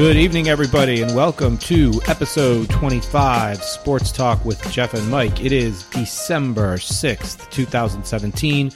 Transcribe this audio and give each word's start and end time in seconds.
Good 0.00 0.16
evening, 0.16 0.48
everybody, 0.48 1.02
and 1.02 1.14
welcome 1.14 1.58
to 1.58 2.00
episode 2.08 2.70
25 2.70 3.62
Sports 3.62 4.10
Talk 4.10 4.42
with 4.46 4.58
Jeff 4.72 4.94
and 4.94 5.06
Mike. 5.10 5.44
It 5.44 5.52
is 5.52 5.82
December 5.90 6.78
6th, 6.78 7.50
2017. 7.50 8.72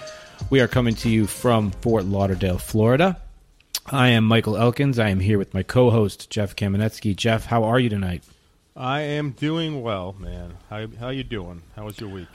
We 0.51 0.61
are 0.61 0.69
coming 0.69 0.95
to 0.97 1.09
you 1.09 1.27
from 1.27 1.71
Fort 1.71 2.05
Lauderdale, 2.05 2.59
Florida. 2.59 3.19
I 3.87 4.09
am 4.09 4.25
Michael 4.25 4.59
Elkins. 4.59 4.99
I 4.99 5.09
am 5.09 5.19
here 5.19 5.39
with 5.39 5.55
my 5.55 5.63
co 5.63 5.89
host, 5.89 6.29
Jeff 6.29 6.57
Kamenetsky. 6.57 7.17
Jeff, 7.17 7.47
how 7.47 7.65
are 7.65 7.81
you 7.81 7.89
tonight? 7.89 8.23
I 8.77 9.01
am 9.01 9.31
doing 9.31 9.83
well, 9.83 10.15
man. 10.19 10.59
How 10.69 10.87
how 11.01 11.09
you 11.09 11.25
doing? 11.25 11.63
How 11.75 11.87
was 11.87 11.99
your 11.99 12.11
week? 12.11 12.29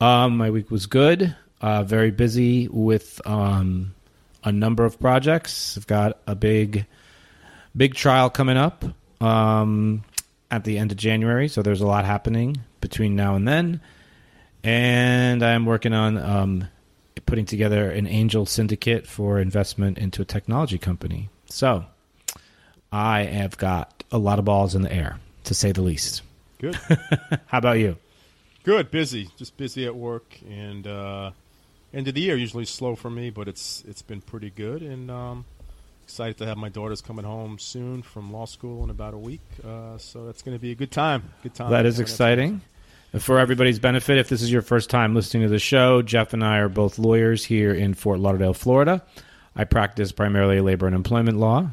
Um, 0.00 0.36
my 0.36 0.50
week 0.50 0.72
was 0.72 0.86
good. 0.86 1.36
Uh, 1.60 1.84
very 1.84 2.10
busy 2.10 2.66
with 2.66 3.20
um, 3.24 3.94
a 4.42 4.50
number 4.50 4.84
of 4.84 4.98
projects. 4.98 5.78
I've 5.78 5.86
got 5.86 6.18
a 6.26 6.34
big, 6.34 6.86
big 7.76 7.94
trial 7.94 8.30
coming 8.30 8.56
up 8.56 8.84
um, 9.20 10.02
at 10.50 10.64
the 10.64 10.78
end 10.78 10.92
of 10.92 10.98
January, 10.98 11.48
so 11.48 11.62
there's 11.62 11.80
a 11.80 11.86
lot 11.86 12.04
happening 12.04 12.56
between 12.80 13.16
now 13.16 13.34
and 13.34 13.46
then. 13.46 13.80
And 14.64 15.42
I'm 15.42 15.66
working 15.66 15.92
on 15.92 16.18
um, 16.18 16.68
putting 17.26 17.44
together 17.44 17.90
an 17.90 18.06
angel 18.06 18.46
syndicate 18.46 19.06
for 19.06 19.38
investment 19.38 19.98
into 19.98 20.22
a 20.22 20.24
technology 20.24 20.78
company. 20.78 21.28
So 21.46 21.84
I 22.90 23.24
have 23.24 23.56
got 23.58 24.04
a 24.10 24.18
lot 24.18 24.38
of 24.38 24.44
balls 24.44 24.74
in 24.74 24.82
the 24.82 24.92
air, 24.92 25.18
to 25.44 25.54
say 25.54 25.72
the 25.72 25.82
least. 25.82 26.22
Good. 26.58 26.74
How 27.46 27.58
about 27.58 27.78
you? 27.78 27.96
Good. 28.64 28.90
Busy. 28.90 29.28
Just 29.36 29.56
busy 29.56 29.86
at 29.86 29.94
work 29.94 30.38
and. 30.48 30.86
Uh, 30.86 31.30
end 31.96 32.08
of 32.08 32.14
the 32.14 32.20
year 32.20 32.36
usually 32.36 32.64
slow 32.64 32.94
for 32.94 33.10
me, 33.10 33.30
but 33.30 33.48
it's 33.48 33.82
it's 33.88 34.02
been 34.02 34.20
pretty 34.20 34.50
good, 34.50 34.82
and 34.82 35.10
um, 35.10 35.44
excited 36.06 36.38
to 36.38 36.46
have 36.46 36.56
my 36.56 36.68
daughters 36.68 37.00
coming 37.00 37.24
home 37.24 37.58
soon 37.58 38.00
from 38.00 38.32
law 38.32 38.44
school 38.44 38.84
in 38.84 38.90
about 38.90 39.12
a 39.12 39.18
week. 39.18 39.40
Uh, 39.66 39.98
so 39.98 40.24
that's 40.24 40.40
going 40.40 40.56
to 40.56 40.60
be 40.60 40.70
a 40.70 40.74
good 40.76 40.92
time. 40.92 41.24
Good 41.42 41.52
time. 41.52 41.72
That 41.72 41.84
is 41.84 41.98
exciting. 41.98 42.60
For 43.18 43.40
everybody's 43.40 43.80
benefit, 43.80 44.16
if 44.16 44.28
this 44.28 44.40
is 44.40 44.52
your 44.52 44.62
first 44.62 44.88
time 44.88 45.16
listening 45.16 45.42
to 45.42 45.48
the 45.48 45.58
show, 45.58 46.02
Jeff 46.02 46.32
and 46.32 46.44
I 46.44 46.58
are 46.58 46.68
both 46.68 47.00
lawyers 47.00 47.44
here 47.44 47.74
in 47.74 47.92
Fort 47.92 48.20
Lauderdale, 48.20 48.54
Florida. 48.54 49.02
I 49.56 49.64
practice 49.64 50.12
primarily 50.12 50.60
labor 50.60 50.86
and 50.86 50.94
employment 50.94 51.38
law. 51.38 51.70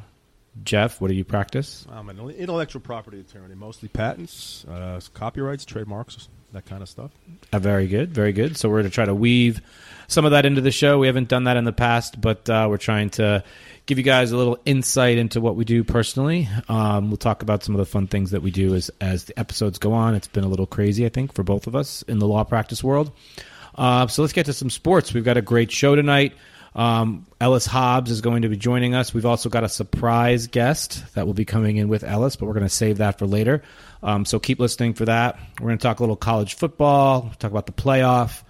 Jeff, 0.63 0.99
what 0.99 1.09
do 1.09 1.13
you 1.13 1.23
practice? 1.23 1.85
I'm 1.91 2.09
an 2.09 2.17
intellectual 2.31 2.81
property 2.81 3.19
attorney, 3.19 3.53
mostly 3.53 3.87
patents, 3.87 4.65
uh, 4.65 4.99
copyrights, 5.13 5.63
trademarks, 5.63 6.27
that 6.53 6.65
kind 6.65 6.81
of 6.81 6.89
stuff. 6.89 7.11
Uh, 7.51 7.59
very 7.59 7.87
good, 7.87 8.11
very 8.11 8.33
good. 8.33 8.57
So 8.57 8.67
we're 8.67 8.79
going 8.79 8.89
to 8.89 8.95
try 8.95 9.05
to 9.05 9.13
weave 9.13 9.61
some 10.07 10.25
of 10.25 10.31
that 10.31 10.45
into 10.45 10.61
the 10.61 10.71
show. 10.71 10.99
We 10.99 11.07
haven't 11.07 11.29
done 11.29 11.45
that 11.45 11.57
in 11.57 11.63
the 11.63 11.73
past, 11.73 12.19
but 12.19 12.49
uh, 12.49 12.67
we're 12.69 12.77
trying 12.77 13.09
to 13.11 13.43
give 13.85 13.97
you 13.97 14.03
guys 14.03 14.31
a 14.31 14.37
little 14.37 14.57
insight 14.65 15.17
into 15.17 15.41
what 15.41 15.55
we 15.55 15.65
do 15.65 15.83
personally. 15.83 16.47
Um, 16.69 17.09
we'll 17.09 17.17
talk 17.17 17.41
about 17.41 17.63
some 17.63 17.75
of 17.75 17.79
the 17.79 17.85
fun 17.85 18.07
things 18.07 18.31
that 18.31 18.41
we 18.41 18.51
do 18.51 18.75
as 18.75 18.89
as 19.01 19.25
the 19.25 19.37
episodes 19.39 19.77
go 19.79 19.93
on. 19.93 20.15
It's 20.15 20.27
been 20.27 20.43
a 20.43 20.49
little 20.49 20.67
crazy, 20.67 21.05
I 21.05 21.09
think, 21.09 21.33
for 21.33 21.43
both 21.43 21.67
of 21.67 21.75
us 21.75 22.01
in 22.03 22.19
the 22.19 22.27
law 22.27 22.43
practice 22.43 22.83
world. 22.83 23.11
Uh, 23.75 24.07
so 24.07 24.21
let's 24.21 24.33
get 24.33 24.45
to 24.45 24.53
some 24.53 24.69
sports. 24.69 25.13
We've 25.13 25.23
got 25.23 25.37
a 25.37 25.41
great 25.41 25.71
show 25.71 25.95
tonight. 25.95 26.33
Um, 26.75 27.27
Ellis 27.39 27.65
Hobbs 27.65 28.09
is 28.09 28.21
going 28.21 28.43
to 28.43 28.49
be 28.49 28.57
joining 28.57 28.95
us. 28.95 29.13
We've 29.13 29.25
also 29.25 29.49
got 29.49 29.63
a 29.63 29.69
surprise 29.69 30.47
guest 30.47 31.13
that 31.13 31.27
will 31.27 31.33
be 31.33 31.45
coming 31.45 31.77
in 31.77 31.87
with 31.87 32.03
Ellis, 32.03 32.35
but 32.35 32.47
we're 32.47 32.53
going 32.53 32.65
to 32.65 32.69
save 32.69 32.97
that 32.97 33.19
for 33.19 33.27
later. 33.27 33.61
Um, 34.01 34.25
so 34.25 34.39
keep 34.39 34.59
listening 34.59 34.93
for 34.93 35.05
that. 35.05 35.37
We're 35.59 35.67
going 35.67 35.77
to 35.77 35.83
talk 35.83 35.99
a 35.99 36.03
little 36.03 36.15
college 36.15 36.55
football, 36.55 37.31
talk 37.37 37.51
about 37.51 37.67
the 37.67 37.73
playoff, 37.73 38.41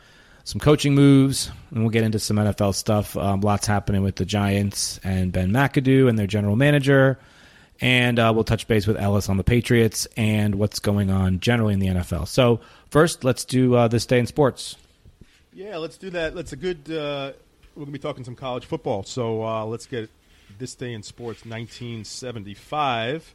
some 0.44 0.60
coaching 0.60 0.94
moves, 0.94 1.52
and 1.72 1.82
we'll 1.82 1.90
get 1.90 2.04
into 2.04 2.20
some 2.20 2.38
NFL 2.38 2.76
stuff. 2.76 3.16
Um, 3.16 3.42
lots 3.42 3.66
happening 3.66 4.04
with 4.04 4.16
the 4.16 4.26
Giants 4.26 5.00
and 5.04 5.32
Ben 5.32 5.52
McAdoo 5.52 6.10
and 6.10 6.20
their 6.20 6.28
general 6.28 6.56
manager. 6.56 7.18
And 7.82 8.20
uh, 8.20 8.32
we'll 8.34 8.44
touch 8.44 8.68
base 8.68 8.86
with 8.86 8.98
Ellis 8.98 9.30
on 9.30 9.38
the 9.38 9.44
Patriots 9.44 10.08
and 10.16 10.56
what's 10.56 10.80
going 10.80 11.10
on 11.10 11.40
generally 11.40 11.74
in 11.74 11.80
the 11.80 11.88
NFL. 11.88 12.28
So, 12.28 12.62
first, 12.90 13.24
let's 13.24 13.46
do 13.46 13.76
uh, 13.76 13.88
this 13.88 14.06
day 14.06 14.20
in 14.20 14.28
sports. 14.28 14.78
Yeah, 15.54 15.78
let's 15.78 15.98
do 15.98 16.10
that. 16.12 16.36
That's 16.36 16.54
a 16.54 16.56
good. 16.56 16.90
Uh, 16.90 17.34
we're 17.76 17.86
going 17.86 17.88
to 17.88 17.92
be 17.92 18.00
talking 18.00 18.24
some 18.24 18.36
college 18.36 18.66
football. 18.66 19.04
So, 19.04 19.44
uh, 19.44 19.66
let's 19.66 19.86
get 19.86 20.10
this 20.60 20.76
day 20.76 20.94
in 20.94 21.04
sports 21.04 21.46
1975. 21.46 23.34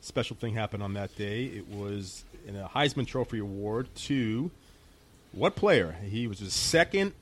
Special 0.00 0.36
thing 0.36 0.54
happened 0.54 0.82
on 0.82 0.94
that 0.94 1.14
day. 1.16 1.44
It 1.44 1.68
was 1.68 2.24
in 2.46 2.56
a 2.56 2.68
Heisman 2.68 3.06
Trophy 3.06 3.38
Award 3.38 3.94
to 3.94 4.50
what 5.34 5.56
player? 5.56 5.96
He 6.08 6.26
was 6.26 6.38
the 6.40 6.50
second 6.50 7.12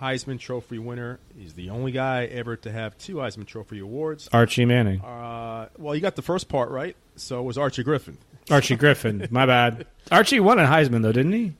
Heisman 0.00 0.38
Trophy 0.38 0.78
winner. 0.78 1.18
He's 1.36 1.54
the 1.54 1.70
only 1.70 1.92
guy 1.92 2.24
ever 2.26 2.56
to 2.56 2.70
have 2.72 2.96
two 2.98 3.16
Heisman 3.16 3.46
Trophy 3.46 3.78
awards. 3.80 4.28
Archie 4.32 4.64
Manning. 4.64 5.00
Uh, 5.00 5.68
well, 5.78 5.94
you 5.94 6.00
got 6.00 6.16
the 6.16 6.22
first 6.22 6.48
part 6.48 6.70
right. 6.70 6.96
So 7.16 7.40
it 7.40 7.42
was 7.42 7.58
Archie 7.58 7.82
Griffin. 7.82 8.16
Archie 8.50 8.76
Griffin. 8.76 9.26
My 9.30 9.44
bad. 9.46 9.86
Archie 10.10 10.40
won 10.40 10.58
a 10.58 10.64
Heisman 10.66 11.02
though, 11.02 11.12
didn't 11.12 11.32
he? 11.32 11.52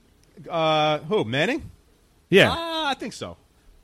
Uh, 0.49 0.99
who? 1.01 1.25
Manning? 1.25 1.71
Yeah, 2.31 2.53
Uh, 2.53 2.57
I 2.91 2.95
think 2.95 3.13
so. 3.15 3.37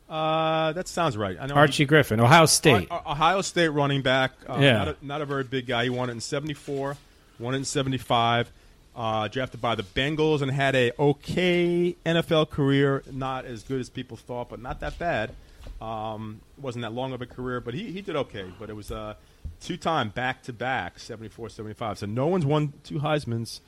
Uh, 0.09 0.73
that 0.75 0.87
sounds 0.87 1.17
right. 1.17 1.37
I 1.41 1.47
know 1.47 1.55
Archie 1.55 1.87
Griffin, 1.87 2.21
Ohio 2.21 2.45
State. 2.47 2.89
Ohio 2.91 3.41
State 3.41 3.69
running 3.69 4.03
back. 4.03 4.33
Uh, 4.49 4.59
Yeah. 4.61 4.73
Not 4.79 4.89
a, 4.89 4.97
not 5.03 5.23
a 5.23 5.25
very 5.27 5.45
big 5.45 5.67
guy. 5.67 5.85
He 5.85 5.91
won 5.91 6.11
it 6.11 6.13
in 6.13 6.21
74, 6.21 6.97
won 7.41 7.55
it 7.55 7.59
in 7.59 7.65
75. 7.65 8.53
Uh, 8.97 9.27
drafted 9.27 9.61
by 9.61 9.75
the 9.75 9.83
Bengals 9.83 10.41
and 10.41 10.53
had 10.53 10.77
a 10.77 10.93
okay 10.99 11.97
NFL 12.07 12.51
career. 12.51 13.03
Not 13.11 13.45
as 13.45 13.65
good 13.65 13.81
as 13.81 13.91
people 13.91 14.17
thought, 14.17 14.49
but 14.49 14.61
not 14.61 14.79
that 14.81 14.99
bad. 15.01 15.33
Um, 15.81 16.41
wasn't 16.59 16.83
that 16.83 16.93
long 16.93 17.13
of 17.13 17.21
a 17.21 17.27
career, 17.27 17.61
but 17.61 17.75
he, 17.75 17.91
he 17.91 18.03
did 18.03 18.15
okay. 18.15 18.45
But 18.59 18.71
it 18.71 18.77
was 18.77 18.93
uh, 18.93 19.15
two 19.61 19.77
time 19.77 20.11
back 20.11 20.43
to 20.45 20.53
back, 20.53 20.99
74 20.99 21.49
75. 21.49 21.99
So 21.99 22.07
no 22.07 22.29
one's 22.29 22.47
won 22.47 22.73
two 22.85 23.01
Heisman's 23.01 23.61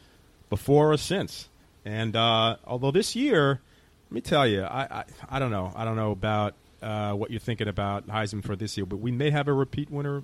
before 0.49 0.93
or 0.93 0.97
since. 0.97 1.49
And 1.85 2.17
uh, 2.17 2.57
although 2.65 2.91
this 2.91 3.17
year, 3.17 3.61
let 4.09 4.13
me 4.13 4.21
tell 4.21 4.47
you, 4.47 4.63
I, 4.63 5.01
I, 5.01 5.05
I 5.29 5.39
don't 5.39 5.51
know. 5.51 5.73
I 5.75 5.85
don't 5.85 5.97
know 5.97 6.13
about 6.13 6.55
uh, 6.83 7.13
what 7.15 7.31
you're 7.31 7.41
thinking 7.41 7.69
about 7.69 8.07
Heisman 8.07 8.45
for 8.45 8.57
this 8.57 8.77
year, 8.77 8.87
but 8.87 8.97
we 8.99 9.11
may 9.11 9.31
have 9.31 9.49
a 9.49 9.53
repeat 9.53 9.91
winner 9.91 10.23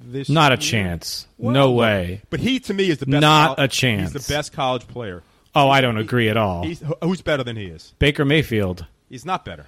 this 0.00 0.28
Not 0.28 0.52
a 0.52 0.56
chance. 0.56 1.26
Well, 1.38 1.52
no 1.52 1.72
way. 1.72 2.22
But 2.30 2.40
he, 2.40 2.60
to 2.60 2.74
me, 2.74 2.90
is 2.90 2.98
the 2.98 3.06
best. 3.06 3.20
Not 3.20 3.56
col- 3.56 3.64
a 3.64 3.68
chance. 3.68 4.12
He's 4.12 4.26
the 4.26 4.32
best 4.32 4.52
college 4.52 4.86
player. 4.88 5.22
Oh, 5.54 5.68
I 5.70 5.80
don't 5.80 5.96
agree 5.96 6.28
at 6.28 6.36
all. 6.36 6.64
He's, 6.64 6.82
who's 7.02 7.22
better 7.22 7.42
than 7.42 7.56
he 7.56 7.64
is? 7.66 7.94
Baker 7.98 8.24
Mayfield. 8.24 8.84
He's 9.08 9.24
not 9.24 9.44
better. 9.44 9.66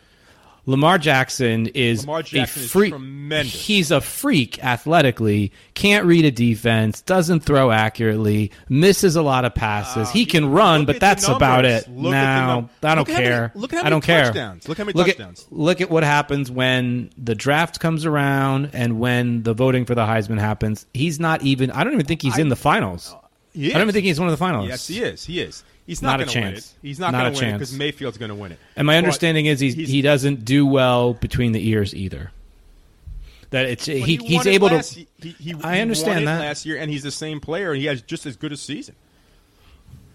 Lamar 0.69 0.99
Jackson 0.99 1.67
is 1.69 2.01
Lamar 2.03 2.23
Jackson 2.23 2.61
a 2.61 2.65
is 2.67 2.71
freak. 2.71 2.93
tremendous. 2.93 3.55
He's 3.67 3.91
a 3.91 4.03
freak 4.03 4.63
athletically. 4.63 5.51
Can't 5.73 6.05
read 6.05 6.27
a 6.27 6.31
defense. 6.31 7.01
Doesn't 7.01 7.41
throw 7.41 7.71
accurately. 7.71 8.51
Misses 8.69 9.17
a 9.17 9.23
lot 9.23 9.47
of 9.47 9.55
passes. 9.55 10.11
he 10.11 10.27
can 10.27 10.51
run, 10.53 10.83
Uh, 10.83 10.85
but 10.85 11.01
that's 11.01 11.27
about 11.27 11.65
it. 11.65 11.89
Look 11.89 12.13
at 12.13 12.37
the 12.37 12.51
now 12.51 12.71
I 12.83 12.95
don't 12.95 13.09
Look 13.09 13.09
how 13.09 13.15
many- 13.15 13.27
care. 13.27 13.53
look 13.55 13.73
at 13.73 13.77
how 13.77 13.81
I 13.81 13.85
many 13.85 13.91
don't 13.95 14.05
care. 14.05 14.25
touchdowns. 14.27 14.69
Look 14.69 14.77
how 14.77 14.85
many 14.85 14.95
look 14.99 15.07
touchdowns. 15.07 15.47
At, 15.51 15.53
look 15.59 15.81
at 15.81 15.91
what 15.91 16.03
happens 16.05 16.51
when 16.51 17.09
the 17.17 17.35
draft 17.35 17.81
comes 17.81 18.05
around 18.05 18.69
and 18.75 19.01
when 19.01 19.45
the 19.45 19.55
voting 19.55 19.87
for 19.87 19.95
the 19.95 20.05
Heisman 20.05 20.39
happens. 20.39 20.85
He's 20.93 21.19
not 21.19 21.41
even. 21.41 21.71
I 21.71 21.83
don't 21.83 21.95
even 21.95 22.05
think 22.05 22.21
he's 22.21 22.37
in 22.37 22.51
the 22.51 22.57
finals. 22.57 23.17
I 23.57 23.69
don't 23.71 23.81
even 23.83 23.93
think 23.93 24.05
he's 24.05 24.21
one 24.21 24.29
of 24.29 24.39
the 24.39 24.45
finalists. 24.45 24.69
Yes, 24.69 24.87
he 24.87 25.01
is. 25.01 25.25
He 25.25 25.41
is. 25.41 25.65
He's 25.89 26.03
Not 26.03 26.21
not, 26.21 26.21
a 26.21 26.25
going 26.27 26.29
to 26.35 26.39
win 26.41 26.49
it. 26.49 26.53
chance. 26.53 26.75
He's 26.83 26.99
not, 27.01 27.11
Not 27.13 27.23
going 27.23 27.33
a 27.33 27.35
to 27.37 27.45
win 27.47 27.49
it 27.55 27.59
because 27.59 27.73
Mayfield's 27.73 28.19
going 28.19 28.29
to 28.29 28.35
win 28.35 28.53
it. 28.53 28.59
And 28.77 28.87
my 28.87 28.93
But 28.93 28.99
understanding 28.99 29.47
is 29.47 29.59
he's, 29.59 29.75
he's- 29.75 29.89
he 29.89 30.03
doesn't 30.03 30.45
do 30.45 30.67
well 30.67 31.15
between 31.15 31.53
the 31.53 31.67
ears 31.67 31.95
either. 31.95 32.31
That 33.51 33.65
it's 33.65 33.87
but 33.87 33.97
he, 33.97 34.17
he's 34.19 34.47
able 34.47 34.69
last- 34.69 34.93
to. 34.95 35.07
He, 35.23 35.31
he, 35.41 35.55
I 35.65 35.77
he 35.77 35.81
understand 35.81 36.29
that. 36.29 36.41
last 36.41 36.67
year, 36.67 36.77
and 36.77 36.91
he's 36.91 37.03
the 37.03 37.11
same 37.11 37.41
player, 37.41 37.73
and 37.73 37.81
he 37.81 37.87
has 37.87 38.03
just 38.03 38.27
as 38.27 38.37
good 38.37 38.53
a 38.53 38.57
season. 38.59 38.95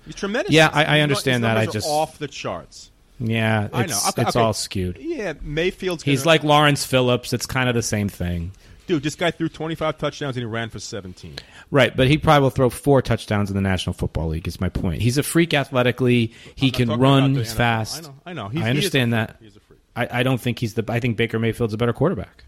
He's 0.06 0.14
tremendous. 0.14 0.54
Yeah, 0.54 0.70
I- 0.72 0.98
I 0.98 1.00
understand 1.00 1.44
that. 1.44 1.58
I 1.58 1.66
just- 1.66 1.88
off 1.90 2.20
the 2.20 2.28
charts. 2.28 2.92
Yeah, 3.20 3.70
I 3.74 3.80
know. 3.80 3.84
it's, 3.86 4.10
Okay, 4.10 4.22
it's 4.22 4.36
okay. 4.36 4.40
all 4.46 4.54
skewed. 4.54 4.98
Yeah, 5.00 5.34
Mayfield's. 5.42 6.04
He's 6.04 6.20
gonna- 6.20 6.28
like 6.28 6.44
Lawrence 6.44 6.86
Phillips. 6.86 7.34
It's 7.34 7.48
kind 7.48 7.68
of 7.68 7.74
the 7.74 7.82
same 7.82 8.10
thing. 8.10 8.52
Dude. 8.88 9.04
This 9.04 9.16
guy 9.16 9.32
threw 9.32 9.50
25 9.50 9.98
touchdowns 9.98 10.36
and 10.36 10.42
he 10.42 10.46
ran 10.46 10.70
for 10.70 10.80
17. 10.80 11.36
Right, 11.72 11.96
but 11.96 12.08
he 12.08 12.18
probably 12.18 12.44
will 12.44 12.50
throw 12.50 12.70
four 12.70 13.02
touchdowns 13.02 13.50
in 13.50 13.56
the 13.56 13.62
National 13.62 13.94
Football 13.94 14.30
League. 14.30 14.48
Is 14.48 14.60
my 14.62 14.70
point. 14.70 15.02
He's 15.02 15.18
a 15.18 15.24
freak 15.24 15.54
athletically. 15.54 16.34
He 16.56 16.72
can 16.72 16.90
run. 17.00 17.36
He's 17.36 17.54
fast. 17.54 18.04
I 18.04 18.08
know. 18.08 18.16
I 18.26 18.34
know. 18.34 18.50
He's, 18.50 18.62
I 18.62 18.64
he 18.66 18.70
understand 18.70 19.12
freak. 19.12 19.28
that. 19.28 19.38
He's 19.42 19.56
a 19.56 19.60
freak. 19.60 19.80
I, 19.96 20.20
I 20.20 20.24
don't 20.24 20.40
think 20.42 20.60
he's 20.60 20.74
the. 20.74 20.84
I 20.88 21.00
think 21.00 21.18
Baker 21.18 21.40
Mayfield's 21.40 21.74
a 21.74 21.78
better 21.78 21.94
quarterback. 21.94 22.44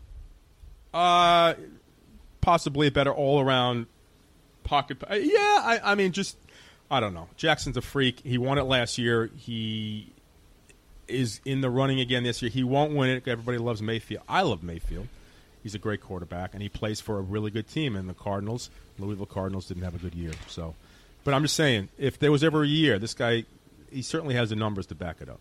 Uh, 0.94 1.56
possibly 2.42 2.88
a 2.88 2.92
better 2.92 3.14
all-around 3.14 3.88
pocket. 4.64 4.98
uh, 5.10 5.16
Yeah, 5.16 5.38
I, 5.40 5.80
I 5.84 5.96
mean, 5.96 6.12
just 6.12 6.38
I 6.90 7.00
don't 7.00 7.14
know. 7.14 7.28
Jackson's 7.38 7.78
a 7.78 7.82
freak. 7.82 8.20
He 8.22 8.38
won 8.38 8.58
it 8.58 8.64
last 8.64 8.98
year. 8.98 9.30
He 9.36 10.12
is 11.08 11.42
in 11.46 11.62
the 11.62 11.70
running 11.70 12.00
again 12.00 12.24
this 12.24 12.42
year. 12.42 12.50
He 12.50 12.64
won't 12.64 12.94
win 12.94 13.10
it. 13.10 13.28
Everybody 13.28 13.58
loves 13.58 13.82
Mayfield. 13.82 14.24
I 14.28 14.42
love 14.42 14.64
Mayfield. 14.64 15.08
He's 15.66 15.74
a 15.74 15.80
great 15.80 16.00
quarterback, 16.00 16.54
and 16.54 16.62
he 16.62 16.70
plays 16.70 17.02
for 17.02 17.18
a 17.18 17.22
really 17.24 17.50
good 17.50 17.68
team. 17.68 17.96
And 17.96 18.08
the 18.08 18.14
Cardinals, 18.14 18.70
Louisville 19.00 19.26
Cardinals, 19.26 19.66
didn't 19.66 19.82
have 19.82 19.96
a 19.96 19.98
good 19.98 20.14
year. 20.14 20.30
So, 20.48 20.76
but 21.24 21.34
I'm 21.34 21.42
just 21.42 21.56
saying, 21.56 21.90
if 21.98 22.20
there 22.20 22.32
was 22.32 22.44
ever 22.44 22.62
a 22.62 22.68
year, 22.68 23.00
this 23.00 23.16
guy, 23.16 23.46
he 23.90 24.04
certainly 24.04 24.36
has 24.36 24.52
the 24.52 24.56
numbers 24.56 24.86
to 24.86 24.94
back 24.94 25.22
it 25.22 25.28
up. 25.28 25.40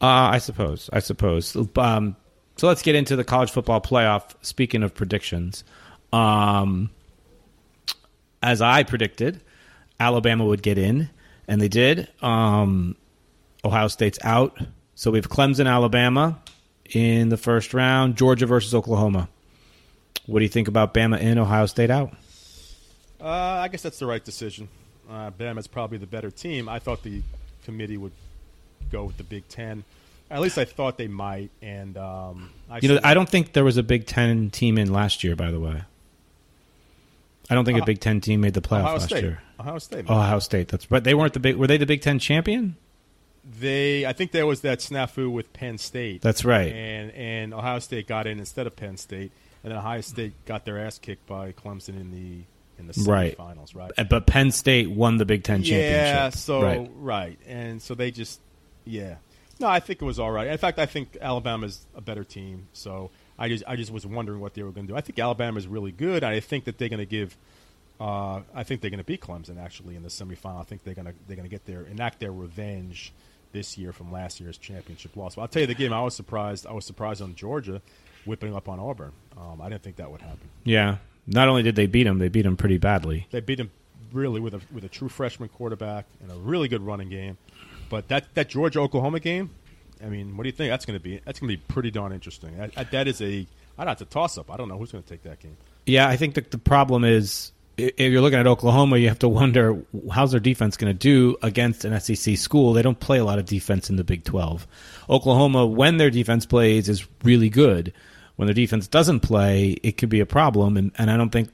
Uh, 0.00 0.30
I 0.30 0.38
suppose. 0.38 0.88
I 0.92 1.00
suppose. 1.00 1.56
Um, 1.76 2.14
so 2.54 2.68
let's 2.68 2.82
get 2.82 2.94
into 2.94 3.16
the 3.16 3.24
college 3.24 3.50
football 3.50 3.80
playoff. 3.80 4.36
Speaking 4.42 4.84
of 4.84 4.94
predictions, 4.94 5.64
um, 6.12 6.90
as 8.44 8.62
I 8.62 8.84
predicted, 8.84 9.40
Alabama 9.98 10.44
would 10.44 10.62
get 10.62 10.78
in, 10.78 11.10
and 11.48 11.60
they 11.60 11.66
did. 11.66 12.06
Um, 12.22 12.94
Ohio 13.64 13.88
State's 13.88 14.20
out, 14.22 14.56
so 14.94 15.10
we 15.10 15.18
have 15.18 15.28
Clemson, 15.28 15.68
Alabama 15.68 16.40
in 16.94 17.28
the 17.28 17.36
first 17.36 17.74
round. 17.74 18.16
Georgia 18.16 18.46
versus 18.46 18.74
Oklahoma. 18.74 19.28
What 20.26 20.40
do 20.40 20.44
you 20.44 20.48
think 20.50 20.68
about 20.68 20.92
Bama 20.94 21.18
in, 21.20 21.38
Ohio 21.38 21.66
State 21.66 21.90
out? 21.90 22.12
Uh, 23.20 23.26
I 23.28 23.68
guess 23.68 23.82
that's 23.82 23.98
the 23.98 24.06
right 24.06 24.24
decision. 24.24 24.68
Uh, 25.10 25.30
Bama's 25.30 25.66
probably 25.66 25.98
the 25.98 26.06
better 26.06 26.30
team. 26.30 26.68
I 26.68 26.78
thought 26.78 27.02
the 27.02 27.22
committee 27.64 27.96
would 27.96 28.12
go 28.92 29.04
with 29.04 29.16
the 29.16 29.24
Big 29.24 29.48
Ten. 29.48 29.84
At 30.30 30.40
least 30.42 30.58
I 30.58 30.66
thought 30.66 30.98
they 30.98 31.08
might. 31.08 31.50
And 31.62 31.96
um, 31.96 32.50
I 32.70 32.80
You 32.82 32.88
know, 32.90 33.00
I 33.02 33.14
don't 33.14 33.28
think 33.28 33.54
there 33.54 33.64
was 33.64 33.78
a 33.78 33.82
Big 33.82 34.06
Ten 34.06 34.50
team 34.50 34.76
in 34.76 34.92
last 34.92 35.24
year. 35.24 35.34
By 35.34 35.50
the 35.50 35.58
way, 35.58 35.82
I 37.48 37.54
don't 37.54 37.64
think 37.64 37.78
a 37.78 37.82
Uh, 37.82 37.86
Big 37.86 38.00
Ten 38.00 38.20
team 38.20 38.42
made 38.42 38.52
the 38.52 38.60
playoff 38.60 38.80
Ohio 38.80 38.92
last 38.94 39.04
State. 39.06 39.24
year. 39.24 39.42
Ohio 39.58 39.78
State. 39.78 40.04
Oh, 40.08 40.14
Ohio 40.18 40.38
State. 40.38 40.68
That's 40.68 40.84
but 40.84 41.04
they 41.04 41.14
weren't 41.14 41.32
the 41.32 41.40
big. 41.40 41.56
Were 41.56 41.66
they 41.66 41.78
the 41.78 41.86
Big 41.86 42.02
Ten 42.02 42.18
champion? 42.18 42.76
They, 43.60 44.04
I 44.04 44.12
think 44.12 44.32
there 44.32 44.46
was 44.46 44.60
that 44.60 44.80
snafu 44.80 45.30
with 45.30 45.52
Penn 45.52 45.78
State. 45.78 46.20
That's 46.20 46.44
right. 46.44 46.72
And 46.72 47.10
and 47.12 47.54
Ohio 47.54 47.78
State 47.78 48.06
got 48.06 48.26
in 48.26 48.38
instead 48.38 48.66
of 48.66 48.76
Penn 48.76 48.96
State, 48.96 49.32
and 49.62 49.70
then 49.70 49.78
Ohio 49.78 50.00
State 50.02 50.32
got 50.44 50.64
their 50.64 50.78
ass 50.78 50.98
kicked 50.98 51.26
by 51.26 51.52
Clemson 51.52 52.00
in 52.00 52.10
the 52.10 52.44
in 52.78 52.86
the 52.86 52.92
semifinals. 52.92 53.74
Right. 53.74 53.90
Uh, 53.96 54.04
But 54.04 54.26
Penn 54.26 54.52
State 54.52 54.90
won 54.90 55.16
the 55.16 55.24
Big 55.24 55.44
Ten 55.44 55.62
championship. 55.62 55.92
Yeah. 55.92 56.28
So 56.30 56.62
right. 56.62 56.90
right. 56.96 57.38
and 57.46 57.80
so 57.80 57.94
they 57.94 58.10
just 58.10 58.40
yeah. 58.84 59.16
No, 59.60 59.66
I 59.66 59.80
think 59.80 60.00
it 60.00 60.04
was 60.04 60.20
all 60.20 60.30
right. 60.30 60.46
In 60.46 60.58
fact, 60.58 60.78
I 60.78 60.86
think 60.86 61.16
Alabama's 61.20 61.84
a 61.96 62.00
better 62.00 62.22
team. 62.24 62.68
So 62.72 63.10
I 63.38 63.48
just 63.48 63.64
I 63.66 63.76
just 63.76 63.90
was 63.90 64.06
wondering 64.06 64.40
what 64.40 64.54
they 64.54 64.62
were 64.62 64.70
going 64.70 64.86
to 64.86 64.92
do. 64.92 64.96
I 64.96 65.00
think 65.00 65.18
Alabama's 65.18 65.66
really 65.66 65.92
good. 65.92 66.22
I 66.22 66.40
think 66.40 66.64
that 66.64 66.78
they're 66.78 66.88
going 66.88 66.98
to 66.98 67.06
give. 67.06 67.36
Uh, 68.00 68.42
I 68.54 68.62
think 68.62 68.80
they're 68.80 68.90
going 68.90 68.98
to 68.98 69.04
beat 69.04 69.20
Clemson 69.20 69.60
actually 69.60 69.96
in 69.96 70.04
the 70.04 70.08
semifinal. 70.08 70.60
I 70.60 70.64
think 70.64 70.84
they're 70.84 70.94
going 70.94 71.06
to 71.06 71.14
they're 71.26 71.36
going 71.36 71.48
to 71.48 71.50
get 71.50 71.66
their 71.66 71.82
enact 71.82 72.20
their 72.20 72.30
revenge 72.30 73.12
this 73.52 73.78
year 73.78 73.92
from 73.92 74.12
last 74.12 74.40
year's 74.40 74.58
championship 74.58 75.16
loss. 75.16 75.34
But 75.34 75.42
I'll 75.42 75.48
tell 75.48 75.60
you 75.60 75.66
the 75.66 75.74
game. 75.74 75.92
I 75.92 76.02
was 76.02 76.14
surprised. 76.14 76.66
I 76.66 76.72
was 76.72 76.84
surprised 76.84 77.22
on 77.22 77.34
Georgia 77.34 77.80
whipping 78.24 78.54
up 78.54 78.68
on 78.68 78.78
Auburn. 78.78 79.12
Um, 79.36 79.60
I 79.60 79.68
didn't 79.68 79.82
think 79.82 79.96
that 79.96 80.10
would 80.10 80.20
happen. 80.20 80.48
Yeah. 80.64 80.96
Not 81.26 81.48
only 81.48 81.62
did 81.62 81.76
they 81.76 81.86
beat 81.86 82.04
them, 82.04 82.18
they 82.18 82.28
beat 82.28 82.42
them 82.42 82.56
pretty 82.56 82.78
badly. 82.78 83.26
They 83.30 83.40
beat 83.40 83.60
him 83.60 83.70
really 84.12 84.40
with 84.40 84.54
a 84.54 84.60
with 84.72 84.84
a 84.84 84.88
true 84.88 85.08
freshman 85.08 85.48
quarterback 85.48 86.06
and 86.22 86.30
a 86.30 86.34
really 86.34 86.68
good 86.68 86.82
running 86.82 87.08
game. 87.08 87.36
But 87.90 88.08
that 88.08 88.34
that 88.34 88.48
Georgia 88.48 88.80
Oklahoma 88.80 89.20
game, 89.20 89.50
I 90.02 90.06
mean, 90.06 90.36
what 90.36 90.44
do 90.44 90.48
you 90.48 90.54
think? 90.54 90.70
That's 90.70 90.86
going 90.86 90.98
to 90.98 91.02
be 91.02 91.20
that's 91.24 91.40
going 91.40 91.50
to 91.50 91.56
be 91.56 91.62
pretty 91.68 91.90
darn 91.90 92.12
interesting. 92.12 92.56
That, 92.56 93.08
is 93.08 93.20
a 93.20 93.46
I 93.76 93.84
don't 93.84 93.88
have 93.88 93.98
to 93.98 94.04
toss 94.06 94.38
up. 94.38 94.50
I 94.50 94.56
don't 94.56 94.68
know 94.68 94.78
who's 94.78 94.92
going 94.92 95.04
to 95.04 95.08
take 95.08 95.22
that 95.24 95.40
game. 95.40 95.56
Yeah, 95.86 96.08
I 96.08 96.16
think 96.16 96.34
the 96.34 96.58
problem 96.58 97.04
is 97.04 97.52
if 97.78 98.12
you're 98.12 98.20
looking 98.20 98.38
at 98.38 98.46
Oklahoma, 98.46 98.98
you 98.98 99.08
have 99.08 99.20
to 99.20 99.28
wonder 99.28 99.80
how's 100.10 100.32
their 100.32 100.40
defense 100.40 100.76
going 100.76 100.92
to 100.92 100.98
do 100.98 101.36
against 101.42 101.84
an 101.84 101.98
SEC 102.00 102.36
school. 102.36 102.72
They 102.72 102.82
don't 102.82 102.98
play 102.98 103.18
a 103.18 103.24
lot 103.24 103.38
of 103.38 103.46
defense 103.46 103.88
in 103.88 103.96
the 103.96 104.04
Big 104.04 104.24
12. 104.24 104.66
Oklahoma, 105.08 105.64
when 105.66 105.96
their 105.96 106.10
defense 106.10 106.44
plays, 106.44 106.88
is 106.88 107.06
really 107.22 107.48
good. 107.48 107.92
When 108.36 108.46
their 108.46 108.54
defense 108.54 108.88
doesn't 108.88 109.20
play, 109.20 109.76
it 109.82 109.96
could 109.96 110.08
be 110.08 110.20
a 110.20 110.26
problem. 110.26 110.76
And, 110.76 110.92
and 110.98 111.10
I 111.10 111.16
don't 111.16 111.30
think 111.30 111.50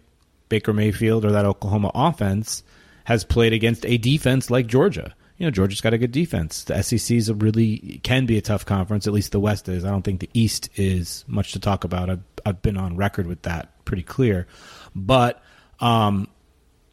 Baker 0.48 0.72
Mayfield 0.72 1.24
or 1.24 1.32
that 1.32 1.44
Oklahoma 1.44 1.90
offense 1.94 2.62
has 3.04 3.24
played 3.24 3.52
against 3.52 3.84
a 3.84 3.98
defense 3.98 4.50
like 4.50 4.66
Georgia. 4.66 5.14
You 5.36 5.46
know, 5.46 5.50
Georgia's 5.50 5.80
got 5.80 5.94
a 5.94 5.98
good 5.98 6.12
defense. 6.12 6.64
The 6.64 6.80
SEC 6.82 7.16
is 7.16 7.28
a 7.28 7.34
really 7.34 8.00
can 8.02 8.24
be 8.24 8.38
a 8.38 8.42
tough 8.42 8.64
conference. 8.64 9.06
At 9.06 9.12
least 9.12 9.32
the 9.32 9.40
West 9.40 9.68
is. 9.68 9.84
I 9.84 9.90
don't 9.90 10.02
think 10.02 10.20
the 10.20 10.30
East 10.32 10.70
is 10.76 11.24
much 11.26 11.52
to 11.52 11.60
talk 11.60 11.84
about. 11.84 12.08
I've 12.08 12.22
I've 12.46 12.62
been 12.62 12.76
on 12.76 12.96
record 12.96 13.26
with 13.26 13.42
that 13.42 13.84
pretty 13.84 14.04
clear. 14.04 14.46
But 14.94 15.42
um, 15.80 16.28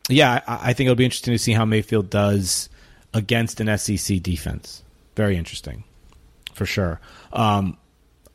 yeah, 0.10 0.42
I, 0.48 0.70
I 0.70 0.74
think 0.74 0.88
it'll 0.88 0.96
be 0.96 1.06
interesting 1.06 1.34
to 1.34 1.40
see 1.40 1.54
how 1.54 1.66
Mayfield 1.66 2.10
does 2.10 2.70
against 3.14 3.60
an 3.60 3.78
SEC 3.78 4.22
defense. 4.22 4.84
Very 5.16 5.38
interesting, 5.38 5.84
for 6.54 6.66
sure. 6.66 7.00
Um, 7.34 7.78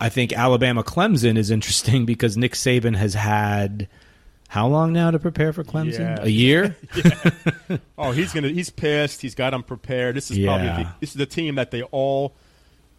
I 0.01 0.09
think 0.11 0.33
Alabama 0.33 0.83
Clemson 0.83 1.37
is 1.39 1.51
interesting 1.51 2.05
because 2.07 2.37
Nick 2.37 2.53
Saban 2.53 2.97
has 2.97 3.15
had 3.15 3.89
how 4.49 4.69
long 4.69 4.93
now 4.93 5.11
to 5.11 5.19
prepare 5.19 5.53
for 5.53 5.65
Clemson? 5.65 5.99
Yeah. 6.19 6.23
A 6.23 6.29
year. 6.29 6.77
Oh, 7.99 8.13
he's 8.13 8.33
gonna 8.33 8.49
he's 8.49 8.69
pissed. 8.71 9.23
He's 9.23 9.35
got 9.35 9.51
them 9.51 9.63
prepared. 9.63 10.15
This 10.17 10.31
is 10.31 10.39
Yeah. 10.39 10.49
probably 10.49 10.85
the, 10.85 10.91
this 11.01 11.11
is 11.11 11.17
the 11.17 11.27
team 11.27 11.55
that 11.57 11.71
they 11.71 11.83
all 11.83 12.35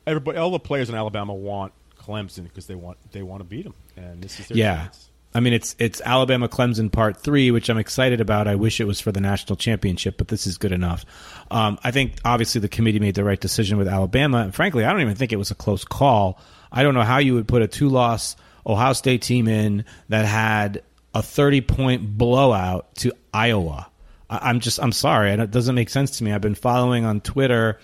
everybody 0.08 0.38
all 0.38 0.50
the 0.50 0.60
players 0.60 0.90
in 0.90 0.96
Alabama 0.96 1.34
want 1.36 1.72
Clemson 2.00 2.44
because 2.44 2.66
they 2.66 2.74
want 2.76 2.98
they 3.12 3.22
want 3.22 3.42
to 3.42 3.44
beat 3.46 3.64
them, 3.64 3.76
and 3.96 4.22
this 4.22 4.40
is 4.40 4.48
their 4.48 4.58
Yeah. 4.58 4.76
chance. 4.84 5.10
I 5.38 5.40
mean, 5.40 5.54
it's 5.54 5.76
it's 5.78 6.02
Alabama 6.04 6.50
Clemson 6.50 6.92
Part 6.92 7.18
Three, 7.18 7.52
which 7.52 7.70
I'm 7.70 7.78
excited 7.78 8.22
about. 8.22 8.48
I 8.48 8.56
wish 8.56 8.82
it 8.82 8.86
was 8.86 9.00
for 9.00 9.12
the 9.12 9.22
national 9.22 9.56
championship, 9.56 10.18
but 10.18 10.30
this 10.30 10.48
is 10.48 10.58
good 10.58 10.72
enough. 10.72 11.06
Um, 11.52 11.78
I 11.84 11.92
think 11.92 12.14
obviously 12.26 12.60
the 12.60 12.68
committee 12.68 12.98
made 12.98 13.14
the 13.14 13.24
right 13.24 13.40
decision 13.40 13.78
with 13.78 13.88
Alabama, 13.88 14.40
and 14.40 14.56
frankly, 14.56 14.84
I 14.84 14.92
don't 14.92 15.02
even 15.02 15.14
think 15.14 15.32
it 15.32 15.36
was 15.36 15.52
a 15.52 15.56
close 15.56 15.86
call. 15.86 16.40
I 16.72 16.82
don't 16.82 16.96
know 16.96 17.04
how 17.04 17.20
you 17.20 17.36
would 17.36 17.48
put 17.48 17.62
a 17.62 17.68
two-loss 17.68 18.36
Ohio 18.66 18.94
State 18.94 19.22
team 19.22 19.48
in 19.48 19.86
that 20.10 20.26
had 20.26 20.82
a 21.14 21.20
30-point 21.20 22.18
blowout 22.18 22.96
to 22.96 23.12
Iowa. 23.32 23.92
I, 24.32 24.40
I'm 24.50 24.60
just 24.60 24.80
I'm 24.80 24.92
sorry, 24.92 25.32
and 25.32 25.40
it 25.40 25.52
doesn't 25.52 25.76
make 25.76 25.92
sense 25.92 26.18
to 26.18 26.24
me. 26.24 26.34
I've 26.34 26.42
been 26.42 26.56
following 26.56 27.06
on 27.06 27.22
Twitter. 27.22 27.78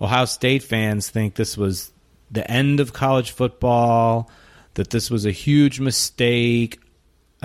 Ohio 0.00 0.24
State 0.24 0.64
fans 0.64 1.08
think 1.08 1.36
this 1.36 1.56
was 1.56 1.92
the 2.32 2.50
end 2.50 2.80
of 2.80 2.92
college 2.92 3.30
football. 3.30 4.28
That 4.74 4.90
this 4.90 5.08
was 5.08 5.24
a 5.24 5.30
huge 5.30 5.78
mistake. 5.78 6.80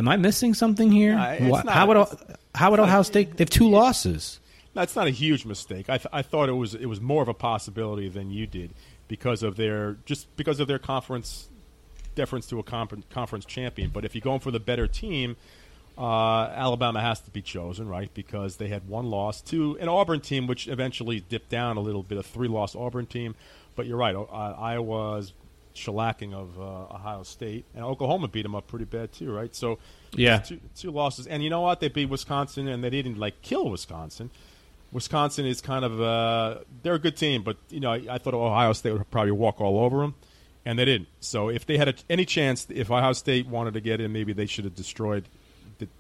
Am 0.02 0.08
I 0.08 0.18
missing 0.18 0.56
something 0.56 0.92
here? 0.92 1.16
Uh, 1.16 1.34
it's 1.34 1.44
Wha- 1.44 1.62
not- 1.62 1.74
how 1.76 1.86
would 1.86 2.08
how 2.56 2.72
would 2.72 2.80
Ohio 2.80 3.04
State? 3.04 3.38
They 3.38 3.44
have 3.44 3.52
two 3.52 3.70
losses. 3.70 4.40
That's 4.74 4.96
not 4.96 5.06
a 5.06 5.12
huge 5.12 5.46
mistake. 5.46 5.92
I, 5.92 6.00
th- 6.00 6.08
I 6.12 6.24
thought 6.24 6.50
it 6.50 6.54
was 6.54 6.74
it 6.74 6.88
was 6.88 7.00
more 7.00 7.22
of 7.22 7.28
a 7.28 7.36
possibility 7.36 8.10
than 8.10 8.32
you 8.32 8.48
did 8.48 8.72
because 9.08 9.44
of 9.44 9.58
their 9.58 9.98
just 10.08 10.36
because 10.38 10.60
of 10.60 10.68
their 10.68 10.80
conference 10.80 11.50
deference 12.16 12.48
to 12.48 12.58
a 12.58 12.64
conference 12.64 13.06
conference 13.12 13.46
champion. 13.46 13.92
But 13.94 14.04
if 14.04 14.16
you're 14.16 14.24
going 14.24 14.40
for 14.40 14.50
the 14.50 14.60
better 14.60 14.88
team, 14.88 15.36
uh, 16.00 16.46
Alabama 16.48 17.00
has 17.00 17.20
to 17.20 17.30
be 17.30 17.44
chosen, 17.44 17.88
right? 17.88 18.12
Because 18.16 18.56
they 18.56 18.70
had 18.70 18.88
one 18.90 19.06
loss 19.06 19.40
to 19.44 19.78
an 19.80 19.88
Auburn 19.88 20.20
team, 20.22 20.48
which 20.48 20.68
eventually 20.68 21.20
dipped 21.20 21.50
down 21.50 21.78
a 21.78 21.82
little 21.82 22.02
bit, 22.02 22.18
a 22.18 22.24
three 22.24 22.48
loss 22.48 22.76
Auburn 22.76 23.06
team. 23.06 23.36
But 23.76 23.86
you're 23.86 23.98
right, 23.98 24.16
uh, 24.16 24.26
Iowa's 24.26 25.32
shellacking 25.76 26.34
of 26.34 26.60
uh, 26.60 26.94
Ohio 26.96 27.24
State, 27.24 27.66
and 27.76 27.84
Oklahoma 27.84 28.28
beat 28.28 28.44
them 28.44 28.56
up 28.56 28.68
pretty 28.68 28.86
bad 28.86 29.12
too, 29.12 29.32
right? 29.34 29.56
So 29.56 29.80
Yeah. 30.16 30.40
two, 30.40 30.60
two 30.76 30.92
losses, 30.92 31.28
and 31.28 31.44
you 31.44 31.50
know 31.50 31.62
what? 31.62 31.80
They 31.80 31.88
beat 31.90 32.10
Wisconsin, 32.10 32.68
and 32.68 32.84
they 32.84 32.90
didn't 32.90 33.18
like 33.18 33.42
kill 33.42 33.70
Wisconsin. 33.70 34.30
Wisconsin 34.92 35.46
is 35.46 35.62
kind 35.62 35.86
of 35.86 36.02
uh, 36.02 36.60
they're 36.84 36.96
a 36.96 37.00
good 37.00 37.16
team, 37.16 37.44
but 37.44 37.58
you 37.70 37.80
know 37.80 37.92
I, 37.94 38.02
I 38.10 38.18
thought 38.18 38.34
Ohio 38.34 38.74
State 38.74 38.92
would 38.94 39.10
probably 39.10 39.32
walk 39.32 39.62
all 39.62 39.80
over 39.80 40.00
them, 40.00 40.16
and 40.66 40.78
they 40.78 40.86
didn't. 40.86 41.08
So 41.22 41.50
if 41.50 41.66
they 41.66 41.78
had 41.78 41.88
a, 41.88 41.94
any 42.10 42.26
chance, 42.26 42.68
if 42.70 42.92
Ohio 42.92 43.14
State 43.14 43.48
wanted 43.48 43.74
to 43.76 43.82
get 43.82 44.02
in, 44.02 44.12
maybe 44.12 44.34
they 44.34 44.46
should 44.46 44.66
have 44.66 44.76
destroyed. 44.76 45.24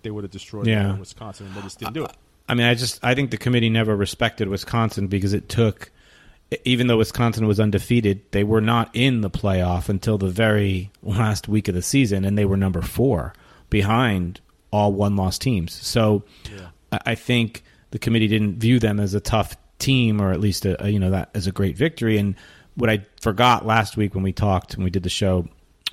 They 0.03 0.11
would 0.11 0.23
have 0.25 0.31
destroyed 0.31 0.67
Yeah. 0.67 0.97
Wisconsin, 0.97 1.47
and 1.47 1.55
they 1.55 1.61
just 1.61 1.79
didn't 1.79 1.93
do 1.93 2.03
it. 2.05 2.11
I 2.49 2.53
mean, 2.53 2.67
I 2.67 2.73
just 2.75 2.99
I 3.03 3.15
think 3.15 3.31
the 3.31 3.37
committee 3.37 3.69
never 3.69 3.95
respected 3.95 4.47
Wisconsin 4.49 5.07
because 5.07 5.31
it 5.33 5.47
took, 5.47 5.89
even 6.65 6.87
though 6.87 6.97
Wisconsin 6.97 7.47
was 7.47 7.59
undefeated, 7.59 8.21
they 8.31 8.43
were 8.43 8.61
not 8.61 8.89
in 8.93 9.21
the 9.21 9.29
playoff 9.29 9.89
until 9.89 10.17
the 10.17 10.29
very 10.29 10.91
last 11.01 11.47
week 11.47 11.67
of 11.67 11.75
the 11.75 11.81
season, 11.81 12.25
and 12.25 12.37
they 12.37 12.45
were 12.45 12.57
number 12.57 12.81
four 12.81 13.33
behind 13.69 14.41
all 14.71 14.91
one 14.91 15.15
loss 15.15 15.37
teams. 15.37 15.73
So 15.73 16.23
I, 16.91 16.99
I 17.07 17.15
think 17.15 17.63
the 17.91 17.99
committee 17.99 18.27
didn't 18.27 18.57
view 18.57 18.79
them 18.79 18.99
as 18.99 19.13
a 19.13 19.19
tough 19.19 19.55
team, 19.79 20.21
or 20.21 20.31
at 20.31 20.39
least 20.39 20.65
a, 20.65 20.83
a, 20.83 20.89
you 20.89 20.99
know 20.99 21.11
that 21.11 21.29
as 21.33 21.47
a 21.47 21.51
great 21.51 21.77
victory. 21.77 22.17
And 22.17 22.35
what 22.75 22.89
I 22.89 23.05
forgot 23.21 23.65
last 23.65 23.95
week 23.97 24.13
when 24.13 24.23
we 24.23 24.33
talked 24.33 24.75
when 24.75 24.83
we 24.83 24.89
did 24.89 25.03
the 25.03 25.09
show, 25.09 25.47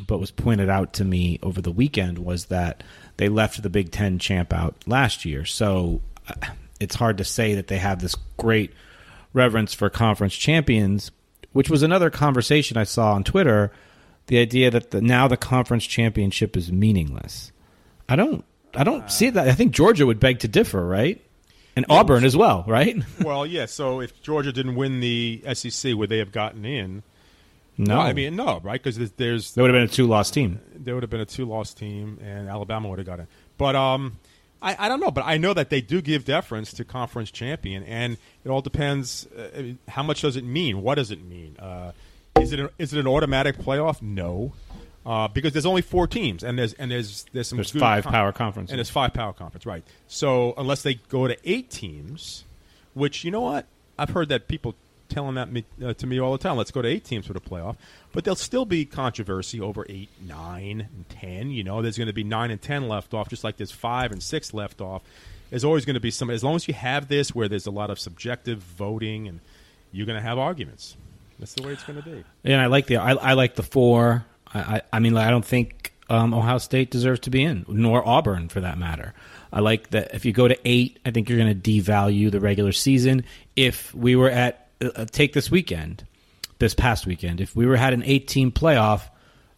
but 0.06 0.18
was 0.18 0.30
pointed 0.30 0.68
out 0.68 0.92
to 0.94 1.04
me 1.04 1.38
over 1.42 1.60
the 1.60 1.72
weekend 1.72 2.18
was 2.18 2.46
that 2.46 2.82
they 3.16 3.28
left 3.28 3.62
the 3.62 3.70
Big 3.70 3.92
Ten 3.92 4.18
champ 4.18 4.52
out 4.52 4.74
last 4.86 5.24
year. 5.24 5.44
So 5.44 6.00
uh, 6.28 6.48
it's 6.80 6.96
hard 6.96 7.18
to 7.18 7.24
say 7.24 7.54
that 7.54 7.68
they 7.68 7.78
have 7.78 8.00
this 8.00 8.16
great 8.36 8.72
reverence 9.32 9.74
for 9.74 9.90
conference 9.90 10.34
champions, 10.34 11.10
which 11.52 11.70
was 11.70 11.82
another 11.82 12.10
conversation 12.10 12.76
I 12.76 12.84
saw 12.84 13.12
on 13.12 13.24
Twitter. 13.24 13.72
The 14.26 14.38
idea 14.38 14.70
that 14.70 14.90
the, 14.90 15.00
now 15.00 15.26
the 15.28 15.36
conference 15.36 15.86
championship 15.86 16.56
is 16.56 16.70
meaningless. 16.70 17.52
I 18.08 18.16
don't. 18.16 18.44
I 18.74 18.84
don't 18.84 19.10
see 19.10 19.30
that. 19.30 19.48
I 19.48 19.52
think 19.52 19.72
Georgia 19.72 20.06
would 20.06 20.20
beg 20.20 20.40
to 20.40 20.48
differ, 20.48 20.84
right? 20.86 21.24
And 21.74 21.86
Auburn 21.88 22.24
as 22.24 22.36
well, 22.36 22.64
right? 22.66 22.96
well, 23.22 23.46
yeah. 23.46 23.66
So 23.66 24.00
if 24.00 24.20
Georgia 24.22 24.52
didn't 24.52 24.74
win 24.74 25.00
the 25.00 25.42
SEC, 25.54 25.94
would 25.94 26.10
they 26.10 26.18
have 26.18 26.32
gotten 26.32 26.64
in? 26.64 27.02
No, 27.78 27.98
I 28.00 28.12
mean 28.12 28.34
no, 28.34 28.60
right? 28.64 28.82
Because 28.82 28.98
there's, 28.98 29.12
there's 29.12 29.54
that 29.54 29.62
would 29.62 29.70
have 29.70 29.76
been 29.76 29.88
a 29.88 29.92
two-loss 29.92 30.32
team. 30.32 30.60
there 30.74 30.94
would 30.94 31.04
have 31.04 31.10
been 31.10 31.20
a 31.20 31.26
two-loss 31.26 31.72
team, 31.74 32.18
and 32.20 32.48
Alabama 32.48 32.88
would 32.88 32.98
have 32.98 33.06
got 33.06 33.20
it. 33.20 33.28
But 33.56 33.76
um, 33.76 34.18
I, 34.60 34.76
I 34.86 34.88
don't 34.88 35.00
know. 35.00 35.10
But 35.10 35.24
I 35.24 35.36
know 35.38 35.54
that 35.54 35.70
they 35.70 35.80
do 35.80 36.00
give 36.00 36.24
deference 36.24 36.72
to 36.74 36.84
conference 36.84 37.30
champion, 37.30 37.82
and 37.84 38.16
it 38.44 38.48
all 38.48 38.60
depends. 38.60 39.26
Uh, 39.26 39.74
how 39.88 40.02
much 40.02 40.22
does 40.22 40.36
it 40.36 40.44
mean? 40.44 40.82
What 40.82 40.96
does 40.96 41.10
it 41.10 41.22
mean? 41.24 41.56
Uh, 41.58 41.92
is 42.40 42.52
it 42.52 42.60
a, 42.60 42.70
is 42.78 42.92
it 42.92 42.98
an 43.00 43.06
automatic 43.06 43.58
playoff? 43.58 44.00
No. 44.02 44.52
uh, 45.06 45.26
because 45.28 45.52
there's 45.52 45.66
only 45.66 45.82
four 45.82 46.06
teams, 46.06 46.42
and 46.44 46.58
there's 46.58 46.72
and 46.74 46.90
there's 46.90 47.24
there's 47.32 47.48
some 47.48 47.56
There's 47.58 47.70
five 47.70 48.04
con- 48.04 48.12
power 48.12 48.32
conferences. 48.32 48.72
and 48.72 48.78
there's 48.78 48.90
five 48.90 49.14
power 49.14 49.32
conference, 49.32 49.64
right? 49.66 49.82
So 50.06 50.54
unless 50.58 50.82
they 50.82 50.94
go 50.94 51.26
to 51.28 51.36
eight 51.44 51.70
teams, 51.70 52.44
which 52.94 53.24
you 53.24 53.30
know 53.30 53.40
what 53.42 53.66
I've 53.98 54.10
heard 54.10 54.28
that 54.30 54.48
people 54.48 54.74
telling 55.08 55.34
that 55.34 55.50
me, 55.50 55.64
uh, 55.84 55.94
to 55.94 56.06
me 56.06 56.20
all 56.20 56.32
the 56.32 56.38
time. 56.38 56.56
Let's 56.56 56.70
go 56.70 56.82
to 56.82 56.88
eight 56.88 57.04
teams 57.04 57.26
for 57.26 57.32
the 57.32 57.40
playoff, 57.40 57.76
but 58.12 58.24
there'll 58.24 58.36
still 58.36 58.64
be 58.64 58.84
controversy 58.84 59.60
over 59.60 59.86
eight, 59.88 60.08
nine, 60.26 60.88
and 60.94 61.08
ten. 61.08 61.50
You 61.50 61.64
know, 61.64 61.82
there's 61.82 61.96
going 61.96 62.08
to 62.08 62.12
be 62.12 62.24
nine 62.24 62.50
and 62.50 62.60
ten 62.60 62.88
left 62.88 63.14
off, 63.14 63.28
just 63.28 63.44
like 63.44 63.56
there's 63.56 63.72
five 63.72 64.12
and 64.12 64.22
six 64.22 64.52
left 64.54 64.80
off. 64.80 65.02
There's 65.50 65.64
always 65.64 65.84
going 65.84 65.94
to 65.94 66.00
be 66.00 66.10
some. 66.10 66.30
As 66.30 66.44
long 66.44 66.56
as 66.56 66.68
you 66.68 66.74
have 66.74 67.08
this, 67.08 67.34
where 67.34 67.48
there's 67.48 67.66
a 67.66 67.70
lot 67.70 67.90
of 67.90 67.98
subjective 67.98 68.58
voting, 68.58 69.28
and 69.28 69.40
you're 69.92 70.06
going 70.06 70.18
to 70.18 70.22
have 70.22 70.38
arguments. 70.38 70.96
That's 71.38 71.54
the 71.54 71.66
way 71.66 71.72
it's 71.72 71.84
going 71.84 72.02
to 72.02 72.04
be. 72.04 72.24
And 72.44 72.60
I 72.60 72.66
like 72.66 72.86
the 72.86 72.96
I, 72.98 73.12
I 73.12 73.32
like 73.34 73.54
the 73.54 73.62
four. 73.62 74.26
I, 74.52 74.58
I, 74.58 74.82
I 74.94 74.98
mean, 74.98 75.16
I 75.16 75.30
don't 75.30 75.44
think 75.44 75.92
um, 76.10 76.34
Ohio 76.34 76.58
State 76.58 76.90
deserves 76.90 77.20
to 77.20 77.30
be 77.30 77.42
in, 77.42 77.64
nor 77.68 78.06
Auburn 78.06 78.48
for 78.48 78.60
that 78.60 78.78
matter. 78.78 79.14
I 79.52 79.60
like 79.60 79.90
that 79.90 80.14
if 80.14 80.24
you 80.24 80.32
go 80.32 80.48
to 80.48 80.58
eight, 80.64 80.98
I 81.06 81.10
think 81.10 81.28
you're 81.28 81.38
going 81.38 81.60
to 81.60 81.70
devalue 81.70 82.30
the 82.30 82.40
regular 82.40 82.72
season. 82.72 83.24
If 83.56 83.94
we 83.94 84.16
were 84.16 84.30
at 84.30 84.67
uh, 84.80 85.04
take 85.06 85.32
this 85.32 85.50
weekend, 85.50 86.06
this 86.58 86.74
past 86.74 87.06
weekend, 87.06 87.40
if 87.40 87.54
we 87.54 87.66
were 87.66 87.76
had 87.76 87.92
an 87.92 88.02
eight 88.04 88.28
team 88.28 88.52
playoff, 88.52 89.08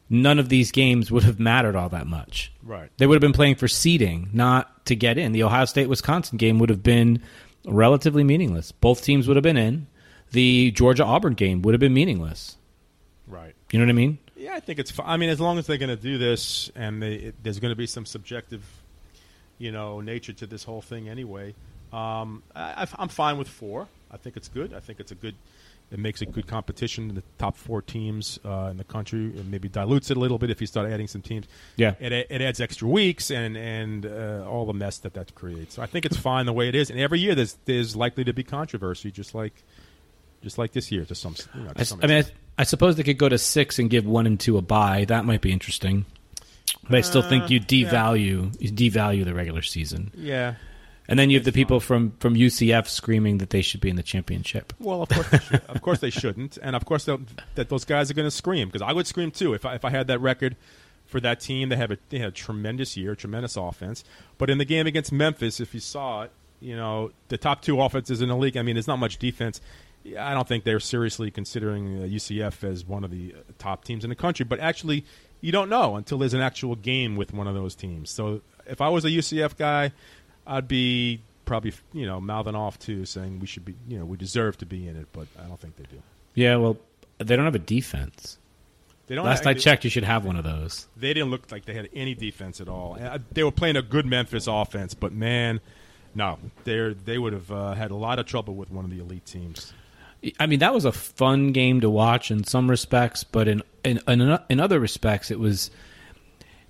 none 0.09 0.39
of 0.39 0.49
these 0.49 0.73
games 0.73 1.11
would 1.11 1.23
have 1.23 1.39
mattered 1.39 1.77
all 1.77 1.89
that 1.89 2.07
much. 2.07 2.53
Right. 2.63 2.91
They 2.99 3.07
would 3.07 3.15
have 3.15 3.21
been 3.21 3.33
playing 3.33 3.55
for 3.55 3.69
seeding, 3.69 4.29
not 4.33 4.85
to 4.87 4.97
get 4.97 5.19
in. 5.19 5.33
The 5.33 5.45
Ohio 5.45 5.65
State 5.65 5.89
Wisconsin 5.89 6.37
game 6.37 6.59
would 6.59 6.69
have 6.69 6.83
been 6.83 7.23
relatively 7.65 8.25
meaningless. 8.25 8.73
Both 8.73 9.03
teams 9.03 9.29
would 9.29 9.37
have 9.37 9.45
been 9.45 9.57
in. 9.57 9.87
The 10.33 10.71
Georgia 10.73 11.05
Auburn 11.05 11.35
game 11.35 11.63
would 11.63 11.75
have 11.75 11.81
been 11.81 11.95
meaningless. 11.95 12.57
Right. 13.27 13.55
You 13.71 13.79
know 13.79 13.85
what 13.85 13.91
I 13.91 13.95
mean? 13.95 14.19
Yeah, 14.37 14.55
I 14.55 14.61
think 14.61 14.79
it's. 14.79 14.93
I 15.05 15.17
mean, 15.17 15.29
as 15.29 15.41
long 15.41 15.59
as 15.59 15.67
they're 15.67 15.77
going 15.77 15.95
to 15.95 16.03
do 16.03 16.19
this, 16.19 16.71
and 16.75 17.03
they, 17.03 17.15
it, 17.15 17.35
there's 17.43 17.61
going 17.61 17.73
to 17.73 17.77
be 17.77 17.87
some 17.87 18.07
subjective, 18.07 18.65
you 19.59 19.71
know, 19.71 20.01
nature 20.01 20.33
to 20.33 20.47
this 20.47 20.65
whole 20.65 20.81
thing 20.81 21.09
anyway. 21.09 21.55
Um, 21.93 22.43
I, 22.55 22.87
I'm 22.99 23.09
fine 23.09 23.37
with 23.37 23.49
four. 23.49 23.87
I 24.13 24.17
think 24.17 24.37
it's 24.37 24.49
good. 24.49 24.75
I 24.75 24.81
think 24.81 25.01
it's 25.01 25.13
a 25.13 25.15
good. 25.15 25.35
It 25.93 25.99
makes 25.99 26.23
a 26.23 26.27
good 26.27 26.47
competition. 26.47 27.09
in 27.09 27.17
The 27.17 27.23
top 27.39 27.57
four 27.57 27.83
teams 27.83 28.39
uh, 28.45 28.69
in 28.71 28.77
the 28.77 28.85
country, 28.85 29.19
and 29.19 29.51
maybe 29.51 29.69
dilutes 29.69 30.11
it 30.11 30.17
a 30.17 30.21
little 30.21 30.39
bit 30.39 30.51
if 30.51 30.61
you 30.61 30.67
start 30.67 30.89
adding 30.91 31.09
some 31.09 31.21
teams. 31.23 31.47
Yeah. 31.77 31.95
It, 31.99 32.13
it 32.13 32.41
adds 32.43 32.61
extra 32.61 32.87
weeks 32.87 33.31
and 33.31 33.57
and 33.57 34.07
uh, 34.07 34.45
all 34.49 34.67
the 34.67 34.73
mess 34.73 34.99
that 34.99 35.15
that 35.15 35.35
creates. 35.35 35.75
So 35.75 35.83
I 35.83 35.87
think 35.87 36.05
it's 36.07 36.17
fine 36.17 36.47
the 36.47 36.53
way 36.53 36.69
it 36.69 36.75
is. 36.75 36.91
And 36.91 37.01
every 37.01 37.19
year 37.21 37.35
there's 37.35 37.57
there's 37.65 37.97
likely 37.97 38.25
to 38.25 38.33
be 38.33 38.45
controversy, 38.45 39.11
just 39.11 39.35
like 39.35 39.65
just 40.43 40.59
like 40.59 40.73
this 40.73 40.93
year 40.93 41.05
to 41.05 41.15
some. 41.15 41.35
You 41.55 41.63
know, 41.63 41.73
to 41.73 41.81
I, 41.81 41.83
some 41.83 42.01
I 42.03 42.07
mean, 42.07 42.25
I. 42.25 42.25
I 42.59 42.65
suppose 42.65 42.97
they 42.97 43.03
could 43.03 43.17
go 43.19 43.29
to 43.29 43.39
six 43.39 43.79
and 43.79 43.89
give 43.89 44.05
one 44.07 44.27
and 44.27 44.39
two 44.39 44.59
a 44.59 44.63
buy. 44.63 45.07
That 45.07 45.25
might 45.25 45.41
be 45.41 45.51
interesting. 45.51 46.05
But 46.85 46.99
I 46.99 47.01
still 47.01 47.23
think 47.23 47.45
Uh, 47.45 47.47
you 47.49 47.61
yeah. 47.61 47.91
devalue 47.91 48.55
you 48.61 48.71
devalue 48.71 49.25
the 49.25 49.35
regular 49.35 49.63
season, 49.63 50.13
yeah. 50.15 50.55
And 51.11 51.19
then 51.19 51.29
you 51.29 51.37
have 51.37 51.45
the 51.45 51.53
people 51.53 51.81
from 51.81 52.13
from 52.21 52.37
UCF 52.37 52.87
screaming 52.87 53.39
that 53.39 53.51
they 53.51 53.63
should 53.63 53.81
be 53.81 53.91
in 53.91 53.97
the 53.97 54.03
championship. 54.03 54.73
Well, 54.79 55.03
of 55.03 55.09
course, 55.09 55.29
they 55.29 55.39
should. 55.39 55.63
of 55.69 55.83
course 55.83 55.99
they 55.99 56.11
shouldn't, 56.11 56.57
and 56.63 56.77
of 56.77 56.85
course 56.85 57.05
that 57.05 57.69
those 57.69 57.85
guys 57.85 58.11
are 58.11 58.15
going 58.15 58.29
to 58.29 58.31
scream 58.31 58.69
because 58.69 58.81
I 58.81 58.93
would 58.93 59.09
scream 59.09 59.33
too 59.33 59.53
if 59.53 59.67
I, 59.67 59.75
if 59.75 59.85
I 59.85 59.91
had 59.91 60.07
that 60.07 60.21
record 60.21 60.57
for 61.07 61.21
that 61.21 61.41
team. 61.41 61.69
They 61.69 61.77
have 61.77 61.91
a 61.91 61.99
they 62.11 62.19
had 62.19 62.29
a 62.29 62.33
tremendous 62.33 62.97
year, 62.97 63.17
tremendous 63.17 63.57
offense. 63.57 64.05
But 64.39 64.51
in 64.51 64.59
the 64.59 64.65
game 64.65 64.87
against 64.87 65.11
Memphis, 65.11 65.59
if 65.59 65.75
you 65.75 65.81
saw 65.81 66.23
it, 66.23 66.31
you 66.61 66.77
know 66.77 67.11
the 67.29 67.37
top 67.37 67.61
two 67.61 67.81
offenses 67.81 68.23
in 68.23 68.29
the 68.29 68.37
league. 68.37 68.57
I 68.57 68.63
mean, 68.63 68.77
there's 68.77 68.89
not 68.89 69.01
much 69.01 69.19
defense. 69.19 69.61
I 70.19 70.33
don't 70.33 70.49
think 70.49 70.65
they're 70.65 70.81
seriously 70.81 71.31
considering 71.31 72.03
uh, 72.03 72.07
UCF 72.07 72.65
as 72.65 72.87
one 72.87 73.05
of 73.05 73.11
the 73.11 73.35
uh, 73.37 73.43
top 73.59 73.85
teams 73.85 74.05
in 74.05 74.11
the 74.11 74.17
country. 74.17 74.45
But 74.45 74.61
actually, 74.61 75.05
you 75.41 75.53
don't 75.53 75.69
know 75.69 75.97
until 75.97 76.19
there's 76.19 76.35
an 76.35 76.41
actual 76.41 76.77
game 76.77 77.17
with 77.17 77.35
one 77.35 77.47
of 77.47 77.55
those 77.55 77.75
teams. 77.75 78.11
So 78.11 78.41
if 78.67 78.81
I 78.81 78.89
was 78.89 79.05
a 79.05 79.09
UCF 79.09 79.57
guy, 79.59 79.93
I'd 80.51 80.69
be 80.69 81.23
probably 81.47 81.73
you 81.93 82.07
know 82.07 82.21
mouthing 82.21 82.55
off 82.55 82.79
too, 82.79 83.05
saying 83.07 83.41
we 83.41 83.47
should 83.47 83.65
be 83.65 83.75
you 83.89 83.99
know 83.99 84.05
we 84.05 84.17
deserve 84.17 84.59
to 84.59 84.67
be 84.67 84.87
in 84.89 84.97
it. 84.97 85.07
But 85.13 85.29
I 85.43 85.47
don't 85.47 85.59
think 85.61 85.77
they 85.77 85.85
do. 85.85 86.03
Yeah, 86.35 86.57
well, 86.57 86.77
they 87.19 87.37
don't 87.37 87.45
have 87.47 87.55
a 87.55 87.59
defense. 87.59 88.37
They 89.07 89.15
don't. 89.15 89.25
Last 89.25 89.47
I 89.47 89.55
have- 89.55 89.61
checked, 89.63 89.85
you 89.85 89.91
should 89.91 90.05
have 90.05 90.25
one 90.25 90.37
of 90.37 90.45
those. 90.45 90.87
they 90.97 91.13
didn't 91.15 91.31
look 91.31 91.51
like 91.51 91.65
they 91.65 91.75
had 91.75 91.89
any 91.95 92.15
defense 92.15 92.61
at 92.61 92.69
all. 92.69 92.99
Uh, 93.01 93.19
They 93.33 93.43
were 93.43 93.51
playing 93.51 93.77
a 93.77 93.83
good 93.83 94.07
Memphis 94.07 94.47
offense, 94.47 94.95
but 94.95 95.13
man, 95.13 95.61
no, 96.15 96.39
they 96.65 96.95
they 97.05 97.19
would 97.19 97.33
have 97.33 97.51
uh, 97.51 97.75
had 97.75 97.91
a 97.91 97.97
lot 97.97 98.19
of 98.19 98.27
trouble 98.27 98.55
with 98.55 98.71
one 98.71 98.85
of 98.85 98.91
the 98.91 98.99
elite 99.01 99.27
teams. 99.27 99.73
I 100.39 100.47
mean, 100.47 100.59
that 100.59 100.75
was 100.75 100.85
a 100.85 100.93
fun 100.93 101.53
game 101.53 101.81
to 101.81 101.89
watch 101.89 102.31
in 102.31 102.45
some 102.45 102.69
respects, 102.69 103.25
but 103.25 103.49
in 103.49 103.63
in 103.85 104.01
in, 104.07 104.39
in 104.49 104.61
other 104.61 104.79
respects, 104.81 105.31
it 105.31 105.39
was. 105.39 105.71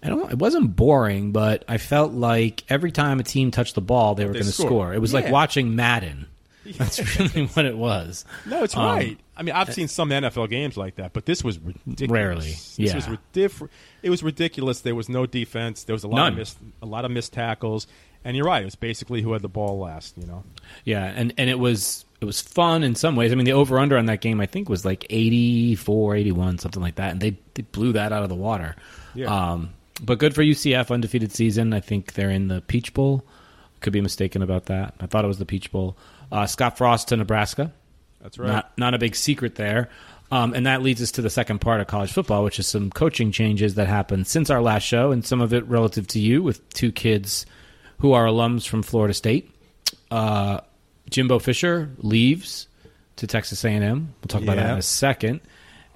I 0.02 0.08
don't. 0.08 0.18
know, 0.20 0.28
It 0.28 0.38
wasn't 0.38 0.74
boring, 0.76 1.32
but 1.32 1.64
I 1.68 1.78
felt 1.78 2.12
like 2.12 2.64
every 2.68 2.90
time 2.92 3.20
a 3.20 3.22
team 3.22 3.50
touched 3.50 3.74
the 3.74 3.80
ball, 3.82 4.14
they 4.14 4.24
were 4.24 4.32
going 4.32 4.44
to 4.44 4.52
score. 4.52 4.94
It 4.94 4.98
was 5.00 5.12
like 5.14 5.30
watching 5.30 5.76
Madden. 5.76 6.26
That's 6.78 7.18
really 7.18 7.46
what 7.48 7.64
it 7.64 7.76
was. 7.76 8.24
No, 8.46 8.62
it's 8.62 8.76
Um, 8.76 8.84
right. 8.84 9.18
I 9.36 9.42
mean, 9.42 9.54
I've 9.54 9.72
seen 9.72 9.88
some 9.88 10.10
NFL 10.10 10.50
games 10.50 10.76
like 10.76 10.96
that, 10.96 11.12
but 11.14 11.24
this 11.26 11.42
was 11.42 11.58
ridiculous. 11.58 12.10
Rarely, 12.10 12.50
This 12.50 12.78
yeah. 12.78 12.94
was 12.94 13.06
ridic- 13.06 13.68
It 14.02 14.10
was 14.10 14.22
ridiculous. 14.22 14.80
There 14.80 14.94
was 14.94 15.08
no 15.08 15.24
defense. 15.26 15.84
There 15.84 15.94
was 15.94 16.04
a 16.04 16.08
lot 16.08 16.16
None. 16.16 16.32
of 16.32 16.38
missed, 16.38 16.58
a 16.82 16.86
lot 16.86 17.04
of 17.06 17.10
missed 17.10 17.32
tackles. 17.32 17.86
And 18.24 18.36
you're 18.36 18.44
right. 18.44 18.60
It 18.60 18.66
was 18.66 18.74
basically 18.74 19.22
who 19.22 19.32
had 19.32 19.40
the 19.40 19.48
ball 19.48 19.78
last. 19.78 20.16
You 20.18 20.26
know. 20.26 20.44
Yeah, 20.84 21.04
and, 21.04 21.32
and 21.38 21.48
it 21.48 21.58
was 21.58 22.04
it 22.20 22.26
was 22.26 22.42
fun 22.42 22.82
in 22.84 22.94
some 22.94 23.16
ways. 23.16 23.32
I 23.32 23.34
mean, 23.34 23.46
the 23.46 23.52
over 23.52 23.78
under 23.78 23.96
on 23.96 24.04
that 24.06 24.20
game 24.20 24.40
I 24.42 24.46
think 24.46 24.68
was 24.68 24.84
like 24.84 25.06
84, 25.08 26.16
81, 26.16 26.58
something 26.58 26.82
like 26.82 26.96
that, 26.96 27.12
and 27.12 27.20
they 27.22 27.38
they 27.54 27.62
blew 27.62 27.92
that 27.94 28.12
out 28.12 28.22
of 28.22 28.28
the 28.28 28.34
water. 28.34 28.76
Yeah. 29.14 29.52
Um, 29.52 29.70
but 30.02 30.18
good 30.18 30.34
for 30.34 30.42
UCF 30.42 30.90
undefeated 30.90 31.32
season. 31.32 31.72
I 31.72 31.80
think 31.80 32.14
they're 32.14 32.30
in 32.30 32.48
the 32.48 32.60
Peach 32.60 32.94
Bowl. 32.94 33.24
Could 33.80 33.92
be 33.92 34.00
mistaken 34.00 34.42
about 34.42 34.66
that. 34.66 34.94
I 35.00 35.06
thought 35.06 35.24
it 35.24 35.28
was 35.28 35.38
the 35.38 35.46
Peach 35.46 35.72
Bowl. 35.72 35.96
Uh, 36.30 36.46
Scott 36.46 36.76
Frost 36.78 37.08
to 37.08 37.16
Nebraska. 37.16 37.72
That's 38.20 38.38
right. 38.38 38.48
Not 38.48 38.78
not 38.78 38.94
a 38.94 38.98
big 38.98 39.16
secret 39.16 39.54
there. 39.54 39.88
Um, 40.32 40.54
and 40.54 40.66
that 40.66 40.82
leads 40.82 41.02
us 41.02 41.10
to 41.12 41.22
the 41.22 41.30
second 41.30 41.60
part 41.60 41.80
of 41.80 41.88
college 41.88 42.12
football, 42.12 42.44
which 42.44 42.60
is 42.60 42.66
some 42.66 42.90
coaching 42.90 43.32
changes 43.32 43.74
that 43.74 43.88
happened 43.88 44.28
since 44.28 44.48
our 44.48 44.62
last 44.62 44.84
show, 44.84 45.10
and 45.10 45.24
some 45.24 45.40
of 45.40 45.52
it 45.52 45.66
relative 45.66 46.06
to 46.08 46.20
you 46.20 46.42
with 46.42 46.68
two 46.72 46.92
kids 46.92 47.46
who 47.98 48.12
are 48.12 48.26
alums 48.26 48.66
from 48.66 48.82
Florida 48.82 49.12
State. 49.12 49.50
Uh, 50.10 50.60
Jimbo 51.10 51.40
Fisher 51.40 51.90
leaves 51.98 52.68
to 53.16 53.26
Texas 53.26 53.64
A&M. 53.64 53.82
We'll 54.22 54.28
talk 54.28 54.42
about 54.42 54.56
that 54.56 54.72
in 54.72 54.78
a 54.78 54.82
second. 54.82 55.40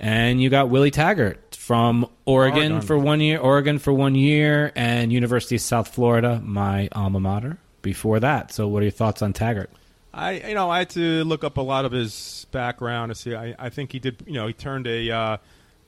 And 0.01 0.43
you 0.43 0.51
got 0.51 0.69
Willie 0.69 0.91
Taggart 0.91 1.44
from 1.65 2.07
Oregon, 2.27 2.73
Oregon. 2.73 2.81
for 2.83 2.99
one 2.99 3.21
year, 3.21 3.39
Oregon 3.39 3.79
for 3.79 3.91
one 3.91 4.15
year, 4.15 4.71
and 4.77 5.11
University 5.11 5.55
of 5.55 5.63
South 5.63 5.89
Florida, 5.89 6.39
my 6.45 6.91
alma 6.93 7.21
mater, 7.21 7.57
before 7.81 8.21
that. 8.21 8.53
So, 8.53 8.69
what 8.69 8.81
are 8.81 8.85
your 8.85 8.93
thoughts 8.93 9.23
on 9.23 9.33
Taggart? 9.33 9.71
I 10.13 10.33
you 10.49 10.55
know 10.55 10.69
I 10.69 10.81
had 10.81 10.91
to 10.91 11.25
look 11.25 11.43
up 11.43 11.57
a 11.57 11.63
lot 11.63 11.87
of 11.87 11.93
his 11.93 12.47
background 12.53 13.11
to 13.11 13.15
see. 13.15 13.35
I, 13.35 13.55
I 13.59 13.71
think 13.71 13.93
he 13.93 13.99
did. 13.99 14.23
You 14.27 14.35
know, 14.35 14.47
he 14.47 14.53
turned 14.53 14.87
a. 14.87 15.11
Uh, 15.11 15.37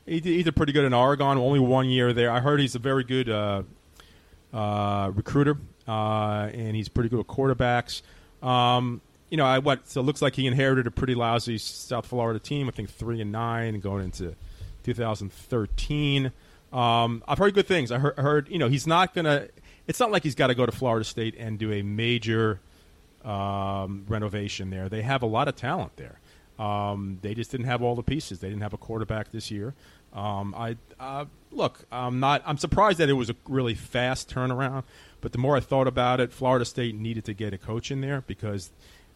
he, 0.07 0.21
did, 0.21 0.37
he 0.37 0.43
did 0.43 0.57
pretty 0.57 0.73
good 0.73 0.87
in 0.87 0.95
Oregon. 0.95 1.37
Only 1.37 1.61
one 1.61 1.91
year 1.91 2.15
there. 2.15 2.31
I 2.31 2.41
heard 2.41 2.59
he's 2.59 2.75
a 2.75 2.79
very 2.79 3.05
good 3.05 3.29
uh, 3.29 3.63
uh, 4.55 5.11
recruiter, 5.15 5.59
uh, 5.87 6.49
and 6.55 6.75
he's 6.75 6.89
pretty 6.89 7.11
good 7.11 7.19
with 7.19 7.27
quarterbacks. 7.27 8.01
Um, 8.43 9.03
you 9.29 9.37
know, 9.37 9.45
I 9.45 9.59
what 9.59 9.87
so 9.89 10.01
it 10.01 10.05
looks 10.05 10.23
like 10.23 10.37
he 10.37 10.47
inherited 10.47 10.87
a 10.87 10.91
pretty 10.91 11.15
lousy 11.15 11.59
South 11.59 12.07
Florida 12.07 12.41
team. 12.41 12.67
I 12.67 12.71
think 12.71 12.89
three 12.89 13.21
and 13.21 13.31
nine 13.31 13.79
going 13.81 14.05
into 14.05 14.35
2013. 14.87 16.33
Um, 16.73 17.23
I've 17.27 17.39
heard 17.39 17.55
good 17.55 17.67
things. 17.67 17.91
I 17.91 17.99
heard, 17.99 18.19
heard 18.19 18.49
you 18.49 18.59
know 18.59 18.69
he's 18.69 18.87
not 18.87 19.15
gonna. 19.15 19.49
It's 19.87 20.01
not 20.01 20.11
like 20.11 20.23
he's 20.23 20.35
got 20.35 20.49
to 20.49 20.55
go 20.55 20.65
to 20.67 20.73
Florida 20.73 21.05
State 21.05 21.35
and 21.39 21.59
do 21.59 21.73
a 21.73 21.83
major 21.83 22.61
um, 23.25 24.05
renovation 24.09 24.71
there. 24.71 24.89
They 24.89 25.03
have 25.03 25.23
a 25.23 25.27
lot 25.27 25.49
of 25.49 25.57
talent 25.57 25.97
there. 25.97 26.19
Um, 26.59 27.19
they 27.23 27.35
just 27.35 27.51
didn't 27.51 27.67
have 27.67 27.83
all 27.83 27.95
the 27.95 28.03
pieces. 28.03 28.41
They 28.41 28.49
didn't 28.49 28.63
have 28.63 28.73
a 28.73 28.79
quarterback 28.79 29.31
this 29.31 29.51
year. 29.51 29.75
Um, 30.13 30.55
I 30.57 30.77
uh, 30.99 31.27
look. 31.51 31.85
I'm 31.91 32.21
not. 32.21 32.43
I'm 32.47 32.59
surprised 32.59 32.99
that 32.99 33.09
it 33.09 33.15
was 33.15 33.31
a 33.31 33.37
really 33.49 33.75
fast 33.75 34.33
turnaround. 34.33 34.85
But 35.21 35.33
the 35.33 35.39
more 35.39 35.57
I 35.57 35.61
thought 35.61 35.89
about 35.89 36.21
it, 36.21 36.33
Florida 36.33 36.65
State 36.65 36.95
needed 36.95 37.25
to 37.25 37.35
get 37.35 37.53
a 37.53 37.59
coach 37.59 37.91
in 37.91 38.01
there 38.01 38.23
because 38.27 38.71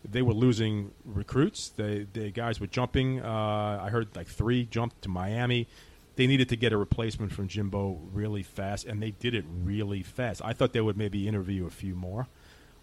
they 0.09 0.23
were 0.23 0.33
losing 0.33 0.93
recruits. 1.05 1.69
They, 1.71 2.07
the 2.13 2.31
guys 2.31 2.61
were 2.61 2.67
jumping. 2.67 3.21
Uh, 3.21 3.81
I 3.83 3.91
heard 3.91 4.15
like 4.17 4.29
three 4.29 4.65
jumped 4.65 5.03
to 5.03 5.09
Miami. 5.09 5.69
They 6.17 6.27
needed 6.27 6.49
to 6.51 6.57
get 6.57 6.73
a 6.73 6.77
replacement 6.77 7.33
from 7.33 7.49
Jimbo 7.49 7.99
really 8.13 8.43
fast, 8.43 8.87
and 8.87 9.03
they 9.03 9.13
did 9.13 9.35
it 9.35 9.45
really 9.49 10.03
fast. 10.03 10.43
I 10.45 10.53
thought 10.53 10.73
they 10.73 10.81
would 10.81 10.97
maybe 10.97 11.27
interview 11.29 11.67
a 11.67 11.71
few 11.71 11.95
more 11.95 12.29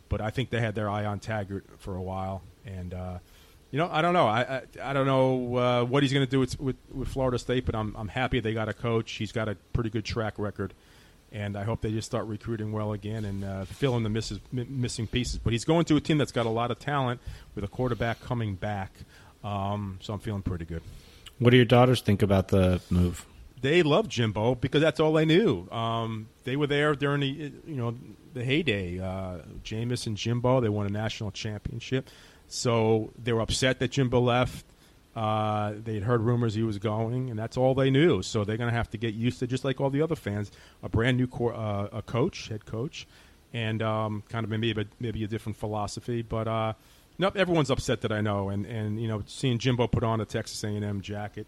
but 0.10 0.22
I 0.22 0.30
think 0.30 0.50
they 0.50 0.60
had 0.60 0.76
their 0.76 0.90
eye 0.90 1.06
on 1.06 1.20
Taggart 1.20 1.66
for 1.80 1.96
a 1.96 2.02
while, 2.02 2.42
and 2.66 2.94
uh, 2.94 3.20
you 3.72 3.78
know 3.78 3.90
I 3.92 4.02
don't 4.02 4.14
know 4.14 4.28
I 4.28 4.42
I, 4.42 4.62
I 4.82 4.94
don't 4.94 5.06
know 5.06 5.58
uh, 5.58 5.84
what 5.84 6.04
he's 6.04 6.14
going 6.14 6.26
to 6.26 6.30
do 6.30 6.40
with, 6.40 6.60
with 6.60 6.76
with 6.92 7.08
Florida 7.08 7.40
State, 7.40 7.66
but 7.66 7.76
I'm 7.76 7.96
I'm 7.96 8.08
happy 8.08 8.40
they 8.40 8.54
got 8.54 8.70
a 8.70 8.74
coach. 8.74 9.12
He's 9.14 9.32
got 9.32 9.50
a 9.50 9.56
pretty 9.74 9.90
good 9.90 10.06
track 10.06 10.36
record, 10.38 10.74
and 11.32 11.58
I 11.58 11.64
hope 11.64 11.82
they 11.82 11.92
just 11.92 12.08
start 12.08 12.26
recruiting 12.26 12.72
well 12.72 12.94
again 12.94 13.26
and 13.26 13.44
uh, 13.44 13.66
fill 13.66 13.96
in 13.98 14.04
the 14.04 14.10
misses, 14.10 14.40
mi- 14.52 14.68
missing 14.70 15.08
pieces. 15.08 15.40
But 15.44 15.54
he's 15.54 15.66
going 15.66 15.86
to 15.86 15.96
a 15.96 16.02
team 16.02 16.18
that's 16.18 16.32
got 16.32 16.46
a 16.46 16.50
lot 16.50 16.72
of 16.72 16.80
talent 16.80 17.22
with 17.56 17.64
a 17.64 17.68
quarterback 17.68 18.22
coming 18.22 18.56
back, 18.56 18.94
um, 19.44 20.00
so 20.02 20.14
I'm 20.14 20.20
feeling 20.20 20.42
pretty 20.42 20.66
good. 20.66 20.82
What 21.40 21.52
do 21.52 21.58
your 21.58 21.66
daughters 21.66 22.02
think 22.02 22.22
about 22.22 22.48
the 22.48 22.82
move? 22.90 23.26
they 23.62 23.84
love 23.84 24.08
Jimbo 24.08 24.56
because 24.56 24.82
that's 24.82 25.00
all 25.00 25.14
they 25.14 25.26
knew. 25.26 25.68
Um, 25.72 26.30
they 26.44 26.56
were 26.56 26.68
there 26.68 26.94
during 26.96 27.22
the 27.22 27.28
you 27.28 27.76
know 27.76 27.96
the 28.34 28.44
heyday. 28.44 29.00
Uh, 29.00 29.40
Jameis 29.64 30.08
and 30.08 30.16
Jimbo, 30.16 30.62
they 30.62 30.70
won 30.70 30.86
a 30.86 30.90
national 30.90 31.32
championship, 31.32 32.10
so 32.48 33.12
they 33.22 33.34
were 33.34 33.42
upset 33.42 33.80
that 33.80 33.92
Jimbo 33.92 34.20
left. 34.20 34.66
Uh, 35.18 35.74
they 35.84 35.96
had 35.96 36.04
heard 36.04 36.22
rumors 36.22 36.54
he 36.54 36.62
was 36.62 36.78
going, 36.78 37.32
and 37.32 37.40
that's 37.40 37.58
all 37.58 37.74
they 37.74 37.90
knew. 37.90 38.22
So 38.22 38.44
they're 38.44 38.56
going 38.56 38.70
to 38.70 38.76
have 38.76 38.92
to 38.92 39.00
get 39.00 39.16
used 39.16 39.40
to, 39.40 39.48
just 39.48 39.66
like 39.66 39.82
all 39.82 39.90
the 39.90 40.04
other 40.04 40.16
fans, 40.16 40.52
a 40.84 40.90
brand 40.90 41.18
new 41.18 41.26
core, 41.26 41.56
uh, 41.56 41.88
a 41.92 42.04
coach, 42.04 42.50
head 42.50 42.68
coach, 42.68 43.08
and 43.52 43.82
um, 43.82 44.22
kind 44.30 44.44
of 44.44 44.52
maybe 44.52 44.70
a, 44.80 44.86
maybe 45.00 45.24
a 45.24 45.28
different 45.28 45.56
philosophy. 45.56 46.22
But 46.22 46.48
uh, 46.48 46.74
nope, 47.18 47.36
everyone's 47.36 47.72
upset 47.72 48.02
that 48.02 48.12
I 48.12 48.22
know, 48.22 48.50
and 48.50 48.68
and 48.68 49.02
you 49.02 49.08
know, 49.08 49.24
seeing 49.26 49.58
Jimbo 49.58 49.88
put 49.88 50.04
on 50.04 50.22
a 50.22 50.26
Texas 50.26 50.64
A&M 50.64 51.02
jacket 51.02 51.48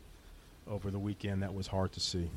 over 0.67 0.89
the 0.89 0.97
weekend, 0.97 1.43
that 1.43 1.53
was 1.53 1.67
hard 1.67 1.91
to 1.91 1.99
see. 1.99 2.27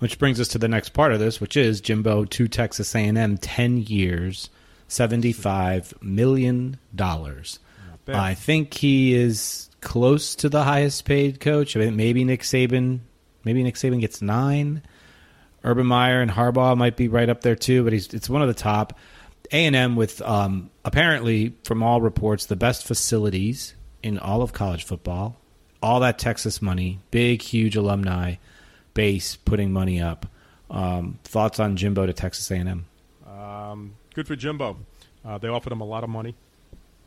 Which 0.00 0.18
brings 0.18 0.38
us 0.38 0.48
to 0.48 0.58
the 0.58 0.68
next 0.68 0.90
part 0.90 1.14
of 1.14 1.18
this, 1.18 1.40
which 1.40 1.56
is 1.56 1.80
Jimbo 1.80 2.26
to 2.26 2.46
Texas 2.46 2.94
A&M, 2.94 3.38
ten 3.38 3.78
years, 3.78 4.50
seventy-five 4.86 5.94
million 6.02 6.76
dollars. 6.94 7.58
I 8.06 8.34
think 8.34 8.74
he 8.74 9.14
is 9.14 9.70
close 9.82 10.34
to 10.36 10.48
the 10.48 10.64
highest 10.64 11.04
paid 11.04 11.40
coach. 11.40 11.76
I 11.76 11.80
mean, 11.80 11.96
maybe 11.96 12.24
Nick 12.24 12.40
Saban. 12.42 13.00
Maybe 13.44 13.62
Nick 13.62 13.74
Saban 13.74 14.00
gets 14.00 14.22
nine. 14.22 14.82
Urban 15.64 15.86
Meyer 15.86 16.22
and 16.22 16.30
Harbaugh 16.30 16.76
might 16.76 16.96
be 16.96 17.08
right 17.08 17.28
up 17.28 17.42
there 17.42 17.56
too, 17.56 17.84
but 17.84 17.92
he's 17.92 18.12
it's 18.14 18.30
one 18.30 18.40
of 18.42 18.48
the 18.48 18.54
top. 18.54 18.98
A 19.52 19.66
and 19.66 19.76
M 19.76 19.96
with 19.96 20.22
um, 20.22 20.70
apparently, 20.84 21.54
from 21.64 21.82
all 21.82 22.00
reports, 22.00 22.46
the 22.46 22.56
best 22.56 22.86
facilities 22.86 23.74
in 24.02 24.18
all 24.18 24.40
of 24.42 24.52
college 24.52 24.84
football. 24.84 25.36
All 25.82 26.00
that 26.00 26.18
Texas 26.18 26.62
money, 26.62 27.00
big, 27.10 27.42
huge 27.42 27.76
alumni 27.76 28.36
base 28.94 29.36
putting 29.36 29.72
money 29.72 30.00
up. 30.00 30.26
Um, 30.70 31.18
thoughts 31.24 31.60
on 31.60 31.76
Jimbo 31.76 32.06
to 32.06 32.12
Texas 32.12 32.50
A 32.50 32.54
and 32.54 32.68
M? 32.68 32.86
Um, 33.26 33.94
good 34.14 34.26
for 34.26 34.36
Jimbo. 34.36 34.78
Uh, 35.24 35.38
they 35.38 35.48
offered 35.48 35.72
him 35.72 35.80
a 35.80 35.86
lot 35.86 36.04
of 36.04 36.10
money. 36.10 36.34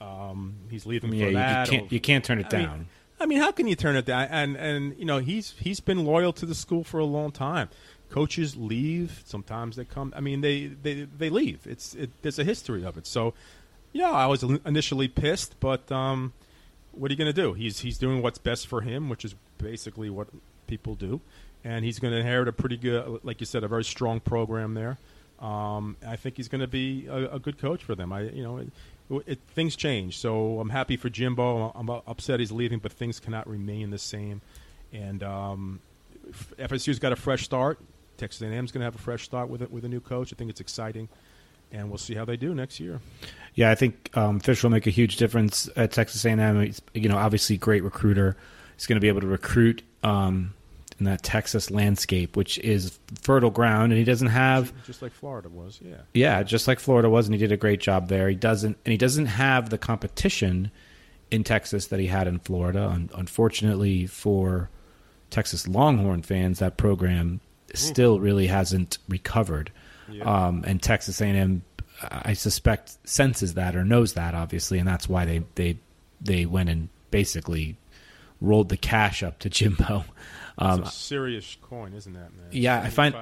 Um, 0.05 0.55
he's 0.69 0.85
leaving 0.85 1.13
yeah, 1.13 1.25
for 1.25 1.29
you, 1.29 1.33
that. 1.35 1.71
you 1.71 1.77
can't 1.79 1.91
you 1.91 1.99
can't 1.99 2.23
turn 2.23 2.39
it 2.39 2.47
I 2.47 2.49
down. 2.49 2.77
mean, 2.77 2.87
I 3.19 3.25
mean, 3.25 3.39
how 3.39 3.51
can 3.51 3.67
you 3.67 3.75
turn 3.75 3.95
it 3.95 4.05
down? 4.05 4.27
And 4.29 4.55
and 4.55 4.95
you 4.97 5.05
know, 5.05 5.19
he's 5.19 5.55
he's 5.59 5.79
been 5.79 6.05
loyal 6.05 6.33
to 6.33 6.45
the 6.45 6.55
school 6.55 6.83
for 6.83 6.99
a 6.99 7.05
long 7.05 7.31
time. 7.31 7.69
Coaches 8.09 8.55
leave. 8.55 9.23
Sometimes 9.25 9.75
they 9.75 9.85
come. 9.85 10.13
I 10.15 10.21
mean, 10.21 10.41
they 10.41 10.67
they, 10.67 11.03
they 11.03 11.29
leave. 11.29 11.65
It's 11.65 11.95
it, 11.95 12.11
there's 12.21 12.39
a 12.39 12.43
history 12.43 12.85
of 12.85 12.97
it. 12.97 13.07
So, 13.07 13.33
yeah, 13.93 14.11
I 14.11 14.27
was 14.27 14.43
initially 14.43 15.07
pissed, 15.07 15.59
but 15.59 15.91
um, 15.91 16.33
what 16.91 17.09
are 17.09 17.13
you 17.13 17.17
going 17.17 17.33
to 17.33 17.41
do? 17.41 17.53
He's 17.53 17.79
he's 17.79 17.97
doing 17.97 18.21
what's 18.21 18.37
best 18.37 18.67
for 18.67 18.81
him, 18.81 19.09
which 19.09 19.25
is 19.25 19.35
basically 19.57 20.09
what 20.09 20.27
people 20.67 20.95
do, 20.95 21.21
and 21.63 21.83
he's 21.83 21.99
going 21.99 22.11
to 22.11 22.19
inherit 22.19 22.47
a 22.47 22.53
pretty 22.53 22.77
good, 22.77 23.21
like 23.23 23.39
you 23.39 23.45
said, 23.45 23.63
a 23.63 23.67
very 23.67 23.83
strong 23.83 24.19
program 24.19 24.73
there. 24.73 24.97
Um, 25.39 25.97
I 26.05 26.15
think 26.15 26.37
he's 26.37 26.47
going 26.47 26.61
to 26.61 26.67
be 26.67 27.07
a, 27.07 27.35
a, 27.35 27.39
good 27.39 27.57
coach 27.57 27.83
for 27.83 27.93
them. 27.93 28.13
I 28.13 28.21
you 28.21 28.43
know. 28.43 28.65
It, 29.09 29.39
things 29.47 29.75
change. 29.75 30.17
So 30.17 30.59
I'm 30.59 30.69
happy 30.69 30.97
for 30.97 31.09
Jimbo. 31.09 31.71
I'm 31.75 31.89
upset 31.89 32.39
he's 32.39 32.51
leaving, 32.51 32.79
but 32.79 32.91
things 32.91 33.19
cannot 33.19 33.47
remain 33.47 33.91
the 33.91 33.99
same. 33.99 34.41
And 34.91 35.21
um, 35.21 35.79
FSU's 36.57 36.99
got 36.99 37.11
a 37.11 37.15
fresh 37.15 37.43
start. 37.43 37.79
Texas 38.17 38.41
A&M's 38.41 38.71
going 38.71 38.81
to 38.81 38.85
have 38.85 38.95
a 38.95 38.99
fresh 38.99 39.23
start 39.23 39.49
with 39.49 39.61
it 39.61 39.71
with 39.71 39.85
a 39.85 39.89
new 39.89 39.99
coach. 39.99 40.33
I 40.33 40.35
think 40.35 40.49
it's 40.49 40.61
exciting, 40.61 41.09
and 41.71 41.89
we'll 41.89 41.97
see 41.97 42.15
how 42.15 42.25
they 42.25 42.37
do 42.37 42.55
next 42.55 42.79
year. 42.79 43.01
Yeah, 43.53 43.71
I 43.71 43.75
think 43.75 44.09
um, 44.15 44.39
Fish 44.39 44.63
will 44.63 44.69
make 44.69 44.87
a 44.87 44.91
huge 44.91 45.17
difference 45.17 45.69
at 45.75 45.91
Texas 45.91 46.23
A&M. 46.25 46.61
He's, 46.61 46.81
you 46.93 47.09
know, 47.09 47.17
obviously 47.17 47.57
great 47.57 47.83
recruiter. 47.83 48.37
He's 48.75 48.85
going 48.85 48.97
to 48.97 49.01
be 49.01 49.07
able 49.07 49.21
to 49.21 49.27
recruit 49.27 49.83
um, 50.03 50.53
in 50.99 51.05
that 51.05 51.23
Texas 51.23 51.69
landscape, 51.69 52.37
which 52.37 52.57
is 52.59 52.97
fertile 53.21 53.49
ground, 53.49 53.91
and 53.91 53.99
he 53.99 54.05
doesn't 54.05 54.27
have 54.27 54.73
just 54.85 55.01
like 55.01 55.11
Florida 55.11 55.49
was. 55.49 55.79
Yeah, 55.83 55.95
yeah, 56.13 56.43
just 56.43 56.67
like 56.67 56.79
Florida 56.79 57.09
was, 57.09 57.27
and 57.27 57.33
he 57.35 57.39
did 57.39 57.51
a 57.51 57.57
great 57.57 57.81
job 57.81 58.07
there. 58.07 58.29
He 58.29 58.35
doesn't, 58.35 58.77
and 58.85 58.91
he 58.91 58.97
doesn't 58.97 59.25
have 59.25 59.69
the 59.69 59.77
competition 59.77 60.71
in 61.31 61.43
Texas 61.43 61.87
that 61.87 61.99
he 61.99 62.07
had 62.07 62.27
in 62.27 62.39
Florida. 62.39 63.07
unfortunately 63.15 64.05
for 64.05 64.69
Texas 65.29 65.67
Longhorn 65.67 66.21
fans, 66.21 66.59
that 66.59 66.77
program 66.77 67.41
still 67.73 68.19
really 68.19 68.47
hasn't 68.47 68.97
recovered. 69.09 69.71
Yeah. 70.09 70.23
Um, 70.23 70.63
and 70.65 70.81
Texas 70.81 71.19
A&M, 71.19 71.63
I 72.09 72.33
suspect, 72.33 72.97
senses 73.07 73.55
that 73.55 73.75
or 73.75 73.83
knows 73.83 74.13
that 74.13 74.33
obviously, 74.33 74.79
and 74.79 74.87
that's 74.87 75.09
why 75.09 75.25
they 75.25 75.43
they 75.55 75.79
they 76.21 76.45
went 76.45 76.69
and 76.69 76.89
basically 77.11 77.77
rolled 78.41 78.69
the 78.69 78.77
cash 78.77 79.23
up 79.23 79.39
to 79.39 79.49
Jimbo. 79.49 80.05
Um, 80.57 80.83
a 80.83 80.91
serious 80.91 81.57
coin, 81.61 81.93
isn't 81.93 82.13
that, 82.13 82.33
man? 82.35 82.47
Yeah, 82.51 82.81
I 82.81 82.89
find 82.89 83.15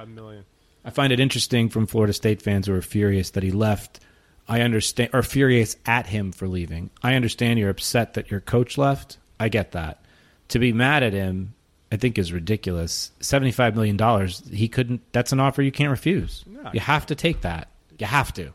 I 0.84 0.90
find 0.90 1.12
it 1.12 1.20
interesting 1.20 1.68
from 1.68 1.86
Florida 1.86 2.12
State 2.12 2.42
fans 2.42 2.66
who 2.66 2.74
are 2.74 2.82
furious 2.82 3.30
that 3.30 3.42
he 3.42 3.50
left. 3.50 4.00
I 4.46 4.60
understand, 4.60 5.10
or 5.14 5.22
furious 5.22 5.76
at 5.86 6.06
him 6.06 6.30
for 6.30 6.46
leaving. 6.46 6.90
I 7.02 7.14
understand 7.14 7.58
you're 7.58 7.70
upset 7.70 8.14
that 8.14 8.30
your 8.30 8.40
coach 8.40 8.76
left. 8.76 9.16
I 9.40 9.48
get 9.48 9.72
that. 9.72 10.04
To 10.48 10.58
be 10.58 10.72
mad 10.72 11.02
at 11.02 11.14
him, 11.14 11.54
I 11.90 11.96
think 11.96 12.18
is 12.18 12.32
ridiculous. 12.32 13.10
Seventy-five 13.20 13.74
million 13.74 13.96
dollars. 13.96 14.42
He 14.52 14.68
couldn't. 14.68 15.00
That's 15.12 15.32
an 15.32 15.40
offer 15.40 15.62
you 15.62 15.72
can't 15.72 15.90
refuse. 15.90 16.44
No, 16.46 16.70
you 16.74 16.80
have 16.80 17.06
to 17.06 17.14
take 17.14 17.40
that. 17.40 17.68
You 17.98 18.06
have 18.06 18.32
to. 18.34 18.52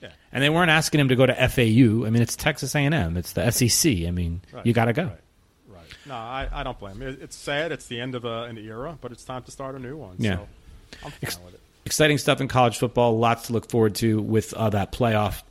Yeah. 0.00 0.10
And 0.32 0.42
they 0.42 0.48
weren't 0.48 0.70
asking 0.70 1.00
him 1.00 1.08
to 1.08 1.16
go 1.16 1.26
to 1.26 1.34
FAU. 1.34 2.06
I 2.06 2.10
mean, 2.10 2.22
it's 2.22 2.36
Texas 2.36 2.74
A&M. 2.74 3.16
It's 3.16 3.34
the 3.34 3.50
SEC. 3.50 4.06
I 4.06 4.10
mean, 4.10 4.40
right. 4.52 4.64
you 4.64 4.72
got 4.72 4.86
to 4.86 4.92
go. 4.94 5.04
Right. 5.04 5.20
No, 6.06 6.14
I, 6.14 6.48
I 6.52 6.62
don't 6.62 6.78
blame 6.78 7.00
him. 7.02 7.18
It's 7.20 7.36
sad. 7.36 7.72
It's 7.72 7.86
the 7.86 8.00
end 8.00 8.14
of 8.14 8.24
a, 8.24 8.44
an 8.44 8.58
era, 8.58 8.96
but 9.00 9.12
it's 9.12 9.24
time 9.24 9.42
to 9.44 9.50
start 9.50 9.74
a 9.74 9.78
new 9.78 9.96
one. 9.96 10.16
Yeah. 10.18 10.36
So 10.36 10.48
I'm 11.04 11.10
fine 11.10 11.18
Ex- 11.22 11.38
with 11.44 11.54
it. 11.54 11.60
Exciting 11.86 12.18
stuff 12.18 12.40
in 12.40 12.48
college 12.48 12.78
football. 12.78 13.18
Lots 13.18 13.46
to 13.48 13.52
look 13.52 13.68
forward 13.70 13.94
to 13.96 14.20
with 14.20 14.52
uh, 14.54 14.70
that 14.70 14.92
playoff. 14.92 15.42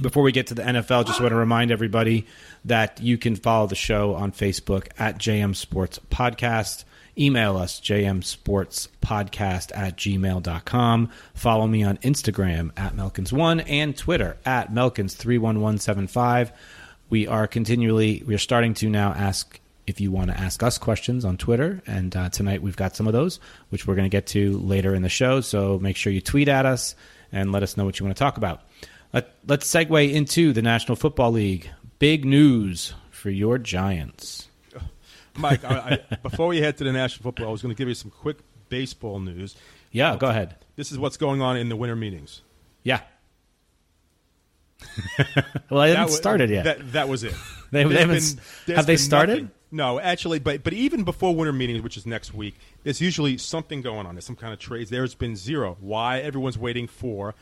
Before 0.00 0.24
we 0.24 0.32
get 0.32 0.48
to 0.48 0.54
the 0.54 0.62
NFL, 0.62 1.06
just 1.06 1.20
want 1.20 1.30
to 1.30 1.36
remind 1.36 1.70
everybody 1.70 2.26
that 2.64 3.00
you 3.00 3.16
can 3.16 3.36
follow 3.36 3.68
the 3.68 3.76
show 3.76 4.14
on 4.14 4.32
Facebook 4.32 4.88
at 4.98 5.18
JM 5.18 5.54
Sports 5.54 6.00
Podcast. 6.10 6.84
Email 7.16 7.56
us, 7.56 7.78
jmsportspodcast 7.80 9.70
at 9.72 9.96
gmail.com. 9.96 11.10
Follow 11.34 11.66
me 11.68 11.84
on 11.84 11.96
Instagram 11.98 12.72
at 12.76 12.96
Melkins1 12.96 13.64
and 13.68 13.96
Twitter 13.96 14.36
at 14.44 14.72
Melkins31175. 14.72 16.50
We 17.10 17.28
are 17.28 17.46
continually, 17.46 18.24
we 18.26 18.34
are 18.34 18.38
starting 18.38 18.74
to 18.74 18.88
now 18.88 19.12
ask 19.12 19.60
if 19.86 20.00
you 20.00 20.10
want 20.10 20.30
to 20.30 20.38
ask 20.38 20.62
us 20.62 20.78
questions 20.78 21.24
on 21.24 21.36
Twitter. 21.36 21.82
And 21.86 22.14
uh, 22.16 22.28
tonight 22.30 22.62
we've 22.62 22.76
got 22.76 22.96
some 22.96 23.06
of 23.06 23.12
those, 23.12 23.40
which 23.68 23.86
we're 23.86 23.94
going 23.94 24.06
to 24.06 24.14
get 24.14 24.26
to 24.28 24.58
later 24.58 24.94
in 24.94 25.02
the 25.02 25.08
show. 25.08 25.40
So 25.40 25.78
make 25.78 25.96
sure 25.96 26.12
you 26.12 26.20
tweet 26.20 26.48
at 26.48 26.66
us 26.66 26.94
and 27.32 27.52
let 27.52 27.62
us 27.62 27.76
know 27.76 27.84
what 27.84 27.98
you 27.98 28.06
want 28.06 28.16
to 28.16 28.22
talk 28.22 28.36
about. 28.36 28.62
Let, 29.12 29.34
let's 29.46 29.70
segue 29.70 30.12
into 30.12 30.52
the 30.52 30.62
National 30.62 30.96
Football 30.96 31.32
League. 31.32 31.68
Big 31.98 32.24
news 32.24 32.94
for 33.10 33.30
your 33.30 33.58
Giants. 33.58 34.48
Mike, 35.36 35.64
I, 35.64 36.02
I, 36.10 36.16
before 36.16 36.48
we 36.48 36.60
head 36.60 36.76
to 36.78 36.84
the 36.84 36.92
National 36.92 37.22
Football, 37.22 37.48
I 37.48 37.52
was 37.52 37.62
going 37.62 37.74
to 37.74 37.78
give 37.78 37.88
you 37.88 37.94
some 37.94 38.10
quick 38.10 38.38
baseball 38.68 39.20
news. 39.20 39.56
Yeah, 39.92 40.16
go 40.16 40.28
ahead. 40.28 40.56
This 40.76 40.90
is 40.90 40.98
what's 40.98 41.16
going 41.16 41.40
on 41.40 41.56
in 41.56 41.68
the 41.68 41.76
winter 41.76 41.94
meetings. 41.94 42.42
Yeah. 42.82 43.00
well, 45.70 45.80
I 45.80 45.88
haven't 45.88 46.12
started 46.12 46.50
yet. 46.50 46.64
That, 46.64 46.92
that 46.92 47.08
was 47.08 47.24
it. 47.24 47.34
they, 47.70 47.84
they 47.84 48.00
haven't, 48.00 48.36
been, 48.66 48.76
have 48.76 48.86
they 48.86 48.96
started? 48.96 49.34
Nothing, 49.34 49.50
no, 49.74 49.98
actually, 49.98 50.38
but 50.38 50.62
but 50.62 50.72
even 50.72 51.02
before 51.02 51.34
winter 51.34 51.52
meetings, 51.52 51.82
which 51.82 51.96
is 51.96 52.06
next 52.06 52.32
week, 52.32 52.54
there's 52.84 53.00
usually 53.00 53.36
something 53.36 53.82
going 53.82 54.06
on. 54.06 54.14
There's 54.14 54.24
some 54.24 54.36
kind 54.36 54.52
of 54.52 54.60
trades. 54.60 54.88
There's 54.88 55.14
been 55.14 55.34
zero. 55.34 55.76
Why? 55.80 56.20
Everyone's 56.20 56.56
waiting 56.56 56.86
for 56.86 57.34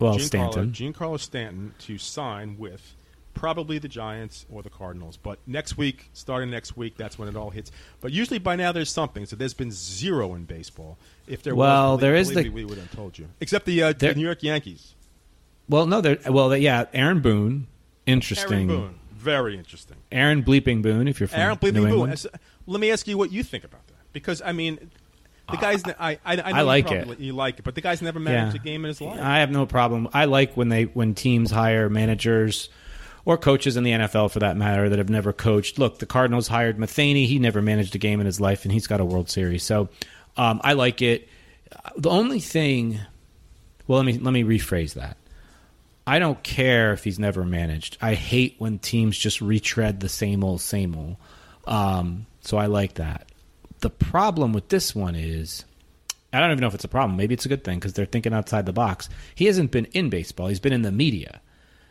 well 0.00 0.16
Giancarlo, 0.16 0.20
Stanton, 0.20 0.72
Giancarlo 0.72 1.20
Stanton 1.20 1.74
to 1.78 1.98
sign 1.98 2.58
with 2.58 2.96
probably 3.32 3.78
the 3.78 3.86
Giants 3.86 4.44
or 4.50 4.62
the 4.62 4.70
Cardinals. 4.70 5.16
But 5.16 5.38
next 5.46 5.76
week, 5.76 6.10
starting 6.14 6.50
next 6.50 6.76
week, 6.76 6.96
that's 6.96 7.16
when 7.16 7.28
it 7.28 7.36
all 7.36 7.50
hits. 7.50 7.70
But 8.00 8.10
usually 8.10 8.40
by 8.40 8.56
now 8.56 8.72
there's 8.72 8.90
something. 8.90 9.24
So 9.24 9.36
there's 9.36 9.54
been 9.54 9.70
zero 9.70 10.34
in 10.34 10.46
baseball. 10.46 10.98
If 11.28 11.44
there 11.44 11.54
well, 11.54 11.92
was, 11.92 12.00
believe, 12.00 12.16
is 12.16 12.28
the 12.30 12.42
me, 12.44 12.48
we 12.48 12.64
would 12.64 12.78
have 12.78 12.90
told 12.90 13.16
you. 13.18 13.28
Except 13.40 13.66
the, 13.66 13.84
uh, 13.84 13.92
the 13.92 14.14
New 14.14 14.24
York 14.24 14.42
Yankees. 14.42 14.94
Well, 15.68 15.86
no, 15.86 16.00
there. 16.00 16.18
Well, 16.28 16.56
yeah, 16.56 16.86
Aaron 16.92 17.20
Boone. 17.20 17.68
Interesting. 18.04 18.70
Aaron 18.70 18.88
Boone. 18.88 18.98
Very 19.26 19.58
interesting. 19.58 19.96
Aaron 20.12 20.44
Bleeping 20.44 20.82
Boone, 20.82 21.08
if 21.08 21.18
you're 21.18 21.28
from 21.28 21.40
Aaron 21.40 21.56
Bleeping 21.56 21.74
New 21.74 22.06
Boone. 22.06 22.14
Let 22.68 22.80
me 22.80 22.92
ask 22.92 23.08
you 23.08 23.18
what 23.18 23.32
you 23.32 23.42
think 23.42 23.64
about 23.64 23.84
that, 23.88 24.12
because 24.12 24.40
I 24.40 24.52
mean, 24.52 24.90
the 25.50 25.56
guy's. 25.56 25.84
Uh, 25.84 25.94
I, 25.98 26.12
I, 26.24 26.36
I, 26.36 26.42
I 26.58 26.60
like 26.62 26.90
you 26.90 26.96
it. 26.96 27.20
You 27.20 27.32
like 27.32 27.58
it, 27.58 27.64
but 27.64 27.74
the 27.74 27.80
guy's 27.80 28.00
never 28.00 28.20
managed 28.20 28.54
yeah. 28.54 28.60
a 28.60 28.64
game 28.64 28.84
in 28.84 28.88
his 28.88 29.00
life. 29.00 29.18
I 29.20 29.38
have 29.38 29.50
no 29.50 29.66
problem. 29.66 30.08
I 30.12 30.26
like 30.26 30.56
when 30.56 30.68
they 30.68 30.84
when 30.84 31.14
teams 31.14 31.50
hire 31.50 31.88
managers 31.88 32.68
or 33.24 33.36
coaches 33.36 33.76
in 33.76 33.82
the 33.82 33.90
NFL 33.90 34.30
for 34.30 34.38
that 34.38 34.56
matter 34.56 34.88
that 34.88 34.98
have 34.98 35.10
never 35.10 35.32
coached. 35.32 35.76
Look, 35.78 35.98
the 35.98 36.06
Cardinals 36.06 36.46
hired 36.46 36.78
Matheny. 36.78 37.26
He 37.26 37.40
never 37.40 37.60
managed 37.60 37.96
a 37.96 37.98
game 37.98 38.20
in 38.20 38.26
his 38.26 38.40
life, 38.40 38.64
and 38.64 38.72
he's 38.72 38.86
got 38.86 39.00
a 39.00 39.04
World 39.04 39.28
Series. 39.28 39.64
So 39.64 39.88
um, 40.36 40.60
I 40.62 40.74
like 40.74 41.02
it. 41.02 41.28
The 41.96 42.10
only 42.10 42.38
thing, 42.38 43.00
well, 43.88 43.98
let 43.98 44.06
me 44.06 44.18
let 44.18 44.32
me 44.32 44.44
rephrase 44.44 44.94
that. 44.94 45.16
I 46.06 46.18
don't 46.18 46.42
care 46.42 46.92
if 46.92 47.02
he's 47.04 47.18
never 47.18 47.44
managed. 47.44 47.98
I 48.00 48.14
hate 48.14 48.54
when 48.58 48.78
teams 48.78 49.18
just 49.18 49.40
retread 49.40 50.00
the 50.00 50.08
same 50.08 50.44
old, 50.44 50.60
same 50.60 50.94
old. 50.94 51.16
Um, 51.66 52.26
so 52.42 52.58
I 52.58 52.66
like 52.66 52.94
that. 52.94 53.26
the 53.80 53.90
problem 53.90 54.52
with 54.52 54.68
this 54.68 54.94
one 54.94 55.14
is 55.14 55.64
I 56.32 56.40
don't 56.40 56.50
even 56.50 56.60
know 56.60 56.68
if 56.68 56.74
it's 56.74 56.84
a 56.84 56.88
problem. 56.88 57.16
Maybe 57.16 57.34
it's 57.34 57.46
a 57.46 57.48
good 57.48 57.64
thing 57.64 57.78
because 57.78 57.92
they're 57.94 58.04
thinking 58.04 58.32
outside 58.34 58.66
the 58.66 58.72
box. 58.72 59.08
He 59.34 59.46
hasn't 59.46 59.70
been 59.70 59.86
in 59.86 60.10
baseball. 60.10 60.48
He's 60.48 60.60
been 60.60 60.72
in 60.72 60.82
the 60.82 60.92
media. 60.92 61.40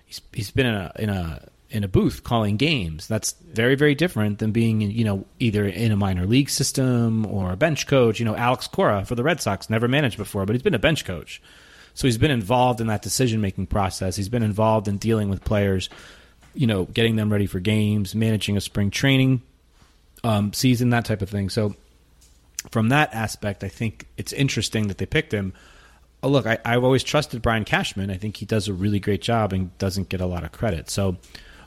He's 0.06 0.22
he's 0.34 0.52
been 0.52 0.66
in 0.68 0.76
a 0.76 0.92
in 1.00 1.10
a 1.10 1.48
in 1.70 1.84
a 1.84 1.88
booth 1.88 2.24
calling 2.24 2.58
games. 2.58 3.08
That's 3.08 3.32
very 3.34 3.76
very 3.76 3.96
different 3.96 4.40
than 4.40 4.52
being 4.52 4.82
you 4.82 5.04
know 5.04 5.26
either 5.40 5.66
in 5.66 5.92
a 5.92 5.96
minor 5.98 6.26
league 6.26 6.50
system 6.50 7.26
or 7.26 7.52
a 7.52 7.58
bench 7.58 7.88
coach. 7.88 8.20
You 8.20 8.26
know, 8.26 8.36
Alex 8.36 8.68
Cora 8.68 9.04
for 9.06 9.16
the 9.16 9.24
Red 9.24 9.42
Sox 9.42 9.70
never 9.70 9.88
managed 9.88 10.18
before, 10.18 10.46
but 10.46 10.54
he's 10.56 10.64
been 10.64 10.74
a 10.76 10.80
bench 10.80 11.06
coach. 11.06 11.42
So 11.96 12.08
he's 12.08 12.18
been 12.18 12.32
involved 12.32 12.82
in 12.82 12.88
that 12.88 13.02
decision 13.02 13.42
making 13.42 13.68
process. 13.68 14.16
He's 14.16 14.30
been 14.30 14.44
involved 14.44 14.88
in 14.88 14.98
dealing 14.98 15.30
with 15.30 15.44
players, 15.44 15.90
you 16.54 16.68
know, 16.68 16.86
getting 16.86 17.16
them 17.16 17.32
ready 17.32 17.48
for 17.48 17.60
games, 17.60 18.14
managing 18.14 18.58
a 18.58 18.62
spring 18.62 18.92
training 18.92 19.42
um, 20.24 20.54
season, 20.54 20.90
that 20.90 21.06
type 21.06 21.22
of 21.22 21.30
thing. 21.30 21.50
So 21.50 21.74
from 22.70 22.90
that 22.90 23.14
aspect, 23.14 23.64
I 23.64 23.70
think 23.70 24.08
it's 24.18 24.34
interesting 24.34 24.90
that 24.90 24.98
they 24.98 25.06
picked 25.06 25.34
him. 25.34 25.54
Oh, 26.22 26.30
look, 26.30 26.46
I, 26.46 26.58
I've 26.66 26.84
always 26.84 27.04
trusted 27.04 27.42
Brian 27.42 27.64
Cashman. 27.64 28.10
I 28.10 28.18
think 28.18 28.38
he 28.38 28.46
does 28.46 28.68
a 28.68 28.74
really 28.74 29.00
great 29.00 29.22
job 29.22 29.54
and 29.54 29.76
doesn't 29.78 30.10
get 30.10 30.20
a 30.20 30.26
lot 30.26 30.44
of 30.44 30.52
credit. 30.52 30.90
So 30.90 31.18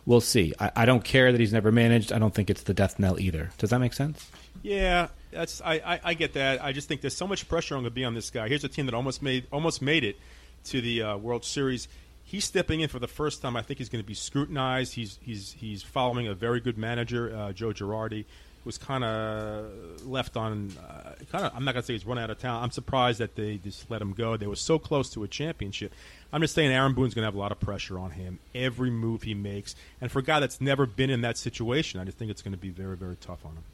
we'll 0.04 0.20
see. 0.20 0.52
I, 0.60 0.72
I 0.76 0.84
don't 0.84 1.04
care 1.04 1.32
that 1.32 1.40
he's 1.40 1.52
never 1.52 1.72
managed. 1.72 2.12
I 2.12 2.18
don't 2.18 2.34
think 2.34 2.50
it's 2.50 2.64
the 2.64 2.74
death 2.74 2.98
knell 2.98 3.18
either. 3.18 3.50
Does 3.56 3.70
that 3.70 3.78
make 3.78 3.94
sense? 3.94 4.30
Yeah, 4.62 5.08
that's 5.30 5.60
I, 5.60 5.74
I, 5.74 6.00
I 6.04 6.14
get 6.14 6.34
that. 6.34 6.62
I 6.62 6.72
just 6.72 6.88
think 6.88 7.00
there's 7.00 7.16
so 7.16 7.26
much 7.26 7.48
pressure 7.48 7.74
on 7.74 7.82
going 7.82 7.90
to 7.90 7.94
be 7.94 8.04
on 8.04 8.14
this 8.14 8.30
guy. 8.30 8.48
Here's 8.48 8.64
a 8.64 8.68
team 8.68 8.86
that 8.86 8.94
almost 8.94 9.22
made 9.22 9.46
almost 9.52 9.82
made 9.82 10.04
it 10.04 10.16
to 10.64 10.80
the 10.80 11.02
uh, 11.02 11.16
World 11.16 11.44
Series. 11.44 11.88
He's 12.24 12.44
stepping 12.44 12.80
in 12.80 12.88
for 12.88 12.98
the 12.98 13.08
first 13.08 13.40
time. 13.40 13.56
I 13.56 13.62
think 13.62 13.78
he's 13.78 13.88
going 13.88 14.02
to 14.02 14.06
be 14.06 14.14
scrutinized. 14.14 14.94
He's 14.94 15.18
he's 15.22 15.52
he's 15.52 15.82
following 15.82 16.28
a 16.28 16.34
very 16.34 16.60
good 16.60 16.76
manager, 16.76 17.34
uh, 17.34 17.52
Joe 17.52 17.72
Girardi, 17.72 18.24
was 18.64 18.76
kind 18.76 19.04
of 19.04 20.06
left 20.06 20.36
on. 20.36 20.72
Uh, 20.78 21.12
kind 21.30 21.46
of, 21.46 21.52
I'm 21.54 21.64
not 21.64 21.72
going 21.72 21.82
to 21.82 21.86
say 21.86 21.94
he's 21.94 22.04
run 22.06 22.18
out 22.18 22.30
of 22.30 22.38
town. 22.38 22.62
I'm 22.62 22.70
surprised 22.70 23.18
that 23.20 23.34
they 23.34 23.56
just 23.56 23.90
let 23.90 24.02
him 24.02 24.12
go. 24.12 24.36
They 24.36 24.46
were 24.46 24.56
so 24.56 24.78
close 24.78 25.10
to 25.10 25.24
a 25.24 25.28
championship. 25.28 25.92
I'm 26.32 26.42
just 26.42 26.54
saying 26.54 26.70
Aaron 26.70 26.92
Boone's 26.92 27.14
going 27.14 27.22
to 27.22 27.26
have 27.26 27.34
a 27.34 27.38
lot 27.38 27.52
of 27.52 27.60
pressure 27.60 27.98
on 27.98 28.10
him 28.10 28.38
every 28.54 28.90
move 28.90 29.22
he 29.22 29.32
makes, 29.34 29.74
and 30.00 30.10
for 30.12 30.18
a 30.18 30.22
guy 30.22 30.40
that's 30.40 30.60
never 30.60 30.84
been 30.84 31.08
in 31.08 31.22
that 31.22 31.38
situation, 31.38 32.00
I 32.00 32.04
just 32.04 32.18
think 32.18 32.30
it's 32.30 32.42
going 32.42 32.52
to 32.52 32.58
be 32.58 32.70
very 32.70 32.96
very 32.96 33.16
tough 33.16 33.44
on 33.46 33.52
him. 33.52 33.64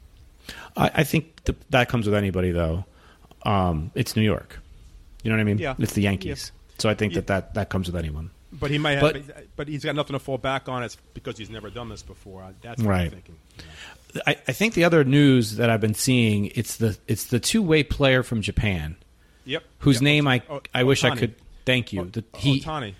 I, 0.77 0.91
I 0.95 1.03
think 1.03 1.43
th- 1.45 1.57
that 1.71 1.89
comes 1.89 2.05
with 2.05 2.15
anybody, 2.15 2.51
though. 2.51 2.85
Um, 3.43 3.91
it's 3.95 4.15
New 4.15 4.21
York. 4.23 4.59
You 5.23 5.31
know 5.31 5.37
what 5.37 5.41
I 5.41 5.45
mean? 5.45 5.57
Yeah. 5.57 5.75
It's 5.79 5.93
the 5.93 6.01
Yankees. 6.01 6.51
So 6.77 6.89
I 6.89 6.93
think 6.93 7.13
Yeah. 7.13 7.21
that, 7.21 7.27
that 7.27 7.53
that 7.55 7.69
comes 7.69 7.87
with 7.87 7.95
anyone. 7.95 8.31
But 8.53 8.71
he 8.71 8.77
might 8.77 8.93
have, 8.99 9.01
But- 9.01 9.55
but, 9.55 9.67
he's 9.67 9.83
got 9.83 9.95
nothing 9.95 10.13
to 10.13 10.19
fall 10.19 10.37
back 10.37 10.69
on. 10.69 10.83
It's 10.83 10.97
because 11.13 11.37
he's 11.37 11.49
never 11.49 11.69
done 11.69 11.89
this 11.89 12.03
before. 12.03 12.43
That's 12.61 12.81
what 12.81 12.85
I'm 12.93 12.99
Right. 13.01 13.11
thinking. 13.11 13.35
I, 14.25 14.37
I 14.47 14.51
think 14.53 14.75
the 14.75 14.83
other 14.85 15.03
news 15.03 15.57
that 15.57 15.69
I've 15.69 15.81
been 15.81 15.93
seeing 15.93 16.45
it's 16.55 16.77
the 16.77 16.97
it's 17.07 17.25
the 17.25 17.39
two 17.39 17.61
way 17.61 17.83
player 17.83 18.23
from 18.23 18.41
Japan 18.41 18.95
Yep. 19.45 19.63
whose 19.79 19.97
Yep. 19.97 20.01
name 20.03 20.27
I 20.27 20.41
O- 20.49 20.61
I 20.73 20.83
wish 20.83 21.03
I 21.03 21.15
could. 21.17 21.35
Thank 21.65 21.91
you. 21.91 22.01
O- 22.01 22.05
The- 22.05 22.23
he, 22.37 22.61
Ohtani. 22.61 22.93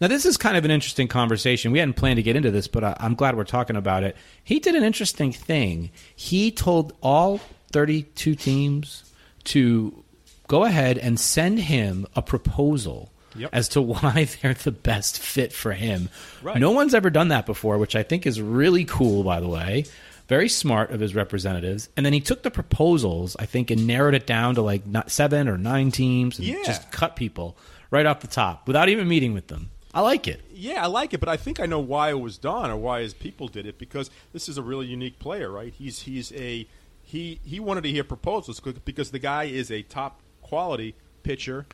Now, 0.00 0.06
this 0.08 0.24
is 0.26 0.36
kind 0.36 0.56
of 0.56 0.64
an 0.64 0.70
interesting 0.70 1.08
conversation. 1.08 1.72
We 1.72 1.78
hadn't 1.80 1.94
planned 1.94 2.16
to 2.18 2.22
get 2.22 2.36
into 2.36 2.50
this, 2.50 2.68
but 2.68 2.84
I, 2.84 2.96
I'm 3.00 3.14
glad 3.14 3.36
we're 3.36 3.44
talking 3.44 3.76
about 3.76 4.04
it. 4.04 4.16
He 4.44 4.60
did 4.60 4.74
an 4.76 4.84
interesting 4.84 5.32
thing. 5.32 5.90
He 6.14 6.50
told 6.50 6.92
all 7.02 7.40
32 7.72 8.34
teams 8.36 9.10
to 9.44 10.04
go 10.46 10.64
ahead 10.64 10.98
and 10.98 11.18
send 11.18 11.58
him 11.60 12.06
a 12.16 12.22
proposal 12.22 13.10
Yep. 13.36 13.50
as 13.52 13.68
to 13.70 13.82
why 13.82 14.28
they're 14.42 14.54
the 14.54 14.72
best 14.72 15.18
fit 15.18 15.52
for 15.52 15.72
him. 15.72 16.08
Right. 16.42 16.58
No 16.58 16.70
one's 16.72 16.94
ever 16.94 17.10
done 17.10 17.28
that 17.28 17.46
before, 17.46 17.76
which 17.78 17.94
I 17.94 18.02
think 18.02 18.26
is 18.26 18.40
really 18.40 18.84
cool, 18.84 19.22
by 19.22 19.38
the 19.40 19.48
way. 19.48 19.84
Very 20.28 20.48
smart 20.48 20.90
of 20.90 21.00
his 21.00 21.14
representatives. 21.14 21.88
And 21.96 22.04
then 22.04 22.12
he 22.12 22.20
took 22.20 22.42
the 22.42 22.50
proposals, 22.50 23.36
I 23.38 23.46
think, 23.46 23.70
and 23.70 23.86
narrowed 23.86 24.14
it 24.14 24.26
down 24.26 24.54
to 24.56 24.62
like 24.62 24.86
not 24.86 25.10
seven 25.10 25.48
or 25.48 25.56
nine 25.58 25.90
teams 25.90 26.38
and 26.38 26.48
Yeah. 26.48 26.62
just 26.64 26.90
cut 26.90 27.16
people 27.16 27.56
right 27.90 28.06
off 28.06 28.20
the 28.20 28.26
top 28.26 28.66
without 28.66 28.88
even 28.88 29.06
meeting 29.08 29.32
with 29.34 29.46
them. 29.48 29.70
I 29.98 30.00
like 30.00 30.28
it. 30.28 30.42
Yeah, 30.54 30.84
I 30.84 30.86
like 30.86 31.12
it, 31.12 31.18
but 31.18 31.28
I 31.28 31.36
think 31.36 31.58
I 31.58 31.66
know 31.66 31.80
why 31.80 32.10
it 32.10 32.20
was 32.20 32.38
done 32.38 32.70
or 32.70 32.76
why 32.76 33.00
his 33.00 33.14
people 33.14 33.48
did 33.48 33.66
it 33.66 33.78
because 33.78 34.12
this 34.32 34.48
is 34.48 34.56
a 34.56 34.62
really 34.62 34.86
unique 34.86 35.18
player, 35.18 35.50
right? 35.50 35.74
He's 35.76 36.02
he's 36.02 36.30
a 36.34 36.68
he 37.02 37.40
he 37.44 37.58
wanted 37.58 37.80
to 37.82 37.90
hear 37.90 38.04
proposals 38.04 38.60
because 38.60 39.10
the 39.10 39.18
guy 39.18 39.44
is 39.44 39.72
a 39.72 39.82
top 39.82 40.20
quality 40.40 40.94
pitcher 41.24 41.66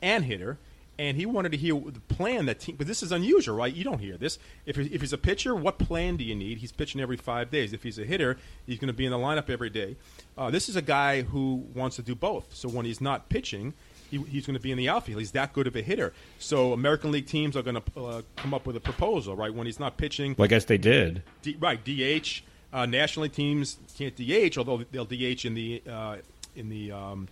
and 0.00 0.24
hitter, 0.24 0.56
and 0.98 1.18
he 1.18 1.26
wanted 1.26 1.52
to 1.52 1.58
hear 1.58 1.74
the 1.74 2.00
plan 2.14 2.46
that 2.46 2.60
team. 2.60 2.76
But 2.76 2.86
this 2.86 3.02
is 3.02 3.12
unusual, 3.12 3.56
right? 3.56 3.74
You 3.74 3.84
don't 3.84 3.98
hear 3.98 4.16
this. 4.16 4.38
If 4.64 4.78
if 4.78 5.02
he's 5.02 5.12
a 5.12 5.18
pitcher, 5.18 5.54
what 5.54 5.78
plan 5.78 6.16
do 6.16 6.24
you 6.24 6.34
need? 6.34 6.56
He's 6.56 6.72
pitching 6.72 7.02
every 7.02 7.18
five 7.18 7.50
days. 7.50 7.74
If 7.74 7.82
he's 7.82 7.98
a 7.98 8.06
hitter, 8.06 8.38
he's 8.64 8.78
going 8.78 8.88
to 8.88 8.94
be 8.94 9.04
in 9.04 9.12
the 9.12 9.18
lineup 9.18 9.50
every 9.50 9.68
day. 9.68 9.96
Uh, 10.38 10.50
this 10.50 10.70
is 10.70 10.76
a 10.76 10.82
guy 10.82 11.20
who 11.20 11.66
wants 11.74 11.96
to 11.96 12.02
do 12.02 12.14
both. 12.14 12.54
So 12.54 12.70
when 12.70 12.86
he's 12.86 13.02
not 13.02 13.28
pitching. 13.28 13.74
He, 14.10 14.18
he's 14.22 14.46
going 14.46 14.56
to 14.56 14.62
be 14.62 14.70
in 14.72 14.78
the 14.78 14.88
outfield. 14.88 15.18
He's 15.20 15.32
that 15.32 15.52
good 15.52 15.66
of 15.66 15.74
a 15.76 15.82
hitter. 15.82 16.12
So 16.38 16.72
American 16.72 17.10
League 17.12 17.26
teams 17.26 17.56
are 17.56 17.62
going 17.62 17.80
to 17.80 18.00
uh, 18.00 18.22
come 18.36 18.54
up 18.54 18.66
with 18.66 18.76
a 18.76 18.80
proposal, 18.80 19.34
right? 19.36 19.52
When 19.52 19.66
he's 19.66 19.80
not 19.80 19.96
pitching, 19.96 20.34
Well, 20.38 20.44
I 20.44 20.48
guess 20.48 20.64
they 20.66 20.78
did. 20.78 21.22
D, 21.42 21.56
right? 21.58 21.80
DH. 21.84 22.42
Uh, 22.72 22.84
National 22.86 23.24
League 23.24 23.32
teams 23.32 23.78
can't 23.96 24.14
DH, 24.16 24.58
although 24.58 24.84
they'll 24.92 25.04
DH 25.06 25.44
in 25.44 25.54
the 25.54 25.82
uh, 25.90 26.16
in 26.54 26.68
the 26.68 26.92
um, 26.92 27.28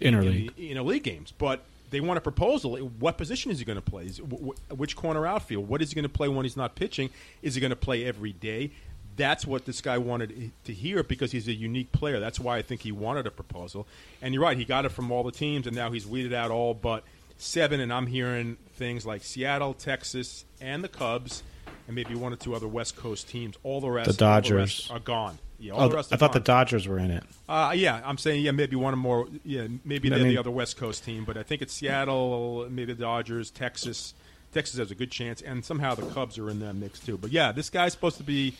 Interleague. 0.00 0.50
in 0.56 0.68
the 0.68 0.74
interleague 0.74 1.02
games. 1.02 1.32
But 1.36 1.62
they 1.90 2.00
want 2.00 2.18
a 2.18 2.20
proposal. 2.20 2.76
What 2.76 3.18
position 3.18 3.50
is 3.50 3.58
he 3.58 3.64
going 3.64 3.76
to 3.76 3.82
play? 3.82 4.04
Is, 4.04 4.18
wh- 4.18 4.50
wh- 4.72 4.78
which 4.78 4.94
corner 4.94 5.26
outfield? 5.26 5.68
What 5.68 5.82
is 5.82 5.90
he 5.90 5.94
going 5.94 6.04
to 6.04 6.08
play 6.08 6.28
when 6.28 6.44
he's 6.44 6.56
not 6.56 6.74
pitching? 6.74 7.10
Is 7.42 7.54
he 7.54 7.60
going 7.60 7.70
to 7.70 7.76
play 7.76 8.04
every 8.04 8.32
day? 8.32 8.70
That's 9.18 9.46
what 9.46 9.66
this 9.66 9.82
guy 9.82 9.98
wanted 9.98 10.52
to 10.64 10.72
hear 10.72 11.02
because 11.02 11.32
he's 11.32 11.46
a 11.48 11.52
unique 11.52 11.92
player. 11.92 12.18
That's 12.20 12.40
why 12.40 12.56
I 12.56 12.62
think 12.62 12.80
he 12.80 12.92
wanted 12.92 13.26
a 13.26 13.30
proposal. 13.30 13.86
And 14.22 14.32
you're 14.32 14.42
right, 14.42 14.56
he 14.56 14.64
got 14.64 14.86
it 14.86 14.90
from 14.92 15.10
all 15.12 15.22
the 15.24 15.32
teams, 15.32 15.66
and 15.66 15.76
now 15.76 15.90
he's 15.90 16.06
weeded 16.06 16.32
out 16.32 16.50
all 16.50 16.72
but 16.72 17.04
seven. 17.36 17.80
And 17.80 17.92
I'm 17.92 18.06
hearing 18.06 18.56
things 18.76 19.04
like 19.04 19.22
Seattle, 19.24 19.74
Texas, 19.74 20.46
and 20.60 20.82
the 20.82 20.88
Cubs, 20.88 21.42
and 21.86 21.94
maybe 21.94 22.14
one 22.14 22.32
or 22.32 22.36
two 22.36 22.54
other 22.54 22.68
West 22.68 22.96
Coast 22.96 23.28
teams. 23.28 23.56
All 23.62 23.80
the 23.82 23.90
rest, 23.90 24.06
The 24.06 24.24
all 24.24 24.30
the 24.34 24.40
Dodgers. 24.40 24.56
rest 24.56 24.90
are 24.90 25.00
gone. 25.00 25.38
Yeah, 25.60 25.72
all 25.72 25.82
Oh, 25.82 25.88
the 25.88 25.96
rest 25.96 26.12
I 26.12 26.16
thought 26.16 26.32
the. 26.32 26.38
Dodgers 26.40 26.86
were 26.86 27.00
in 27.00 27.10
it. 27.10 27.24
Uh, 27.48 27.72
yeah, 27.74 28.00
I'm 28.04 28.16
saying 28.16 28.44
yeah, 28.44 28.52
maybe 28.52 28.76
one 28.76 28.94
or 28.94 28.98
more. 28.98 29.26
Yeah, 29.44 29.66
maybe 29.84 30.08
they're 30.08 30.20
mean- 30.20 30.28
the 30.28 30.38
other 30.38 30.52
West 30.52 30.76
Coast 30.76 31.04
team, 31.04 31.24
but 31.24 31.36
I 31.36 31.42
think 31.42 31.60
it's 31.62 31.74
Seattle, 31.74 32.68
maybe 32.70 32.94
the 32.94 33.02
Dodgers, 33.02 33.50
Texas. 33.50 34.14
Texas 34.54 34.78
has 34.78 34.90
a 34.92 34.94
good 34.94 35.10
chance, 35.10 35.42
and 35.42 35.64
somehow 35.64 35.94
the 35.96 36.02
Cubs 36.06 36.38
are 36.38 36.48
in 36.48 36.60
that 36.60 36.74
mix 36.74 37.00
too. 37.00 37.18
But 37.18 37.32
yeah, 37.32 37.50
this 37.50 37.68
guy's 37.68 37.92
supposed 37.92 38.16
to 38.18 38.22
be 38.22 38.54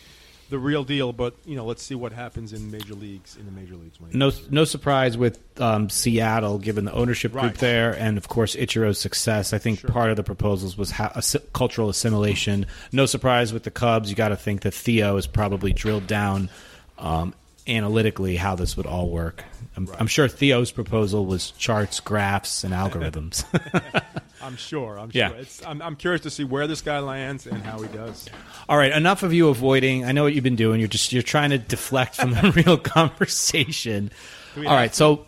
the 0.49 0.59
real 0.59 0.83
deal. 0.83 1.13
But 1.13 1.35
you 1.45 1.55
know, 1.55 1.65
let's 1.65 1.81
see 1.83 1.95
what 1.95 2.11
happens 2.11 2.53
in 2.53 2.69
major 2.71 2.93
leagues. 2.93 3.35
In 3.37 3.45
the 3.45 3.51
major 3.51 3.75
leagues, 3.75 3.97
No, 4.13 4.31
no 4.49 4.65
surprise 4.65 5.17
with 5.17 5.39
um, 5.61 5.89
Seattle, 5.89 6.57
given 6.59 6.85
the 6.85 6.93
ownership 6.93 7.31
group 7.31 7.43
Right. 7.43 7.55
there, 7.55 7.91
and 7.97 8.17
of 8.17 8.27
course 8.27 8.55
Ichiro's 8.55 8.99
success. 8.99 9.53
I 9.53 9.57
think 9.57 9.79
Sure. 9.79 9.89
part 9.89 10.09
of 10.09 10.15
the 10.17 10.23
proposals 10.23 10.77
was 10.77 10.91
ha- 10.91 11.11
assi- 11.15 11.41
cultural 11.53 11.89
assimilation. 11.89 12.65
No 12.91 13.05
surprise 13.05 13.53
with 13.53 13.63
the 13.63 13.71
Cubs. 13.71 14.09
You 14.09 14.15
got 14.15 14.29
to 14.29 14.35
think 14.37 14.61
that 14.61 14.73
Theo 14.73 15.15
has 15.15 15.27
probably 15.27 15.73
drilled 15.73 16.07
down 16.07 16.49
um, 16.97 17.33
analytically 17.67 18.35
how 18.35 18.55
this 18.55 18.75
would 18.75 18.85
all 18.85 19.09
work. 19.09 19.43
I'm, 19.77 19.87
I'm 19.99 20.07
sure 20.07 20.27
Theo's 20.27 20.71
proposal 20.71 21.25
was 21.25 21.51
charts, 21.51 21.99
graphs, 21.99 22.63
and 22.63 22.73
algorithms. 22.73 23.45
I'm 24.41 24.55
sure. 24.57 24.97
I'm 24.97 25.09
Yeah. 25.13 25.29
sure. 25.29 25.37
It's, 25.37 25.65
I'm, 25.65 25.81
I'm 25.81 25.95
curious 25.95 26.21
to 26.23 26.29
see 26.29 26.43
where 26.43 26.67
this 26.67 26.81
guy 26.81 26.99
lands 26.99 27.45
and 27.47 27.61
how 27.63 27.79
he 27.81 27.87
does. 27.95 28.27
All 28.67 28.77
right, 28.77 28.91
enough 28.91 29.23
of 29.23 29.33
you 29.33 29.49
avoiding. 29.49 30.05
I 30.05 30.11
know 30.11 30.23
what 30.23 30.33
you've 30.33 30.43
been 30.43 30.55
doing. 30.55 30.79
You're 30.79 30.87
just 30.89 31.11
you're 31.13 31.21
trying 31.23 31.49
to 31.51 31.57
deflect 31.57 32.15
from 32.15 32.31
the 32.31 32.51
real 32.65 32.77
conversation. 32.77 34.11
All 34.57 34.63
right, 34.63 34.93
so 34.93 35.25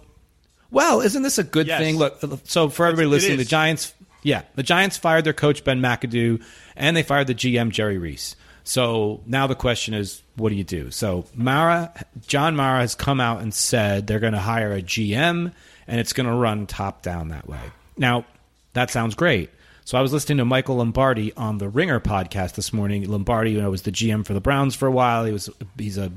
well, 0.69 1.01
isn't 1.01 1.21
this 1.23 1.37
a 1.37 1.43
good 1.43 1.67
Yes. 1.67 1.79
thing? 1.81 1.97
Look, 1.97 2.19
so 2.45 2.69
for 2.69 2.85
everybody 2.85 3.07
it 3.07 3.09
listening, 3.09 3.37
the. 3.37 3.45
Giants, 3.45 3.93
yeah, 4.23 4.43
the 4.55 4.63
Giants 4.63 4.97
fired 4.97 5.23
their 5.25 5.33
coach 5.33 5.63
Ben 5.63 5.81
McAdoo, 5.81 6.43
and 6.75 6.95
they 6.95 7.03
fired 7.03 7.27
the 7.27 7.35
GM 7.35 7.71
Jerry 7.71 7.97
Reese. 7.97 8.35
So 8.63 9.21
now 9.25 9.47
the 9.47 9.55
question 9.55 9.93
is, 9.95 10.21
what 10.35 10.49
do 10.49 10.55
you 10.55 10.63
do? 10.63 10.91
So 10.91 11.25
Mara, 11.35 11.91
John 12.27 12.55
Mara 12.55 12.81
has 12.81 12.93
come 12.95 13.19
out 13.19 13.41
and 13.41 13.53
said 13.53 14.05
they're 14.07 14.19
going 14.19 14.33
to 14.33 14.39
hire 14.39 14.71
a 14.71 14.81
GM, 14.81 15.51
and 15.87 15.99
it's 15.99 16.13
going 16.13 16.27
to 16.27 16.33
run 16.35 16.67
top 16.67 17.01
down 17.01 17.29
that 17.29 17.47
way. 17.49 17.59
Now 17.97 18.25
that 18.73 18.89
sounds 18.89 19.15
great. 19.15 19.49
So 19.83 19.97
I 19.97 20.01
was 20.01 20.13
listening 20.13 20.37
to 20.37 20.45
Michael 20.45 20.77
Lombardi 20.77 21.33
on 21.33 21.57
the 21.57 21.67
Ringer 21.67 21.99
podcast 21.99 22.53
this 22.53 22.71
morning. 22.71 23.09
Lombardi, 23.09 23.51
you 23.51 23.61
know, 23.61 23.71
was 23.71 23.81
the 23.81 23.91
GM 23.91 24.25
for 24.25 24.33
the 24.33 24.41
Browns 24.41 24.75
for 24.75 24.87
a 24.87 24.91
while. 24.91 25.25
He 25.25 25.31
was 25.33 25.49
he's 25.77 25.97
a 25.97 26.11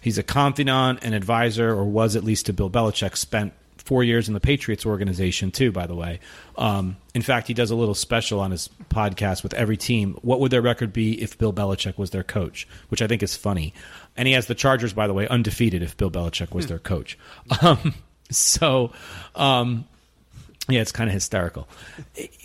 he's 0.00 0.18
a 0.18 0.22
confidant 0.22 1.00
and 1.02 1.14
advisor, 1.14 1.70
or 1.70 1.84
was 1.84 2.16
at 2.16 2.24
least 2.24 2.46
to 2.46 2.52
Bill 2.52 2.70
Belichick. 2.70 3.16
Spent 3.16 3.52
four 3.76 4.04
years 4.04 4.28
in 4.28 4.34
the 4.34 4.40
Patriots 4.40 4.86
organization 4.86 5.50
too. 5.50 5.72
By 5.72 5.86
the 5.86 5.96
way, 5.96 6.20
um, 6.56 6.96
in 7.12 7.22
fact, 7.22 7.48
he 7.48 7.54
does 7.54 7.70
a 7.72 7.76
little 7.76 7.94
special 7.94 8.38
on 8.38 8.52
his 8.52 8.70
podcast 8.88 9.42
with 9.42 9.52
every 9.54 9.76
team. 9.76 10.16
What 10.22 10.38
would 10.40 10.52
their 10.52 10.62
record 10.62 10.92
be 10.92 11.20
if 11.20 11.36
Bill 11.36 11.52
Belichick 11.52 11.98
was 11.98 12.10
their 12.10 12.24
coach? 12.24 12.68
Which 12.88 13.02
I 13.02 13.08
think 13.08 13.22
is 13.22 13.36
funny. 13.36 13.74
And 14.16 14.28
he 14.28 14.34
has 14.34 14.46
the 14.46 14.54
Chargers, 14.54 14.92
by 14.92 15.06
the 15.06 15.14
way, 15.14 15.26
undefeated 15.26 15.82
if 15.82 15.96
Bill 15.96 16.10
Belichick 16.10 16.54
was 16.54 16.66
their 16.66 16.78
coach. 16.78 17.18
Um, 17.62 17.94
so. 18.30 18.92
Um, 19.34 19.86
yeah, 20.68 20.80
it's 20.80 20.92
kind 20.92 21.08
of 21.08 21.14
hysterical. 21.14 21.66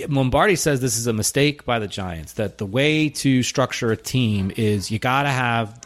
Lombardi 0.08 0.56
says 0.56 0.80
this 0.80 0.98
is 0.98 1.08
a 1.08 1.14
mistake 1.14 1.66
by 1.66 1.80
the 1.80 1.88
Giants. 1.88 2.34
That 2.34 2.58
the 2.58 2.66
way 2.66 3.10
to 3.10 3.44
structure 3.44 3.92
a 3.92 3.98
team 3.98 4.52
is 4.56 4.90
you 4.90 4.98
got 4.98 5.24
to 5.24 5.30
have 5.30 5.82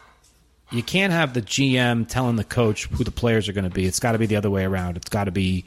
you 0.70 0.82
can't 0.82 1.12
have 1.12 1.34
the 1.34 1.42
GM 1.42 2.06
telling 2.06 2.36
the 2.36 2.44
coach 2.44 2.86
who 2.86 3.02
the 3.02 3.10
players 3.10 3.48
are 3.48 3.52
going 3.52 3.64
to 3.64 3.70
be. 3.70 3.86
It's 3.86 4.00
got 4.00 4.12
to 4.12 4.18
be 4.18 4.26
the 4.26 4.36
other 4.36 4.50
way 4.50 4.64
around. 4.64 4.96
It's 4.96 5.08
got 5.08 5.24
to 5.24 5.30
be 5.30 5.64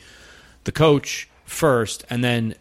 the 0.64 0.72
coach 0.72 1.28
first, 1.44 2.06
and 2.10 2.24
then 2.24 2.56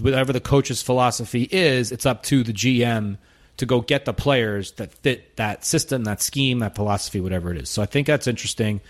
whatever 0.00 0.32
the 0.32 0.40
coach's 0.40 0.80
philosophy 0.80 1.48
is, 1.50 1.92
it's 1.92 2.06
up 2.06 2.22
to 2.24 2.42
the 2.44 2.52
GM 2.52 3.18
to 3.58 3.66
go 3.66 3.80
get 3.80 4.04
the 4.04 4.14
players 4.14 4.72
that 4.72 4.92
fit 4.94 5.36
that 5.36 5.64
system, 5.64 6.04
that 6.04 6.22
scheme, 6.22 6.60
that 6.60 6.74
philosophy, 6.74 7.20
whatever 7.20 7.50
it 7.50 7.58
is. 7.58 7.68
So 7.68 7.82
I 7.82 7.86
think 7.86 8.06
that's 8.06 8.26
interesting. 8.26 8.80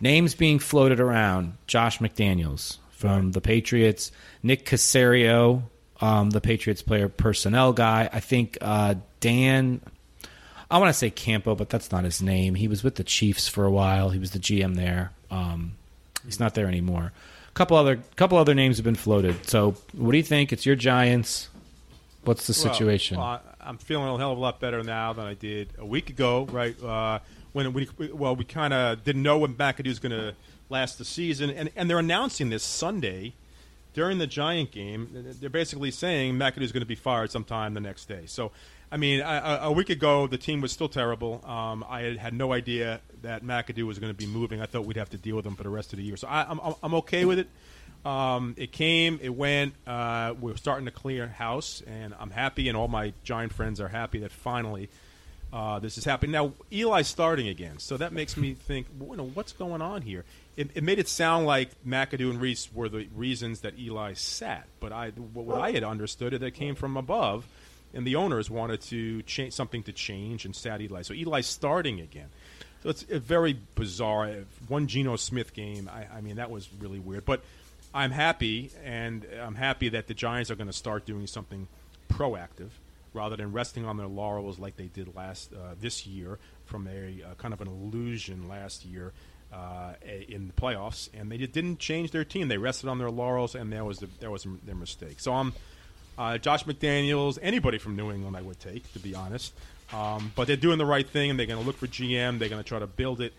Names 0.00 0.34
being 0.34 0.58
floated 0.58 1.00
around: 1.00 1.54
Josh 1.66 2.00
McDaniels 2.00 2.78
from 2.96 3.32
the 3.32 3.40
Patriots, 3.42 4.10
Nick 4.42 4.64
Caserio, 4.64 5.62
um, 6.00 6.30
the 6.30 6.40
Patriots 6.40 6.82
player 6.82 7.08
personnel 7.08 7.72
guy. 7.72 8.08
I 8.12 8.20
think 8.20 8.58
uh, 8.60 8.94
Dan. 9.20 9.80
I 10.68 10.78
want 10.78 10.88
to 10.88 10.94
say 10.98 11.10
Campo, 11.10 11.54
but 11.54 11.68
that's 11.68 11.92
not 11.92 12.02
his 12.02 12.20
name. 12.20 12.56
He 12.56 12.66
was 12.66 12.82
with 12.82 12.96
the 12.96 13.04
Chiefs 13.04 13.46
for 13.46 13.64
a 13.64 13.70
while. 13.70 14.10
He 14.10 14.18
was 14.18 14.32
the 14.32 14.40
GM 14.40 14.74
there. 14.74 15.12
Um, 15.30 15.72
he's 16.24 16.40
not 16.40 16.54
there 16.54 16.66
anymore. 16.66 17.12
A 17.48 17.52
couple 17.52 17.76
other 17.76 18.00
couple 18.16 18.36
other 18.38 18.54
names 18.54 18.78
have 18.78 18.84
been 18.84 18.96
floated. 18.96 19.46
So, 19.48 19.76
what 19.92 20.12
do 20.12 20.16
you 20.16 20.24
think? 20.24 20.52
It's 20.52 20.66
your 20.66 20.74
Giants. 20.74 21.48
What's 22.24 22.46
the 22.48 22.60
Well, 22.64 22.74
situation? 22.74 23.18
uh, 23.18 23.38
I'm 23.60 23.78
feeling 23.78 24.08
a 24.08 24.18
hell 24.18 24.32
of 24.32 24.38
a 24.38 24.40
lot 24.40 24.58
better 24.58 24.82
now 24.82 25.12
than 25.12 25.26
I 25.26 25.34
did 25.34 25.68
a 25.78 25.86
week 25.86 26.10
ago. 26.10 26.46
Right 26.50 26.82
uh, 26.82 27.20
when 27.52 27.72
we 27.72 27.88
well 28.12 28.34
we 28.34 28.44
kind 28.44 28.72
of 28.74 29.04
didn't 29.04 29.22
know 29.22 29.38
when 29.38 29.54
McAdoo 29.54 29.88
was 29.88 29.98
going 30.00 30.12
to 30.12 30.34
last 30.68 30.98
the 30.98 31.04
season, 31.04 31.50
and 31.50 31.70
and 31.76 31.88
they're 31.88 31.98
announcing 31.98 32.50
this 32.50 32.62
Sunday 32.62 33.34
during 33.94 34.18
the 34.18 34.26
Giant 34.26 34.72
game. 34.72 35.08
They're 35.40 35.50
basically 35.50 35.90
saying 35.90 36.34
McAdoo 36.34 36.62
is 36.62 36.72
going 36.72 36.82
to 36.82 36.86
be 36.86 36.94
fired 36.94 37.30
sometime 37.30 37.74
the 37.74 37.80
next 37.80 38.06
day. 38.06 38.22
So. 38.26 38.52
I 38.88 38.98
mean, 38.98 39.20
I, 39.20 39.64
a 39.64 39.72
week 39.72 39.90
ago 39.90 40.28
the 40.28 40.38
team 40.38 40.60
was 40.60 40.70
still 40.70 40.88
terrible. 40.88 41.44
Um, 41.44 41.84
I 41.88 42.02
had, 42.02 42.18
had 42.18 42.34
no 42.34 42.52
idea 42.52 43.00
that 43.22 43.42
McAdoo 43.42 43.82
was 43.82 43.98
going 43.98 44.12
to 44.12 44.16
be 44.16 44.28
moving. 44.28 44.62
I 44.62 44.66
thought 44.66 44.84
we'd 44.84 44.96
have 44.96 45.10
to 45.10 45.18
deal 45.18 45.34
with 45.34 45.44
him 45.44 45.56
for 45.56 45.64
the 45.64 45.70
rest 45.70 45.92
of 45.92 45.96
the 45.96 46.04
year. 46.04 46.16
So 46.16 46.28
I, 46.28 46.48
I'm, 46.48 46.60
I'm 46.84 46.94
okay 46.94 47.24
with 47.24 47.40
it. 47.40 47.48
Um, 48.06 48.54
it 48.56 48.70
came, 48.70 49.18
it 49.20 49.30
went. 49.34 49.74
Uh, 49.84 50.34
we're 50.40 50.54
starting 50.54 50.84
to 50.84 50.92
clear 50.92 51.26
house, 51.26 51.82
and 51.88 52.14
I'm 52.20 52.30
happy, 52.30 52.68
and 52.68 52.76
all 52.76 52.86
my 52.86 53.12
Giant 53.24 53.52
friends 53.52 53.80
are 53.80 53.88
happy 53.88 54.20
that 54.20 54.30
finally 54.30 54.88
uh, 55.52 55.80
this 55.80 55.98
is 55.98 56.04
happening. 56.04 56.30
Now 56.30 56.52
Eli's 56.70 57.08
starting 57.08 57.48
again, 57.48 57.80
so 57.80 57.96
that 57.96 58.12
makes 58.12 58.36
me 58.36 58.54
think, 58.54 58.86
you 59.00 59.16
know, 59.16 59.26
what's 59.34 59.52
going 59.52 59.82
on 59.82 60.02
here? 60.02 60.24
It, 60.56 60.70
it 60.74 60.82
made 60.82 60.98
it 60.98 61.08
sound 61.08 61.46
like 61.46 61.70
McAdoo 61.84 62.30
and 62.30 62.40
Reese 62.40 62.72
were 62.72 62.88
the 62.88 63.08
reasons 63.14 63.60
that 63.60 63.78
Eli 63.78 64.14
sat, 64.14 64.66
but 64.80 64.90
I, 64.90 65.10
what 65.10 65.60
I 65.60 65.72
had 65.72 65.84
understood 65.84 66.32
it 66.32 66.38
that 66.40 66.52
came 66.52 66.74
from 66.74 66.96
above, 66.96 67.46
and 67.92 68.06
the 68.06 68.16
owners 68.16 68.50
wanted 68.50 68.80
to 68.82 69.22
change 69.22 69.52
something 69.52 69.82
to 69.84 69.92
change 69.92 70.44
and 70.44 70.56
sat 70.56 70.80
Eli. 70.80 71.02
So 71.02 71.14
Eli's 71.14 71.46
starting 71.46 72.00
again. 72.00 72.28
So 72.82 72.90
it's 72.90 73.04
a 73.10 73.18
very 73.18 73.58
bizarre. 73.74 74.44
One 74.68 74.86
Geno 74.86 75.16
Smith 75.16 75.52
game. 75.54 75.90
I, 75.92 76.06
I 76.18 76.20
mean, 76.20 76.36
that 76.36 76.50
was 76.50 76.68
really 76.78 77.00
weird. 77.00 77.24
But 77.24 77.42
I'm 77.92 78.10
happy, 78.10 78.70
and 78.84 79.26
I'm 79.40 79.54
happy 79.54 79.90
that 79.90 80.06
the 80.06 80.14
Giants 80.14 80.50
are 80.50 80.56
going 80.56 80.68
to 80.68 80.72
start 80.72 81.04
doing 81.04 81.26
something 81.26 81.68
proactive 82.08 82.70
rather 83.12 83.36
than 83.36 83.52
resting 83.52 83.84
on 83.86 83.96
their 83.96 84.06
laurels 84.06 84.58
like 84.58 84.76
they 84.76 84.86
did 84.86 85.14
last 85.16 85.52
uh, 85.52 85.74
this 85.80 86.06
year 86.06 86.38
from 86.66 86.86
a 86.86 87.22
uh, 87.22 87.34
kind 87.36 87.54
of 87.54 87.60
an 87.60 87.68
illusion 87.68 88.48
last 88.48 88.84
year 88.84 89.12
uh, 89.52 89.94
in 90.28 90.48
the 90.48 90.52
playoffs, 90.52 91.08
and 91.14 91.30
they 91.30 91.38
didn't 91.38 91.78
change 91.78 92.10
their 92.10 92.24
team. 92.24 92.48
They 92.48 92.58
rested 92.58 92.88
on 92.88 92.98
their 92.98 93.10
laurels, 93.10 93.54
and 93.54 93.72
that 93.72 93.84
was 93.84 93.98
the, 93.98 94.08
that 94.20 94.30
was 94.30 94.46
their 94.64 94.74
mistake. 94.74 95.20
So 95.20 95.32
I'm 95.34 95.52
uh, 96.18 96.38
Josh 96.38 96.64
McDaniels, 96.64 97.38
anybody 97.42 97.78
from 97.78 97.96
New 97.96 98.10
England, 98.10 98.36
I 98.36 98.42
would 98.42 98.58
take, 98.58 98.90
to 98.94 98.98
be 98.98 99.14
honest. 99.14 99.52
Um, 99.92 100.32
but 100.34 100.46
they're 100.46 100.56
doing 100.56 100.78
the 100.78 100.86
right 100.86 101.08
thing, 101.08 101.30
and 101.30 101.38
they're 101.38 101.46
going 101.46 101.60
to 101.60 101.66
look 101.66 101.76
for 101.76 101.86
GM. 101.86 102.38
They're 102.38 102.48
going 102.48 102.62
to 102.62 102.68
try 102.68 102.78
to 102.78 102.86
build 102.86 103.20
it. 103.20 103.32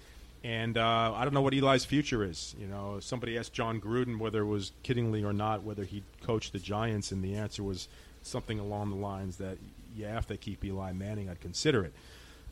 And 0.43 0.77
uh, 0.77 1.13
I 1.15 1.23
don't 1.25 1.33
know 1.33 1.41
what 1.41 1.53
Eli's 1.53 1.83
future 1.85 2.23
is. 2.23 2.55
You 2.59 2.67
know, 2.67 2.99
somebody 3.01 3.37
asked 3.37 3.53
Jon 3.53 3.81
Gruden 3.81 4.19
whether 4.19 4.41
it 4.41 4.45
was 4.45 4.71
kiddingly 4.83 5.23
or 5.25 5.33
not 5.33 5.63
whether 5.63 5.83
he'd 5.83 6.03
coach 6.21 6.51
the 6.51 6.59
Giants, 6.59 7.11
and 7.11 7.23
the 7.23 7.35
answer 7.35 7.63
was 7.63 7.87
something 8.21 8.59
along 8.59 8.91
the 8.91 8.95
lines 8.95 9.37
that, 9.37 9.57
yeah, 9.95 10.17
if 10.17 10.27
they 10.27 10.37
keep 10.37 10.63
Eli 10.63 10.93
Manning, 10.93 11.29
I'd 11.29 11.41
consider 11.41 11.83
it. 11.83 11.93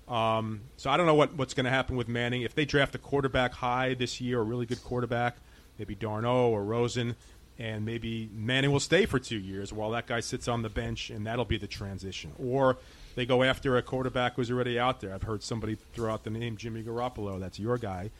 Um, 0.08 0.62
so 0.78 0.90
I 0.90 0.98
don't 0.98 1.06
know 1.08 1.16
what, 1.16 1.34
what's 1.36 1.54
going 1.54 1.64
to 1.66 1.72
happen 1.72 1.96
with 1.96 2.08
Manning. 2.08 2.44
If 2.44 2.54
they 2.56 2.66
draft 2.66 2.94
a 2.96 3.00
quarterback 3.00 3.54
high 3.54 3.94
this 3.96 4.22
year, 4.22 4.40
a 4.40 4.44
really 4.44 4.66
good 4.66 4.84
quarterback, 4.84 5.38
maybe 5.80 5.96
Darnold 5.96 6.50
or 6.52 6.64
Rosen, 6.64 7.16
and 7.58 7.86
maybe 7.86 8.30
Manning 8.34 8.72
will 8.72 8.80
stay 8.80 9.06
for 9.06 9.18
two 9.18 9.38
years 9.38 9.72
while 9.74 9.90
that 9.92 10.06
guy 10.08 10.20
sits 10.20 10.48
on 10.48 10.62
the 10.62 10.70
bench, 10.70 11.10
and 11.10 11.26
that'll 11.26 11.46
be 11.46 11.58
the 11.58 11.68
transition. 11.68 12.32
Or 12.38 12.78
they 13.16 13.26
go 13.26 13.44
after 13.44 13.78
a 13.78 13.82
quarterback 13.82 14.36
who's 14.36 14.52
already 14.52 14.78
out 14.78 15.00
there. 15.02 15.14
I've 15.14 15.24
heard 15.24 15.42
somebody 15.42 15.78
throw 15.94 16.14
out 16.14 16.24
the 16.24 16.30
name 16.30 16.58
Jimmy 16.58 16.84
Garoppolo. 16.84 17.40
That's 17.40 17.58
your 17.58 17.78
guy. 17.78 18.12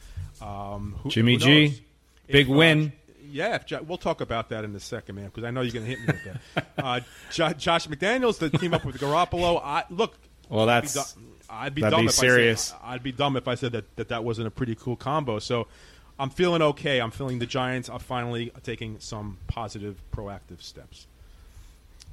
Um, 0.42 0.96
who, 1.04 1.10
Jimmy 1.10 1.34
who 1.34 1.40
G. 1.40 1.68
knows? 1.68 1.82
Big 2.28 2.48
If, 2.48 2.52
uh, 2.52 2.58
win. 2.58 2.94
yeah, 3.30 3.56
if 3.64 3.82
we'll 3.84 3.98
talk 4.00 4.22
about 4.22 4.50
that 4.50 4.64
in 4.64 4.74
a 4.74 4.80
second, 4.80 5.16
man, 5.16 5.26
because 5.26 5.44
I 5.44 5.52
know 5.52 5.62
you're 5.62 5.74
going 5.74 5.86
to 5.86 5.92
hit 5.92 6.00
me 6.00 6.06
with 6.08 6.24
that. 6.56 6.68
uh, 6.84 7.00
Jo- 7.32 7.54
Josh 7.54 7.88
McDaniels 7.88 8.40
to 8.40 8.50
team 8.58 8.74
up 8.74 8.86
with 8.86 8.98
Garoppolo. 9.00 9.62
I, 9.64 9.84
look, 9.92 10.16
Well, 10.50 10.66
that's- 10.66 11.16
I'd 11.50 11.76
be 11.76 11.82
that'd 11.82 11.96
dumb 11.96 12.06
be 12.06 12.10
if 12.10 12.14
serious. 12.14 12.72
I 12.72 12.76
said, 12.76 12.80
I'd 12.84 13.04
be 13.04 13.12
dumb 13.12 13.38
if 13.38 13.48
I 13.48 13.56
said 13.56 13.72
that, 13.74 13.96
that 13.96 14.10
that 14.10 14.24
wasn't 14.24 14.48
a 14.48 14.52
pretty 14.52 14.76
cool 14.76 14.96
combo. 14.96 15.40
So 15.40 15.68
I'm 16.20 16.30
feeling 16.30 16.62
okay. 16.62 17.00
I'm 17.00 17.12
feeling 17.12 17.40
the 17.40 17.46
Giants 17.46 17.90
are 17.90 18.00
finally 18.00 18.52
taking 18.64 19.00
some 19.00 19.38
positive, 19.48 20.02
proactive 20.12 20.62
steps. 20.62 21.08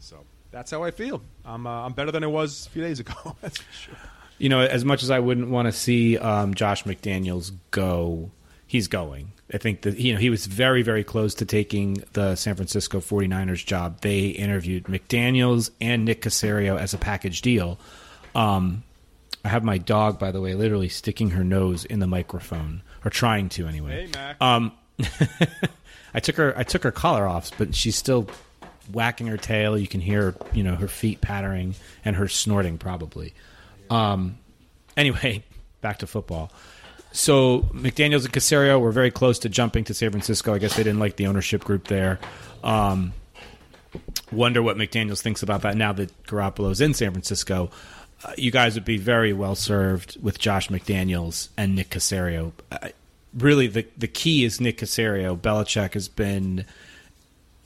So 0.01 0.25
that's 0.51 0.71
how 0.71 0.83
I 0.83 0.91
feel. 0.91 1.23
I'm 1.45 1.67
uh, 1.67 1.87
I'm 1.87 1.93
better 1.93 2.11
than 2.11 2.25
I 2.25 2.29
was 2.29 2.67
a 2.67 2.71
few 2.71 2.83
days 2.83 3.01
ago. 3.01 3.37
that's 3.41 3.59
for 3.59 3.73
sure. 3.73 3.95
you 4.39 4.49
know, 4.49 4.61
as 4.61 4.85
much 4.85 5.03
as 5.03 5.11
I 5.11 5.19
wouldn't 5.19 5.49
want 5.49 5.67
to 5.67 5.73
see 5.73 6.19
um, 6.19 6.55
Josh 6.55 6.85
McDaniels 6.85 7.53
go, 7.71 8.31
he's 8.67 8.89
going. 8.89 9.33
I 9.55 9.59
think 9.59 9.83
that 9.83 9.99
you 9.99 10.13
know 10.15 10.19
he 10.19 10.31
was 10.31 10.47
very 10.47 10.83
very 10.83 11.05
close 11.05 11.35
to 11.37 11.45
taking 11.45 12.03
the 12.15 12.35
San 12.37 12.55
Francisco 12.57 13.01
49ers 13.01 13.65
job. 13.65 14.01
They 14.01 14.29
interviewed 14.29 14.85
McDaniels 14.85 15.71
and 15.81 16.05
Nick 16.05 16.23
Caserio 16.23 16.79
as 16.79 16.95
a 16.95 16.99
package 16.99 17.43
deal. 17.43 17.79
Um, 18.35 18.83
I 19.45 19.49
have 19.49 19.65
my 19.65 19.79
dog, 19.79 20.19
by 20.19 20.31
the 20.31 20.41
way, 20.41 20.55
literally 20.55 20.89
sticking 20.89 21.31
her 21.31 21.43
nose 21.43 21.85
in 21.85 21.99
the 21.99 22.07
microphone 22.07 22.83
or 23.05 23.11
trying 23.11 23.49
to 23.51 23.67
anyway. 23.67 24.07
Hey, 24.07 24.11
Mac. 24.15 24.41
Um, 24.41 24.73
I 26.15 26.21
took 26.21 26.37
her 26.37 26.57
I 26.57 26.63
took 26.63 26.85
her 26.85 26.93
collar 26.93 27.27
off, 27.27 27.51
but 27.59 27.75
she's 27.75 27.97
still 27.97 28.29
whacking 28.93 29.27
her 29.27 29.37
tail. 29.37 29.77
You 29.77 29.89
can 29.89 30.01
hear 30.01 30.35
you 30.53 30.63
know 30.63 30.77
her 30.77 30.89
feet 30.89 31.21
pattering 31.21 31.75
and 32.05 32.17
her 32.17 32.29
snorting 32.29 32.79
probably. 32.79 33.35
Um, 33.91 34.39
anyway, 34.97 35.43
back 35.81 35.99
to 35.99 36.07
football. 36.07 36.53
So 37.13 37.61
McDaniel's 37.73 38.25
and 38.25 38.33
Caserio 38.33 38.81
were 38.81 38.93
very 38.93 39.11
close 39.11 39.41
to 39.41 39.49
jumping 39.49 39.85
to 39.85 39.95
San 39.95 40.11
Francisco. 40.11 40.55
I 40.55 40.59
guess 40.59 40.77
they 40.77 40.83
didn't 40.83 41.01
like 41.01 41.17
the 41.17 41.27
ownership 41.27 41.63
group 41.63 41.89
there. 41.89 42.19
Um, 42.65 43.13
wonder 44.31 44.63
what 44.63 44.77
McDaniel's 44.79 45.21
thinks 45.21 45.43
about 45.43 45.63
that 45.63 45.77
now 45.77 45.93
that 45.93 46.23
Garoppolo's 46.25 46.81
in 46.81 46.95
San 46.95 47.11
Francisco. 47.13 47.71
Uh, 48.25 48.33
you 48.39 48.51
guys 48.51 48.75
would 48.75 48.85
be 48.85 48.99
very 48.99 49.33
well 49.33 49.55
served 49.55 50.23
with 50.23 50.39
Josh 50.39 50.69
McDaniels 50.69 51.49
and 51.57 51.75
Nick 51.75 51.91
Caserio. 51.91 52.53
Uh, 52.71 52.89
really, 53.35 53.67
the 53.67 53.87
the 53.97 54.09
key 54.09 54.45
is 54.45 54.61
Nick 54.61 54.79
Caserio. 54.79 55.37
Belichick 55.37 55.95
has 55.95 56.09
been 56.09 56.65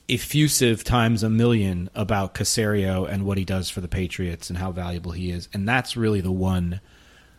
effusive 0.08 0.84
times 0.84 1.22
a 1.22 1.28
million 1.28 1.90
about 1.94 2.34
Caserio 2.34 3.08
and 3.08 3.26
what 3.26 3.38
he 3.38 3.44
does 3.44 3.68
for 3.68 3.80
the 3.80 3.88
Patriots 3.88 4.48
and 4.48 4.58
how 4.58 4.72
valuable 4.72 5.12
he 5.12 5.30
is, 5.30 5.48
and 5.52 5.68
that's 5.68 5.96
really 5.96 6.20
the 6.20 6.32
one 6.32 6.80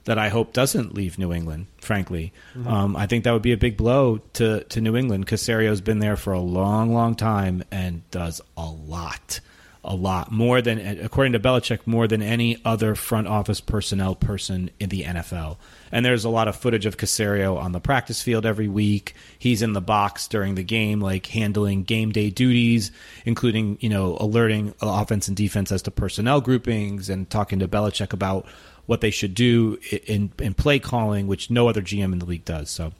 that 0.03 0.17
I 0.17 0.29
hope 0.29 0.53
doesn't 0.53 0.93
leave 0.93 1.17
New 1.17 1.33
England. 1.33 1.67
Frankly, 1.81 2.31
um, 2.65 2.95
I 2.95 3.07
think 3.07 3.25
that 3.25 3.33
would 3.33 3.41
be 3.41 3.51
a 3.51 3.57
big 3.57 3.75
blow 3.77 4.19
to 4.33 4.63
to 4.65 4.81
New 4.81 4.95
England. 4.95 5.27
Caserio's 5.27 5.81
been 5.81 5.99
there 5.99 6.15
for 6.15 6.33
a 6.33 6.39
long, 6.39 6.93
long 6.93 7.15
time 7.15 7.63
and 7.71 8.09
does 8.11 8.41
a 8.55 8.65
lot, 8.65 9.39
a 9.87 9.95
lot 9.95 10.31
more 10.31 10.61
than, 10.61 10.79
according 10.99 11.33
to 11.33 11.39
Belichick, 11.39 11.79
more 11.87 12.07
than 12.07 12.21
any 12.21 12.61
other 12.65 12.93
front 12.93 13.27
office 13.27 13.61
personnel 13.61 14.15
person 14.15 14.69
in 14.79 14.89
the 14.89 15.03
NFL. 15.03 15.57
And 15.91 16.05
there's 16.05 16.25
a 16.25 16.29
lot 16.29 16.47
of 16.47 16.55
footage 16.55 16.85
of 16.85 16.97
Caserio 16.97 17.57
on 17.57 17.71
the 17.71 17.79
practice 17.79 18.21
field 18.21 18.45
every 18.45 18.67
week. 18.67 19.15
He's 19.39 19.61
in 19.61 19.73
the 19.73 19.81
box 19.81 20.27
during 20.27 20.55
the 20.55 20.63
game, 20.63 20.99
like 20.99 21.25
handling 21.27 21.83
game 21.83 22.11
day 22.11 22.29
duties, 22.29 22.91
including 23.25 23.77
you 23.79 23.89
know 23.89 24.17
alerting 24.19 24.73
offense 24.81 25.27
and 25.27 25.37
defense 25.37 25.71
as 25.71 25.81
to 25.83 25.91
personnel 25.91 26.41
groupings 26.41 27.09
and 27.09 27.29
talking 27.29 27.59
to 27.59 27.67
Belichick 27.67 28.13
about 28.13 28.45
what 28.85 29.01
they 29.01 29.11
should 29.11 29.33
do 29.33 29.79
in 30.05 30.31
in 30.39 30.53
play 30.53 30.79
calling, 30.79 31.27
which 31.27 31.49
no 31.49 31.69
other 31.69 31.81
GM 31.81 32.11
in 32.11 32.19
the 32.19 32.25
league 32.25 32.45
does. 32.45 32.69
So, 32.69 32.91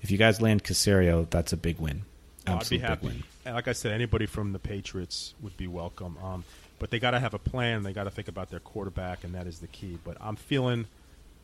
if 0.00 0.10
you 0.10 0.18
guys 0.18 0.40
land 0.40 0.64
Caserio, 0.64 1.30
that's 1.30 1.52
a 1.52 1.56
big 1.56 1.78
win. 1.78 2.02
I'd 2.46 2.50
be 2.50 2.56
Absolute 2.76 2.80
happy. 2.82 3.06
win. 3.06 3.22
And 3.44 3.54
like 3.54 3.68
I 3.68 3.72
said, 3.72 3.92
anybody 3.92 4.26
from 4.26 4.52
the 4.52 4.58
Patriots 4.58 5.34
would 5.42 5.56
be 5.56 5.66
welcome. 5.66 6.16
Um, 6.22 6.44
but 6.78 6.90
they 6.90 6.98
got 6.98 7.12
to 7.12 7.20
have 7.20 7.34
a 7.34 7.38
plan. 7.38 7.82
They 7.84 7.92
got 7.92 8.04
to 8.04 8.10
think 8.10 8.28
about 8.28 8.50
their 8.50 8.60
quarterback, 8.60 9.22
and 9.24 9.34
that 9.34 9.46
is 9.46 9.60
the 9.60 9.68
key. 9.68 9.98
But 10.02 10.16
I'm 10.20 10.34
feeling, 10.36 10.86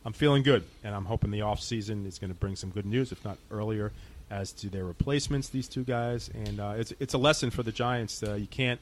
I'm 0.03 0.13
feeling 0.13 0.43
good, 0.43 0.63
and 0.83 0.93
I'm 0.93 1.05
hoping 1.05 1.31
the 1.31 1.41
off 1.41 1.61
season 1.61 2.05
is 2.05 2.19
going 2.19 2.31
to 2.33 2.37
bring 2.37 2.55
some 2.57 2.69
good 2.71 2.85
news, 2.85 3.11
if 3.13 3.23
not 3.23 3.37
earlier, 3.49 3.91
as 4.29 4.51
to 4.53 4.69
their 4.69 4.83
replacements. 4.83 5.47
These 5.49 5.67
two 5.69 5.83
guys, 5.85 6.29
and 6.33 6.59
uh, 6.59 6.73
it's 6.77 6.93
it's 6.99 7.13
a 7.13 7.17
lesson 7.17 7.49
for 7.51 7.63
the 7.63 7.71
Giants. 7.71 8.21
Uh, 8.21 8.33
you 8.33 8.47
can't 8.47 8.79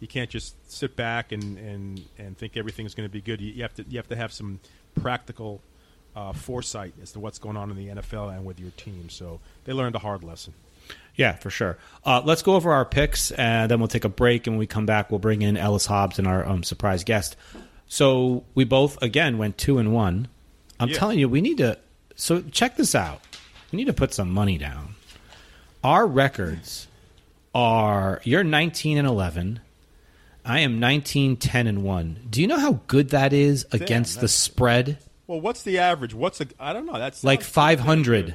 you 0.00 0.08
can't 0.08 0.30
just 0.30 0.54
sit 0.72 0.96
back 0.96 1.30
and 1.30 1.56
and, 1.58 2.02
and 2.18 2.36
think 2.36 2.56
everything's 2.56 2.94
going 2.94 3.08
to 3.08 3.12
be 3.12 3.20
good. 3.20 3.40
You, 3.40 3.52
you 3.52 3.62
have 3.62 3.74
to 3.74 3.84
you 3.88 3.98
have 3.98 4.08
to 4.08 4.16
have 4.16 4.32
some 4.32 4.58
practical 5.00 5.60
uh, 6.16 6.32
foresight 6.32 6.92
as 7.00 7.12
to 7.12 7.20
what's 7.20 7.38
going 7.38 7.56
on 7.56 7.70
in 7.70 7.76
the 7.76 7.88
NFL 7.88 8.34
and 8.34 8.44
with 8.44 8.58
your 8.58 8.70
team. 8.72 9.08
So 9.10 9.38
they 9.64 9.72
learned 9.72 9.94
a 9.94 10.00
hard 10.00 10.24
lesson. 10.24 10.54
Yeah, 11.16 11.32
for 11.36 11.50
sure. 11.50 11.76
Uh, 12.04 12.22
let's 12.24 12.40
go 12.42 12.54
over 12.54 12.72
our 12.72 12.84
picks, 12.84 13.30
and 13.32 13.70
then 13.70 13.78
we'll 13.78 13.88
take 13.88 14.04
a 14.04 14.08
break. 14.08 14.46
And 14.46 14.54
when 14.54 14.58
we 14.60 14.66
come 14.66 14.86
back, 14.86 15.10
we'll 15.10 15.18
bring 15.18 15.42
in 15.42 15.56
Ellis 15.56 15.84
Hobbs 15.86 16.18
and 16.18 16.26
our 16.26 16.46
um, 16.46 16.62
surprise 16.62 17.04
guest. 17.04 17.36
So 17.88 18.44
we 18.54 18.64
both 18.64 19.00
again 19.02 19.36
went 19.36 19.58
two 19.58 19.78
and 19.78 19.92
one. 19.92 20.28
I'm 20.78 20.88
Yeah. 20.88 20.96
telling 20.96 21.18
you, 21.18 21.28
we 21.28 21.40
need 21.40 21.58
to. 21.58 21.78
So 22.14 22.40
check 22.40 22.76
this 22.76 22.94
out. 22.94 23.20
We 23.72 23.76
need 23.76 23.86
to 23.86 23.92
put 23.92 24.14
some 24.14 24.30
money 24.30 24.56
down. 24.58 24.94
Our 25.84 26.06
records 26.06 26.86
are 27.54 28.20
you're 28.24 28.44
19 28.44 28.98
and 28.98 29.06
11. 29.06 29.60
I 30.44 30.60
am 30.60 30.80
19, 30.80 31.36
10 31.36 31.66
and 31.66 31.82
one. 31.84 32.16
Do 32.30 32.40
you 32.40 32.46
know 32.46 32.58
how 32.58 32.80
good 32.86 33.10
that 33.10 33.32
is 33.32 33.66
against 33.72 34.20
the 34.20 34.28
spread? 34.28 34.98
Well, 35.26 35.40
what's 35.40 35.62
the 35.62 35.78
average? 35.78 36.14
What's 36.14 36.40
a? 36.40 36.46
I 36.58 36.72
don't 36.72 36.86
know. 36.86 36.98
That's 36.98 37.22
Like 37.22 37.42
sounds- 37.42 37.52
500. 37.52 38.34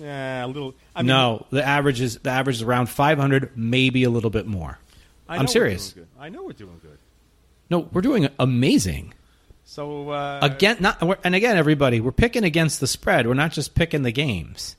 Nah, 0.00 0.44
a 0.44 0.46
little. 0.46 0.74
I 0.94 1.02
mean, 1.02 1.08
no, 1.08 1.46
the 1.50 1.64
average 1.64 2.00
is 2.00 2.18
the 2.18 2.30
average 2.30 2.56
is 2.56 2.62
around 2.62 2.86
500, 2.86 3.56
maybe 3.56 4.04
a 4.04 4.10
little 4.10 4.30
bit 4.30 4.46
more. 4.46 4.78
I 5.28 5.36
I'm 5.36 5.46
serious. 5.46 5.94
I 6.18 6.28
know 6.28 6.44
we're 6.44 6.52
doing 6.52 6.78
good. 6.82 6.98
No, 7.70 7.88
we're 7.92 8.02
doing 8.02 8.28
amazing. 8.38 9.14
So 9.64 10.10
uh, 10.10 10.40
Again, 10.42 10.76
not 10.80 11.02
and 11.24 11.34
again, 11.34 11.56
everybody, 11.56 12.00
we're 12.00 12.12
picking 12.12 12.44
against 12.44 12.80
the 12.80 12.86
spread. 12.86 13.26
We're 13.26 13.34
not 13.34 13.52
just 13.52 13.74
picking 13.74 14.02
the 14.02 14.12
games. 14.12 14.76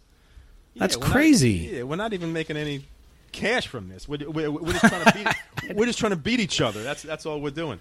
That's 0.76 0.96
yeah, 0.96 1.00
we're 1.02 1.06
not- 1.08 1.14
crazy. 1.14 1.52
yeah, 1.74 1.84
we're 1.84 1.96
not 1.96 2.14
even 2.14 2.34
making 2.34 2.58
any 2.58 2.86
cash 3.32 3.68
from 3.68 3.90
this. 3.90 4.08
We're, 4.08 4.30
we're, 4.30 4.52
we're 4.52 4.74
just 4.74 4.86
trying 4.86 5.04
to 5.06 5.14
beat. 5.14 5.76
we're 5.76 5.86
just 5.86 6.00
trying 6.00 6.12
to 6.12 6.16
beat 6.18 6.40
each 6.40 6.62
other. 6.62 6.84
That's 6.84 7.02
that's 7.02 7.26
all 7.26 7.42
we're 7.42 7.50
doing. 7.50 7.80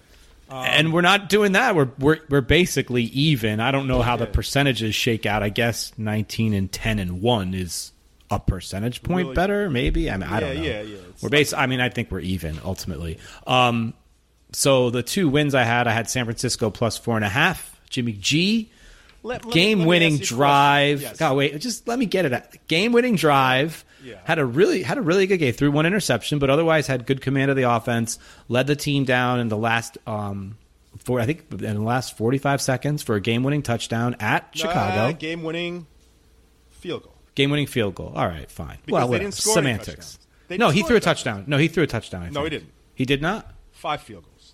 And 0.49 0.93
we're 0.93 1.01
not 1.01 1.29
doing 1.29 1.53
that. 1.53 1.75
We're 1.75 1.89
we're 1.99 2.19
we're 2.29 2.41
basically 2.41 3.03
even. 3.03 3.59
I 3.59 3.71
don't 3.71 3.87
know 3.87 4.01
how 4.01 4.15
the 4.17 4.27
percentages 4.27 4.93
shake 4.95 5.25
out. 5.25 5.43
I 5.43 5.49
guess 5.49 5.91
19 5.97 6.53
and 6.53 6.71
10 6.71 6.99
and 6.99 7.21
1 7.21 7.53
is 7.53 7.91
a 8.31 8.39
percentage 8.39 9.03
point 9.03 9.25
Really? 9.27 9.35
better, 9.35 9.69
maybe. 9.69 10.09
I 10.09 10.17
mean, 10.17 10.29
I 10.29 10.39
don't 10.39 10.55
know. 10.55 10.61
yeah, 10.63 10.81
yeah. 10.81 10.97
It's 11.09 11.21
We're 11.23 11.29
base. 11.29 11.53
I 11.53 11.67
mean, 11.67 11.79
I 11.79 11.89
think 11.89 12.11
we're 12.11 12.19
even 12.21 12.59
ultimately. 12.65 13.19
Um, 13.45 13.93
so 14.51 14.89
the 14.89 15.03
two 15.03 15.29
wins 15.29 15.53
I 15.53 15.63
had, 15.63 15.87
I 15.87 15.91
had 15.91 16.09
San 16.09 16.25
Francisco 16.25 16.69
plus 16.69 16.97
four 16.97 17.15
and 17.15 17.25
a 17.25 17.29
half. 17.29 17.79
Jimmy 17.89 18.13
G. 18.13 18.71
Game 19.51 19.85
winning 19.85 20.13
ask 20.13 20.31
you 20.31 20.37
a 20.37 20.37
question. 20.37 20.37
drive. 20.37 21.01
Yes. 21.01 21.17
God, 21.17 21.37
wait, 21.37 21.59
just 21.59 21.87
let 21.87 21.97
me 21.99 22.05
get 22.05 22.25
it. 22.25 22.33
Out. 22.33 22.43
Game 22.67 22.91
winning 22.91 23.15
drive. 23.15 23.83
Yeah. 24.03 24.19
Had 24.23 24.37
a 24.39 24.45
really 24.45 24.83
had 24.83 24.97
a 24.97 25.01
really 25.01 25.25
good 25.27 25.37
game. 25.37 25.53
Threw 25.53 25.71
one 25.71 25.85
interception, 25.85 26.37
but 26.39 26.49
otherwise 26.49 26.85
had 26.87 27.05
good 27.05 27.21
command 27.21 27.49
of 27.49 27.57
the 27.57 27.63
offense. 27.63 28.19
Led 28.47 28.67
the 28.67 28.75
team 28.75 29.03
down 29.03 29.39
in 29.39 29.47
the 29.47 29.57
last 29.57 29.97
um, 30.05 30.57
for 30.99 31.19
I 31.19 31.25
think 31.25 31.45
in 31.51 31.57
the 31.75 31.81
last 31.81 32.15
forty 32.17 32.37
five 32.37 32.61
seconds 32.61 33.01
for 33.01 33.15
a 33.15 33.21
game 33.21 33.43
winning 33.43 33.63
touchdown 33.63 34.15
at 34.19 34.49
Chicago. 34.53 35.11
game 35.17 35.43
winning 35.43 35.87
field 36.69 37.03
goal. 37.03 37.15
game 37.33 37.49
winning 37.49 37.65
field 37.67 37.95
goal. 37.95 38.13
All 38.15 38.27
right, 38.27 38.49
fine. 38.51 38.77
Because 38.85 38.91
well, 38.91 39.07
they 39.07 39.09
whatever. 39.11 39.23
didn't 39.23 39.33
score 39.33 39.53
semantics. 39.55 40.19
touchdowns. 40.49 40.59
No, 40.59 40.69
he 40.69 40.83
threw 40.83 40.97
a 40.97 40.99
touchdown. 40.99 41.45
No, 41.47 41.57
he 41.57 41.67
threw 41.67 41.83
a 41.83 41.87
touchdown. 41.87 42.23
I 42.23 42.29
No, 42.29 42.43
he 42.43 42.49
didn't. 42.51 42.71
He 42.93 43.05
did 43.05 43.21
not. 43.23 43.51
Five 43.71 44.01
field 44.01 44.23
goals. 44.25 44.53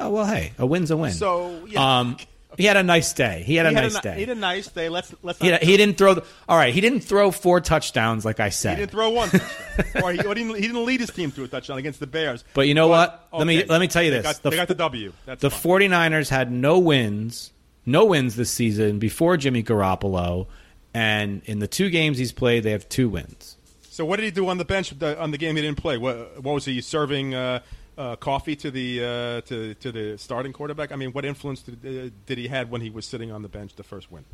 Oh 0.00 0.10
well, 0.10 0.26
hey, 0.26 0.52
a 0.58 0.66
win's 0.66 0.90
a 0.90 0.96
win. 0.96 1.12
So 1.12 1.64
yeah, 1.66 2.00
um, 2.00 2.16
he 2.58 2.64
had 2.64 2.76
a 2.76 2.82
nice 2.82 3.12
day. 3.12 3.42
He 3.46 3.54
had 3.54 3.66
a 3.66 3.70
he 3.70 3.74
had 3.76 3.84
nice 3.84 3.96
a, 3.96 4.02
day. 4.02 4.14
He 4.14 4.20
had 4.20 4.30
a 4.30 4.34
nice 4.34 4.66
day. 4.68 4.88
Let's 4.88 5.14
let's. 5.22 5.38
He, 5.38 5.54
he 5.56 5.76
didn't 5.76 5.96
throw. 5.96 6.14
The, 6.14 6.24
all 6.48 6.58
right, 6.58 6.74
he 6.74 6.80
didn't 6.80 7.00
throw 7.00 7.30
four 7.30 7.60
touchdowns 7.60 8.24
like 8.24 8.40
I 8.40 8.50
said. 8.50 8.76
he 8.76 8.82
didn't 8.82 8.90
throw 8.90 9.10
one 9.10 9.30
touchdown, 9.30 10.02
or 10.02 10.12
he, 10.12 10.18
or 10.24 10.34
he 10.34 10.42
didn't, 10.42 10.56
he 10.56 10.62
didn't 10.62 10.84
lead 10.84 11.00
his 11.00 11.10
team 11.10 11.30
to 11.32 11.44
a 11.44 11.48
touchdown 11.48 11.78
against 11.78 12.00
the 12.00 12.06
Bears. 12.06 12.44
But 12.54 12.68
you 12.68 12.74
know 12.74 12.88
what? 12.88 13.28
Let 13.32 13.46
me 13.46 13.64
let 13.64 13.80
me 13.80 13.88
tell 13.88 14.02
you 14.02 14.10
they 14.10 14.18
this: 14.18 14.26
Got, 14.34 14.42
the, 14.42 14.50
they 14.50 14.56
got 14.56 14.68
the 14.68 14.74
W. 14.74 15.12
That's 15.24 15.40
the 15.40 15.50
fine. 15.50 15.80
49ers 15.80 16.28
had 16.28 16.52
no 16.52 16.78
wins, 16.78 17.52
no 17.86 18.04
wins 18.04 18.36
this 18.36 18.50
season 18.50 18.98
before 18.98 19.36
Jimmy 19.36 19.62
Garoppolo, 19.62 20.48
and 20.92 21.42
in 21.44 21.60
the 21.60 21.68
two 21.68 21.90
games 21.90 22.18
he's 22.18 22.32
played, 22.32 22.64
they 22.64 22.72
have 22.72 22.88
two 22.88 23.08
wins. 23.08 23.56
So 23.98 24.04
what 24.04 24.16
did 24.16 24.26
he 24.26 24.30
do 24.30 24.48
on 24.48 24.58
the 24.58 24.64
bench 24.64 24.92
on 25.02 25.32
the 25.32 25.38
game 25.38 25.56
he 25.56 25.62
didn't 25.62 25.78
play? 25.78 25.98
What, 25.98 26.42
what 26.42 26.54
was 26.54 26.64
he 26.64 26.80
serving 26.80 27.34
uh, 27.34 27.60
uh, 27.98 28.16
coffee 28.16 28.56
to 28.56 28.70
the 28.70 29.04
uh, 29.04 29.40
to 29.48 29.74
to 29.74 29.92
the 29.92 30.16
starting 30.16 30.52
quarterback? 30.52 30.92
I 30.92 30.96
mean, 30.96 31.12
what 31.12 31.24
influence 31.24 31.62
did, 31.62 31.84
uh, 31.84 32.10
did 32.26 32.38
he 32.38 32.48
had 32.48 32.70
when 32.70 32.80
he 32.80 32.88
was 32.90 33.04
sitting 33.04 33.30
on 33.32 33.42
the 33.42 33.48
bench 33.48 33.74
the 33.76 33.82
first 33.82 34.10
win? 34.10 34.24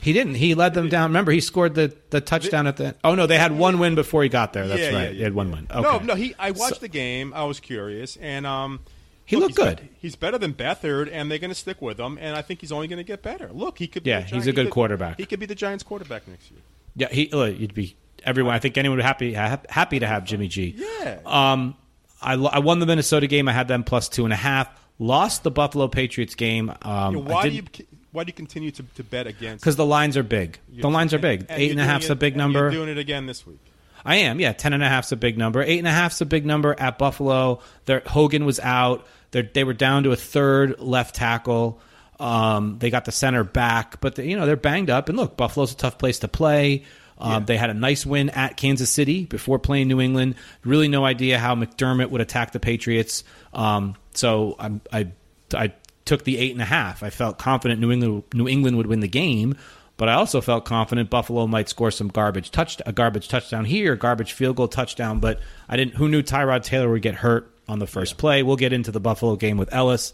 He 0.00 0.12
didn't. 0.12 0.34
He 0.34 0.54
led 0.54 0.74
them 0.74 0.88
down. 0.88 1.10
Remember, 1.10 1.30
he 1.32 1.40
scored 1.40 1.74
the, 1.76 1.94
the 2.10 2.20
touchdown 2.20 2.66
at 2.66 2.76
the. 2.76 2.94
Oh 3.04 3.14
no, 3.14 3.26
they 3.26 3.38
had 3.38 3.52
one 3.56 3.78
win 3.78 3.94
before 3.94 4.22
he 4.22 4.28
got 4.28 4.52
there. 4.52 4.66
That's 4.68 4.80
yeah, 4.80 4.86
right. 4.88 4.92
Yeah, 4.94 5.02
yeah, 5.04 5.12
he 5.12 5.22
had 5.22 5.34
one 5.34 5.50
win. 5.52 5.66
Okay. 5.70 5.80
No, 5.82 5.98
no. 6.00 6.14
He. 6.14 6.34
I 6.38 6.50
watched 6.50 6.74
So- 6.76 6.80
the 6.80 6.88
game. 6.88 7.32
I 7.32 7.44
was 7.44 7.60
curious, 7.60 8.16
and 8.16 8.44
um, 8.44 8.80
He 9.24 9.36
look, 9.36 9.56
looked 9.56 9.58
he's 9.58 9.66
good. 9.68 9.80
be- 9.80 9.96
he's 10.00 10.16
better 10.16 10.36
than 10.36 10.52
Beathard, 10.52 11.08
and 11.12 11.30
they're 11.30 11.38
going 11.38 11.52
to 11.52 11.54
stick 11.54 11.80
with 11.80 11.98
him. 11.98 12.18
And 12.20 12.36
I 12.36 12.42
think 12.42 12.60
he's 12.60 12.72
only 12.72 12.88
going 12.88 12.98
to 12.98 13.04
get 13.04 13.22
better. 13.22 13.48
Look, 13.52 13.78
he 13.78 13.86
could. 13.86 14.02
Be 14.02 14.10
Yeah, 14.10 14.20
the 14.20 14.26
he's 14.34 14.46
a 14.46 14.50
he 14.50 14.52
good 14.52 14.66
could- 14.66 14.72
quarterback. 14.72 15.16
He 15.18 15.26
could 15.26 15.40
be 15.40 15.46
the 15.46 15.54
Giants' 15.54 15.84
quarterback 15.84 16.26
next 16.28 16.50
year. 16.50 16.60
Yeah, 16.96 17.08
he. 17.10 17.28
Look, 17.30 17.58
you'd 17.58 17.72
be 17.74 17.96
everyone. 18.24 18.54
I 18.54 18.58
think 18.58 18.76
anyone 18.76 18.98
would 18.98 19.04
happy 19.04 19.32
ha- 19.32 19.60
happy 19.68 20.00
to 20.00 20.06
have 20.08 20.24
Jimmy 20.24 20.48
G. 20.48 20.74
Yeah. 20.76 21.20
Um, 21.24 21.76
I, 22.24 22.34
I 22.34 22.58
won 22.60 22.78
the 22.80 22.86
Minnesota 22.86 23.26
game. 23.26 23.48
I 23.48 23.52
had 23.52 23.68
them 23.68 23.84
plus 23.84 24.08
two 24.08 24.24
and 24.24 24.32
a 24.32 24.36
half. 24.36 24.68
Lost 24.98 25.42
the 25.42 25.50
Buffalo 25.50 25.88
Patriots 25.88 26.34
game. 26.34 26.72
Um, 26.82 27.14
know, 27.14 27.20
why 27.20 27.48
do 27.48 27.54
you 27.54 27.62
why 28.12 28.24
do 28.24 28.28
you 28.28 28.32
continue 28.34 28.70
to, 28.70 28.82
to 28.94 29.02
bet 29.04 29.26
against? 29.26 29.62
Because 29.62 29.76
the 29.76 29.84
lines 29.86 30.16
are 30.16 30.22
big. 30.22 30.58
The 30.72 30.88
lines 30.88 31.12
are 31.12 31.18
big. 31.18 31.46
And 31.48 31.60
Eight 31.60 31.62
you're 31.64 31.70
and 31.72 31.80
a 31.80 31.84
doing 31.84 32.02
it- 32.04 32.10
a 32.10 32.14
big 32.14 32.36
number. 32.36 32.60
You're 32.60 32.70
doing 32.70 32.88
it 32.88 32.98
again 32.98 33.26
this 33.26 33.46
week. 33.46 33.58
I 34.04 34.16
am, 34.16 34.38
yeah. 34.38 34.52
Ten 34.52 34.72
and 34.72 34.82
a 34.82 34.88
half's 34.88 35.12
a 35.12 35.16
big 35.16 35.38
number. 35.38 35.62
Eight 35.62 35.78
and 35.78 35.88
a 35.88 35.90
half's 35.90 36.20
a 36.20 36.26
big 36.26 36.44
number 36.44 36.78
at 36.78 36.98
Buffalo. 36.98 37.60
Their 37.86 38.02
Hogan 38.06 38.44
was 38.44 38.60
out. 38.60 39.06
They're, 39.30 39.42
they 39.42 39.64
were 39.64 39.72
down 39.72 40.02
to 40.04 40.12
a 40.12 40.16
third 40.16 40.78
left 40.78 41.14
tackle. 41.14 41.80
Um, 42.20 42.78
they 42.78 42.90
got 42.90 43.06
the 43.06 43.12
center 43.12 43.42
back, 43.44 44.00
but 44.00 44.14
they, 44.14 44.28
you 44.28 44.36
know 44.36 44.46
they're 44.46 44.56
banged 44.56 44.90
up. 44.90 45.08
And 45.08 45.18
look, 45.18 45.36
Buffalo's 45.36 45.72
a 45.72 45.76
tough 45.76 45.98
place 45.98 46.20
to 46.20 46.28
play. 46.28 46.84
Um, 47.18 47.44
They 47.44 47.56
had 47.56 47.70
a 47.70 47.74
nice 47.74 48.04
win 48.04 48.30
at 48.30 48.56
Kansas 48.56 48.90
City 48.90 49.24
before 49.24 49.58
playing 49.58 49.88
New 49.88 50.00
England. 50.00 50.34
Really, 50.64 50.88
no 50.88 51.04
idea 51.04 51.38
how 51.38 51.54
McDermott 51.54 52.10
would 52.10 52.20
attack 52.20 52.52
the 52.52 52.60
Patriots. 52.60 53.24
Um, 53.52 53.96
so 54.14 54.56
I'm, 54.58 54.80
I, 54.92 55.08
I 55.54 55.72
took 56.04 56.24
the 56.24 56.38
eight 56.38 56.52
and 56.52 56.60
a 56.62 56.66
half. 56.66 57.02
I 57.02 57.10
felt 57.10 57.38
confident 57.38 57.80
New 57.80 57.92
England, 57.92 58.24
New 58.34 58.48
England 58.48 58.76
would 58.76 58.86
win 58.86 59.00
the 59.00 59.08
game. 59.08 59.56
But 59.96 60.08
I 60.08 60.14
also 60.14 60.40
felt 60.40 60.64
confident 60.64 61.08
Buffalo 61.08 61.46
might 61.46 61.68
score 61.68 61.92
some 61.92 62.08
garbage 62.08 62.50
touch 62.50 62.82
a 62.84 62.92
garbage 62.92 63.28
touchdown 63.28 63.64
here, 63.64 63.94
garbage 63.94 64.32
field 64.32 64.56
goal 64.56 64.66
touchdown. 64.66 65.20
But 65.20 65.38
I 65.68 65.76
didn't. 65.76 65.94
Who 65.94 66.08
knew 66.08 66.20
Tyrod 66.20 66.64
Taylor 66.64 66.90
would 66.90 67.02
get 67.02 67.14
hurt 67.14 67.48
on 67.68 67.78
the 67.78 67.86
first 67.86 68.16
play? 68.16 68.42
We'll 68.42 68.56
get 68.56 68.72
into 68.72 68.90
the 68.90 68.98
Buffalo 68.98 69.36
game 69.36 69.56
with 69.56 69.72
Ellis. 69.72 70.12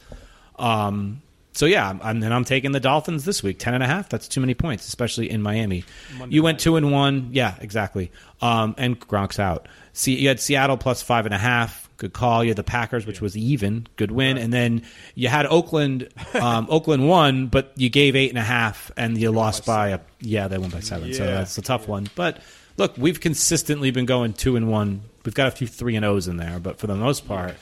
Um, 0.59 1.23
so 1.53 1.67
yeah, 1.67 1.89
I'm, 1.89 2.23
and 2.23 2.33
I'm 2.33 2.45
taking 2.45 2.73
the 2.73 2.81
Dolphins 2.81 3.25
this 3.25 3.43
week, 3.43 3.59
ten 3.59 3.75
and 3.75 3.83
a 3.83 3.87
half. 3.87 4.09
That's 4.09 4.29
too 4.29 4.41
many 4.41 4.55
points, 4.55 4.87
especially 4.87 5.31
in 5.31 5.43
Miami. 5.43 5.85
you 6.29 6.43
went 6.43 6.61
two 6.61 6.77
and 6.77 6.93
one, 6.93 7.31
yeah, 7.33 7.57
exactly. 7.61 8.13
Um, 8.41 8.75
and 8.79 8.99
Gronk's 8.99 9.39
out. 9.39 9.69
See, 9.93 10.17
you 10.17 10.29
had 10.29 10.41
Seattle 10.41 10.77
plus 10.77 11.03
five 11.03 11.27
and 11.27 11.35
a 11.35 11.39
half. 11.39 11.89
Good 11.97 12.13
call. 12.13 12.43
You 12.45 12.51
had 12.51 12.57
the 12.57 12.65
Packers, 12.65 13.05
which 13.05 13.21
was 13.21 13.37
even, 13.37 13.87
good 13.97 14.11
win, 14.11 14.39
and 14.39 14.53
then 14.53 14.83
you 15.15 15.29
had 15.29 15.45
Oakland. 15.47 16.09
Um, 16.35 16.67
Oakland 16.71 17.09
won, 17.09 17.49
but 17.49 17.73
you 17.77 17.91
gave 17.91 18.17
eight 18.17 18.31
and 18.31 18.39
a 18.39 18.43
half, 18.43 18.91
and 18.97 19.19
you 19.19 19.31
lost 19.31 19.67
by 19.67 19.89
a 19.89 20.01
yeah, 20.21 20.49
they 20.49 20.57
won 20.57 20.71
by 20.71 20.81
seven. 20.81 21.13
So 21.13 21.27
that's 21.27 21.59
a 21.59 21.63
tough 21.63 21.89
one. 21.89 22.09
But 22.15 22.39
look, 22.77 22.97
we've 22.97 23.21
consistently 23.21 23.91
been 23.91 24.07
going 24.07 24.33
two 24.33 24.57
and 24.57 24.71
one. 24.71 25.03
We've 25.25 25.35
got 25.35 25.49
a 25.49 25.51
few 25.51 25.67
three 25.67 25.97
and 25.97 26.05
O's 26.05 26.29
in 26.29 26.37
there, 26.39 26.59
but 26.61 26.79
for 26.79 26.87
the 26.87 26.95
most 26.95 27.29
part, 27.29 27.57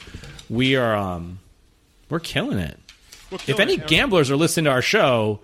we 0.49 0.77
are 0.77 0.95
um, 0.95 1.41
we're 2.11 2.21
killing 2.21 2.59
it. 2.59 2.79
If 3.31 3.61
any 3.61 3.77
gamblers 3.77 4.31
are 4.31 4.37
listening 4.37 4.65
to 4.65 4.71
our 4.71 4.83
show, 4.83 5.41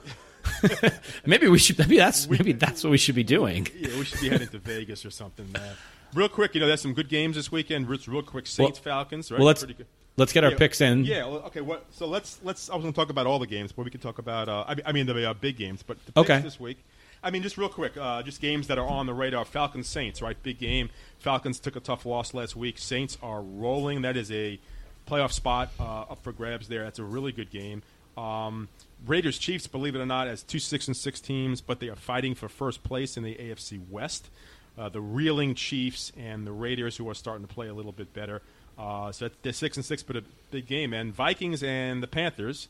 maybe 1.26 1.48
we 1.48 1.58
should. 1.58 1.78
Maybe 1.78 1.96
that's 1.96 2.28
maybe 2.28 2.52
that's 2.52 2.84
what 2.84 2.90
we 2.90 2.98
should 2.98 3.14
be 3.14 3.24
doing. 3.24 3.66
Yeah, 3.78 3.98
we 3.98 4.04
should 4.04 4.20
be 4.20 4.28
heading 4.28 4.48
to 4.48 4.58
Vegas 4.58 5.04
or 5.04 5.10
something, 5.10 5.50
man. 5.52 5.74
Real 6.14 6.28
quick, 6.28 6.54
you 6.54 6.60
know, 6.60 6.66
there's 6.66 6.80
some 6.80 6.94
good 6.94 7.08
games 7.08 7.36
this 7.36 7.50
weekend. 7.50 7.88
Real, 7.88 7.98
real 8.06 8.22
quick, 8.22 8.46
Saints 8.46 8.78
Falcons, 8.78 9.30
right? 9.30 9.38
Well, 9.38 9.46
let's 9.46 9.64
good. 9.64 9.84
let's 10.16 10.32
get 10.32 10.44
our 10.44 10.52
Yeah, 10.52 10.58
picks 10.58 10.80
in. 10.80 11.04
Yeah. 11.04 11.26
Well, 11.26 11.38
okay. 11.46 11.60
What? 11.60 11.86
So 11.90 12.06
let's 12.06 12.38
let's. 12.42 12.70
I 12.70 12.74
was 12.76 12.82
going 12.82 12.92
to 12.92 12.98
talk 12.98 13.10
about 13.10 13.26
all 13.26 13.38
the 13.38 13.46
games, 13.46 13.72
but 13.72 13.84
we 13.84 13.90
could 13.90 14.00
talk 14.02 14.18
about. 14.18 14.48
Uh, 14.48 14.64
I, 14.66 14.74
mean- 14.74 14.84
I 14.86 14.92
mean 14.92 15.06
the 15.06 15.30
uh, 15.30 15.34
big 15.34 15.56
games, 15.56 15.82
but 15.82 15.98
the 16.06 16.12
picks 16.12 16.30
Okay. 16.30 16.40
this 16.40 16.58
week. 16.60 16.78
I 17.22 17.30
mean, 17.30 17.42
just 17.42 17.56
real 17.56 17.70
quick, 17.70 17.96
uh, 17.96 18.22
just 18.22 18.40
games 18.42 18.66
that 18.68 18.78
are 18.78 18.86
on 18.86 19.06
the 19.06 19.14
radar. 19.14 19.46
Falcons 19.46 19.88
Saints, 19.88 20.20
right? 20.20 20.40
Big 20.42 20.58
game. 20.58 20.90
Falcons 21.18 21.58
took 21.58 21.74
a 21.74 21.80
tough 21.80 22.04
loss 22.04 22.34
last 22.34 22.54
week. 22.54 22.76
Saints 22.78 23.16
are 23.22 23.40
rolling. 23.40 24.02
That 24.02 24.16
is 24.16 24.30
a 24.30 24.60
playoff 25.08 25.32
spot 25.32 25.70
uh, 25.78 26.02
up 26.02 26.22
for 26.22 26.32
grabs 26.32 26.68
there. 26.68 26.84
That's 26.84 26.98
a 26.98 27.04
really 27.04 27.32
good 27.32 27.50
game. 27.50 27.82
Um, 28.16 28.68
Raiders 29.06 29.38
Chiefs, 29.38 29.66
believe 29.66 29.94
it 29.94 29.98
or 30.00 30.06
not, 30.06 30.28
as 30.28 30.42
two 30.42 30.58
six 30.58 30.86
and 30.86 30.96
six 30.96 31.20
teams, 31.20 31.60
but 31.60 31.80
they 31.80 31.88
are 31.88 31.96
fighting 31.96 32.34
for 32.34 32.48
first 32.48 32.82
place 32.84 33.16
in 33.16 33.22
the 33.22 33.34
AFC 33.34 33.80
West. 33.90 34.28
Uh, 34.78 34.88
the 34.88 35.00
reeling 35.00 35.54
Chiefs 35.54 36.10
and 36.16 36.46
the 36.46 36.52
Raiders, 36.52 36.96
who 36.96 37.08
are 37.08 37.14
starting 37.14 37.46
to 37.46 37.52
play 37.52 37.68
a 37.68 37.74
little 37.74 37.92
bit 37.92 38.12
better. 38.14 38.40
Uh, 38.78 39.12
so 39.12 39.28
they're 39.42 39.52
six 39.52 39.76
and 39.76 39.84
six, 39.84 40.02
but 40.02 40.16
a 40.16 40.24
big 40.50 40.66
game. 40.66 40.92
And 40.92 41.12
Vikings 41.14 41.62
and 41.62 42.02
the 42.02 42.08
Panthers. 42.08 42.68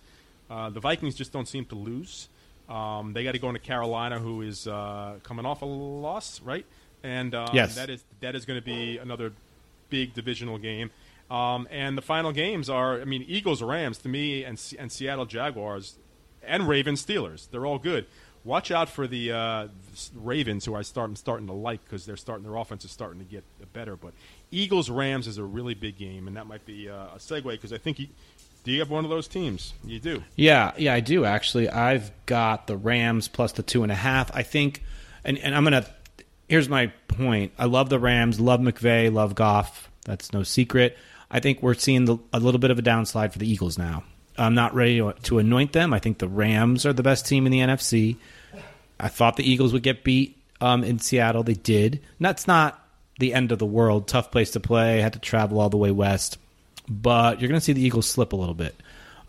Uh, 0.50 0.68
the 0.68 0.80
Vikings 0.80 1.14
just 1.14 1.32
don't 1.32 1.48
seem 1.48 1.64
to 1.66 1.74
lose. 1.74 2.28
Um, 2.68 3.12
they 3.14 3.24
got 3.24 3.32
to 3.32 3.38
go 3.38 3.48
into 3.48 3.60
Carolina, 3.60 4.18
who 4.18 4.42
is 4.42 4.66
uh, 4.66 5.14
coming 5.22 5.46
off 5.46 5.62
a 5.62 5.66
loss, 5.66 6.40
right? 6.42 6.66
And 7.02 7.34
um, 7.34 7.50
Yes. 7.54 7.74
that 7.76 7.88
is 7.90 8.02
that 8.20 8.34
is 8.34 8.44
going 8.44 8.58
to 8.58 8.64
be 8.64 8.98
another 8.98 9.32
big 9.88 10.12
divisional 10.14 10.58
game. 10.58 10.90
Um, 11.30 11.66
and 11.70 11.96
the 11.96 12.02
final 12.02 12.32
games 12.32 12.68
are, 12.68 13.00
I 13.00 13.04
mean, 13.04 13.24
Eagles, 13.26 13.62
Rams 13.62 13.98
to 13.98 14.08
me, 14.08 14.44
and 14.44 14.60
and 14.78 14.92
Seattle 14.92 15.26
Jaguars, 15.26 15.96
and 16.46 16.68
Ravens, 16.68 17.04
Steelers. 17.04 17.48
They're 17.50 17.66
all 17.66 17.78
good. 17.78 18.06
watch 18.44 18.70
out 18.70 18.88
for 18.90 19.06
the 19.06 19.32
uh, 19.32 19.68
Ravens, 20.14 20.64
who 20.66 20.74
I 20.74 20.82
start 20.82 21.08
I'm 21.08 21.16
starting 21.16 21.46
to 21.46 21.52
like 21.54 21.82
because 21.84 22.04
they're 22.06 22.16
starting 22.16 22.44
their 22.44 22.56
offense 22.56 22.84
is 22.84 22.90
starting 22.90 23.18
to 23.20 23.24
get 23.24 23.42
better. 23.72 23.96
But 23.96 24.12
Eagles 24.50 24.90
Rams 24.90 25.26
is 25.26 25.38
a 25.38 25.44
really 25.44 25.74
big 25.74 25.96
game, 25.96 26.28
and 26.28 26.36
that 26.36 26.46
might 26.46 26.64
be 26.66 26.88
uh, 26.88 27.06
a 27.14 27.18
segue 27.18 27.44
because 27.50 27.72
I 27.72 27.78
think. 27.78 28.00
Do 28.64 28.72
you 28.72 28.78
have 28.78 28.88
one 28.88 29.04
of 29.04 29.10
those 29.10 29.28
teams? 29.28 29.74
You 29.84 30.00
do. 30.00 30.22
Yeah, 30.36 30.72
yeah, 30.78 30.94
I 30.94 31.00
do 31.00 31.26
actually. 31.26 31.68
I've 31.68 32.10
got 32.24 32.66
the 32.66 32.78
Rams 32.78 33.28
plus 33.28 33.52
the 33.52 33.62
two 33.62 33.82
and 33.82 33.92
a 33.92 33.94
half. 33.94 34.34
I 34.34 34.42
think, 34.42 34.82
and, 35.22 35.36
and 35.38 35.54
I'm 35.54 35.64
gonna. 35.64 35.84
Here's 36.48 36.68
my 36.68 36.86
point. 37.08 37.52
I 37.58 37.66
love 37.66 37.90
the 37.90 37.98
Rams. 37.98 38.40
Love 38.40 38.60
McVay. 38.60 39.12
Love 39.12 39.34
Goff. 39.34 39.90
That's 40.06 40.32
no 40.32 40.42
secret. 40.44 40.96
I 41.30 41.40
think 41.40 41.62
we're 41.62 41.74
seeing 41.74 42.04
the, 42.04 42.18
a 42.32 42.40
little 42.40 42.60
bit 42.60 42.70
of 42.70 42.78
a 42.78 42.82
downslide 42.82 43.32
for 43.32 43.38
the 43.38 43.50
Eagles 43.50 43.78
now. 43.78 44.04
I'm 44.36 44.54
not 44.54 44.74
ready 44.74 44.98
to, 44.98 45.38
anoint 45.38 45.72
them. 45.72 45.94
I 45.94 45.98
think 46.00 46.18
the 46.18 46.28
Rams 46.28 46.84
are 46.84 46.92
the 46.92 47.02
best 47.02 47.26
team 47.26 47.46
in 47.46 47.52
the 47.52 47.60
NFC. 47.60 48.16
I 48.98 49.08
thought 49.08 49.36
the 49.36 49.48
Eagles 49.48 49.72
would 49.72 49.82
get 49.82 50.02
beat 50.02 50.36
um, 50.60 50.82
in 50.82 50.98
Seattle. 50.98 51.44
They 51.44 51.54
did. 51.54 52.00
That's 52.18 52.46
not 52.46 52.80
the 53.20 53.32
end 53.32 53.52
of 53.52 53.58
the 53.58 53.66
world. 53.66 54.08
Tough 54.08 54.32
place 54.32 54.50
to 54.52 54.60
play. 54.60 55.00
Had 55.00 55.12
to 55.12 55.18
travel 55.20 55.60
all 55.60 55.70
the 55.70 55.76
way 55.76 55.92
west 55.92 56.38
but 56.88 57.40
you're 57.40 57.48
going 57.48 57.60
to 57.60 57.64
see 57.64 57.72
the 57.72 57.82
Eagles 57.82 58.08
slip 58.08 58.32
a 58.32 58.36
little 58.36 58.54
bit. 58.54 58.74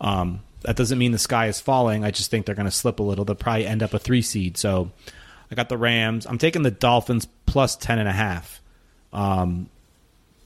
Um, 0.00 0.42
that 0.62 0.76
doesn't 0.76 0.98
mean 0.98 1.12
the 1.12 1.18
sky 1.18 1.46
is 1.46 1.60
falling. 1.60 2.04
I 2.04 2.10
just 2.10 2.30
think 2.30 2.46
they're 2.46 2.54
going 2.54 2.66
to 2.66 2.72
slip 2.72 3.00
a 3.00 3.02
little. 3.02 3.24
They'll 3.24 3.34
probably 3.34 3.66
end 3.66 3.82
up 3.82 3.94
a 3.94 3.98
three 3.98 4.22
seed. 4.22 4.56
So 4.56 4.90
I 5.50 5.54
got 5.54 5.68
the 5.68 5.78
Rams. 5.78 6.26
I'm 6.26 6.38
taking 6.38 6.62
the 6.62 6.70
Dolphins 6.70 7.26
plus 7.46 7.76
ten 7.76 7.98
and 7.98 8.08
a 8.08 8.12
half. 8.12 8.60
Um, 9.12 9.68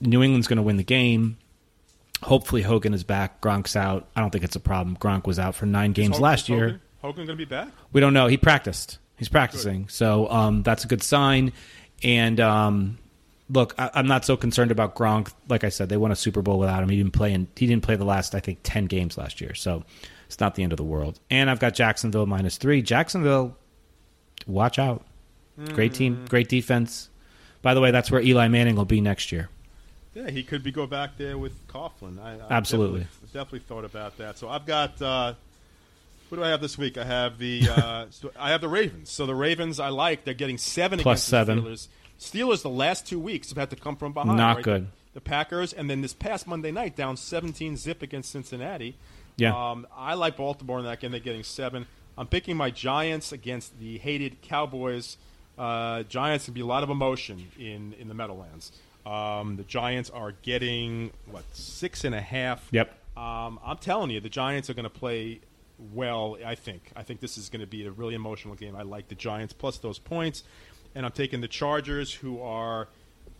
New 0.01 0.22
England's 0.22 0.46
going 0.46 0.57
to 0.57 0.62
win 0.62 0.76
the 0.76 0.82
game. 0.82 1.36
Hopefully 2.22 2.62
Hogan 2.62 2.92
is 2.92 3.05
back. 3.05 3.40
Gronk's 3.40 3.76
out. 3.76 4.09
I 4.14 4.20
don't 4.20 4.30
think 4.30 4.44
it's 4.44 4.57
a 4.57 4.61
problem. 4.61 4.96
Gronk 4.96 5.26
was 5.26 5.38
out 5.38 5.55
for 5.55 5.66
nine 5.66 5.92
games 5.92 6.16
Hogan, 6.16 6.22
last 6.22 6.48
year. 6.48 6.61
Hogan, 6.61 6.80
Hogan 7.01 7.26
going 7.26 7.38
to 7.38 7.46
be 7.46 7.48
back? 7.48 7.68
We 7.92 8.01
don't 8.01 8.12
know. 8.12 8.26
He 8.26 8.36
practiced. 8.36 8.98
He's 9.16 9.28
practicing, 9.28 9.82
good. 9.82 9.90
so 9.90 10.30
um, 10.30 10.62
that's 10.62 10.84
a 10.84 10.88
good 10.88 11.03
sign. 11.03 11.53
And 12.03 12.40
um, 12.40 12.98
look, 13.51 13.74
I, 13.78 13.90
am 13.94 14.07
not 14.07 14.24
so 14.24 14.36
concerned 14.36 14.70
about 14.70 14.94
Gronk. 14.94 15.30
Like 15.48 15.62
I 15.62 15.68
said, 15.68 15.90
they 15.90 15.98
won 15.98 16.11
a 16.11 16.16
Super 16.16 16.40
Bowl 16.40 16.59
without 16.59 16.82
him. 16.82 16.88
He 16.88 16.96
didn't 16.96 17.12
play, 17.12 17.34
and 17.34 17.46
he 17.55 17.66
didn't 17.66 17.82
play 17.82 17.96
the 17.96 18.05
last, 18.07 18.34
I 18.34 18.40
think, 18.40 18.61
ten 18.62 18.86
games 18.86 19.18
last 19.18 19.42
year. 19.42 19.55
So 19.55 19.84
it's 20.26 20.40
not 20.40 20.55
the 20.55 20.62
end 20.62 20.72
of 20.72 20.78
the 20.78 20.84
world. 20.84 21.20
And 21.28 21.51
I've 21.51 21.61
got 21.61 21.74
Jacksonville 21.74 22.24
minus 22.24 22.57
three. 22.57 22.80
Jacksonville, 22.80 23.57
watch 24.46 24.78
out. 24.78 25.05
Great 25.74 25.92
team, 25.92 26.16
hmm. 26.16 26.24
great 26.24 26.48
defense. 26.48 27.11
By 27.61 27.74
the 27.74 27.80
way, 27.82 27.90
that's 27.90 28.11
where 28.11 28.22
Eli 28.22 28.48
Manning 28.48 28.76
will 28.76 28.86
be 28.86 29.03
next 29.03 29.32
year. 29.32 29.51
Yeah, 30.15 30.31
he 30.31 30.43
could 30.43 30.63
be 30.63 30.73
go 30.73 30.87
back 30.87 31.17
there 31.17 31.39
with 31.39 31.67
Coughlin. 31.69 32.21
I, 32.21 32.35
I 32.35 32.47
Absolutely, 32.51 33.01
definitely, 33.01 33.29
definitely, 33.33 33.59
thought 33.61 33.85
about 33.85 34.19
that. 34.19 34.39
So 34.39 34.49
I've 34.49 34.67
got. 34.67 35.01
Uh, 35.01 35.35
who 36.31 36.37
do 36.37 36.45
I 36.45 36.49
have 36.49 36.61
this 36.61 36.79
week? 36.79 36.97
I 36.97 37.05
have 37.05 37.39
the 37.39 37.69
uh, 37.71 38.07
I 38.39 38.51
have 38.51 38.61
the 38.61 38.69
Ravens. 38.69 39.11
So 39.11 39.27
the 39.27 39.35
Ravens 39.35 39.81
I 39.81 39.89
like. 39.89 40.25
They're 40.25 40.33
getting 40.35 40.59
seven 40.59 40.99
Plus 41.01 41.19
against 41.19 41.29
seven. 41.29 41.65
the 41.65 41.71
Steelers. 41.71 41.89
Steelers 42.19 42.63
the 42.63 42.71
last 42.71 43.07
two 43.07 43.19
weeks 43.19 43.49
have 43.49 43.59
had 43.59 43.71
to 43.71 43.77
come 43.77 43.97
from 43.97 44.13
behind. 44.13 44.37
Not 44.37 44.57
right? 44.57 44.65
good. 44.65 44.83
The, 44.85 45.15
the, 45.15 45.21
Packers, 45.21 45.73
and 45.73 45.91
then 45.91 46.03
this 46.03 46.13
past 46.13 46.47
Monday 46.47 46.71
night, 46.71 46.95
down 46.95 47.17
17 47.17 47.77
zip 47.77 48.03
against 48.03 48.31
Cincinnati. 48.31 48.97
Yeah. 49.37 49.71
Um, 49.71 49.87
I 49.97 50.15
like 50.15 50.37
Baltimore 50.37 50.79
in 50.79 50.85
that 50.85 51.01
game. 51.01 51.13
They're 51.13 51.21
getting 51.21 51.43
seven. 51.43 51.87
I'm 52.19 52.27
picking 52.27 52.57
my 52.57 52.71
Giants 52.71 53.33
against 53.33 53.79
the 53.81 53.99
hated 53.99 54.43
Cowboys. 54.43 55.17
Uh, 55.59 56.03
Giants 56.05 56.45
can 56.45 56.55
be 56.55 56.61
a 56.61 56.67
lot 56.67 56.83
of 56.83 56.91
emotion 56.91 57.49
in 57.59 57.95
in 57.99 58.09
the 58.09 58.15
Meadowlands. 58.15 58.73
Um, 59.07 59.57
the 59.57 59.64
Giants 59.64 60.11
are 60.11 60.32
getting 60.42 61.11
what 61.26 61.44
six 61.53 62.05
and 62.05 62.14
a 62.14 62.20
half. 62.20 62.68
Yep. 62.70 62.92
Um, 63.16 63.59
I'm 63.64 63.78
telling 63.78 64.11
you, 64.11 64.20
the 64.20 64.28
Giants 64.28 64.70
are 64.70 64.74
going 64.74 64.84
to 64.84 64.90
play 64.90 65.40
well. 65.92 66.36
I 66.44 66.55
think. 66.55 66.92
I 66.94 67.03
think 67.03 67.20
this 67.20 67.38
is 67.38 67.48
going 67.48 67.61
to 67.61 67.66
be 67.66 67.86
a 67.86 67.90
really 67.90 68.14
emotional 68.14 68.55
game. 68.55 68.76
I 68.76 68.82
like 68.82 69.09
the 69.09 69.14
Giants 69.14 69.53
plus 69.53 69.78
those 69.78 69.98
points 69.98 70.42
and 70.94 71.07
I'm 71.07 71.12
taking 71.12 71.40
the 71.40 71.48
Chargers, 71.48 72.12
who 72.12 72.40
are, 72.40 72.88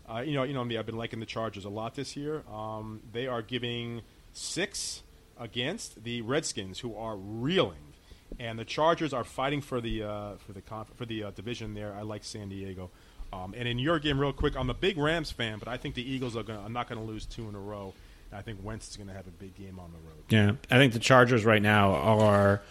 uh, 0.09 0.19
you 0.19 0.33
know, 0.33 0.43
you 0.43 0.53
know 0.53 0.63
me. 0.63 0.77
I've 0.77 0.85
been 0.85 0.97
liking 0.97 1.19
the 1.19 1.25
Chargers 1.25 1.65
a 1.65 1.69
lot 1.69 1.95
this 1.95 2.15
year. 2.15 2.43
Um, 2.51 3.01
they 3.11 3.27
are 3.27 3.41
giving 3.41 4.01
six 4.33 5.03
against 5.39 6.03
the 6.03 6.21
Redskins, 6.21 6.79
who 6.79 6.95
are 6.95 7.15
reeling, 7.17 7.93
and 8.39 8.57
the 8.57 8.65
Chargers 8.65 9.13
are 9.13 9.23
fighting 9.23 9.61
for 9.61 9.81
the 9.81 10.03
uh, 10.03 10.35
for 10.37 10.53
the 10.53 10.61
conf- 10.61 10.93
for 10.95 11.05
the 11.05 11.25
uh, 11.25 11.31
division. 11.31 11.73
There, 11.73 11.93
I 11.93 12.01
like 12.01 12.23
San 12.23 12.49
Diego. 12.49 12.89
Um, 13.33 13.53
and 13.57 13.67
in 13.67 13.79
your 13.79 13.99
game, 13.99 14.19
real 14.19 14.33
quick, 14.33 14.55
I'm 14.57 14.69
a 14.69 14.73
big 14.73 14.97
Rams 14.97 15.31
fan, 15.31 15.59
but 15.59 15.67
I 15.67 15.77
think 15.77 15.95
the 15.95 16.09
Eagles 16.09 16.35
are 16.35 16.43
gonna, 16.43 16.61
I'm 16.63 16.73
not 16.73 16.89
going 16.89 16.99
to 16.99 17.07
lose 17.07 17.25
two 17.25 17.47
in 17.47 17.55
a 17.55 17.59
row. 17.59 17.93
I 18.33 18.41
think 18.41 18.59
Wentz 18.63 18.89
is 18.89 18.97
going 18.97 19.09
to 19.09 19.13
have 19.13 19.27
a 19.27 19.31
big 19.31 19.55
game 19.55 19.77
on 19.79 19.91
the 19.91 19.97
road. 20.07 20.23
Yeah, 20.29 20.75
I 20.75 20.79
think 20.79 20.93
the 20.93 20.99
Chargers 20.99 21.43
right 21.43 21.61
now 21.61 21.93
are 21.93 22.61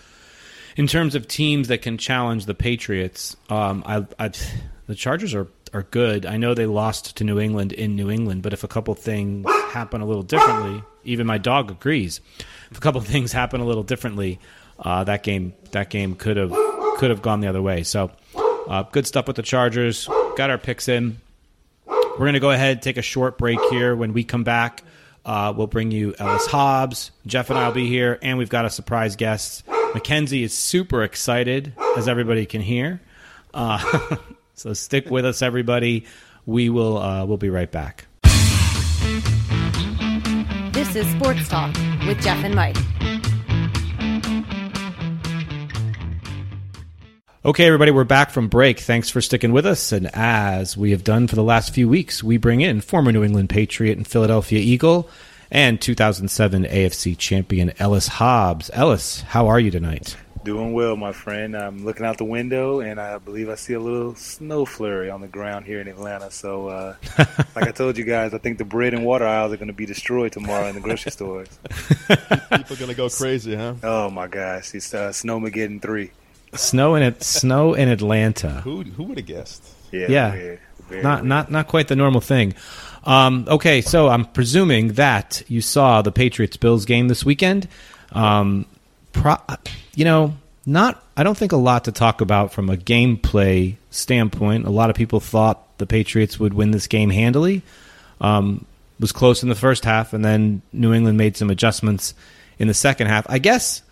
in 0.76 0.86
terms 0.86 1.14
of 1.14 1.28
teams 1.28 1.68
that 1.68 1.82
can 1.82 1.98
challenge 1.98 2.46
the 2.46 2.54
Patriots, 2.54 3.36
um, 3.48 3.82
I, 3.86 4.06
I, 4.18 4.30
the 4.86 4.94
Chargers 4.94 5.34
are 5.34 5.48
are 5.72 5.82
good. 5.84 6.26
I 6.26 6.36
know 6.36 6.54
they 6.54 6.66
lost 6.66 7.16
to 7.18 7.24
New 7.24 7.38
England 7.38 7.72
in 7.72 7.94
New 7.94 8.10
England, 8.10 8.42
but 8.42 8.52
if 8.52 8.64
a 8.64 8.68
couple 8.68 8.94
things 8.94 9.46
happen 9.70 10.00
a 10.00 10.06
little 10.06 10.24
differently, 10.24 10.82
even 11.04 11.28
my 11.28 11.38
dog 11.38 11.70
agrees. 11.70 12.20
If 12.72 12.78
a 12.78 12.80
couple 12.80 13.00
things 13.00 13.30
happen 13.30 13.60
a 13.60 13.64
little 13.64 13.84
differently, 13.84 14.40
uh, 14.78 15.04
that 15.04 15.22
game 15.22 15.54
that 15.72 15.90
game 15.90 16.14
could 16.14 16.36
have 16.36 16.50
could 16.96 17.10
have 17.10 17.22
gone 17.22 17.40
the 17.40 17.48
other 17.48 17.62
way. 17.62 17.82
So, 17.82 18.10
uh, 18.68 18.82
good 18.84 19.06
stuff 19.06 19.26
with 19.26 19.36
the 19.36 19.42
Chargers. 19.42 20.08
Got 20.36 20.50
our 20.50 20.58
picks 20.58 20.88
in. 20.88 21.20
We're 21.86 22.26
going 22.26 22.34
to 22.34 22.40
go 22.40 22.50
ahead 22.50 22.82
take 22.82 22.96
a 22.96 23.02
short 23.02 23.38
break 23.38 23.58
here. 23.70 23.94
When 23.96 24.12
we 24.12 24.24
come 24.24 24.44
back, 24.44 24.82
uh, 25.24 25.52
we'll 25.56 25.66
bring 25.66 25.90
you 25.90 26.14
Ellis 26.18 26.46
Hobbs. 26.46 27.10
Jeff 27.26 27.50
and 27.50 27.58
I 27.58 27.66
will 27.66 27.74
be 27.74 27.88
here, 27.88 28.18
and 28.22 28.38
we've 28.38 28.48
got 28.48 28.64
a 28.64 28.70
surprise 28.70 29.16
guest. 29.16 29.64
Mackenzie 29.94 30.42
is 30.42 30.56
super 30.56 31.02
excited, 31.02 31.72
as 31.96 32.08
everybody 32.08 32.46
can 32.46 32.60
hear. 32.60 33.00
Uh, 33.52 34.16
so 34.54 34.72
stick 34.72 35.10
with 35.10 35.24
us, 35.24 35.42
everybody. 35.42 36.06
We 36.46 36.68
will 36.68 36.98
uh, 36.98 37.24
we'll 37.26 37.36
be 37.36 37.50
right 37.50 37.70
back. 37.70 38.06
This 40.72 40.96
is 40.96 41.06
Sports 41.12 41.48
Talk 41.48 41.74
with 42.06 42.20
Jeff 42.22 42.42
and 42.44 42.54
Mike. 42.54 42.76
Okay, 47.42 47.64
everybody, 47.64 47.90
we're 47.90 48.04
back 48.04 48.28
from 48.28 48.48
break. 48.48 48.80
Thanks 48.80 49.08
for 49.08 49.22
sticking 49.22 49.50
with 49.50 49.64
us. 49.64 49.92
And 49.92 50.14
as 50.14 50.76
we 50.76 50.90
have 50.90 51.02
done 51.02 51.26
for 51.26 51.36
the 51.36 51.42
last 51.42 51.72
few 51.72 51.88
weeks, 51.88 52.22
we 52.22 52.36
bring 52.36 52.60
in 52.60 52.82
former 52.82 53.12
New 53.12 53.24
England 53.24 53.48
Patriot 53.48 53.96
and 53.96 54.06
Philadelphia 54.06 54.58
Eagle 54.58 55.08
and 55.50 55.80
2007 55.80 56.64
AFC 56.64 57.16
champion 57.16 57.72
Ellis 57.78 58.08
Hobbs. 58.08 58.70
Ellis, 58.74 59.22
how 59.22 59.46
are 59.46 59.58
you 59.58 59.70
tonight? 59.70 60.18
Doing 60.44 60.74
well, 60.74 60.96
my 60.96 61.12
friend. 61.12 61.56
I'm 61.56 61.82
looking 61.86 62.04
out 62.04 62.18
the 62.18 62.26
window, 62.26 62.80
and 62.80 63.00
I 63.00 63.16
believe 63.16 63.48
I 63.48 63.54
see 63.54 63.72
a 63.72 63.80
little 63.80 64.14
snow 64.16 64.66
flurry 64.66 65.08
on 65.08 65.22
the 65.22 65.28
ground 65.28 65.64
here 65.64 65.80
in 65.80 65.88
Atlanta. 65.88 66.30
So, 66.30 66.68
uh, 66.68 66.96
like 67.56 67.68
I 67.68 67.70
told 67.70 67.96
you 67.96 68.04
guys, 68.04 68.34
I 68.34 68.38
think 68.38 68.58
the 68.58 68.66
bread 68.66 68.92
and 68.92 69.02
water 69.02 69.26
aisles 69.26 69.54
are 69.54 69.56
going 69.56 69.68
to 69.68 69.72
be 69.72 69.86
destroyed 69.86 70.32
tomorrow 70.32 70.66
in 70.66 70.74
the 70.74 70.80
grocery 70.82 71.10
stores. 71.12 71.48
People 72.08 72.74
are 72.74 72.78
going 72.78 72.88
to 72.88 72.94
go 72.94 73.08
crazy, 73.08 73.54
huh? 73.54 73.76
Oh 73.82 74.10
my 74.10 74.26
gosh, 74.26 74.74
it's 74.74 74.92
uh, 74.92 75.08
Snowmageddon 75.08 75.80
three. 75.80 76.10
Snow 76.54 76.94
in 76.94 77.02
it. 77.02 77.22
Snow 77.22 77.74
in 77.74 77.88
Atlanta. 77.88 78.60
Who 78.62 78.82
who 78.82 79.04
would 79.04 79.18
have 79.18 79.26
guessed? 79.26 79.62
Yeah, 79.92 80.06
yeah. 80.08 80.32
Weird, 80.32 80.60
very 80.88 81.02
not 81.02 81.18
weird. 81.20 81.28
not 81.28 81.50
not 81.50 81.68
quite 81.68 81.88
the 81.88 81.96
normal 81.96 82.20
thing. 82.20 82.54
Um, 83.04 83.46
okay, 83.48 83.80
so 83.80 84.08
I'm 84.08 84.24
presuming 84.26 84.94
that 84.94 85.42
you 85.48 85.60
saw 85.60 86.02
the 86.02 86.12
Patriots 86.12 86.56
Bills 86.56 86.84
game 86.84 87.08
this 87.08 87.24
weekend. 87.24 87.68
Um, 88.12 88.66
pro, 89.12 89.36
you 89.94 90.04
know, 90.04 90.34
not 90.66 91.02
I 91.16 91.22
don't 91.22 91.36
think 91.36 91.52
a 91.52 91.56
lot 91.56 91.84
to 91.84 91.92
talk 91.92 92.20
about 92.20 92.52
from 92.52 92.68
a 92.68 92.76
gameplay 92.76 93.76
standpoint. 93.90 94.66
A 94.66 94.70
lot 94.70 94.90
of 94.90 94.96
people 94.96 95.20
thought 95.20 95.78
the 95.78 95.86
Patriots 95.86 96.38
would 96.38 96.54
win 96.54 96.72
this 96.72 96.86
game 96.86 97.10
handily. 97.10 97.62
Um, 98.20 98.66
was 98.98 99.12
close 99.12 99.42
in 99.42 99.48
the 99.48 99.54
first 99.54 99.84
half, 99.84 100.12
and 100.12 100.22
then 100.24 100.60
New 100.72 100.92
England 100.92 101.16
made 101.16 101.36
some 101.36 101.48
adjustments 101.48 102.12
in 102.58 102.68
the 102.68 102.74
second 102.74 103.06
half. 103.06 103.24
I 103.30 103.38
guess 103.38 103.82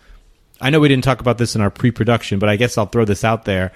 I 0.61 0.69
know 0.69 0.79
we 0.79 0.87
didn't 0.87 1.03
talk 1.03 1.21
about 1.21 1.37
this 1.37 1.55
in 1.55 1.61
our 1.61 1.69
pre-production, 1.69 2.39
but 2.39 2.49
I 2.49 2.55
guess 2.55 2.77
I'll 2.77 2.85
throw 2.85 3.05
this 3.05 3.23
out 3.23 3.45
there. 3.45 3.71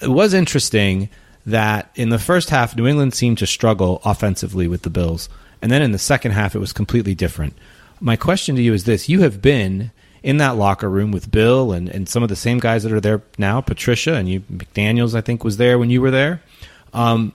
It 0.00 0.08
was 0.08 0.34
interesting 0.34 1.08
that 1.46 1.90
in 1.94 2.10
the 2.10 2.18
first 2.18 2.50
half, 2.50 2.76
New 2.76 2.86
England 2.86 3.14
seemed 3.14 3.38
to 3.38 3.46
struggle 3.46 4.00
offensively 4.04 4.68
with 4.68 4.82
the 4.82 4.90
Bills. 4.90 5.28
And 5.60 5.70
then 5.70 5.82
in 5.82 5.92
the 5.92 5.98
second 5.98 6.32
half, 6.32 6.54
it 6.54 6.58
was 6.58 6.72
completely 6.72 7.14
different. 7.14 7.56
My 8.00 8.16
question 8.16 8.56
to 8.56 8.62
you 8.62 8.74
is 8.74 8.84
this 8.84 9.08
You 9.08 9.22
have 9.22 9.40
been 9.40 9.90
in 10.22 10.36
that 10.36 10.56
locker 10.56 10.88
room 10.88 11.10
with 11.10 11.30
Bill 11.30 11.72
and, 11.72 11.88
and 11.88 12.08
some 12.08 12.22
of 12.22 12.28
the 12.28 12.36
same 12.36 12.58
guys 12.58 12.82
that 12.82 12.92
are 12.92 13.00
there 13.00 13.22
now, 13.38 13.60
Patricia 13.60 14.14
and 14.14 14.28
you, 14.28 14.40
McDaniels, 14.40 15.14
I 15.14 15.20
think, 15.20 15.44
was 15.44 15.56
there 15.56 15.78
when 15.78 15.90
you 15.90 16.00
were 16.00 16.10
there. 16.10 16.42
Um, 16.92 17.32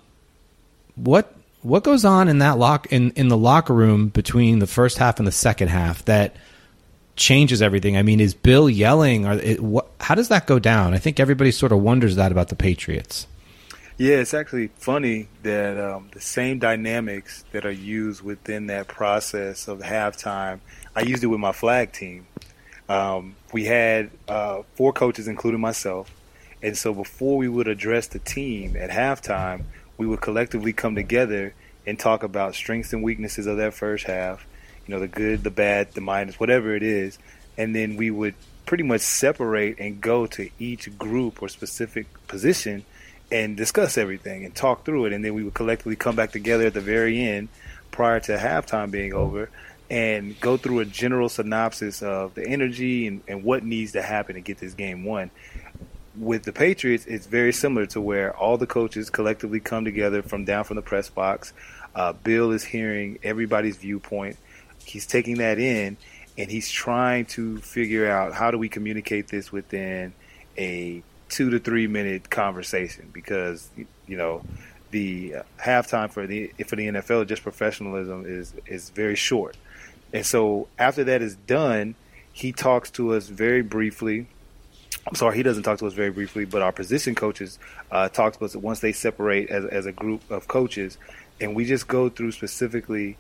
what 0.96 1.34
what 1.64 1.84
goes 1.84 2.06
on 2.06 2.28
in 2.28 2.40
that 2.40 2.58
lock 2.58 2.88
in, 2.92 3.12
in 3.12 3.28
the 3.28 3.38
locker 3.38 3.74
room 3.74 4.08
between 4.08 4.60
the 4.60 4.68
first 4.68 4.98
half 5.00 5.20
and 5.20 5.28
the 5.28 5.32
second 5.32 5.68
half 5.68 6.06
that 6.06 6.36
changes 7.18 7.62
everything? 7.62 7.98
I 7.98 8.04
mean, 8.04 8.20
is 8.20 8.34
Bill 8.34 8.70
yelling? 8.70 9.26
Or 9.26 9.34
it, 9.34 9.60
what, 9.62 9.90
how 10.00 10.16
does 10.16 10.30
that 10.30 10.48
go 10.48 10.60
down? 10.60 10.94
I 10.94 10.98
think 10.98 11.20
everybody 11.20 11.52
sort 11.52 11.72
of 11.72 11.80
wonders 11.82 12.16
that 12.16 12.32
about 12.32 12.50
the 12.50 12.56
Patriots. 12.56 13.28
Yeah, 13.98 14.18
it's 14.18 14.36
actually 14.36 14.68
funny 14.76 15.28
that 15.42 15.80
um, 15.80 16.10
the 16.14 16.22
same 16.22 16.60
dynamics 16.60 17.44
that 17.52 17.66
are 17.66 17.72
used 17.72 18.22
within 18.22 18.68
that 18.68 18.88
process 18.88 19.68
of 19.68 19.80
halftime, 19.80 20.60
I 20.96 21.02
used 21.02 21.24
it 21.24 21.28
with 21.28 21.40
my 21.40 21.52
flag 21.52 21.94
team. 21.94 22.28
Um, 22.88 23.36
we 23.52 23.66
had 23.66 24.12
uh, 24.28 24.62
four 24.76 24.94
coaches, 24.94 25.28
including 25.28 25.60
myself, 25.60 26.12
And 26.62 26.78
so 26.78 26.94
before 26.94 27.38
we 27.38 27.50
would 27.50 27.68
address 27.68 28.08
the 28.08 28.20
team 28.20 28.76
at 28.78 28.90
halftime, 28.90 29.64
we 29.98 30.08
would 30.08 30.22
collectively 30.22 30.74
come 30.74 30.96
together 30.96 31.54
and 31.86 32.00
talk 32.00 32.24
about 32.24 32.56
strengths 32.56 32.94
and 32.94 33.04
weaknesses 33.04 33.48
of 33.48 33.58
that 33.58 33.74
first 33.74 34.06
half, 34.06 34.46
you 34.88 34.94
know, 34.94 35.00
the 35.00 35.08
good, 35.08 35.44
the 35.44 35.52
bad, 35.52 35.94
the 35.94 36.02
minus, 36.02 36.40
whatever 36.40 36.76
it 36.76 36.84
is. 36.84 37.18
And 37.58 37.76
then 37.76 37.98
we 37.98 38.12
would 38.12 38.36
pretty 38.66 38.84
much 38.84 39.02
separate 39.02 39.80
and 39.80 40.02
go 40.02 40.28
to 40.28 40.50
each 40.60 40.98
group 40.98 41.42
or 41.42 41.50
specific 41.50 42.08
position 42.28 42.86
and 43.32 43.58
discuss 43.58 43.98
everything 43.98 44.46
and 44.46 44.56
talk 44.56 44.86
through 44.86 45.06
it. 45.06 45.14
And 45.14 45.24
then 45.24 45.34
we 45.34 45.44
would 45.44 45.54
collectively 45.54 45.96
come 45.96 46.16
back 46.16 46.32
together 46.32 46.68
at 46.68 46.74
the 46.74 46.82
very 46.82 47.22
end 47.22 47.50
prior 47.92 48.20
to 48.22 48.38
halftime 48.38 48.92
being 48.92 49.14
over 49.14 49.50
and 49.90 50.40
go 50.40 50.58
through 50.58 50.80
a 50.80 50.86
general 50.86 51.30
synopsis 51.30 52.04
of 52.04 52.34
the 52.36 52.46
energy 52.46 53.08
and, 53.08 53.22
and 53.28 53.44
what 53.44 53.64
needs 53.64 53.94
to 53.94 54.02
happen 54.02 54.36
to 54.36 54.42
get 54.42 54.58
this 54.58 54.74
game 54.74 55.04
won 55.04 55.32
with 56.18 56.44
the 56.44 56.54
Patriots, 56.54 57.06
it's 57.06 57.28
very 57.28 57.54
similar 57.54 57.86
to 57.88 58.02
where 58.02 58.36
all 58.36 58.58
the 58.58 58.68
coaches 58.68 59.10
collectively 59.10 59.60
come 59.60 59.86
together 59.86 60.22
from 60.22 60.46
down 60.46 60.64
from 60.64 60.76
the 60.76 60.82
press 60.82 61.10
box. 61.10 61.54
Uh, 61.96 62.14
Bill 62.14 62.52
is 62.52 62.64
hearing 62.64 63.20
everybody's 63.24 63.78
viewpoint. 63.78 64.38
He's 64.88 65.06
taking 65.06 65.38
that 65.38 65.60
in, 65.60 65.98
and 66.38 66.52
he's 66.52 66.70
trying 66.70 67.26
to 67.26 67.58
figure 67.60 68.10
out 68.10 68.34
how 68.34 68.52
do 68.52 68.58
we 68.58 68.70
communicate 68.70 69.28
this 69.28 69.52
within 69.52 70.14
a 70.58 71.04
two 71.30 71.50
to 71.50 71.60
three 71.60 71.88
minute 71.88 72.30
conversation. 72.30 73.10
Because 73.12 73.70
you 74.08 74.18
know 74.18 74.44
the 74.92 75.36
halftime 75.60 76.10
for 76.12 76.26
the 76.26 76.48
for 76.68 76.76
the 76.76 76.88
NFL 76.88 77.28
just 77.28 77.44
professionalism 77.44 78.26
is 78.26 78.54
is 78.66 78.90
very 78.92 79.16
short, 79.16 79.58
and 80.14 80.26
so 80.26 80.68
after 80.80 81.04
that 81.06 81.22
is 81.22 81.36
done, 81.36 81.96
he 82.32 82.52
talks 82.52 82.92
to 82.92 83.14
us 83.14 83.28
very 83.28 83.62
briefly. 83.62 84.28
I'm 85.06 85.16
sorry, 85.16 85.38
he 85.38 85.44
doesn't 85.44 85.64
talk 85.64 85.80
to 85.80 85.88
us 85.88 85.94
very 85.94 86.12
briefly, 86.12 86.46
but 86.46 86.62
our 86.62 86.72
position 86.72 87.16
coaches 87.16 87.60
uh, 87.92 88.10
talk 88.10 88.38
to 88.38 88.46
us 88.46 88.56
once 88.56 88.82
they 88.82 88.92
separate 88.92 89.50
as, 89.50 89.66
as 89.66 89.86
a 89.86 89.92
group 89.92 90.30
of 90.30 90.48
coaches, 90.48 90.98
and 91.40 91.56
we 91.56 91.66
just 91.66 91.88
go 91.88 92.10
through 92.10 92.32
specifically 92.34 93.18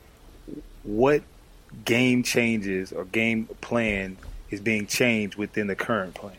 what 0.84 1.24
game 1.86 2.24
changes 2.24 2.92
or 2.92 3.06
game 3.06 3.46
plan 3.62 4.18
is 4.50 4.60
being 4.62 4.88
changed 4.88 5.36
within 5.38 5.68
the 5.68 5.76
current 5.76 6.14
plan. 6.14 6.34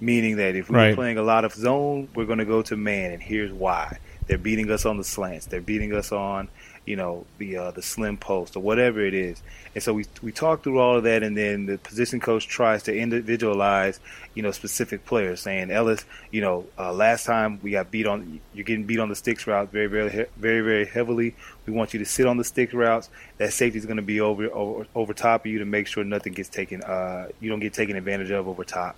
Meaning 0.00 0.36
that 0.36 0.54
if 0.54 0.68
we're 0.68 0.76
Right. 0.76 0.94
playing 0.94 1.16
a 1.18 1.22
lot 1.22 1.44
of 1.44 1.54
zone, 1.54 2.08
we're 2.14 2.26
going 2.26 2.38
to 2.38 2.44
go 2.44 2.62
to 2.62 2.76
man, 2.76 3.12
and 3.12 3.22
here's 3.22 3.52
why: 3.52 3.98
they're 4.26 4.36
beating 4.38 4.70
us 4.70 4.84
on 4.84 4.98
the 4.98 5.04
slants, 5.04 5.46
they're 5.46 5.60
beating 5.60 5.94
us 5.94 6.12
on, 6.12 6.48
you 6.86 6.94
know, 6.94 7.26
the 7.38 7.56
uh, 7.56 7.70
the 7.72 7.82
slim 7.82 8.16
post 8.16 8.56
or 8.56 8.60
whatever 8.60 9.04
it 9.04 9.12
is. 9.12 9.42
And 9.74 9.82
so 9.82 9.92
we 9.92 10.06
we 10.22 10.32
talk 10.32 10.62
through 10.62 10.78
all 10.78 10.96
of 10.96 11.02
that, 11.02 11.22
and 11.22 11.36
then 11.36 11.66
the 11.66 11.78
position 11.78 12.20
coach 12.20 12.46
tries 12.46 12.84
to 12.84 12.96
individualize, 12.96 13.98
you 14.34 14.42
know, 14.42 14.52
specific 14.52 15.04
players, 15.04 15.40
saying 15.40 15.70
Ellis, 15.70 16.04
you 16.30 16.40
know, 16.40 16.64
uh, 16.78 16.92
last 16.92 17.26
time 17.26 17.58
we 17.62 17.72
got 17.72 17.90
beat 17.90 18.06
on, 18.06 18.40
you're 18.54 18.64
getting 18.64 18.84
beat 18.84 19.00
on 19.00 19.08
the 19.08 19.16
sticks 19.16 19.46
route 19.46 19.70
very 19.72 19.88
very 19.88 20.26
very 20.36 20.60
very 20.60 20.86
heavily. 20.86 21.34
We 21.66 21.72
want 21.72 21.92
you 21.92 21.98
to 21.98 22.06
sit 22.06 22.26
on 22.26 22.36
the 22.36 22.44
stick 22.44 22.72
routes. 22.72 23.10
That 23.38 23.52
safety 23.52 23.78
is 23.78 23.84
going 23.84 23.96
to 23.96 24.02
be 24.02 24.20
over, 24.20 24.46
over 24.46 24.86
over 24.94 25.12
top 25.12 25.44
of 25.44 25.50
you 25.50 25.58
to 25.58 25.66
make 25.66 25.88
sure 25.88 26.04
nothing 26.04 26.32
gets 26.32 26.48
taken, 26.48 26.82
uh, 26.82 27.28
you 27.40 27.50
don't 27.50 27.60
get 27.60 27.74
taken 27.74 27.96
advantage 27.96 28.30
of 28.30 28.46
over 28.46 28.64
top. 28.64 28.96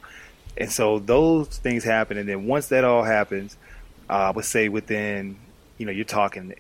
And 0.59 0.71
so 0.71 0.99
those 0.99 1.49
things 1.49 1.85
happen, 1.85 2.19
and 2.19 2.29
then 2.29 2.47
once 2.47 2.67
that 2.69 2.85
all 2.85 3.05
happens, 3.05 3.57
uh, 4.11 4.13
I 4.13 4.31
would 4.31 4.45
say 4.45 4.69
within, 4.69 5.39
you 5.79 5.87
know, 5.87 5.93
you're 5.93 6.05
talking, 6.05 6.55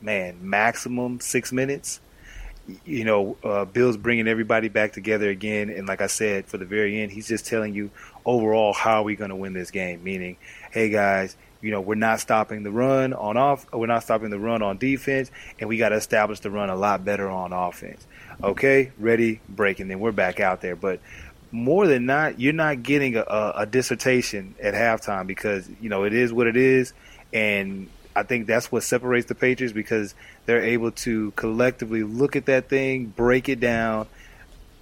man, 0.00 0.38
maximum 0.48 1.20
six 1.20 1.52
minutes. 1.52 2.00
You 2.84 3.04
know, 3.04 3.36
uh, 3.42 3.64
Bill's 3.64 3.96
bringing 3.96 4.28
everybody 4.28 4.68
back 4.68 4.92
together 4.92 5.28
again, 5.28 5.70
and 5.70 5.88
like 5.88 6.00
I 6.00 6.06
said, 6.06 6.46
for 6.46 6.56
the 6.56 6.64
very 6.64 7.00
end, 7.00 7.10
he's 7.10 7.26
just 7.26 7.46
telling 7.46 7.74
you 7.74 7.90
overall 8.24 8.72
how 8.72 9.00
are 9.00 9.02
we 9.02 9.16
going 9.16 9.30
to 9.30 9.36
win 9.36 9.54
this 9.54 9.70
game. 9.70 10.04
Meaning, 10.04 10.36
hey 10.70 10.88
guys, 10.88 11.36
you 11.60 11.70
know, 11.72 11.80
we're 11.80 11.96
not 11.96 12.20
stopping 12.20 12.62
the 12.62 12.70
run 12.70 13.12
on 13.12 13.36
off, 13.36 13.66
we're 13.72 13.86
not 13.86 14.04
stopping 14.04 14.30
the 14.30 14.38
run 14.38 14.62
on 14.62 14.78
defense, 14.78 15.30
and 15.58 15.68
we 15.68 15.78
got 15.78 15.88
to 15.88 15.96
establish 15.96 16.40
the 16.40 16.50
run 16.50 16.70
a 16.70 16.76
lot 16.76 17.04
better 17.04 17.28
on 17.28 17.52
offense. 17.52 18.06
Okay, 18.42 18.92
ready, 18.98 19.40
break, 19.48 19.80
and 19.80 19.90
then 19.90 19.98
we're 19.98 20.12
back 20.12 20.38
out 20.38 20.60
there. 20.60 20.76
But 20.76 21.00
more 21.50 21.86
than 21.86 22.06
not, 22.06 22.38
you're 22.38 22.52
not 22.52 22.82
getting 22.82 23.16
a, 23.16 23.22
a, 23.22 23.52
a 23.56 23.66
dissertation 23.66 24.54
at 24.62 24.74
halftime 24.74 25.26
because 25.26 25.68
you 25.80 25.88
know 25.88 26.04
it 26.04 26.14
is 26.14 26.32
what 26.32 26.46
it 26.46 26.56
is, 26.56 26.92
and 27.32 27.88
I 28.14 28.24
think 28.24 28.46
that's 28.46 28.72
what 28.72 28.82
separates 28.82 29.26
the 29.26 29.34
Patriots 29.34 29.72
because 29.72 30.14
they're 30.46 30.62
able 30.62 30.90
to 30.92 31.30
collectively 31.32 32.02
look 32.02 32.36
at 32.36 32.46
that 32.46 32.68
thing, 32.68 33.06
break 33.06 33.48
it 33.48 33.60
down, 33.60 34.06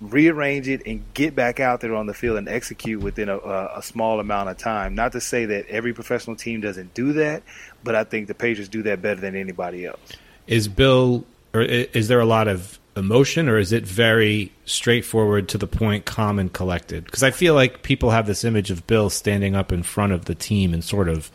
rearrange 0.01 0.69
it, 0.69 0.83
and 0.87 1.03
get 1.15 1.35
back 1.35 1.61
out 1.61 1.81
there 1.81 1.95
on 1.95 2.07
the 2.07 2.15
field 2.15 2.39
and 2.39 2.49
execute 2.49 3.03
within 3.03 3.29
a, 3.29 3.39
a, 3.39 3.83
small 3.83 4.21
amount 4.21 4.49
of 4.49 4.57
time. 4.57 4.95
Not 4.95 5.13
to 5.13 5.21
say 5.21 5.45
that 5.47 5.67
every 5.69 5.93
professional 5.93 6.37
team 6.37 6.61
doesn't 6.61 6.95
do 6.95 7.15
that, 7.15 7.43
but 7.83 7.95
I 7.95 8.05
think 8.05 8.29
the 8.29 8.35
Patriots 8.35 8.69
do 8.69 8.83
that 8.85 9.03
better 9.03 9.21
than 9.21 9.37
anybody 9.37 9.85
else. 9.85 10.01
Is 10.47 10.69
Bill, 10.69 11.25
or 11.53 11.63
is 11.63 12.09
there 12.09 12.21
a 12.21 12.27
lot 12.27 12.49
of 12.49 12.79
emotion, 12.97 13.49
or 13.49 13.59
is 13.59 13.73
it 13.73 13.87
very 13.87 14.53
straightforward, 14.65 15.49
to 15.51 15.59
the 15.59 15.67
point, 15.67 16.05
calm 16.05 16.39
and 16.39 16.53
collected? 16.53 17.05
Because 17.05 17.23
I 17.23 17.31
feel 17.31 17.55
like 17.55 17.83
people 17.83 18.11
have 18.11 18.27
this 18.27 18.45
image 18.45 18.71
of 18.71 18.87
Bill 18.87 19.11
standing 19.11 19.55
up 19.55 19.73
in 19.73 19.83
front 19.83 20.13
of 20.13 20.25
the 20.25 20.35
team 20.35 20.73
and 20.73 20.83
sort 20.83 21.09
of. 21.09 21.31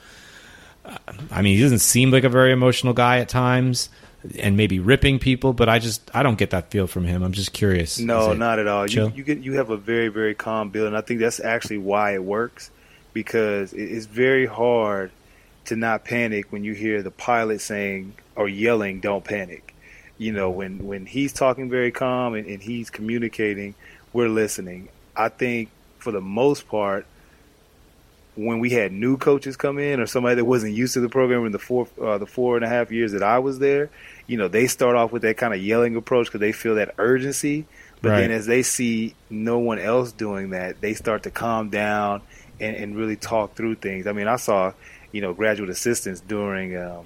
I 1.32 1.42
mean, 1.42 1.56
he 1.56 1.62
doesn't 1.62 1.80
seem 1.80 2.12
like 2.12 2.24
a 2.24 2.30
very 2.30 2.52
emotional 2.52 2.94
guy 2.94 3.20
at 3.20 3.30
times, 3.30 3.90
and 4.40 4.58
maybe 4.58 4.80
ripping 4.80 5.20
people. 5.20 5.54
But 5.54 5.70
I 5.70 5.80
just 5.80 6.10
I 6.14 6.24
don't 6.24 6.38
get 6.38 6.52
that 6.52 6.72
feel 6.72 6.88
from 6.88 7.06
him. 7.06 7.24
I'm 7.24 7.32
just 7.32 7.54
curious. 7.54 8.00
No, 8.00 8.34
not 8.34 8.60
at 8.60 8.68
all. 8.68 8.88
You, 8.88 9.12
you 9.16 9.24
get 9.24 9.40
you 9.40 9.54
have 9.54 9.70
a 9.70 9.78
very 9.78 10.10
very 10.10 10.36
calm 10.36 10.70
build, 10.70 10.88
and 10.88 10.98
I 10.98 11.02
think 11.02 11.20
that's 11.20 11.40
actually 11.40 11.78
why 11.78 12.14
it 12.14 12.24
works 12.24 12.70
because 13.14 13.74
it's 13.74 14.06
very 14.06 14.46
hard 14.46 15.12
to 15.66 15.76
not 15.76 16.04
panic 16.04 16.52
when 16.52 16.64
you 16.64 16.74
hear 16.74 17.02
the 17.02 17.12
pilot 17.12 17.62
saying 17.62 18.14
or 18.36 18.50
yelling, 18.50 19.00
"Don't 19.00 19.24
panic." 19.24 19.74
You 20.18 20.32
know, 20.32 20.50
when 20.50 20.86
when 20.86 21.06
he's 21.06 21.34
talking 21.34 21.70
very 21.70 21.92
calm 21.92 22.34
and, 22.34 22.48
and 22.48 22.62
he's 22.62 22.90
communicating, 22.90 23.76
we're 24.12 24.30
listening. 24.30 24.90
I 25.16 25.30
think 25.30 25.70
for 26.00 26.12
the 26.12 26.22
most 26.22 26.68
part, 26.68 27.06
when 28.36 28.60
we 28.60 28.72
had 28.72 28.92
new 28.92 29.18
coaches 29.18 29.56
come 29.56 29.78
in 29.78 30.00
or 30.00 30.06
somebody 30.08 30.36
that 30.36 30.46
wasn't 30.46 30.74
used 30.74 30.96
to 30.96 31.00
the 31.00 31.10
program 31.10 31.46
in 31.46 31.52
the 31.52 31.60
four 31.60 31.88
uh, 32.02 32.18
the 32.18 32.26
four 32.26 32.56
and 32.56 32.66
a 32.66 32.70
half 32.70 32.92
years 32.92 33.12
that 33.12 33.24
I 33.24 33.40
was 33.40 33.60
there, 33.60 33.90
you 34.28 34.38
know, 34.38 34.48
they 34.48 34.68
start 34.68 34.96
off 34.96 35.12
with 35.12 35.22
that 35.22 35.38
kind 35.38 35.54
of 35.54 35.62
yelling 35.62 35.96
approach 35.96 36.28
because 36.28 36.40
they 36.40 36.52
feel 36.52 36.76
that 36.76 36.96
urgency. 36.98 37.66
But 38.02 38.10
Right. 38.10 38.22
then 38.22 38.32
as 38.32 38.46
they 38.48 38.64
see 38.64 39.16
no 39.30 39.60
one 39.60 39.80
else 39.80 40.12
doing 40.12 40.50
that, 40.50 40.82
they 40.82 40.94
start 40.94 41.24
to 41.24 41.32
calm 41.32 41.70
down 41.70 42.22
and, 42.60 42.76
and 42.76 42.96
really 42.98 43.16
talk 43.16 43.56
through 43.56 43.76
things. 43.76 44.08
I 44.08 44.12
mean, 44.12 44.28
I 44.28 44.36
saw, 44.36 44.74
you 45.12 45.22
know, 45.22 45.34
graduate 45.34 45.70
assistants 45.70 46.20
during, 46.20 46.76
um, 46.76 47.06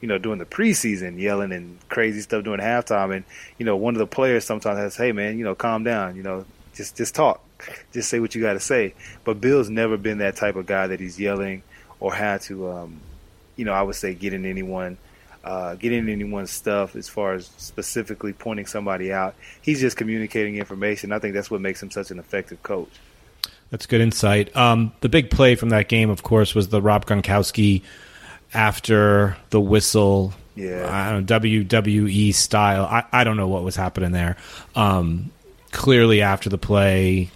you 0.00 0.08
know, 0.08 0.16
during 0.16 0.38
the 0.38 0.46
preseason 0.46 1.18
yelling 1.18 1.52
and 1.52 1.78
crazy 1.88 2.20
stuff 2.20 2.44
during 2.44 2.60
halftime. 2.60 3.14
And, 3.14 3.24
you 3.58 3.66
know, 3.66 3.76
one 3.76 3.94
of 3.94 3.98
the 3.98 4.06
players 4.06 4.44
sometimes 4.44 4.78
has, 4.78 4.96
hey, 4.96 5.12
man, 5.12 5.38
you 5.38 5.44
know, 5.44 5.54
calm 5.54 5.82
down, 5.84 6.16
you 6.16 6.22
know, 6.22 6.46
just, 6.74 6.96
just 6.96 7.14
talk. 7.14 7.42
Just 7.92 8.08
say 8.08 8.20
what 8.20 8.34
you 8.34 8.40
got 8.40 8.54
to 8.54 8.60
say. 8.60 8.94
But 9.24 9.40
Bill's 9.40 9.70
never 9.70 9.96
been 9.96 10.18
that 10.18 10.36
type 10.36 10.56
of 10.56 10.66
guy 10.66 10.86
that 10.86 11.00
he's 11.00 11.18
yelling 11.18 11.62
or 12.00 12.14
had 12.14 12.40
to, 12.42 12.68
um, 12.68 13.00
you 13.56 13.64
know, 13.64 13.72
I 13.72 13.82
would 13.82 13.96
say 13.96 14.14
get 14.14 14.32
in 14.32 14.44
anyone, 14.46 14.98
uh, 15.44 15.74
get 15.74 15.92
in 15.92 16.08
anyone's 16.08 16.50
stuff 16.50 16.96
as 16.96 17.08
far 17.08 17.34
as 17.34 17.50
specifically 17.56 18.32
pointing 18.32 18.66
somebody 18.66 19.12
out. 19.12 19.34
He's 19.62 19.80
just 19.80 19.96
communicating 19.96 20.56
information. 20.56 21.12
I 21.12 21.18
think 21.18 21.34
that's 21.34 21.50
what 21.50 21.60
makes 21.60 21.82
him 21.82 21.90
such 21.90 22.10
an 22.10 22.18
effective 22.18 22.62
coach. 22.62 22.90
That's 23.70 23.86
good 23.86 24.00
insight. 24.00 24.54
Um, 24.56 24.92
the 25.00 25.08
big 25.08 25.30
play 25.30 25.54
from 25.54 25.68
that 25.70 25.88
game, 25.88 26.10
of 26.10 26.22
course, 26.22 26.54
was 26.54 26.68
the 26.68 26.80
Rob 26.80 27.06
Gronkowski 27.06 27.82
after 28.54 29.36
the 29.50 29.60
whistle. 29.60 30.32
Yeah. 30.54 30.88
I 30.90 31.12
don't 31.12 31.28
know, 31.28 31.40
WWE 31.40 32.34
style. 32.34 32.84
I, 32.84 33.04
I 33.12 33.24
don't 33.24 33.36
know 33.36 33.48
what 33.48 33.62
was 33.62 33.76
happening 33.76 34.12
there. 34.12 34.36
Um, 34.74 35.30
clearly, 35.70 36.22
after 36.22 36.48
the 36.48 36.58
play, 36.58 37.30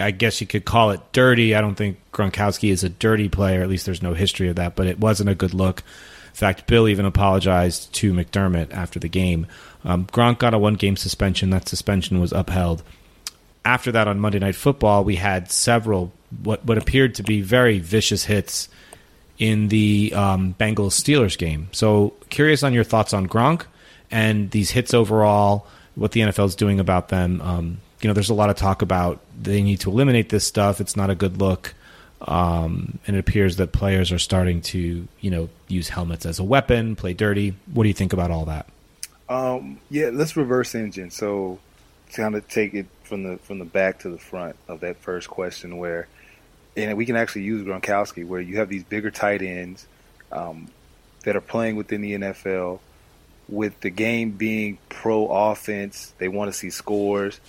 I 0.00 0.10
guess 0.10 0.40
you 0.40 0.46
could 0.46 0.64
call 0.64 0.90
it 0.90 1.00
dirty. 1.12 1.54
I 1.54 1.60
don't 1.60 1.74
think 1.74 1.98
Gronkowski 2.12 2.70
is 2.70 2.84
a 2.84 2.88
dirty 2.88 3.28
player. 3.28 3.62
At 3.62 3.68
least 3.68 3.86
there's 3.86 4.02
no 4.02 4.14
history 4.14 4.48
of 4.48 4.56
that, 4.56 4.76
but 4.76 4.86
it 4.86 4.98
wasn't 4.98 5.30
a 5.30 5.34
good 5.34 5.54
look. 5.54 5.82
In 6.28 6.34
fact, 6.34 6.66
Bill 6.66 6.88
even 6.88 7.04
apologized 7.04 7.92
to 7.94 8.12
McDermott 8.12 8.72
after 8.72 8.98
the 8.98 9.08
game. 9.08 9.46
Um, 9.84 10.06
Gronk 10.06 10.38
got 10.38 10.54
a 10.54 10.58
one 10.58 10.74
game 10.74 10.96
suspension. 10.96 11.50
That 11.50 11.68
suspension 11.68 12.20
was 12.20 12.32
upheld 12.32 12.82
after 13.68 13.92
that 13.92 14.08
on 14.08 14.18
Monday 14.18 14.38
Night 14.38 14.54
Football, 14.54 15.04
we 15.04 15.16
had 15.16 15.50
several 15.50 16.12
what 16.42 16.64
what 16.64 16.78
appeared 16.78 17.14
to 17.16 17.22
be 17.22 17.42
very 17.42 17.78
vicious 17.78 18.24
hits 18.24 18.68
in 19.38 19.68
the 19.68 20.12
um, 20.14 20.54
Bengals 20.58 20.92
Steelers 20.92 21.36
game. 21.36 21.68
So 21.72 22.14
curious 22.30 22.62
on 22.62 22.72
your 22.72 22.82
thoughts 22.82 23.12
on 23.12 23.28
Gronk 23.28 23.66
and 24.10 24.50
these 24.50 24.70
hits 24.70 24.94
overall, 24.94 25.66
what 25.94 26.12
the 26.12 26.20
NFL 26.20 26.46
is 26.46 26.56
doing 26.56 26.80
about 26.80 27.10
them. 27.10 27.40
Um, 27.42 27.80
you 28.00 28.08
know, 28.08 28.14
there's 28.14 28.30
a 28.30 28.34
lot 28.34 28.50
of 28.50 28.56
talk 28.56 28.82
about 28.82 29.20
they 29.40 29.62
need 29.62 29.80
to 29.80 29.90
eliminate 29.90 30.28
this 30.28 30.44
stuff. 30.44 30.80
It's 30.80 30.96
not 30.96 31.10
a 31.10 31.14
good 31.14 31.38
look. 31.38 31.74
Um, 32.20 32.98
and 33.06 33.16
it 33.16 33.20
appears 33.20 33.56
that 33.56 33.72
players 33.72 34.10
are 34.10 34.18
starting 34.18 34.60
to, 34.62 35.06
you 35.20 35.30
know, 35.30 35.48
use 35.68 35.88
helmets 35.88 36.26
as 36.26 36.38
a 36.38 36.44
weapon, 36.44 36.96
play 36.96 37.14
dirty. 37.14 37.54
What 37.72 37.84
do 37.84 37.88
you 37.88 37.94
think 37.94 38.12
about 38.12 38.30
all 38.30 38.46
that? 38.46 38.66
Um, 39.28 39.78
yeah, 39.90 40.10
let's 40.12 40.36
reverse 40.36 40.74
engine. 40.74 41.10
So, 41.10 41.58
kind 42.14 42.34
of 42.34 42.48
take 42.48 42.74
it 42.74 42.86
from 43.04 43.22
the 43.22 43.36
from 43.38 43.58
the 43.58 43.64
back 43.64 44.00
to 44.00 44.08
the 44.08 44.18
front 44.18 44.56
of 44.66 44.80
that 44.80 44.96
first 44.96 45.28
question, 45.28 45.76
where 45.76 46.08
and 46.76 46.96
we 46.96 47.06
can 47.06 47.16
actually 47.16 47.42
use 47.42 47.66
Gronkowski, 47.66 48.26
where 48.26 48.40
you 48.40 48.58
have 48.58 48.68
these 48.68 48.84
bigger 48.84 49.10
tight 49.10 49.42
ends 49.42 49.86
um, 50.32 50.68
that 51.24 51.36
are 51.36 51.40
playing 51.40 51.76
within 51.76 52.00
the 52.00 52.14
NFL. 52.14 52.80
With 53.48 53.80
the 53.80 53.90
game 53.90 54.32
being 54.32 54.78
pro 54.90 55.26
offense, 55.26 56.12
they 56.18 56.28
want 56.28 56.52
to 56.52 56.58
see 56.58 56.68
scores. 56.68 57.40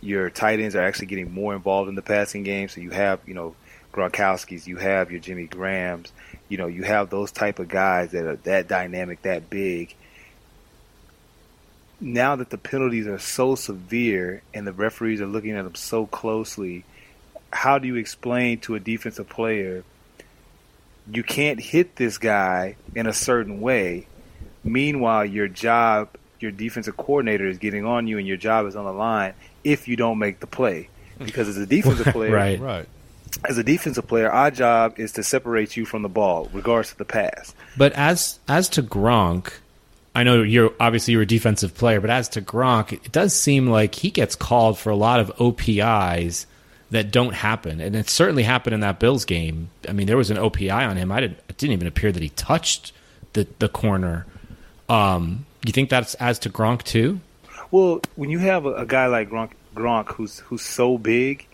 Your 0.00 0.30
tight 0.30 0.60
ends 0.60 0.76
are 0.76 0.82
actually 0.82 1.06
getting 1.06 1.32
more 1.32 1.54
involved 1.54 1.88
in 1.88 1.94
the 1.94 2.02
passing 2.02 2.44
game, 2.44 2.68
so 2.68 2.80
you 2.80 2.90
have 2.90 3.20
you 3.26 3.34
know 3.34 3.54
Gronkowski's, 3.92 4.68
you 4.68 4.76
have 4.76 5.10
your 5.10 5.20
Jimmy 5.20 5.46
Grahams, 5.46 6.12
you 6.48 6.56
know 6.56 6.66
you 6.66 6.84
have 6.84 7.10
those 7.10 7.32
type 7.32 7.58
of 7.58 7.68
guys 7.68 8.12
that 8.12 8.24
are 8.24 8.36
that 8.36 8.68
dynamic, 8.68 9.22
that 9.22 9.50
big. 9.50 9.94
Now 12.00 12.36
that 12.36 12.50
the 12.50 12.58
penalties 12.58 13.08
are 13.08 13.18
so 13.18 13.56
severe 13.56 14.42
and 14.54 14.64
the 14.64 14.72
referees 14.72 15.20
are 15.20 15.26
looking 15.26 15.56
at 15.56 15.64
them 15.64 15.74
so 15.74 16.06
closely, 16.06 16.84
how 17.52 17.78
do 17.78 17.88
you 17.88 17.96
explain 17.96 18.60
to 18.60 18.76
a 18.76 18.80
defensive 18.80 19.28
player 19.28 19.82
you 21.10 21.22
can't 21.22 21.60
hit 21.60 21.96
this 21.96 22.18
guy 22.18 22.76
in 22.94 23.06
a 23.06 23.12
certain 23.12 23.60
way? 23.60 24.06
Meanwhile, 24.62 25.24
your 25.24 25.48
job, 25.48 26.10
your 26.40 26.50
defensive 26.50 26.96
coordinator 26.96 27.46
is 27.46 27.58
getting 27.58 27.86
on 27.86 28.06
you, 28.06 28.18
and 28.18 28.26
your 28.26 28.36
job 28.36 28.66
is 28.66 28.76
on 28.76 28.84
the 28.84 28.92
line 28.92 29.34
if 29.64 29.88
you 29.88 29.96
don't 29.96 30.18
make 30.18 30.40
the 30.40 30.46
play. 30.46 30.88
Because 31.18 31.48
as 31.48 31.56
a 31.56 31.66
defensive 31.66 32.06
player, 32.12 32.30
Right. 32.32 32.60
Right. 32.60 32.86
as 33.48 33.58
a 33.58 33.62
defensive 33.64 34.06
player, 34.06 34.30
our 34.30 34.50
job 34.50 34.98
is 34.98 35.12
to 35.12 35.22
separate 35.22 35.76
you 35.76 35.84
from 35.84 36.02
the 36.02 36.08
ball, 36.08 36.48
regardless 36.52 36.92
of 36.92 36.98
the 36.98 37.04
pass. 37.04 37.54
But 37.76 37.92
as 37.94 38.38
as 38.48 38.68
to 38.70 38.82
Gronk, 38.82 39.52
I 40.14 40.22
know 40.22 40.42
you're 40.42 40.72
obviously 40.80 41.12
you're 41.12 41.22
a 41.22 41.26
defensive 41.26 41.74
player, 41.74 42.00
but 42.00 42.10
as 42.10 42.28
to 42.30 42.42
Gronk, 42.42 42.92
it 42.92 43.12
does 43.12 43.34
seem 43.34 43.66
like 43.68 43.96
he 43.96 44.10
gets 44.10 44.34
called 44.36 44.78
for 44.78 44.90
a 44.90 44.96
lot 44.96 45.20
of 45.20 45.30
OPIs 45.40 46.46
that 46.90 47.10
don't 47.10 47.34
happen, 47.34 47.80
and 47.80 47.94
it 47.94 48.08
certainly 48.08 48.44
happened 48.44 48.72
in 48.74 48.80
that 48.80 48.98
Bills 48.98 49.24
game. 49.26 49.68
I 49.88 49.92
mean, 49.92 50.06
there 50.06 50.16
was 50.16 50.30
an 50.30 50.38
OPI 50.38 50.88
on 50.88 50.96
him. 50.96 51.12
I 51.12 51.20
didn't. 51.20 51.38
It 51.48 51.58
didn't 51.58 51.74
even 51.74 51.86
appear 51.86 52.10
that 52.12 52.22
he 52.22 52.30
touched 52.30 52.92
the 53.34 53.46
the 53.58 53.68
corner. 53.68 54.24
Um, 54.88 55.44
you 55.66 55.72
think 55.72 55.90
that's 55.90 56.14
as 56.14 56.38
to 56.40 56.50
Gronk 56.50 56.82
too? 56.84 57.20
Well, 57.70 58.00
when 58.16 58.30
you 58.30 58.38
have 58.38 58.64
a, 58.64 58.74
a 58.74 58.86
guy 58.86 59.06
like 59.06 59.30
Gronk, 59.30 59.52
Gronk 59.74 60.08
who's 60.12 60.40
who's 60.40 60.62
so 60.62 60.98
big, 60.98 61.46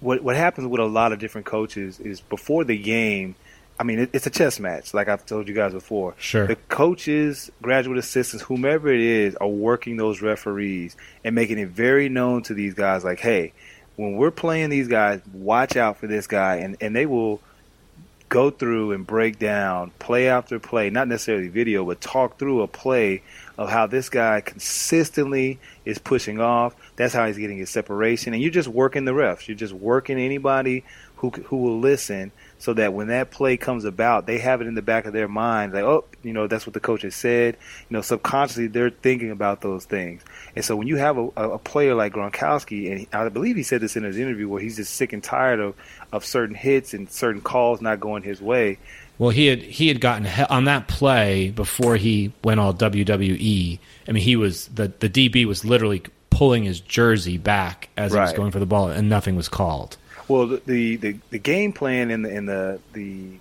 what 0.00 0.22
what 0.22 0.36
happens 0.36 0.66
with 0.66 0.80
a 0.80 0.86
lot 0.86 1.12
of 1.12 1.18
different 1.18 1.46
coaches 1.46 2.00
is 2.00 2.20
before 2.20 2.64
the 2.64 2.76
game. 2.76 3.36
I 3.78 3.82
mean, 3.82 3.98
it, 3.98 4.10
it's 4.12 4.26
a 4.26 4.30
chess 4.30 4.60
match, 4.60 4.94
like 4.94 5.08
I've 5.08 5.26
told 5.26 5.48
you 5.48 5.54
guys 5.54 5.72
before. 5.72 6.14
Sure. 6.16 6.46
The 6.46 6.54
coaches, 6.54 7.50
graduate 7.60 7.98
assistants, 7.98 8.44
whomever 8.44 8.88
it 8.88 9.00
is, 9.00 9.34
are 9.36 9.48
working 9.48 9.96
those 9.96 10.22
referees 10.22 10.96
and 11.24 11.34
making 11.34 11.58
it 11.58 11.70
very 11.70 12.08
known 12.08 12.42
to 12.44 12.54
these 12.54 12.74
guys, 12.74 13.02
like, 13.02 13.18
hey, 13.18 13.52
when 13.96 14.16
we're 14.16 14.30
playing 14.30 14.70
these 14.70 14.86
guys, 14.86 15.20
watch 15.32 15.76
out 15.76 15.98
for 15.98 16.06
this 16.06 16.26
guy, 16.26 16.56
and 16.56 16.76
and 16.80 16.94
they 16.94 17.06
will 17.06 17.40
go 18.34 18.50
through 18.50 18.90
and 18.90 19.06
break 19.06 19.38
down 19.38 19.92
play 20.00 20.28
after 20.28 20.58
play, 20.58 20.90
not 20.90 21.06
necessarily 21.06 21.46
video, 21.46 21.84
but 21.84 22.00
talk 22.00 22.36
through 22.36 22.62
a 22.62 22.66
play 22.66 23.22
of 23.56 23.70
how 23.70 23.86
this 23.86 24.08
guy 24.08 24.40
consistently 24.40 25.60
is 25.84 25.98
pushing 25.98 26.40
off. 26.40 26.74
That's 26.96 27.14
how 27.14 27.28
he's 27.28 27.38
getting 27.38 27.58
his 27.58 27.70
separation, 27.70 28.34
and 28.34 28.42
you're 28.42 28.50
just 28.50 28.68
working 28.68 29.04
the 29.04 29.12
refs. 29.12 29.46
You're 29.46 29.56
just 29.56 29.72
working 29.72 30.18
anybody 30.18 30.82
who 31.30 31.42
who 31.42 31.56
will 31.56 31.78
listen, 31.78 32.32
so 32.58 32.74
that 32.74 32.92
when 32.92 33.08
that 33.08 33.30
play 33.30 33.56
comes 33.56 33.84
about, 33.84 34.26
they 34.26 34.38
have 34.38 34.60
it 34.60 34.66
in 34.66 34.74
the 34.74 34.82
back 34.82 35.06
of 35.06 35.12
their 35.12 35.28
mind, 35.28 35.72
like, 35.72 35.84
oh, 35.84 36.04
you 36.22 36.32
know, 36.32 36.46
that's 36.46 36.66
what 36.66 36.74
the 36.74 36.80
coach 36.80 37.02
has 37.02 37.14
said. 37.14 37.56
You 37.88 37.94
know, 37.94 38.00
subconsciously 38.00 38.68
they're 38.68 38.90
thinking 38.90 39.30
about 39.30 39.60
those 39.60 39.84
things, 39.84 40.22
and 40.54 40.64
so 40.64 40.76
when 40.76 40.88
you 40.88 40.96
have 40.96 41.16
a, 41.16 41.26
a 41.36 41.58
player 41.58 41.94
like 41.94 42.12
Gronkowski, 42.12 42.90
and 42.92 43.06
I 43.12 43.28
believe 43.28 43.56
he 43.56 43.62
said 43.62 43.80
this 43.80 43.96
in 43.96 44.04
his 44.04 44.18
interview, 44.18 44.48
where 44.48 44.60
he's 44.60 44.76
just 44.76 44.94
sick 44.94 45.12
and 45.12 45.22
tired 45.22 45.60
of 45.60 45.74
of 46.12 46.24
certain 46.24 46.54
hits 46.54 46.94
and 46.94 47.10
certain 47.10 47.40
calls 47.40 47.80
not 47.80 48.00
going 48.00 48.22
his 48.22 48.40
way. 48.40 48.78
Well, 49.18 49.30
he 49.30 49.46
had 49.46 49.60
he 49.60 49.88
had 49.88 50.00
gotten 50.00 50.26
on 50.50 50.64
that 50.64 50.88
play 50.88 51.50
before 51.50 51.96
he 51.96 52.32
went 52.42 52.60
all 52.60 52.74
WWE. 52.74 53.78
I 54.08 54.12
mean, 54.12 54.22
he 54.22 54.36
was 54.36 54.66
the 54.68 54.92
the 54.98 55.08
DB 55.08 55.44
was 55.46 55.64
literally 55.64 56.02
pulling 56.30 56.64
his 56.64 56.80
jersey 56.80 57.38
back 57.38 57.88
as 57.96 58.12
he 58.12 58.18
was 58.18 58.32
going 58.32 58.50
for 58.50 58.58
the 58.58 58.66
ball, 58.66 58.88
and 58.88 59.08
nothing 59.08 59.36
was 59.36 59.48
called. 59.48 59.96
Well, 60.28 60.46
the 60.46 60.96
the, 60.96 61.18
the, 61.30 61.38
game 61.38 61.72
plan 61.72 62.10
and 62.10 62.24
the 62.24 62.34
and 62.36 62.48
the, 62.48 62.80
the 62.92 63.32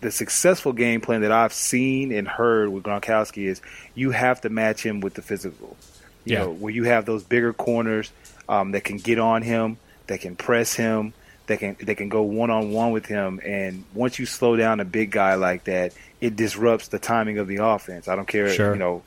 the 0.00 0.10
successful 0.10 0.72
game 0.72 1.00
plan 1.00 1.20
that 1.22 1.32
I've 1.32 1.52
seen 1.52 2.12
and 2.12 2.26
heard 2.26 2.68
with 2.70 2.82
Gronkowski 2.82 3.46
is 3.46 3.60
you 3.94 4.10
have 4.10 4.40
to 4.42 4.48
match 4.48 4.84
him 4.84 5.00
with 5.00 5.14
the 5.14 5.22
physical. 5.22 5.76
You 6.24 6.32
Yeah. 6.34 6.38
know, 6.40 6.50
where 6.52 6.72
you 6.72 6.84
have 6.84 7.04
those 7.06 7.22
bigger 7.24 7.52
corners 7.52 8.10
um, 8.48 8.72
that 8.72 8.82
can 8.84 8.96
get 8.98 9.18
on 9.18 9.42
him, 9.42 9.76
that 10.08 10.20
can 10.20 10.34
press 10.36 10.74
him, 10.74 11.14
that 11.46 11.58
can 11.60 11.76
that 11.80 11.94
can 11.96 12.08
go 12.08 12.22
one 12.22 12.50
on 12.50 12.72
one 12.72 12.90
with 12.92 13.06
him. 13.06 13.40
And 13.44 13.84
once 13.94 14.18
you 14.18 14.26
slow 14.26 14.56
down 14.56 14.80
a 14.80 14.84
big 14.84 15.10
guy 15.10 15.34
like 15.36 15.64
that, 15.64 15.94
it 16.20 16.36
disrupts 16.36 16.88
the 16.88 16.98
timing 16.98 17.38
of 17.38 17.46
the 17.48 17.56
offense. 17.64 18.08
I 18.08 18.16
don't 18.16 18.28
care, 18.28 18.48
Sure. 18.50 18.72
you 18.74 18.78
know, 18.78 19.02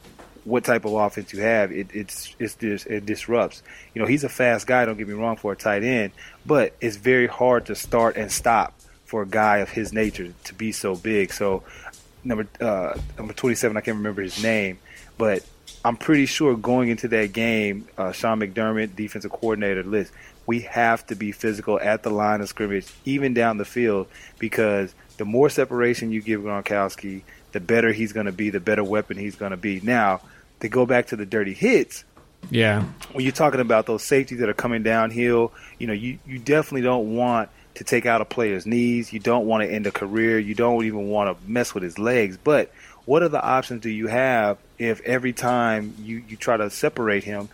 what 0.46 0.64
type 0.64 0.86
of 0.86 0.94
offense 0.94 1.34
you 1.34 1.42
have, 1.42 1.72
it, 1.72 1.88
it's 1.94 2.36
it's 2.40 2.56
it 2.62 3.06
disrupts. 3.06 3.62
You 3.94 4.02
know, 4.02 4.08
he's 4.08 4.24
a 4.24 4.30
fast 4.30 4.68
guy. 4.68 4.86
Don't 4.86 4.98
get 4.98 5.08
me 5.08 5.14
wrong 5.14 5.36
for 5.36 5.52
a 5.52 5.56
tight 5.56 5.84
end, 5.84 6.14
but 6.46 6.74
it's 6.80 6.96
very 6.96 7.28
hard 7.28 7.66
to 7.66 7.76
start 7.76 8.16
and 8.16 8.32
stop 8.32 8.74
for 9.06 9.24
a 9.24 9.28
guy 9.28 9.58
of 9.58 9.70
his 9.70 9.92
nature 9.92 10.34
to 10.46 10.54
be 10.54 10.72
so 10.72 10.96
big. 10.96 11.34
So 11.34 11.64
number 12.24 12.48
uh, 12.62 12.98
number 13.18 13.34
twenty 13.34 13.56
seven, 13.56 13.76
I 13.76 13.82
can't 13.82 13.98
remember 13.98 14.22
his 14.22 14.42
name, 14.42 14.80
but 15.18 15.44
I'm 15.84 15.98
pretty 15.98 16.26
sure 16.26 16.56
going 16.56 16.90
into 16.90 17.08
that 17.10 17.34
game, 17.34 17.88
uh, 17.98 18.12
Sean 18.12 18.40
McDermott, 18.40 18.96
defensive 18.96 19.32
coordinator, 19.32 19.84
list, 19.84 20.12
we 20.48 20.62
have 20.62 21.06
to 21.08 21.16
be 21.16 21.32
physical 21.32 21.80
at 21.80 22.02
the 22.02 22.10
line 22.10 22.42
of 22.42 22.50
scrimmage, 22.50 22.88
even 23.06 23.34
down 23.34 23.58
the 23.58 23.66
field, 23.66 24.08
because 24.40 24.96
the 25.18 25.26
more 25.26 25.50
separation 25.50 26.12
you 26.12 26.22
give 26.22 26.42
Gronkowski, 26.42 27.22
the 27.52 27.60
better 27.60 27.94
he's 27.94 28.14
going 28.14 28.26
to 28.26 28.32
be, 28.32 28.50
the 28.50 28.60
better 28.60 28.84
weapon 28.84 29.18
he's 29.18 29.36
going 29.36 29.52
to 29.52 29.58
be. 29.58 29.80
Now, 29.80 30.22
to 30.62 30.70
go 30.70 30.86
back 30.86 31.08
to 31.08 31.16
the 31.16 31.26
dirty 31.26 31.54
hits, 31.54 32.04
Yeah, 32.50 32.84
when 33.14 33.24
you're 33.24 33.32
talking 33.34 33.60
about 33.60 33.86
those 33.86 34.04
safeties 34.04 34.40
that 34.40 34.50
are 34.50 34.54
coming 34.54 34.84
downhill, 34.84 35.52
you 35.80 35.88
know, 35.88 35.94
you, 35.94 36.20
you 36.26 36.40
definitely 36.40 36.82
don't 36.82 37.16
want 37.16 37.50
to 37.76 37.84
take 37.84 38.06
out 38.06 38.22
a 38.22 38.26
player's 38.26 38.66
knees. 38.66 39.12
You 39.12 39.20
don't 39.20 39.46
want 39.46 39.64
to 39.64 39.70
end 39.70 39.86
a 39.86 39.92
career. 39.92 40.40
You 40.40 40.56
don't 40.56 40.86
even 40.86 41.10
want 41.10 41.38
to 41.38 41.50
mess 41.52 41.74
with 41.74 41.84
his 41.84 42.00
legs. 42.00 42.38
But 42.42 42.72
what 43.06 43.22
other 43.22 43.40
options 43.44 43.82
do 43.82 43.90
you 43.90 44.08
have 44.08 44.58
if 44.80 45.02
every 45.02 45.34
time 45.34 45.94
you, 46.02 46.24
you 46.28 46.38
try 46.38 46.56
to 46.58 46.70
separate 46.70 47.24
him, 47.26 47.50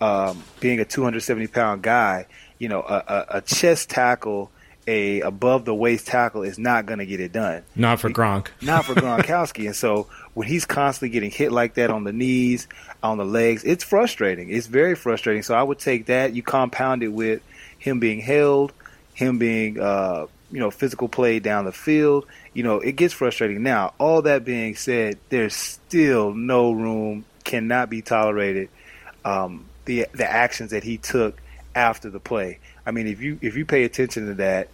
um, 0.00 0.42
being 0.60 0.80
a 0.80 0.84
270 0.84 1.46
pound 1.48 1.82
guy, 1.82 2.26
you 2.58 2.68
know, 2.68 2.80
a, 2.80 2.94
a, 3.06 3.26
a 3.38 3.40
chest 3.42 3.90
tackle, 3.90 4.50
a 4.86 5.20
above 5.20 5.64
the 5.64 5.74
waist 5.74 6.06
tackle 6.06 6.42
is 6.42 6.58
not 6.58 6.86
going 6.86 7.00
to 7.00 7.06
get 7.06 7.18
it 7.18 7.32
done 7.32 7.62
not 7.74 7.98
for 8.00 8.08
Gronk. 8.08 8.48
not 8.62 8.84
for 8.84 8.94
Gronkowski. 8.94 9.66
and 9.66 9.74
so 9.74 10.06
when 10.36 10.46
he's 10.46 10.66
constantly 10.66 11.08
getting 11.08 11.30
hit 11.30 11.50
like 11.50 11.74
that 11.76 11.88
on 11.88 12.04
the 12.04 12.12
knees, 12.12 12.68
on 13.02 13.16
the 13.16 13.24
legs, 13.24 13.64
it's 13.64 13.82
frustrating. 13.82 14.50
It's 14.50 14.66
very 14.66 14.94
frustrating. 14.94 15.42
So 15.42 15.54
I 15.54 15.62
would 15.62 15.78
take 15.78 16.06
that. 16.06 16.34
You 16.34 16.42
compound 16.42 17.02
it 17.02 17.08
with 17.08 17.40
him 17.78 18.00
being 18.00 18.20
held, 18.20 18.74
him 19.14 19.38
being, 19.38 19.80
uh, 19.80 20.26
you 20.52 20.60
know, 20.60 20.70
physical 20.70 21.08
play 21.08 21.38
down 21.38 21.64
the 21.64 21.72
field. 21.72 22.26
You 22.52 22.64
know, 22.64 22.80
it 22.80 22.96
gets 22.96 23.14
frustrating. 23.14 23.62
Now, 23.62 23.94
all 23.98 24.20
that 24.22 24.44
being 24.44 24.76
said, 24.76 25.16
there's 25.30 25.56
still 25.56 26.34
no 26.34 26.70
room, 26.70 27.24
cannot 27.44 27.88
be 27.88 28.02
tolerated. 28.02 28.68
Um, 29.24 29.64
the 29.86 30.06
the 30.12 30.30
actions 30.30 30.72
that 30.72 30.84
he 30.84 30.98
took 30.98 31.40
after 31.74 32.10
the 32.10 32.20
play. 32.20 32.58
I 32.84 32.90
mean, 32.90 33.06
if 33.06 33.22
you 33.22 33.38
if 33.40 33.56
you 33.56 33.64
pay 33.64 33.84
attention 33.84 34.26
to 34.26 34.34
that, 34.34 34.68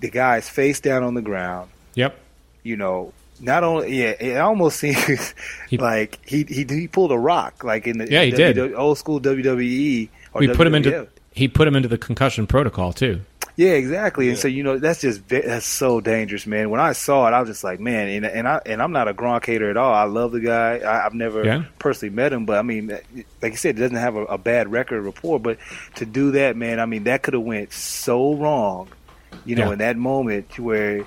the 0.00 0.10
guy's 0.10 0.48
face 0.48 0.80
down 0.80 1.04
on 1.04 1.14
the 1.14 1.22
ground 1.22 1.70
Yep. 1.94 2.18
you 2.64 2.76
know, 2.76 3.12
not 3.40 3.64
only 3.64 3.98
yeah, 4.00 4.10
it 4.20 4.36
almost 4.38 4.78
seems 4.80 5.34
He- 5.68 5.78
like 5.78 6.18
he, 6.26 6.44
he 6.44 6.64
he 6.68 6.88
pulled 6.88 7.12
a 7.12 7.18
rock 7.18 7.64
like 7.64 7.86
in 7.86 7.98
the 7.98 8.10
Yeah, 8.10 8.22
he 8.22 8.30
W- 8.30 8.54
did. 8.54 8.74
old 8.74 8.98
school 8.98 9.20
WWE. 9.20 10.08
Or 10.32 10.40
We 10.40 10.48
put 10.48 10.66
him 10.66 10.74
into 10.74 10.90
WWF. 10.90 11.08
he 11.32 11.48
put 11.48 11.68
him 11.68 11.76
into 11.76 11.88
the 11.88 11.98
concussion 11.98 12.46
protocol 12.46 12.92
too. 12.92 13.20
yeah, 13.56 13.70
exactly. 13.72 14.28
And 14.28 14.36
so 14.38 14.48
you 14.48 14.62
know 14.64 14.78
that's 14.78 15.00
just 15.00 15.28
that's 15.28 15.64
so 15.66 16.00
dangerous, 16.00 16.44
man. 16.46 16.70
When 16.70 16.80
I 16.80 16.92
saw 16.92 17.28
it, 17.28 17.32
I 17.32 17.40
was 17.40 17.48
just 17.48 17.62
like, 17.62 17.78
man, 17.78 18.08
and 18.08 18.26
and 18.26 18.48
I 18.48 18.60
and 18.66 18.82
I'm 18.82 18.90
not 18.92 19.06
a 19.08 19.14
Gronk 19.14 19.46
hater 19.46 19.70
at 19.70 19.76
all. 19.76 19.94
I 19.94 20.04
love 20.04 20.32
the 20.32 20.40
guy. 20.40 20.78
I, 20.78 21.06
I've 21.06 21.14
never 21.14 21.44
Yeah. 21.44 21.64
personally 21.78 22.14
met 22.14 22.32
him, 22.32 22.46
but 22.46 22.58
I 22.58 22.62
mean, 22.62 22.88
like 23.42 23.52
you 23.52 23.56
said, 23.56 23.76
it 23.76 23.80
doesn't 23.80 23.96
have 23.96 24.16
a, 24.16 24.24
a 24.24 24.38
bad 24.38 24.72
record 24.72 25.02
rapport. 25.02 25.38
But 25.38 25.58
to 25.96 26.04
do 26.06 26.32
that, 26.32 26.56
man, 26.56 26.80
I 26.80 26.86
mean, 26.86 27.04
that 27.04 27.22
could 27.22 27.34
have 27.34 27.42
went 27.44 27.72
so 27.72 28.34
wrong. 28.34 28.88
You 29.44 29.54
know, 29.56 29.66
Yeah. 29.66 29.72
in 29.74 29.78
that 29.78 29.96
moment 29.96 30.58
where 30.58 31.04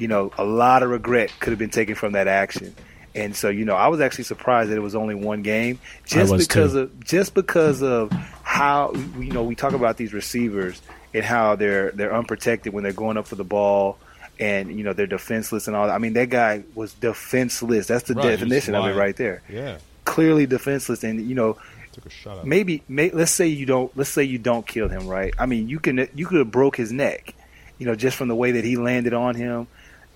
you 0.00 0.08
know 0.08 0.32
a 0.38 0.44
lot 0.44 0.82
of 0.82 0.90
regret 0.90 1.32
could 1.40 1.50
have 1.50 1.58
been 1.58 1.70
taken 1.70 1.94
from 1.94 2.12
that 2.12 2.26
action. 2.26 2.74
And 3.12 3.34
so, 3.34 3.48
you 3.48 3.64
know, 3.64 3.74
I 3.74 3.88
was 3.88 4.00
actually 4.00 4.24
surprised 4.24 4.70
that 4.70 4.76
it 4.76 4.82
was 4.82 4.94
only 4.94 5.16
one 5.16 5.42
game, 5.42 5.80
just 6.04 6.36
because 6.36 6.72
too. 6.74 6.80
of 6.80 7.04
just 7.04 7.34
because 7.34 7.82
of 7.82 8.10
how 8.42 8.92
you 9.18 9.32
know 9.32 9.42
we 9.42 9.54
talk 9.54 9.72
about 9.72 9.96
these 9.96 10.12
receivers 10.12 10.80
and 11.12 11.24
how 11.24 11.56
they're 11.56 11.90
they're 11.90 12.14
unprotected 12.14 12.72
when 12.72 12.84
they're 12.84 12.92
going 12.92 13.16
up 13.16 13.26
for 13.26 13.34
the 13.34 13.44
ball 13.44 13.98
and 14.38 14.76
you 14.76 14.84
know 14.84 14.92
they're 14.92 15.08
defenseless 15.08 15.66
and 15.66 15.76
all 15.76 15.88
that. 15.88 15.92
I 15.92 15.98
mean 15.98 16.12
that 16.12 16.30
guy 16.30 16.62
was 16.74 16.94
defenseless. 16.94 17.88
That's 17.88 18.04
the 18.04 18.14
Right, 18.14 18.28
definition 18.28 18.76
of 18.76 18.86
it 18.86 18.94
right 18.94 19.16
there. 19.16 19.42
Yeah. 19.48 19.78
Clearly 20.04 20.46
defenseless 20.46 21.02
and 21.02 21.28
you 21.28 21.34
know 21.34 21.58
Took 21.92 22.06
a 22.06 22.10
shot 22.10 22.38
at 22.38 22.46
maybe 22.46 22.84
may, 22.88 23.10
let's 23.10 23.32
say 23.32 23.48
you 23.48 23.66
don't 23.66 23.94
let's 23.96 24.10
say 24.10 24.22
you 24.22 24.38
don't 24.38 24.64
kill 24.64 24.88
him 24.88 25.08
right. 25.08 25.34
I 25.36 25.46
mean 25.46 25.68
you 25.68 25.80
can 25.80 26.08
you 26.14 26.26
could 26.26 26.38
have 26.38 26.50
broke 26.52 26.76
his 26.76 26.92
neck 26.92 27.34
you 27.80 27.86
know, 27.86 27.96
just 27.96 28.16
from 28.16 28.28
the 28.28 28.36
way 28.36 28.52
that 28.52 28.64
he 28.64 28.76
landed 28.76 29.14
on 29.14 29.34
him, 29.34 29.66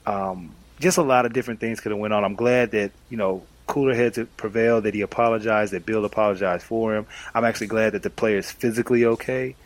um, 0.06 0.54
just 0.80 0.98
a 0.98 1.02
lot 1.02 1.26
of 1.26 1.32
different 1.32 1.60
things 1.60 1.80
could 1.80 1.92
have 1.92 1.98
went 1.98 2.14
on. 2.14 2.24
I'm 2.24 2.34
glad 2.34 2.72
that 2.72 2.92
you 3.08 3.16
know 3.16 3.46
cooler 3.66 3.94
heads 3.94 4.18
prevailed, 4.36 4.84
that 4.84 4.94
he 4.94 5.00
apologized, 5.00 5.72
that 5.72 5.86
Bill 5.86 6.04
apologized 6.04 6.64
for 6.64 6.94
him. 6.94 7.06
I'm 7.34 7.44
actually 7.44 7.68
glad 7.68 7.92
that 7.94 8.02
the 8.02 8.10
player 8.10 8.38
is 8.38 8.50
physically 8.50 9.04
okay, 9.06 9.56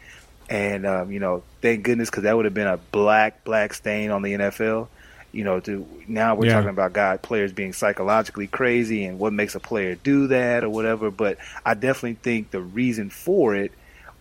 and 0.49 0.87
um, 0.87 1.13
you 1.13 1.21
know, 1.21 1.43
thank 1.63 1.85
goodness 1.85 2.11
because 2.11 2.25
that 2.25 2.37
would 2.37 2.45
have 2.45 2.55
been 2.55 2.67
a 2.67 2.77
black 2.79 3.45
black 3.45 3.75
stain 3.75 4.11
on 4.11 4.23
the 4.23 4.35
NFL. 4.35 4.89
You 5.33 5.45
know, 5.45 5.61
to 5.61 5.87
now 6.09 6.35
we're 6.37 6.47
Yeah. 6.47 6.53
talking 6.53 6.71
about 6.71 6.95
guy 6.95 7.19
players 7.19 7.53
being 7.53 7.75
psychologically 7.75 8.47
crazy 8.47 9.05
and 9.05 9.19
what 9.19 9.33
makes 9.33 9.55
a 9.55 9.61
player 9.61 9.95
do 9.95 10.29
that 10.29 10.65
or 10.65 10.71
whatever. 10.71 11.11
But 11.11 11.37
I 11.67 11.75
definitely 11.75 12.15
think 12.15 12.51
the 12.51 12.63
reason 12.63 13.11
for 13.11 13.55
it 13.55 13.73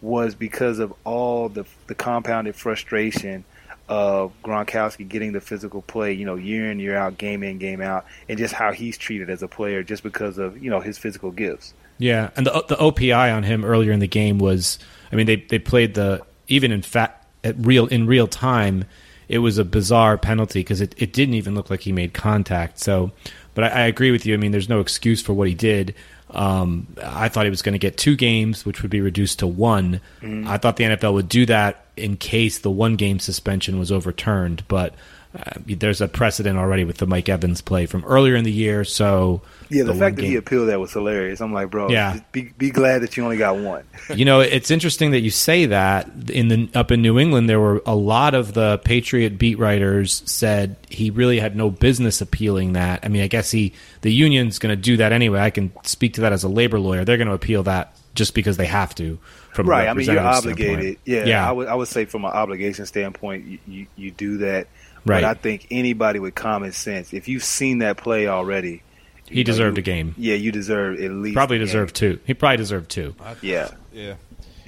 was 0.02 0.36
because 0.36 0.80
of 0.80 0.94
all 1.06 1.50
the 1.50 1.66
the 1.88 1.96
compounded 1.96 2.56
frustration 2.56 3.46
of 3.90 4.34
Gronkowski 4.44 5.08
getting 5.08 5.32
the 5.32 5.42
physical 5.42 5.82
play, 5.82 6.14
you 6.14 6.26
know, 6.26 6.36
year 6.36 6.70
in 6.70 6.80
year 6.80 6.96
out, 6.96 7.18
game 7.18 7.44
in 7.44 7.58
game 7.58 7.82
out, 7.82 8.06
and 8.28 8.38
just 8.38 8.54
how 8.54 8.72
he's 8.72 8.98
treated 8.98 9.30
as 9.30 9.42
a 9.44 9.48
player, 9.48 9.84
just 9.84 10.04
because 10.04 10.38
of 10.38 10.62
you 10.62 10.70
know 10.70 10.80
his 10.80 10.98
physical 10.98 11.32
gifts. 11.32 11.74
Yeah, 11.98 12.30
and 12.36 12.46
the 12.46 12.66
the 12.68 12.76
OPI 12.76 13.36
on 13.36 13.44
him 13.44 13.64
earlier 13.64 13.92
in 13.92 14.00
the 14.00 14.08
game 14.08 14.40
was, 14.40 14.80
I 15.12 15.16
mean, 15.16 15.26
they 15.26 15.38
they 15.38 15.60
played 15.60 15.96
the 15.96 16.26
even 16.48 16.72
in 16.72 16.82
fact 16.82 17.26
at 17.44 17.56
real 17.58 17.88
in 17.88 18.08
real 18.08 18.28
time, 18.28 18.86
it 19.28 19.40
was 19.40 19.58
a 19.58 19.66
bizarre 19.66 20.18
penalty 20.18 20.60
because 20.60 20.82
it, 20.82 20.94
it 20.98 21.14
didn't 21.14 21.36
even 21.36 21.56
look 21.56 21.70
like 21.70 21.82
he 21.82 21.92
made 21.92 22.14
contact. 22.14 22.80
So, 22.80 23.12
but 23.54 23.66
I, 23.66 23.68
I 23.68 23.82
agree 23.82 24.12
with 24.12 24.26
you. 24.26 24.34
I 24.34 24.38
mean, 24.38 24.52
there's 24.52 24.70
no 24.70 24.80
excuse 24.80 25.22
for 25.22 25.34
what 25.34 25.48
he 25.48 25.56
did. 25.56 25.96
Um, 26.32 26.88
I 27.04 27.30
thought 27.30 27.46
he 27.46 27.50
was 27.50 27.62
going 27.62 27.74
to 27.74 27.80
get 27.80 27.98
two 27.98 28.16
games, 28.16 28.66
which 28.66 28.82
would 28.82 28.92
be 28.92 29.02
reduced 29.02 29.40
to 29.40 29.48
one. 29.48 30.02
I 30.48 30.58
thought 30.58 30.76
the 30.78 30.84
NFL 30.84 31.14
would 31.14 31.30
do 31.30 31.46
that 31.46 31.86
in 31.96 32.18
case 32.18 32.60
the 32.60 32.72
one 32.72 32.96
game 32.96 33.20
suspension 33.20 33.80
was 33.80 33.92
overturned, 33.92 34.64
but. 34.68 34.94
Uh, 35.38 35.52
there's 35.66 36.02
a 36.02 36.08
precedent 36.08 36.58
already 36.58 36.84
with 36.84 36.98
the 36.98 37.06
Mike 37.06 37.30
Evans 37.30 37.62
play 37.62 37.86
from 37.86 38.04
earlier 38.06 38.36
in 38.36 38.44
the 38.44 38.52
year, 38.52 38.84
so 38.84 39.42
Yeah, 39.70 39.84
the, 39.84 39.92
one 39.92 40.00
fact 40.00 40.16
that 40.16 40.26
he 40.26 40.36
appealed 40.36 40.70
that 40.70 40.80
was 40.80 40.92
hilarious. 40.92 41.40
I'm 41.42 41.54
like, 41.54 41.70
bro, 41.70 41.90
Yeah. 41.90 42.20
be 42.32 42.54
be 42.58 42.72
glad 42.72 43.04
that 43.04 43.16
you 43.18 43.24
only 43.24 43.38
got 43.38 43.58
one. 43.58 43.84
you 44.16 44.26
know, 44.26 44.40
it's 44.40 44.72
interesting 44.72 45.12
that 45.12 45.20
you 45.20 45.30
say 45.30 45.68
that. 45.68 46.10
In 46.30 46.48
the 46.48 46.70
up 46.74 46.92
in 46.92 47.02
New 47.02 47.20
England, 47.20 47.50
there 47.50 47.60
were 47.60 47.82
a 47.86 47.96
lot 47.96 48.34
of 48.34 48.54
the 48.54 48.80
Patriot 48.80 49.38
beat 49.38 49.60
writers 49.60 50.24
said 50.26 50.76
he 50.90 51.12
really 51.12 51.40
had 51.40 51.56
no 51.56 51.70
business 51.70 52.20
appealing 52.22 52.74
that. 52.74 53.02
I 53.04 53.10
mean, 53.10 53.22
I 53.22 53.28
guess 53.28 53.52
he 53.52 53.74
the 54.02 54.12
union's 54.12 54.58
going 54.60 54.76
to 54.76 54.82
do 54.82 54.98
that 54.98 55.12
anyway. 55.12 55.40
I 55.40 55.52
can 55.52 55.72
speak 55.84 56.16
to 56.16 56.22
that 56.22 56.34
as 56.34 56.44
a 56.44 56.50
labor 56.50 56.80
lawyer. 56.80 57.06
They're 57.06 57.18
going 57.18 57.28
to 57.28 57.34
appeal 57.34 57.64
that 57.64 57.96
just 58.16 58.34
because 58.34 58.58
they 58.58 58.66
have 58.66 58.96
to. 58.96 59.20
From 59.54 59.70
right. 59.70 59.88
I 59.88 59.94
mean, 59.94 60.06
you're 60.06 60.20
obligated. 60.20 60.98
standpoint. 60.98 61.00
Yeah, 61.06 61.26
yeah. 61.26 61.50
I 61.50 61.52
would 61.52 61.68
I 61.68 61.76
would 61.76 61.88
say 61.88 62.06
from 62.06 62.26
an 62.26 62.32
obligation 62.32 62.86
standpoint, 62.86 63.46
you, 63.46 63.60
you, 63.68 63.88
you 63.96 64.12
do 64.12 64.38
that. 64.40 64.68
Right. 65.08 65.22
But 65.22 65.28
I 65.30 65.34
think 65.36 65.68
anybody 65.72 66.20
with 66.20 66.36
common 66.36 66.72
sense, 66.72 67.14
if 67.14 67.28
you've 67.28 67.44
seen 67.44 67.80
that 67.80 67.98
play 67.98 68.28
already, 68.28 68.84
he 69.26 69.40
you 69.40 69.44
know, 69.44 69.48
deserved 69.48 69.78
you- 69.78 69.82
a 69.82 69.84
game. 69.84 70.16
Yeah, 70.18 70.36
you 70.36 70.52
deserve 70.52 71.00
at 71.02 71.12
least 71.12 71.36
Probably 71.36 71.58
a 71.58 71.60
game. 71.60 71.66
deserved 71.68 71.96
two. 71.96 72.20
He 72.26 72.34
probably 72.34 72.58
deserved 72.58 72.90
two. 72.90 73.16
Yeah. 73.42 73.70
Yeah. 73.92 74.16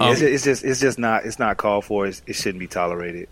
Yeah, 0.00 0.10
it's, 0.12 0.20
just, 0.20 0.32
it's 0.32 0.44
just 0.44 0.64
it's 0.64 0.80
just 0.80 0.98
not 0.98 1.26
it's 1.26 1.38
not 1.38 1.58
called 1.58 1.84
for. 1.84 2.06
It's, 2.06 2.22
it 2.26 2.32
shouldn't 2.34 2.58
be 2.60 2.66
tolerated. 2.66 3.28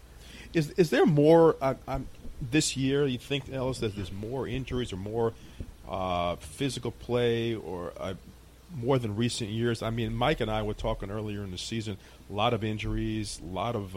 Is 0.52 0.70
is 0.72 0.90
there 0.90 1.06
more 1.06 1.56
uh, 1.62 1.74
um, 1.86 2.06
this 2.42 2.76
year? 2.76 3.06
You 3.06 3.16
think 3.18 3.50
Ellis 3.50 3.78
that 3.78 3.96
there's 3.96 4.12
more 4.12 4.46
injuries 4.46 4.92
or 4.92 4.96
more 4.96 5.32
uh, 5.88 6.36
physical 6.36 6.90
play 6.90 7.54
or 7.54 7.92
uh, 7.98 8.14
more 8.76 8.98
than 8.98 9.16
recent 9.16 9.48
years? 9.48 9.82
I 9.82 9.88
mean, 9.88 10.14
Mike 10.14 10.40
and 10.40 10.50
I 10.50 10.60
were 10.62 10.74
talking 10.74 11.10
earlier 11.10 11.42
in 11.42 11.52
the 11.52 11.58
season. 11.58 11.96
A 12.28 12.34
lot 12.34 12.52
of 12.52 12.62
injuries, 12.62 13.40
a 13.42 13.46
lot 13.46 13.74
of 13.74 13.96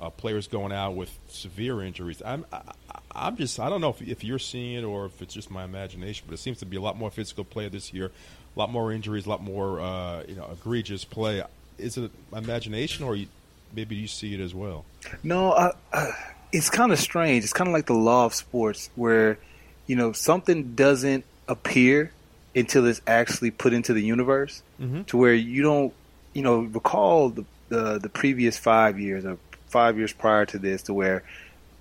uh, 0.00 0.10
players 0.10 0.48
going 0.48 0.72
out 0.72 0.92
with 0.96 1.10
severe 1.28 1.82
injuries. 1.82 2.22
I'm 2.24 2.44
I, 2.52 2.60
I'm 3.14 3.36
just 3.36 3.60
I 3.60 3.68
don't 3.68 3.80
know 3.80 3.90
if, 3.90 4.00
if 4.02 4.24
you're 4.24 4.38
seeing 4.38 4.74
it 4.78 4.84
or 4.84 5.06
if 5.06 5.20
it's 5.22 5.34
just 5.34 5.50
my 5.50 5.64
imagination, 5.64 6.24
but 6.28 6.34
it 6.34 6.38
seems 6.38 6.58
to 6.58 6.66
be 6.66 6.76
a 6.76 6.80
lot 6.80 6.96
more 6.96 7.10
physical 7.10 7.44
play 7.44 7.68
this 7.68 7.92
year, 7.92 8.06
a 8.06 8.58
lot 8.58 8.70
more 8.70 8.92
injuries, 8.92 9.26
a 9.26 9.28
lot 9.28 9.42
more 9.42 9.80
uh, 9.80 10.22
you 10.26 10.34
know 10.36 10.48
egregious 10.52 11.04
play. 11.04 11.42
Is 11.78 11.96
it 11.96 12.10
my 12.30 12.38
imagination 12.38 13.04
or 13.04 13.16
you, 13.16 13.26
maybe 13.74 13.96
you 13.96 14.06
see 14.06 14.34
it 14.34 14.40
as 14.40 14.54
well? 14.54 14.84
No, 15.22 15.52
I, 15.52 15.72
I, 15.92 16.10
it's 16.52 16.68
kind 16.70 16.92
of 16.92 16.98
strange. 16.98 17.42
It's 17.44 17.52
kind 17.52 17.68
of 17.68 17.72
like 17.74 17.86
the 17.86 17.94
law 17.94 18.26
of 18.26 18.34
sports, 18.34 18.90
where 18.96 19.38
you 19.86 19.96
know 19.96 20.12
something 20.12 20.74
doesn't 20.74 21.24
appear 21.48 22.12
until 22.54 22.86
it's 22.86 23.00
actually 23.06 23.50
put 23.50 23.72
into 23.72 23.92
the 23.92 24.02
universe, 24.02 24.62
Mhm. 24.80 25.06
to 25.06 25.16
where 25.16 25.34
you 25.34 25.62
don't, 25.62 25.92
you 26.32 26.42
know, 26.42 26.60
recall 26.60 27.30
the 27.30 27.44
the, 27.68 27.98
the 28.00 28.08
previous 28.08 28.58
five 28.58 28.98
years 28.98 29.24
or 29.24 29.38
five 29.70 29.96
years 29.96 30.12
prior 30.12 30.46
to 30.46 30.58
this, 30.58 30.82
to 30.84 30.94
where 30.94 31.22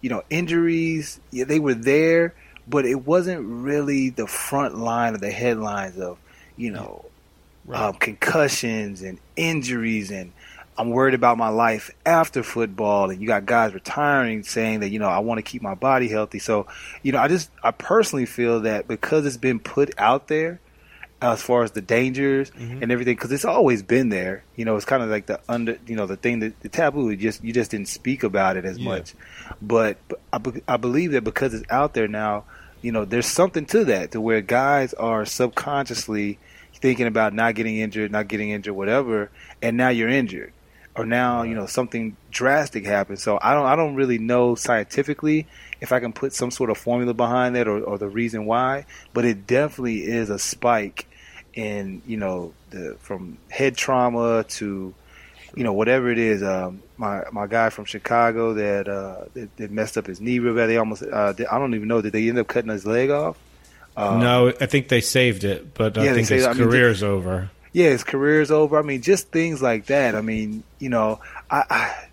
you 0.02 0.10
know 0.10 0.24
injuries, 0.30 1.20
yeah, 1.32 1.46
they 1.46 1.60
were 1.60 1.74
there, 1.74 2.34
but 2.68 2.86
it 2.86 3.06
wasn't 3.06 3.42
really 3.46 4.10
the 4.10 4.28
front 4.28 4.78
line 4.78 5.16
of 5.16 5.22
the 5.22 5.32
headlines 5.32 5.98
of, 5.98 6.18
you 6.56 6.72
know, 6.72 7.06
um, 7.72 7.94
concussions 7.94 9.02
and 9.02 9.20
injuries 9.36 10.12
and 10.12 10.32
I'm 10.78 10.92
worried 10.92 11.14
about 11.14 11.38
my 11.38 11.50
life 11.50 11.92
after 12.06 12.42
football 12.42 13.10
and 13.10 13.22
you 13.22 13.28
got 13.28 13.46
guys 13.46 13.74
retiring 13.74 14.44
saying 14.44 14.80
that 14.80 14.90
you 14.90 15.00
know 15.00 15.10
I 15.10 15.20
want 15.20 15.40
to 15.40 15.42
keep 15.44 15.62
my 15.62 15.76
body 15.76 16.08
healthy. 16.08 16.40
So 16.40 16.68
you 17.04 17.12
know 17.12 17.20
I 17.20 17.28
just 17.28 17.52
I 17.62 17.72
personally 17.72 18.26
feel 18.26 18.62
that 18.62 18.88
because 18.88 19.26
it's 19.26 19.38
been 19.38 19.60
put 19.60 19.94
out 19.98 20.30
there 20.30 20.62
as 21.22 21.42
far 21.42 21.64
as 21.64 21.72
the 21.72 21.82
dangers 21.82 22.50
mm-hmm. 22.52 22.82
and 22.82 22.92
everything 22.92 23.16
because 23.16 23.32
it's 23.32 23.46
always 23.46 23.84
been 23.84 24.10
there. 24.10 24.44
You 24.56 24.66
know 24.66 24.76
it's 24.76 24.86
kind 24.86 25.04
of 25.04 25.10
like 25.10 25.26
the 25.26 25.40
under 25.50 25.78
you 25.86 25.96
know 25.96 26.06
the 26.06 26.16
thing 26.18 26.40
that 26.40 26.60
the 26.62 26.70
taboo 26.70 27.10
you 27.10 27.18
just 27.18 27.44
you 27.44 27.54
just 27.54 27.72
didn't 27.72 27.90
speak 27.90 28.24
about 28.24 28.58
it 28.58 28.66
as 28.66 28.78
Yeah. 28.78 28.90
much. 28.90 29.14
But, 29.62 29.98
but 30.08 30.20
I, 30.68 30.74
I 30.74 30.78
believe 30.78 31.12
that 31.12 31.24
because 31.24 31.54
it's 31.54 31.70
out 31.70 31.94
there 31.94 32.08
now 32.08 32.46
you 32.82 32.92
know 32.92 33.04
there's 33.06 33.26
something 33.28 33.66
to 33.68 33.86
that 33.86 34.12
to 34.12 34.22
where 34.22 34.42
guys 34.42 34.94
are 34.94 35.26
subconsciously 35.26 36.40
thinking 36.76 37.08
about 37.08 37.34
not 37.34 37.56
getting 37.56 37.78
injured, 37.78 38.12
not 38.12 38.28
getting 38.28 38.50
injured, 38.52 38.74
whatever, 38.76 39.30
and 39.62 39.76
now 39.76 39.90
you're 39.90 40.08
injured, 40.08 40.54
or 40.96 41.06
now 41.06 41.44
you 41.44 41.54
know 41.54 41.66
something 41.66 42.16
drastic 42.32 42.86
happens. 42.86 43.22
So 43.22 43.38
I 43.42 43.54
don't, 43.54 43.66
I 43.66 43.76
don't 43.76 43.96
really 43.96 44.18
know 44.18 44.56
scientifically 44.56 45.48
if 45.82 45.92
I 45.92 46.00
can 46.00 46.14
put 46.14 46.34
some 46.34 46.52
sort 46.52 46.70
of 46.70 46.78
formula 46.78 47.14
behind 47.14 47.56
that 47.56 47.68
or, 47.68 47.84
or 47.84 47.98
the 47.98 48.08
reason 48.08 48.46
why, 48.46 48.86
but 49.14 49.26
it 49.26 49.46
definitely 49.46 50.04
is 50.06 50.30
a 50.30 50.40
spike 50.40 51.06
in 51.54 52.02
you 52.06 52.18
know 52.18 52.54
the 52.70 52.96
from 53.00 53.38
head 53.50 53.76
trauma 53.76 54.44
to 54.50 54.94
you 55.56 55.64
know 55.64 55.74
whatever 55.74 56.10
it 56.12 56.18
is. 56.18 56.44
Um, 56.44 56.82
my 56.98 57.24
my 57.32 57.48
guy 57.48 57.70
from 57.70 57.86
Chicago 57.86 58.54
that 58.54 58.88
uh, 58.88 59.26
that, 59.34 59.56
that 59.58 59.72
messed 59.72 59.98
up 59.98 60.06
his 60.08 60.22
knee 60.22 60.40
real 60.40 60.56
bad. 60.56 60.68
They 60.68 60.78
almost, 60.78 61.04
uh, 61.04 61.34
they, 61.34 61.46
I 61.46 61.58
don't 61.58 61.74
even 61.76 61.88
know. 61.88 62.02
Did 62.02 62.14
they 62.14 62.28
end 62.30 62.38
up 62.40 62.48
cutting 62.48 62.70
his 62.70 62.86
leg 62.86 63.10
off? 63.10 63.38
Uh, 63.98 64.18
no, 64.20 64.54
I 64.62 64.66
think 64.68 64.88
they 64.88 65.02
saved 65.02 65.44
it, 65.44 65.74
but 65.74 65.98
I 65.98 66.06
Yeah, 66.06 66.14
they 66.14 66.24
think 66.24 66.30
his 66.30 66.46
it. 66.46 66.50
I 66.50 66.54
mean, 66.54 66.70
career's 66.70 67.04
over. 67.04 67.50
yeah, 67.74 67.90
his 67.90 68.04
career's 68.04 68.52
over. 68.52 68.78
I 68.78 68.82
mean, 68.82 69.02
just 69.02 69.30
things 69.30 69.62
like 69.62 69.88
that. 69.88 70.16
I 70.16 70.22
mean, 70.22 70.64
you 70.78 70.90
know, 70.90 71.20
I, 71.50 71.64
I 71.70 72.06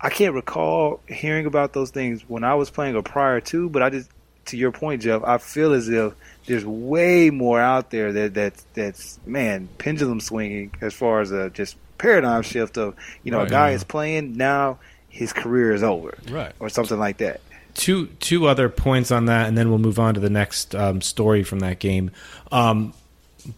I 0.00 0.10
can't 0.10 0.34
recall 0.34 1.00
hearing 1.08 1.46
about 1.46 1.72
those 1.72 1.90
things 1.90 2.22
when 2.28 2.44
I 2.44 2.54
was 2.54 2.70
playing 2.70 2.94
or 2.96 3.02
prior 3.02 3.40
to, 3.40 3.68
but 3.68 3.82
I 3.82 3.90
just 3.90 4.08
to 4.46 4.56
your 4.56 4.70
point, 4.70 5.02
Jeff, 5.02 5.24
I 5.24 5.38
feel 5.38 5.72
as 5.72 5.88
if 5.88 6.12
there's 6.46 6.64
way 6.64 7.30
more 7.30 7.60
out 7.60 7.90
there 7.90 8.12
that 8.12 8.34
that 8.34 8.54
that's 8.74 9.18
man 9.26 9.68
pendulum 9.78 10.20
swinging 10.20 10.72
as 10.80 10.94
far 10.94 11.20
as 11.20 11.30
a 11.32 11.50
just 11.50 11.76
paradigm 11.98 12.42
shift 12.42 12.76
of 12.78 12.94
you 13.24 13.30
know 13.32 13.38
Right. 13.38 13.46
a 13.48 13.50
guy 13.50 13.68
Yeah. 13.70 13.74
is 13.76 13.84
playing 13.84 14.36
now 14.36 14.78
his 15.08 15.32
career 15.32 15.72
is 15.72 15.82
over 15.82 16.16
Right. 16.30 16.52
or 16.60 16.68
something 16.68 16.98
like 16.98 17.18
that. 17.18 17.40
two 17.74 18.06
two 18.20 18.46
other 18.46 18.68
points 18.68 19.10
on 19.10 19.26
that, 19.26 19.48
and 19.48 19.56
then 19.58 19.68
we'll 19.70 19.78
move 19.78 19.98
on 19.98 20.14
to 20.14 20.20
the 20.20 20.30
next 20.30 20.74
um, 20.74 21.00
story 21.00 21.42
from 21.42 21.58
that 21.60 21.78
game. 21.78 22.10
Um, 22.52 22.92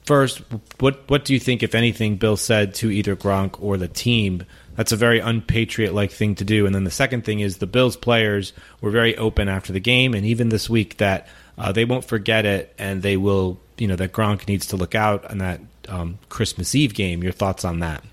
first, 0.05 0.41
what 0.81 1.09
what 1.09 1.25
do 1.25 1.35
you 1.35 1.41
think, 1.41 1.63
if 1.63 1.75
anything, 1.75 2.17
Bill 2.17 2.37
said 2.37 2.75
to 2.77 2.91
either 2.91 3.17
Gronk 3.17 3.57
or 3.61 3.77
the 3.77 3.89
team? 3.89 4.45
That's 4.77 4.93
a 4.93 4.97
very 4.97 5.19
unpatriot 5.19 5.93
like 5.93 6.13
thing 6.13 6.37
to 6.37 6.45
do. 6.45 6.65
And 6.67 6.73
then 6.75 6.85
the 6.85 6.91
second 6.93 7.25
thing 7.25 7.41
is 7.41 7.59
the 7.59 7.67
Bills 7.67 7.97
players 7.97 8.53
were 8.81 8.91
very 8.93 9.17
open 9.17 9.49
after 9.49 9.73
the 9.73 9.81
game, 9.81 10.15
and 10.15 10.25
even 10.25 10.49
this 10.51 10.71
week 10.71 10.99
that 10.99 11.27
uh, 11.59 11.73
they 11.73 11.85
won't 11.85 12.05
forget 12.05 12.47
it, 12.47 12.75
and 12.79 13.03
they 13.03 13.17
will, 13.17 13.59
you 13.77 13.89
know, 13.89 13.97
that 13.97 14.13
Gronk 14.13 14.49
needs 14.49 14.67
to 14.69 14.77
look 14.77 14.95
out 14.95 15.31
on 15.31 15.39
that 15.39 15.61
um, 15.89 16.19
Christmas 16.29 16.75
Eve 16.75 16.95
game. 16.95 17.23
Your 17.23 17.33
thoughts 17.33 17.65
on 17.65 17.81
that? 17.81 18.05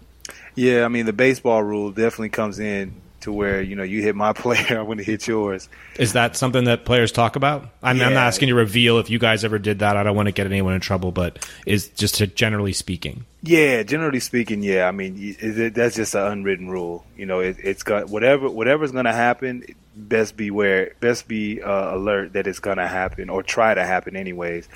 Yeah, 0.56 0.86
I 0.86 0.88
mean 0.88 1.06
the 1.06 1.14
baseball 1.14 1.62
rule 1.62 1.91
definitely 1.91 2.30
comes 2.30 2.60
in 2.60 2.93
to 3.22 3.34
where 3.34 3.62
you 3.62 3.76
know 3.76 3.84
you 3.84 4.02
hit 4.02 4.16
my 4.16 4.34
player, 4.34 4.80
I'm 4.80 4.86
going 4.86 4.98
to 5.00 5.04
hit 5.04 5.28
yours. 5.28 5.68
Is 6.00 6.14
that 6.14 6.38
something 6.38 6.64
that 6.66 6.86
players 6.86 7.12
talk 7.12 7.36
about? 7.36 7.70
I 7.84 7.93
mean, 7.93 8.04
I'm 8.04 8.14
not 8.14 8.28
asking 8.28 8.48
you 8.48 8.54
to 8.56 8.60
reveal 8.60 9.00
if 9.00 9.10
you 9.10 9.20
guys 9.20 9.43
ever 9.43 9.60
did 9.60 9.80
that. 9.80 9.98
I 9.98 10.04
don't 10.04 10.16
want 10.16 10.28
to 10.28 10.32
get 10.32 10.46
anyone 10.46 10.74
in 10.74 10.82
trouble, 10.82 11.12
but 11.12 11.46
is 11.66 11.89
just 11.89 12.16
to 12.16 12.28
generally 12.28 12.74
speaking. 12.74 13.26
Yeah, 13.48 13.84
generally 13.84 14.22
speaking, 14.22 14.64
yeah. 14.64 14.88
I 14.88 14.91
mean, 14.91 15.36
it, 15.39 15.76
that's 15.76 15.96
just 15.96 16.16
an 16.16 16.32
unwritten 16.32 16.68
rule. 16.68 17.06
You 17.16 17.28
know, 17.28 17.41
it, 17.41 17.58
it's 17.62 17.84
got 17.84 18.10
whatever 18.10 18.50
whatever's 18.50 18.91
going 18.91 19.06
to 19.06 19.14
happen. 19.14 19.64
Best 19.96 20.36
beware, 20.36 20.93
best 21.00 21.28
be 21.28 21.62
uh, 21.62 21.96
alert 21.96 22.34
that 22.34 22.48
it's 22.48 22.58
going 22.58 22.78
to 22.78 22.88
happen 22.88 23.30
or 23.30 23.43
try 23.43 23.76
to 23.76 23.86
happen 23.86 24.16
anyways. 24.16 24.68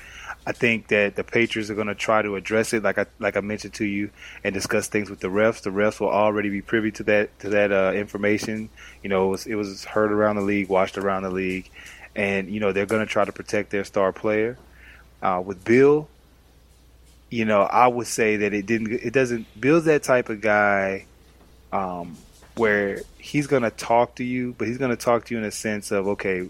I 0.46 0.52
think 0.52 0.86
that 0.88 1.16
the 1.16 1.24
Patriots 1.24 1.68
are 1.68 1.74
going 1.74 1.88
to 1.88 1.96
try 1.96 2.22
to 2.22 2.36
address 2.36 2.72
it, 2.72 2.84
like 2.84 2.96
I 2.96 3.06
like 3.18 3.36
I 3.36 3.40
mentioned 3.40 3.74
to 3.74 3.84
you, 3.84 4.10
and 4.44 4.54
discuss 4.54 4.86
things 4.86 5.10
with 5.10 5.18
the 5.18 5.28
refs. 5.28 5.62
The 5.62 5.70
refs 5.70 5.98
will 5.98 6.10
already 6.10 6.48
be 6.48 6.62
privy 6.62 6.92
to 6.92 7.02
that 7.04 7.36
to 7.40 7.48
that 7.50 7.72
uh, 7.72 7.92
information. 7.96 8.68
You 9.02 9.08
know, 9.08 9.26
it 9.26 9.30
was, 9.30 9.46
it 9.46 9.56
was 9.56 9.84
heard 9.84 10.12
around 10.12 10.36
the 10.36 10.42
league, 10.42 10.68
watched 10.68 10.96
around 10.96 11.24
the 11.24 11.30
league, 11.30 11.68
and 12.14 12.48
you 12.48 12.60
know 12.60 12.70
they're 12.70 12.86
going 12.86 13.04
to 13.04 13.12
try 13.12 13.24
to 13.24 13.32
protect 13.32 13.70
their 13.70 13.84
star 13.84 14.12
player. 14.12 14.56
Uh, 15.22 15.42
with 15.44 15.62
Bill, 15.64 16.08
you 17.30 17.44
know, 17.44 17.62
I 17.62 17.86
would 17.86 18.08
say 18.08 18.38
that 18.38 18.52
it 18.52 18.66
didn't. 18.66 18.92
It 18.92 19.12
doesn't. 19.12 19.46
build 19.60 19.84
that 19.84 20.02
type 20.02 20.28
of 20.28 20.40
guy 20.40 21.06
um, 21.72 22.16
where 22.56 23.02
he's 23.18 23.46
going 23.46 23.62
to 23.62 23.70
talk 23.70 24.16
to 24.16 24.24
you, 24.24 24.54
but 24.58 24.66
he's 24.66 24.78
going 24.78 24.90
to 24.90 24.96
talk 24.96 25.26
to 25.26 25.34
you 25.34 25.38
in 25.38 25.46
a 25.46 25.52
sense 25.52 25.92
of 25.92 26.08
okay, 26.08 26.48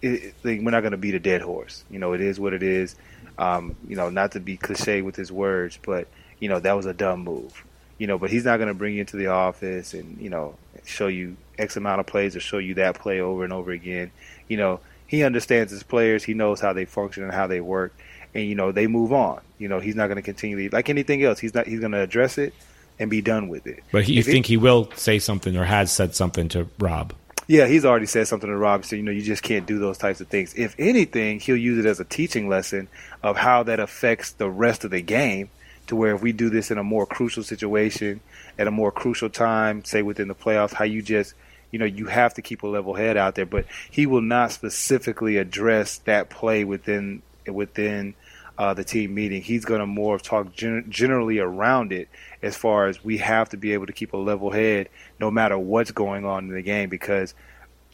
it, 0.00 0.34
like, 0.44 0.60
we're 0.62 0.70
not 0.70 0.80
going 0.80 0.92
to 0.92 0.98
beat 0.98 1.14
a 1.14 1.20
dead 1.20 1.42
horse. 1.42 1.84
You 1.90 1.98
know, 1.98 2.12
it 2.12 2.20
is 2.20 2.38
what 2.38 2.52
it 2.52 2.62
is. 2.62 2.94
Um, 3.38 3.74
you 3.88 3.96
know, 3.96 4.08
not 4.08 4.32
to 4.32 4.40
be 4.40 4.56
cliche 4.56 5.02
with 5.02 5.16
his 5.16 5.32
words, 5.32 5.78
but 5.82 6.06
you 6.38 6.48
know 6.48 6.60
that 6.60 6.76
was 6.76 6.86
a 6.86 6.94
dumb 6.94 7.20
move. 7.20 7.64
You 7.98 8.06
know, 8.06 8.16
but 8.16 8.30
he's 8.30 8.44
not 8.44 8.56
going 8.56 8.68
to 8.68 8.74
bring 8.74 8.94
you 8.94 9.00
into 9.00 9.16
the 9.16 9.26
office 9.26 9.94
and 9.94 10.18
you 10.20 10.30
know 10.30 10.54
show 10.84 11.08
you 11.08 11.36
X 11.58 11.76
amount 11.76 12.00
of 12.00 12.06
plays 12.06 12.36
or 12.36 12.40
show 12.40 12.58
you 12.58 12.74
that 12.74 12.94
play 12.94 13.20
over 13.20 13.44
and 13.44 13.52
over 13.52 13.72
again. 13.72 14.10
You 14.48 14.56
know, 14.56 14.80
he 15.06 15.24
understands 15.24 15.72
his 15.72 15.82
players. 15.82 16.22
He 16.22 16.34
knows 16.34 16.60
how 16.60 16.72
they 16.72 16.84
function 16.84 17.24
and 17.24 17.32
how 17.32 17.46
they 17.46 17.60
work, 17.60 17.92
and 18.34 18.44
you 18.46 18.54
know 18.54 18.72
they 18.72 18.86
move 18.86 19.12
on. 19.12 19.40
You 19.58 19.68
know, 19.68 19.80
he's 19.80 19.94
not 19.94 20.06
going 20.06 20.16
to 20.16 20.22
continue 20.22 20.68
like 20.72 20.88
anything 20.88 21.22
else. 21.24 21.38
He's 21.38 21.54
not. 21.54 21.66
He's 21.66 21.80
going 21.80 21.92
to 21.92 22.00
address 22.00 22.38
it 22.38 22.54
and 22.98 23.10
be 23.10 23.20
done 23.22 23.48
with 23.48 23.66
it. 23.66 23.82
But 23.92 24.04
he, 24.04 24.14
you 24.14 24.20
If 24.20 24.28
it- 24.28 24.32
think 24.32 24.46
he 24.46 24.56
will 24.56 24.90
say 24.96 25.18
something 25.18 25.56
or 25.56 25.64
has 25.64 25.90
said 25.92 26.14
something 26.14 26.48
to 26.50 26.66
Rob? 26.78 27.12
Yeah, 27.46 27.66
he's 27.66 27.84
already 27.84 28.06
said 28.06 28.28
something 28.28 28.48
to 28.48 28.56
Rob. 28.56 28.84
So 28.84 28.94
you 28.96 29.02
know, 29.02 29.10
you 29.10 29.22
just 29.22 29.42
can't 29.42 29.66
do 29.66 29.78
those 29.80 29.98
types 29.98 30.20
of 30.20 30.28
things. 30.28 30.54
If 30.54 30.76
anything, 30.78 31.40
he'll 31.40 31.56
use 31.56 31.84
it 31.84 31.88
as 31.88 31.98
a 31.98 32.04
teaching 32.04 32.48
lesson 32.48 32.88
of 33.22 33.36
how 33.36 33.64
that 33.64 33.80
affects 33.80 34.30
the 34.32 34.48
rest 34.48 34.84
of 34.84 34.90
the 34.92 35.00
game. 35.00 35.50
To 35.88 35.96
where 35.96 36.14
if 36.14 36.22
we 36.22 36.30
do 36.30 36.50
this 36.50 36.70
in 36.70 36.78
a 36.78 36.84
more 36.84 37.04
crucial 37.04 37.42
situation 37.42 38.20
at 38.56 38.68
a 38.68 38.70
more 38.70 38.92
crucial 38.92 39.28
time, 39.28 39.84
say 39.84 40.02
within 40.02 40.28
the 40.28 40.36
playoffs, 40.36 40.72
how 40.72 40.84
you 40.84 41.02
just 41.02 41.34
you 41.72 41.80
know 41.80 41.84
you 41.84 42.06
have 42.06 42.34
to 42.34 42.42
keep 42.42 42.62
a 42.62 42.66
level 42.68 42.94
head 42.94 43.16
out 43.16 43.34
there. 43.34 43.46
But 43.46 43.66
he 43.90 44.06
will 44.06 44.20
not 44.20 44.52
specifically 44.52 45.36
address 45.36 45.98
that 46.04 46.30
play 46.30 46.62
within 46.62 47.22
within 47.54 48.14
uh, 48.60 48.74
the 48.74 48.84
team 48.84 49.14
meeting. 49.14 49.40
He's 49.40 49.64
going 49.64 49.80
to 49.80 49.86
more 49.86 50.18
talk 50.18 50.54
gen- 50.54 50.84
generally 50.90 51.38
around 51.38 51.92
it 51.92 52.10
as 52.42 52.56
far 52.56 52.88
as 52.88 53.02
we 53.02 53.16
have 53.16 53.48
to 53.50 53.56
be 53.56 53.72
able 53.72 53.86
to 53.86 53.92
keep 53.92 54.12
a 54.12 54.18
level 54.18 54.50
head 54.50 54.90
no 55.18 55.30
matter 55.30 55.58
what's 55.58 55.92
going 55.92 56.26
on 56.26 56.44
in 56.44 56.54
the 56.54 56.60
game 56.60 56.90
because 56.90 57.34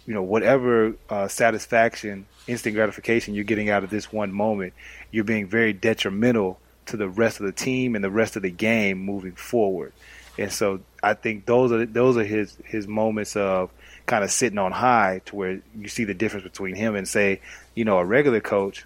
you 0.07 0.15
know 0.15 0.23
whatever 0.23 0.95
uh, 1.09 1.29
satisfaction, 1.29 2.27
instant 2.49 2.75
gratification 2.75 3.35
you're 3.35 3.45
getting 3.45 3.71
out 3.71 3.85
of 3.85 3.91
this 3.91 4.13
one 4.13 4.33
moment, 4.33 4.73
you're 5.13 5.23
being 5.23 5.47
very 5.47 5.73
detrimental 5.73 6.59
to 6.87 6.97
the 6.97 7.09
rest 7.09 7.39
of 7.39 7.47
the 7.47 7.53
team 7.53 7.95
and 7.95 8.03
the 8.03 8.11
rest 8.11 8.35
of 8.35 8.43
the 8.43 8.51
game 8.51 8.99
moving 8.99 9.37
forward. 9.37 9.93
And 10.39 10.53
so 10.53 10.81
I 11.01 11.15
think 11.15 11.47
those 11.47 11.71
are 11.71 11.87
those 11.87 12.17
are 12.17 12.25
his 12.25 12.57
his 12.65 12.89
moments 12.89 13.37
of 13.37 13.71
kind 14.07 14.25
of 14.25 14.33
sitting 14.33 14.59
on 14.59 14.73
high 14.73 15.21
to 15.27 15.37
where 15.37 15.61
you 15.77 15.89
see 15.89 16.05
the 16.05 16.15
difference 16.15 16.45
between 16.45 16.75
him 16.75 16.97
and 16.97 17.07
say, 17.07 17.41
you 17.75 17.85
know, 17.85 17.99
a 17.99 18.05
regular 18.05 18.41
coach 18.41 18.85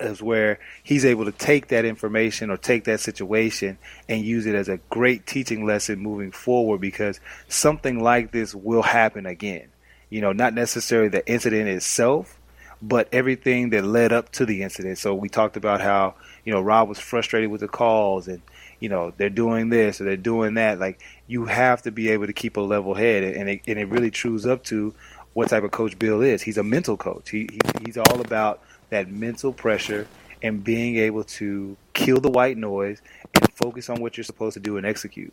is 0.00 0.22
where 0.22 0.58
he's 0.82 1.04
able 1.04 1.24
to 1.24 1.32
take 1.32 1.68
that 1.68 1.84
information 1.84 2.50
or 2.50 2.56
take 2.56 2.84
that 2.84 3.00
situation 3.00 3.78
and 4.08 4.24
use 4.24 4.46
it 4.46 4.54
as 4.54 4.68
a 4.68 4.78
great 4.90 5.26
teaching 5.26 5.66
lesson 5.66 5.98
moving 5.98 6.30
forward 6.30 6.80
because 6.80 7.20
something 7.48 8.02
like 8.02 8.32
this 8.32 8.54
will 8.54 8.82
happen 8.82 9.26
again. 9.26 9.68
You 10.10 10.20
know, 10.20 10.32
not 10.32 10.54
necessarily 10.54 11.08
the 11.08 11.26
incident 11.28 11.68
itself, 11.68 12.38
but 12.80 13.08
everything 13.12 13.70
that 13.70 13.84
led 13.84 14.12
up 14.12 14.30
to 14.32 14.46
the 14.46 14.62
incident. 14.62 14.98
So 14.98 15.14
we 15.14 15.28
talked 15.28 15.56
about 15.56 15.80
how, 15.80 16.14
you 16.44 16.52
know, 16.52 16.60
Rob 16.60 16.88
was 16.88 16.98
frustrated 16.98 17.50
with 17.50 17.62
the 17.62 17.68
calls 17.68 18.28
and, 18.28 18.42
you 18.78 18.88
know, 18.88 19.12
they're 19.16 19.30
doing 19.30 19.70
this 19.70 20.00
or 20.00 20.04
they're 20.04 20.16
doing 20.16 20.54
that. 20.54 20.78
Like, 20.78 21.00
you 21.26 21.46
have 21.46 21.82
to 21.82 21.90
be 21.90 22.10
able 22.10 22.26
to 22.26 22.32
keep 22.32 22.56
a 22.56 22.60
level 22.60 22.94
head. 22.94 23.24
And 23.24 23.48
it, 23.48 23.62
and 23.66 23.78
it 23.78 23.88
really 23.88 24.10
trues 24.10 24.46
up 24.46 24.62
to 24.64 24.94
what 25.32 25.48
type 25.48 25.64
of 25.64 25.70
coach 25.70 25.98
Bill 25.98 26.20
is. 26.22 26.42
He's 26.42 26.58
a 26.58 26.62
mental 26.62 26.96
coach. 26.96 27.30
He, 27.30 27.48
he 27.50 27.60
He's 27.84 27.98
all 27.98 28.20
about 28.20 28.62
that 28.90 29.10
mental 29.10 29.52
pressure 29.52 30.06
and 30.42 30.62
being 30.62 30.96
able 30.96 31.24
to 31.24 31.76
kill 31.94 32.20
the 32.20 32.30
white 32.30 32.56
noise 32.56 33.00
and 33.34 33.52
focus 33.54 33.88
on 33.88 34.00
what 34.00 34.16
you're 34.16 34.24
supposed 34.24 34.54
to 34.54 34.60
do 34.60 34.76
and 34.76 34.86
execute. 34.86 35.32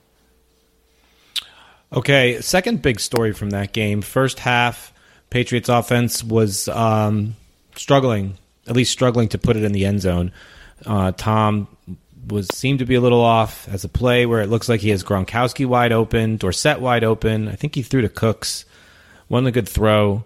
Okay, 1.94 2.40
second 2.40 2.82
big 2.82 3.00
story 3.00 3.34
from 3.34 3.50
that 3.50 3.74
game. 3.74 4.02
First 4.02 4.40
half, 4.40 4.94
Patriots 5.30 5.68
offense 5.68 6.24
was 6.24 6.70
um, 6.70 7.36
struggling, 7.76 8.38
at 8.68 8.76
least 8.76 8.94
struggling 8.94 9.28
to 9.30 9.38
put 9.38 9.58
it 9.58 9.64
in 9.64 9.74
the 9.74 9.86
end 9.86 10.00
zone. 10.02 10.32
Uh, 10.86 11.12
Tom 11.12 11.68
was 12.30 12.48
seemed 12.54 12.80
to 12.80 12.86
be 12.86 12.96
a 12.96 13.02
little 13.02 13.22
off 13.22 13.68
as 13.68 13.84
a 13.84 13.90
play 13.90 14.26
where 14.26 14.42
it 14.42 14.48
looks 14.48 14.70
like 14.70 14.80
he 14.80 14.90
has 14.90 15.04
Gronkowski 15.04 15.66
wide 15.66 15.92
open, 15.92 16.38
Dorsett 16.38 16.80
wide 16.80 17.04
open. 17.04 17.50
I 17.50 17.56
think 17.56 17.76
he 17.76 17.82
threw 17.82 18.02
to 18.02 18.10
Cooks. 18.10 18.64
Wasn't 19.28 19.48
a 19.48 19.52
good 19.52 19.68
throw. 19.68 20.24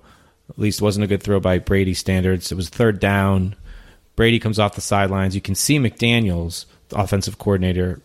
At 0.50 0.60
least 0.60 0.82
wasn't 0.82 1.04
a 1.04 1.08
good 1.08 1.24
throw 1.24 1.40
by 1.40 1.60
Brady 1.60 1.94
standards. 1.94 2.52
It 2.52 2.56
was 2.56 2.70
third 2.70 3.00
down. 3.00 3.56
Brady 4.16 4.40
comes 4.40 4.60
off 4.60 4.76
the 4.76 4.82
sidelines. 4.82 5.36
You 5.36 5.42
can 5.42 5.56
see 5.56 5.80
McDaniels, 5.80 6.66
the 6.90 6.98
offensive 6.98 7.38
coordinator, 7.38 8.02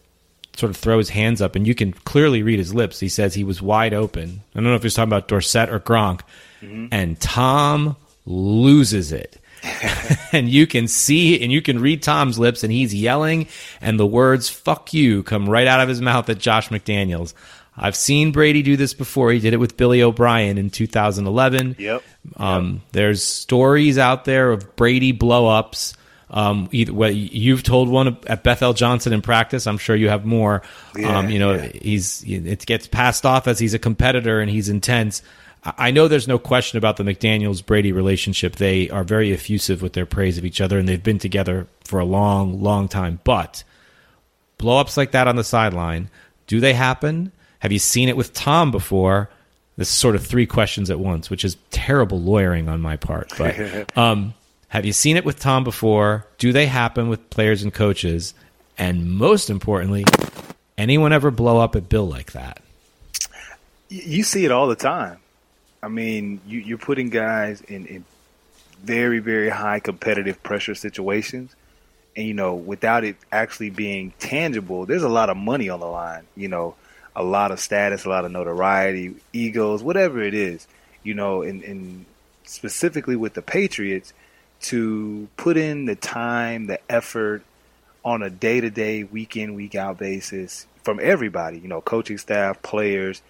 sort 0.56 0.70
of 0.70 0.76
throw 0.76 0.98
his 0.98 1.10
hands 1.10 1.40
up, 1.40 1.54
and 1.54 1.66
you 1.66 1.74
can 1.74 1.92
clearly 1.92 2.42
read 2.42 2.58
his 2.58 2.74
lips. 2.74 3.00
He 3.00 3.08
says 3.08 3.34
he 3.34 3.44
was 3.44 3.62
wide 3.62 3.94
open. 3.94 4.42
I 4.54 4.58
don't 4.58 4.64
know 4.64 4.74
if 4.74 4.82
he's 4.82 4.94
talking 4.94 5.08
about 5.08 5.28
Dorsett 5.28 5.70
or 5.70 5.80
Gronk. 5.80 6.20
Mm-hmm. 6.60 6.86
And 6.92 7.20
Tom 7.20 7.96
loses 8.26 9.12
it. 9.12 9.40
and 10.32 10.48
you 10.48 10.66
can 10.66 10.88
see 10.88 11.42
and 11.42 11.52
you 11.52 11.60
can 11.60 11.80
read 11.80 12.02
Tom's 12.02 12.38
lips, 12.38 12.64
and 12.64 12.72
he's 12.72 12.94
yelling, 12.94 13.46
and 13.82 14.00
the 14.00 14.06
words 14.06 14.48
"fuck 14.48 14.94
you" 14.94 15.22
come 15.22 15.48
right 15.48 15.66
out 15.66 15.80
of 15.80 15.88
his 15.88 16.00
mouth 16.00 16.30
at 16.30 16.38
Josh 16.38 16.70
McDaniels. 16.70 17.34
I've 17.82 17.96
seen 17.96 18.30
Brady 18.30 18.62
do 18.62 18.76
this 18.76 18.92
before. 18.92 19.32
He 19.32 19.40
did 19.40 19.54
it 19.54 19.56
with 19.56 19.78
Billy 19.78 20.02
O'Brien 20.02 20.58
in 20.58 20.68
2011. 20.68 21.76
Yep. 21.78 22.02
Um, 22.36 22.82
There's 22.92 23.24
stories 23.24 23.96
out 23.96 24.26
there 24.26 24.52
of 24.52 24.76
Brady 24.76 25.12
blow 25.12 25.46
ups. 25.46 25.94
Um, 26.28 26.68
either 26.70 26.92
well, 26.92 27.10
you've 27.10 27.62
told 27.62 27.88
one 27.88 28.18
at 28.26 28.44
Bethel 28.44 28.74
Johnson 28.74 29.14
in 29.14 29.22
practice. 29.22 29.66
I'm 29.66 29.78
sure 29.78 29.96
you 29.96 30.10
have 30.10 30.26
more. 30.26 30.62
Yeah, 30.94 31.18
um, 31.18 31.30
you 31.30 31.38
know, 31.38 31.54
yeah. 31.54 31.72
he's 31.82 32.22
it 32.24 32.66
gets 32.66 32.86
passed 32.86 33.26
off 33.26 33.48
as 33.48 33.58
he's 33.58 33.74
a 33.74 33.80
competitor 33.80 34.40
and 34.40 34.48
he's 34.48 34.68
intense. 34.68 35.22
I 35.64 35.72
I 35.76 35.90
know 35.90 36.06
there's 36.06 36.28
no 36.28 36.38
question 36.38 36.78
about 36.78 36.98
the 36.98 37.02
McDaniels 37.02 37.64
Brady 37.64 37.90
relationship. 37.90 38.56
They 38.56 38.88
are 38.90 39.02
very 39.02 39.32
effusive 39.32 39.82
with 39.82 39.94
their 39.94 40.06
praise 40.06 40.38
of 40.38 40.44
each 40.44 40.60
other, 40.60 40.78
and 40.78 40.88
they've 40.88 41.02
been 41.02 41.18
together 41.18 41.66
for 41.84 41.98
a 41.98 42.04
long, 42.04 42.62
long 42.62 42.86
time. 42.86 43.18
But 43.24 43.64
blow 44.56 44.78
ups 44.78 44.96
like 44.96 45.10
that 45.10 45.26
on 45.26 45.34
the 45.34 45.42
sideline, 45.42 46.10
do 46.46 46.60
they 46.60 46.74
happen? 46.74 47.32
Have 47.60 47.72
you 47.72 47.78
seen 47.78 48.08
it 48.08 48.16
with 48.16 48.32
Tom 48.32 48.70
before? 48.70 49.30
This 49.76 49.88
is 49.88 49.94
sort 49.94 50.14
of 50.14 50.26
three 50.26 50.46
questions 50.46 50.90
at 50.90 50.98
once, 50.98 51.30
which 51.30 51.44
is 51.44 51.56
terrible 51.70 52.20
lawyering 52.20 52.68
on 52.68 52.80
my 52.80 52.96
part. 52.96 53.32
But 53.38 53.96
um, 53.96 54.34
have 54.68 54.84
you 54.84 54.92
seen 54.92 55.16
it 55.16 55.24
with 55.24 55.38
Tom 55.38 55.64
before? 55.64 56.26
Do 56.38 56.52
they 56.52 56.66
happen 56.66 57.08
with 57.08 57.30
players 57.30 57.62
and 57.62 57.72
coaches? 57.72 58.34
And 58.76 59.10
most 59.12 59.50
importantly, 59.50 60.04
anyone 60.76 61.12
ever 61.12 61.30
blow 61.30 61.58
up 61.58 61.76
at 61.76 61.88
Bill 61.88 62.06
like 62.06 62.32
that? 62.32 62.62
You 63.88 64.22
see 64.22 64.44
it 64.44 64.50
all 64.50 64.68
the 64.68 64.76
time. 64.76 65.18
I 65.82 65.88
mean, 65.88 66.40
you, 66.46 66.60
you're 66.60 66.78
putting 66.78 67.08
guys 67.10 67.60
in, 67.62 67.86
in 67.86 68.04
very, 68.82 69.18
very 69.18 69.48
high 69.48 69.80
competitive 69.80 70.42
pressure 70.42 70.74
situations. 70.74 71.54
And, 72.16 72.26
you 72.26 72.34
know, 72.34 72.54
without 72.54 73.04
it 73.04 73.16
actually 73.32 73.70
being 73.70 74.12
tangible, 74.18 74.86
there's 74.86 75.02
a 75.02 75.08
lot 75.08 75.30
of 75.30 75.36
money 75.36 75.68
on 75.68 75.80
the 75.80 75.86
line, 75.86 76.26
you 76.36 76.48
know, 76.48 76.74
a 77.20 77.22
lot 77.22 77.50
of 77.50 77.60
status, 77.60 78.04
a 78.04 78.08
lot 78.08 78.24
of 78.24 78.32
notoriety, 78.32 79.14
egos, 79.32 79.82
whatever 79.82 80.22
it 80.22 80.34
is, 80.34 80.66
you 81.02 81.14
know, 81.14 81.42
and, 81.42 81.62
and 81.62 82.06
specifically 82.44 83.16
with 83.16 83.34
the 83.34 83.42
Patriots 83.42 84.12
to 84.62 85.28
put 85.36 85.56
in 85.56 85.84
the 85.84 85.96
time, 85.96 86.66
the 86.66 86.80
effort 86.90 87.42
on 88.04 88.22
a 88.22 88.30
day 88.30 88.60
to 88.60 88.70
day, 88.70 89.04
week 89.04 89.36
in, 89.36 89.54
week 89.54 89.74
out 89.74 89.98
basis 89.98 90.66
from 90.82 90.98
everybody, 91.02 91.58
you 91.58 91.68
know, 91.68 91.80
coaching 91.80 92.18
staff, 92.18 92.60
players, 92.62 93.20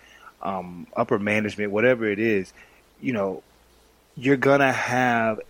um, 0.42 0.86
upper 0.96 1.18
management, 1.18 1.72
whatever 1.72 2.06
it 2.06 2.18
is, 2.18 2.52
you 3.00 3.12
know, 3.12 3.42
you're 4.16 4.36
gonna 4.36 4.72
have, 4.72 5.40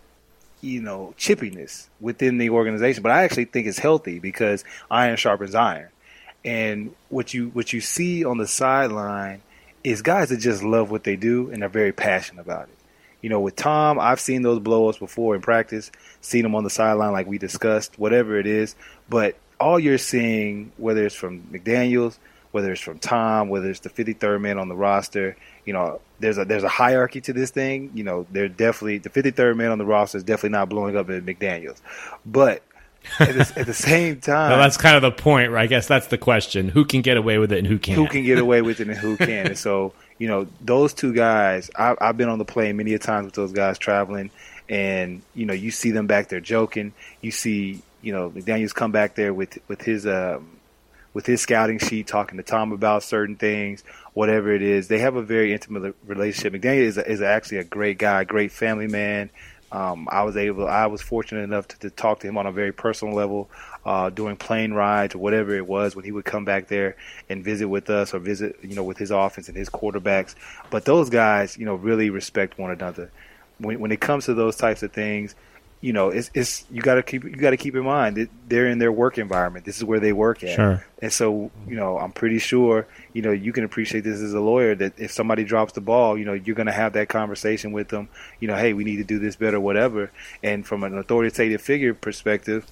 you 0.63 0.81
know, 0.81 1.15
chippiness 1.19 1.87
within 2.01 2.39
the 2.39 2.51
organization. 2.51 3.03
But 3.03 3.13
I 3.13 3.25
actually 3.25 3.47
think 3.47 3.67
it's 3.67 3.79
healthy 3.79 4.19
because 4.19 4.65
iron 4.91 5.17
sharpens 5.17 5.55
iron. 5.55 5.89
And 6.45 6.95
what 7.09 7.35
you 7.35 7.49
what 7.49 7.73
you 7.73 7.81
see 7.81 8.25
on 8.25 8.39
the 8.39 8.47
sideline 8.47 9.43
is 9.85 10.03
guys 10.03 10.29
that 10.31 10.39
just 10.39 10.63
love 10.63 10.91
what 10.91 11.05
they 11.05 11.17
do 11.17 11.51
and 11.51 11.63
are 11.63 11.69
very 11.69 11.93
passionate 11.93 12.43
about 12.43 12.65
it. 12.65 12.77
You 13.21 13.29
know, 13.29 13.41
with 13.41 13.57
Tom, 13.57 13.99
I've 13.99 14.21
seen 14.21 14.43
those 14.43 14.61
blowups 14.61 14.99
before 14.99 15.35
in 15.35 15.43
practice, 15.43 15.91
seen 16.23 16.43
them 16.43 16.55
on 16.55 16.65
the 16.65 16.71
sideline 16.71 17.13
like 17.13 17.27
we 17.27 17.39
discussed, 17.39 17.99
whatever 17.99 18.39
it 18.39 18.47
is. 18.47 18.75
But 19.09 19.37
all 19.59 19.79
you're 19.79 19.99
seeing, 19.99 20.73
whether 20.79 21.05
it's 21.05 21.15
from 21.15 21.43
McDaniels, 21.43 22.17
whether 22.53 22.73
it's 22.73 22.81
from 22.81 22.99
Tom, 22.99 23.49
whether 23.49 23.71
it's 23.71 23.81
the 23.81 23.91
53rd 23.91 24.41
man 24.41 24.59
on 24.59 24.69
the 24.69 24.75
roster, 24.75 25.37
you 25.65 25.73
know, 25.73 26.01
there's 26.19 26.39
a 26.39 26.45
there's 26.45 26.65
a 26.65 26.69
hierarchy 26.69 27.21
to 27.23 27.33
this 27.33 27.51
thing. 27.51 27.91
You 27.95 28.05
know, 28.05 28.27
they're 28.31 28.49
definitely 28.49 28.99
the 28.99 29.11
53rd 29.11 29.57
man 29.57 29.71
on 29.71 29.79
the 29.79 29.85
roster 29.85 30.19
is 30.19 30.25
definitely 30.25 30.51
not 30.51 30.69
blowing 30.69 30.97
up 30.97 31.11
at 31.11 31.25
McDaniels, 31.25 31.81
but 32.25 32.63
at, 33.19 33.35
the, 33.35 33.53
at 33.57 33.67
the 33.67 33.75
same 33.75 34.21
time, 34.21 34.51
Well, 34.51 34.59
that's 34.61 34.77
kind 34.77 34.97
of 34.97 35.03
the 35.03 35.11
point, 35.11 35.51
right? 35.51 35.65
I 35.65 35.67
guess 35.67 35.87
that's 35.87 36.09
the 36.09 36.19
question: 36.19 36.69
who 36.69 36.85
can 36.85 37.03
get 37.03 37.17
away 37.17 37.39
with 37.39 37.53
it 37.53 37.59
and 37.59 37.67
who 37.67 37.79
can't? 37.79 37.97
who 37.97 38.07
can 38.07 38.25
get 38.25 38.39
away 38.39 38.63
with 38.63 38.81
it 38.81 38.89
and 38.89 38.97
who 38.97 39.17
can. 39.17 39.49
and 39.49 39.59
so, 39.59 39.93
you 40.19 40.29
know, 40.29 40.47
those 40.61 40.95
two 40.95 41.13
guys, 41.13 41.71
I, 41.77 41.95
I've 42.01 42.17
been 42.17 42.29
on 42.29 42.39
the 42.39 42.45
plane 42.45 42.77
many 42.77 42.95
a 42.95 42.99
times 42.99 43.27
with 43.27 43.35
those 43.35 43.53
guys 43.53 43.79
traveling, 43.79 44.31
and 44.69 45.23
you 45.35 45.47
know, 45.47 45.55
you 45.55 45.71
see 45.71 45.91
them 45.91 46.07
back 46.07 46.29
there 46.29 46.41
joking. 46.41 46.93
You 47.21 47.31
see, 47.31 47.83
you 48.03 48.13
know, 48.13 48.31
McDaniels 48.31 48.75
come 48.75 48.93
back 48.93 49.15
there 49.15 49.35
with 49.35 49.59
with 49.69 49.83
his 49.83 50.07
um, 50.07 50.61
with 51.13 51.27
his 51.27 51.41
scouting 51.41 51.79
sheet, 51.79 52.07
talking 52.07 52.37
to 52.37 52.43
Tom 52.43 52.73
about 52.73 53.03
certain 53.03 53.37
things, 53.37 53.83
whatever 54.15 54.53
it 54.53 54.63
is. 54.63 54.89
They 54.89 54.99
have 54.99 55.17
a 55.17 55.23
very 55.23 55.53
intimate 55.53 55.95
relationship. 56.07 56.53
McDaniel 56.61 56.83
is 56.83 56.99
a, 56.99 57.11
is 57.11 57.23
actually 57.23 57.59
a 57.59 57.65
great 57.65 57.99
guy, 57.99 58.25
great 58.25 58.53
family 58.53 58.87
man. 58.87 59.31
Um, 59.73 60.09
I 60.11 60.23
was 60.25 60.37
able, 60.37 60.67
I 60.67 60.87
was 60.87 61.01
fortunate 61.01 61.43
enough 61.43 61.69
to, 61.69 61.79
to 61.81 61.91
talk 61.91 62.21
to 62.21 62.27
him 62.27 62.37
on 62.37 62.47
a 62.47 62.53
very 62.53 62.73
personal 62.73 63.15
level 63.15 63.49
uh, 63.85 64.11
during 64.11 64.37
plane 64.37 64.73
rides 64.73 65.15
or 65.15 65.19
whatever 65.19 65.55
it 65.55 65.67
was 65.67 65.95
when 65.95 66.05
he 66.05 66.13
would 66.13 66.25
come 66.25 66.45
back 66.45 66.67
there 66.69 66.97
and 67.29 67.45
visit 67.45 67.69
with 67.69 67.89
us 67.89 68.13
or 68.13 68.19
visit, 68.19 68.57
you 68.63 68.75
know, 68.75 68.83
with 68.83 68.99
his 68.99 69.11
offense 69.11 69.49
and 69.49 69.57
his 69.57 69.71
quarterbacks. 69.71 70.35
But 70.71 70.85
those 70.85 71.09
guys, 71.09 71.57
you 71.57 71.65
know, 71.65 71.77
really 71.77 72.11
respect 72.11 72.59
one 72.59 72.73
another. 72.73 73.11
When, 73.59 73.79
when 73.79 73.93
it 73.93 74.01
comes 74.01 74.25
to 74.25 74.35
those 74.35 74.57
types 74.57 74.83
of 74.83 74.93
things, 74.93 75.35
you 75.83 75.95
know, 75.95 76.11
it's, 76.11 76.31
it's 76.35 76.65
you 76.71 76.83
got 76.83 76.97
to 76.97 77.03
keep 77.03 77.25
you 77.25 77.37
got 77.37 77.51
to 77.51 77.57
keep 77.57 77.75
in 77.75 77.85
mind 77.85 78.17
that 78.17 78.29
they're 78.49 78.69
in 78.69 78.79
their 78.79 78.93
work 78.93 79.17
environment. 79.17 79.65
This 79.65 79.79
is 79.79 79.85
where 79.85 79.99
they 80.01 80.13
work 80.13 80.45
at, 80.45 80.55
Sure. 80.57 80.85
and 81.01 81.11
so 81.13 81.51
you 81.67 81.75
know, 81.77 81.99
I'm 81.99 82.13
pretty 82.13 82.39
sure 82.39 82.87
you 83.15 83.23
know 83.23 83.31
you 83.33 83.53
can 83.53 83.65
appreciate 83.65 84.05
this 84.05 84.21
as 84.21 84.35
a 84.35 84.41
lawyer 84.41 84.75
that 84.75 84.99
if 84.99 85.11
somebody 85.11 85.43
drops 85.45 85.73
the 85.73 85.81
ball, 85.81 86.19
you 86.19 86.25
know, 86.27 86.35
you're 86.35 86.57
going 86.57 86.67
to 86.67 86.73
have 86.73 86.93
that 86.93 87.09
conversation 87.09 87.73
with 87.73 87.89
them. 87.89 88.09
You 88.41 88.49
know, 88.49 88.57
hey, 88.57 88.75
we 88.75 88.85
need 88.85 88.97
to 88.97 89.05
do 89.05 89.19
this 89.19 89.37
better, 89.37 89.59
whatever. 89.59 90.11
And 90.43 90.67
from 90.67 90.85
an 90.85 90.99
authoritative 90.99 91.63
figure 91.63 91.95
perspective, 91.95 92.67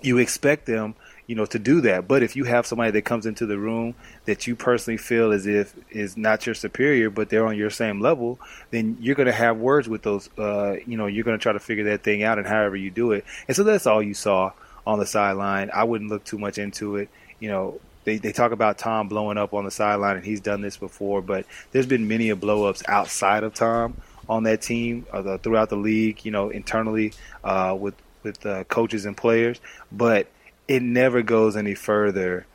you 0.00 0.16
expect 0.18 0.64
them, 0.66 0.94
you 1.26 1.34
know, 1.34 1.46
to 1.46 1.58
do 1.58 1.80
that. 1.82 2.08
But 2.08 2.22
if 2.22 2.36
you 2.36 2.44
have 2.44 2.66
somebody 2.66 2.90
that 2.92 3.02
comes 3.02 3.26
into 3.26 3.46
the 3.46 3.58
room 3.58 3.94
that 4.24 4.46
you 4.46 4.56
personally 4.56 4.96
feel 4.96 5.32
as 5.32 5.46
if 5.46 5.74
is 5.90 6.16
not 6.16 6.46
your 6.46 6.54
superior, 6.54 7.10
but 7.10 7.28
they're 7.28 7.46
on 7.46 7.56
your 7.56 7.70
same 7.70 8.00
level, 8.00 8.38
then 8.70 8.96
you're 9.00 9.14
going 9.14 9.26
to 9.26 9.32
have 9.32 9.56
words 9.56 9.88
with 9.88 10.02
those. 10.02 10.28
Uh, 10.36 10.76
you 10.86 10.96
know, 10.96 11.06
you're 11.06 11.24
going 11.24 11.38
to 11.38 11.42
try 11.42 11.52
to 11.52 11.60
figure 11.60 11.84
that 11.84 12.02
thing 12.02 12.22
out, 12.22 12.38
and 12.38 12.46
however 12.46 12.76
you 12.76 12.90
do 12.90 13.12
it. 13.12 13.24
And 13.46 13.56
so 13.56 13.62
that's 13.62 13.86
all 13.86 14.02
you 14.02 14.14
saw 14.14 14.52
on 14.86 14.98
the 14.98 15.06
sideline. 15.06 15.70
I 15.72 15.84
wouldn't 15.84 16.10
look 16.10 16.24
too 16.24 16.38
much 16.38 16.58
into 16.58 16.96
it. 16.96 17.08
You 17.38 17.48
know, 17.48 17.80
they 18.04 18.18
they 18.18 18.32
talk 18.32 18.52
about 18.52 18.78
Tom 18.78 19.08
blowing 19.08 19.38
up 19.38 19.54
on 19.54 19.64
the 19.64 19.70
sideline, 19.70 20.16
and 20.16 20.24
he's 20.24 20.40
done 20.40 20.60
this 20.60 20.76
before, 20.76 21.22
but 21.22 21.46
there's 21.70 21.86
been 21.86 22.08
many 22.08 22.30
of 22.30 22.40
blow 22.40 22.64
ups 22.64 22.82
outside 22.88 23.44
of 23.44 23.54
Tom 23.54 23.96
on 24.28 24.42
that 24.44 24.62
team 24.62 25.06
uh, 25.12 25.38
throughout 25.38 25.70
the 25.70 25.76
league. 25.76 26.24
You 26.24 26.32
know, 26.32 26.50
internally 26.50 27.12
uh, 27.44 27.76
with 27.78 27.94
with 28.22 28.44
uh, 28.44 28.64
coaches 28.64 29.04
and 29.04 29.16
players, 29.16 29.60
but 29.90 30.26
it 30.68 30.82
never 30.82 31.22
goes 31.22 31.56
any 31.56 31.74
further. 31.74 32.46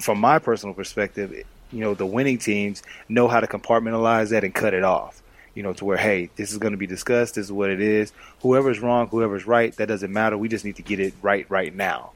From 0.00 0.18
my 0.20 0.38
personal 0.38 0.74
perspective, 0.74 1.32
you 1.70 1.80
know, 1.80 1.94
the 1.94 2.06
winning 2.06 2.38
teams 2.38 2.82
know 3.08 3.28
how 3.28 3.40
to 3.40 3.46
compartmentalize 3.46 4.30
that 4.30 4.44
and 4.44 4.54
cut 4.54 4.74
it 4.74 4.84
off. 4.84 5.22
You 5.54 5.62
know, 5.62 5.72
to 5.74 5.84
where 5.86 5.96
hey, 5.96 6.30
this 6.36 6.52
is 6.52 6.58
going 6.58 6.72
to 6.72 6.78
be 6.78 6.86
discussed. 6.86 7.36
This 7.36 7.46
is 7.46 7.52
what 7.52 7.70
it 7.70 7.80
is. 7.80 8.12
Whoever's 8.42 8.80
wrong, 8.80 9.08
whoever's 9.08 9.46
right, 9.46 9.74
that 9.76 9.86
doesn't 9.88 10.12
matter. 10.12 10.36
We 10.36 10.48
just 10.48 10.64
need 10.66 10.76
to 10.76 10.82
get 10.82 11.00
it 11.00 11.14
right 11.22 11.46
right 11.50 11.74
now. 11.74 12.12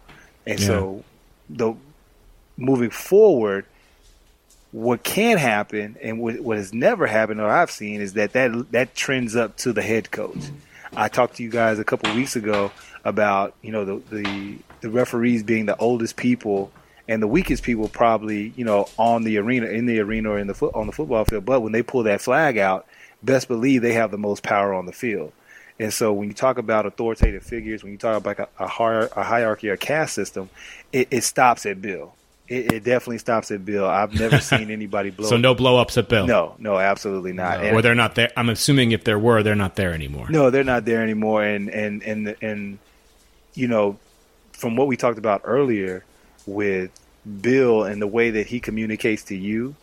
And 0.47 0.61
Yeah. 0.61 0.66
so, 0.66 1.05
the 1.49 1.74
moving 2.59 2.91
forward, 2.91 3.64
what 4.72 5.03
can 5.03 5.39
happen 5.39 5.97
and 6.03 6.20
what, 6.20 6.39
what 6.41 6.57
has 6.59 6.72
never 6.72 7.07
happened 7.07 7.41
or 7.41 7.49
I've 7.49 7.70
seen 7.70 8.01
is 8.01 8.12
that, 8.14 8.35
that 8.35 8.70
that 8.72 8.95
trends 8.95 9.35
up 9.35 9.57
to 9.59 9.72
the 9.72 9.83
head 9.83 10.11
coach. 10.11 10.53
I 10.97 11.09
talked 11.09 11.37
to 11.37 11.43
you 11.43 11.51
guys 11.51 11.78
a 11.78 11.85
couple 11.85 12.14
weeks 12.14 12.37
ago 12.37 12.70
about 13.05 13.55
you 13.62 13.72
know 13.72 13.84
the, 13.84 14.16
the 14.16 14.59
the 14.80 14.90
referees 14.90 15.42
being 15.42 15.66
the 15.66 15.76
oldest 15.76 16.16
people 16.16 16.70
and 17.09 17.22
the 17.22 17.26
weakest 17.26 17.62
people 17.62 17.88
probably 17.88 18.53
you 18.57 18.64
know 18.64 18.88
on 18.98 19.24
the 19.24 19.38
arena 19.38 19.66
in 19.66 19.86
the 19.86 19.98
arena 20.01 20.30
or 20.30 20.38
in 20.38 20.46
the 20.46 20.55
foot 20.55 20.74
on 20.74 20.86
the 20.86 20.92
football 20.92 21.24
field. 21.24 21.44
But 21.44 21.61
when 21.61 21.72
they 21.72 21.82
pull 21.82 22.03
that 22.05 22.20
flag 22.20 22.59
out, 22.59 22.86
best 23.22 23.48
believe 23.48 23.82
they 23.82 23.94
have 23.94 24.11
the 24.11 24.18
most 24.18 24.42
power 24.42 24.72
on 24.74 24.86
the 24.86 24.92
field. 24.92 25.32
And 25.78 25.92
so 25.94 26.12
when 26.12 26.28
you 26.28 26.34
talk 26.34 26.59
about 26.59 26.84
authoritative 26.84 27.42
figures, 27.42 27.82
when 27.82 27.90
you 27.92 27.96
talk 27.98 28.18
about 28.18 28.38
a, 28.38 28.64
a, 28.64 28.68
hier- 28.68 29.09
a 29.16 29.22
hierarchy 29.22 29.70
or 29.70 29.78
caste 29.78 30.12
system, 30.14 30.51
it, 30.92 31.09
it 31.11 31.22
stops 31.24 31.64
at 31.64 31.80
Bill. 31.80 32.14
It, 32.48 32.70
it 32.70 32.84
definitely 32.84 33.16
stops 33.16 33.51
at 33.51 33.64
Bill. 33.64 33.86
I've 33.88 34.12
never 34.12 34.40
seen 34.40 34.70
anybody 34.70 35.09
blow. 35.09 35.26
so 35.26 35.38
no 35.38 35.55
blow 35.55 35.78
ups 35.78 35.96
at 35.96 36.11
Bill. 36.11 36.26
no, 36.26 36.55
no, 36.59 36.78
absolutely 36.78 37.32
not. 37.32 37.64
And- 37.64 37.74
or 37.74 37.80
they're 37.80 37.94
not 37.94 38.14
there. 38.14 38.30
I'm 38.36 38.51
assuming 38.51 38.92
if 38.92 39.05
there 39.05 39.18
were, 39.18 39.42
they're 39.42 39.55
not 39.55 39.76
there 39.76 39.94
anymore. 39.94 40.26
no, 40.28 40.51
they're 40.51 40.64
not 40.64 40.84
there 40.84 41.03
anymore. 41.03 41.42
And 41.42 41.70
and 41.70 42.03
and 42.03 42.36
and 42.42 42.78
you 43.61 43.68
know, 43.68 43.98
from 44.52 44.74
what 44.74 44.86
we 44.86 44.96
talked 44.96 45.18
about 45.18 45.42
earlier 45.44 46.02
with 46.46 46.90
Bill 47.40 47.84
and 47.84 48.00
the 48.00 48.06
way 48.06 48.30
that 48.30 48.46
he 48.46 48.58
communicates 48.58 49.24
to 49.24 49.36
you 49.36 49.74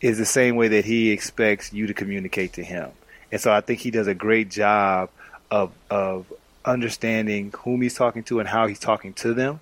is 0.00 0.18
the 0.18 0.26
same 0.26 0.56
way 0.56 0.68
that 0.68 0.84
he 0.84 1.12
expects 1.12 1.72
you 1.72 1.86
to 1.86 1.94
communicate 1.94 2.54
to 2.54 2.64
him. 2.64 2.90
And 3.30 3.40
so 3.40 3.52
I 3.52 3.60
think 3.60 3.80
he 3.80 3.92
does 3.92 4.08
a 4.08 4.14
great 4.14 4.50
job 4.50 5.10
of 5.48 5.72
of 5.88 6.32
understanding 6.64 7.54
whom 7.58 7.82
he's 7.82 7.94
talking 7.94 8.24
to 8.24 8.40
and 8.40 8.48
how 8.48 8.66
he's 8.66 8.80
talking 8.80 9.12
to 9.14 9.32
them. 9.32 9.60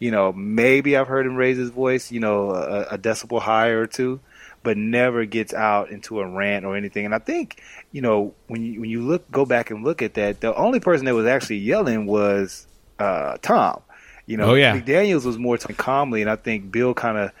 You 0.00 0.10
know, 0.10 0.32
maybe 0.32 0.96
I've 0.96 1.06
heard 1.06 1.26
him 1.26 1.36
raise 1.36 1.58
his 1.58 1.70
voice, 1.70 2.10
you 2.10 2.18
know, 2.18 2.50
a, 2.50 2.94
a 2.94 2.98
decibel 2.98 3.40
higher 3.40 3.82
or 3.82 3.86
two, 3.86 4.18
but 4.62 4.76
never 4.76 5.26
gets 5.26 5.54
out 5.54 5.90
into 5.90 6.20
a 6.20 6.26
rant 6.26 6.64
or 6.64 6.76
anything. 6.76 7.04
And 7.04 7.14
I 7.14 7.18
think, 7.18 7.62
you 7.92 8.02
know, 8.02 8.34
when 8.48 8.64
you 8.64 8.80
when 8.80 8.90
you 8.90 9.02
look 9.02 9.30
go 9.30 9.44
back 9.44 9.70
and 9.70 9.84
look 9.84 10.02
at 10.02 10.14
that, 10.14 10.40
the 10.40 10.52
only 10.56 10.80
person 10.80 11.04
that 11.06 11.14
was 11.14 11.26
actually 11.26 11.58
yelling 11.58 12.06
was 12.06 12.66
uh, 13.00 13.36
Tom. 13.42 13.80
You 14.26 14.36
know, 14.36 14.50
Oh, 14.50 14.54
yeah. 14.54 14.78
McDaniels 14.78 15.24
was 15.24 15.38
more 15.38 15.58
talking 15.58 15.74
calmly, 15.76 16.20
and 16.20 16.30
I 16.30 16.36
think 16.36 16.70
Bill 16.70 16.94
kind 16.94 17.18
of, 17.18 17.32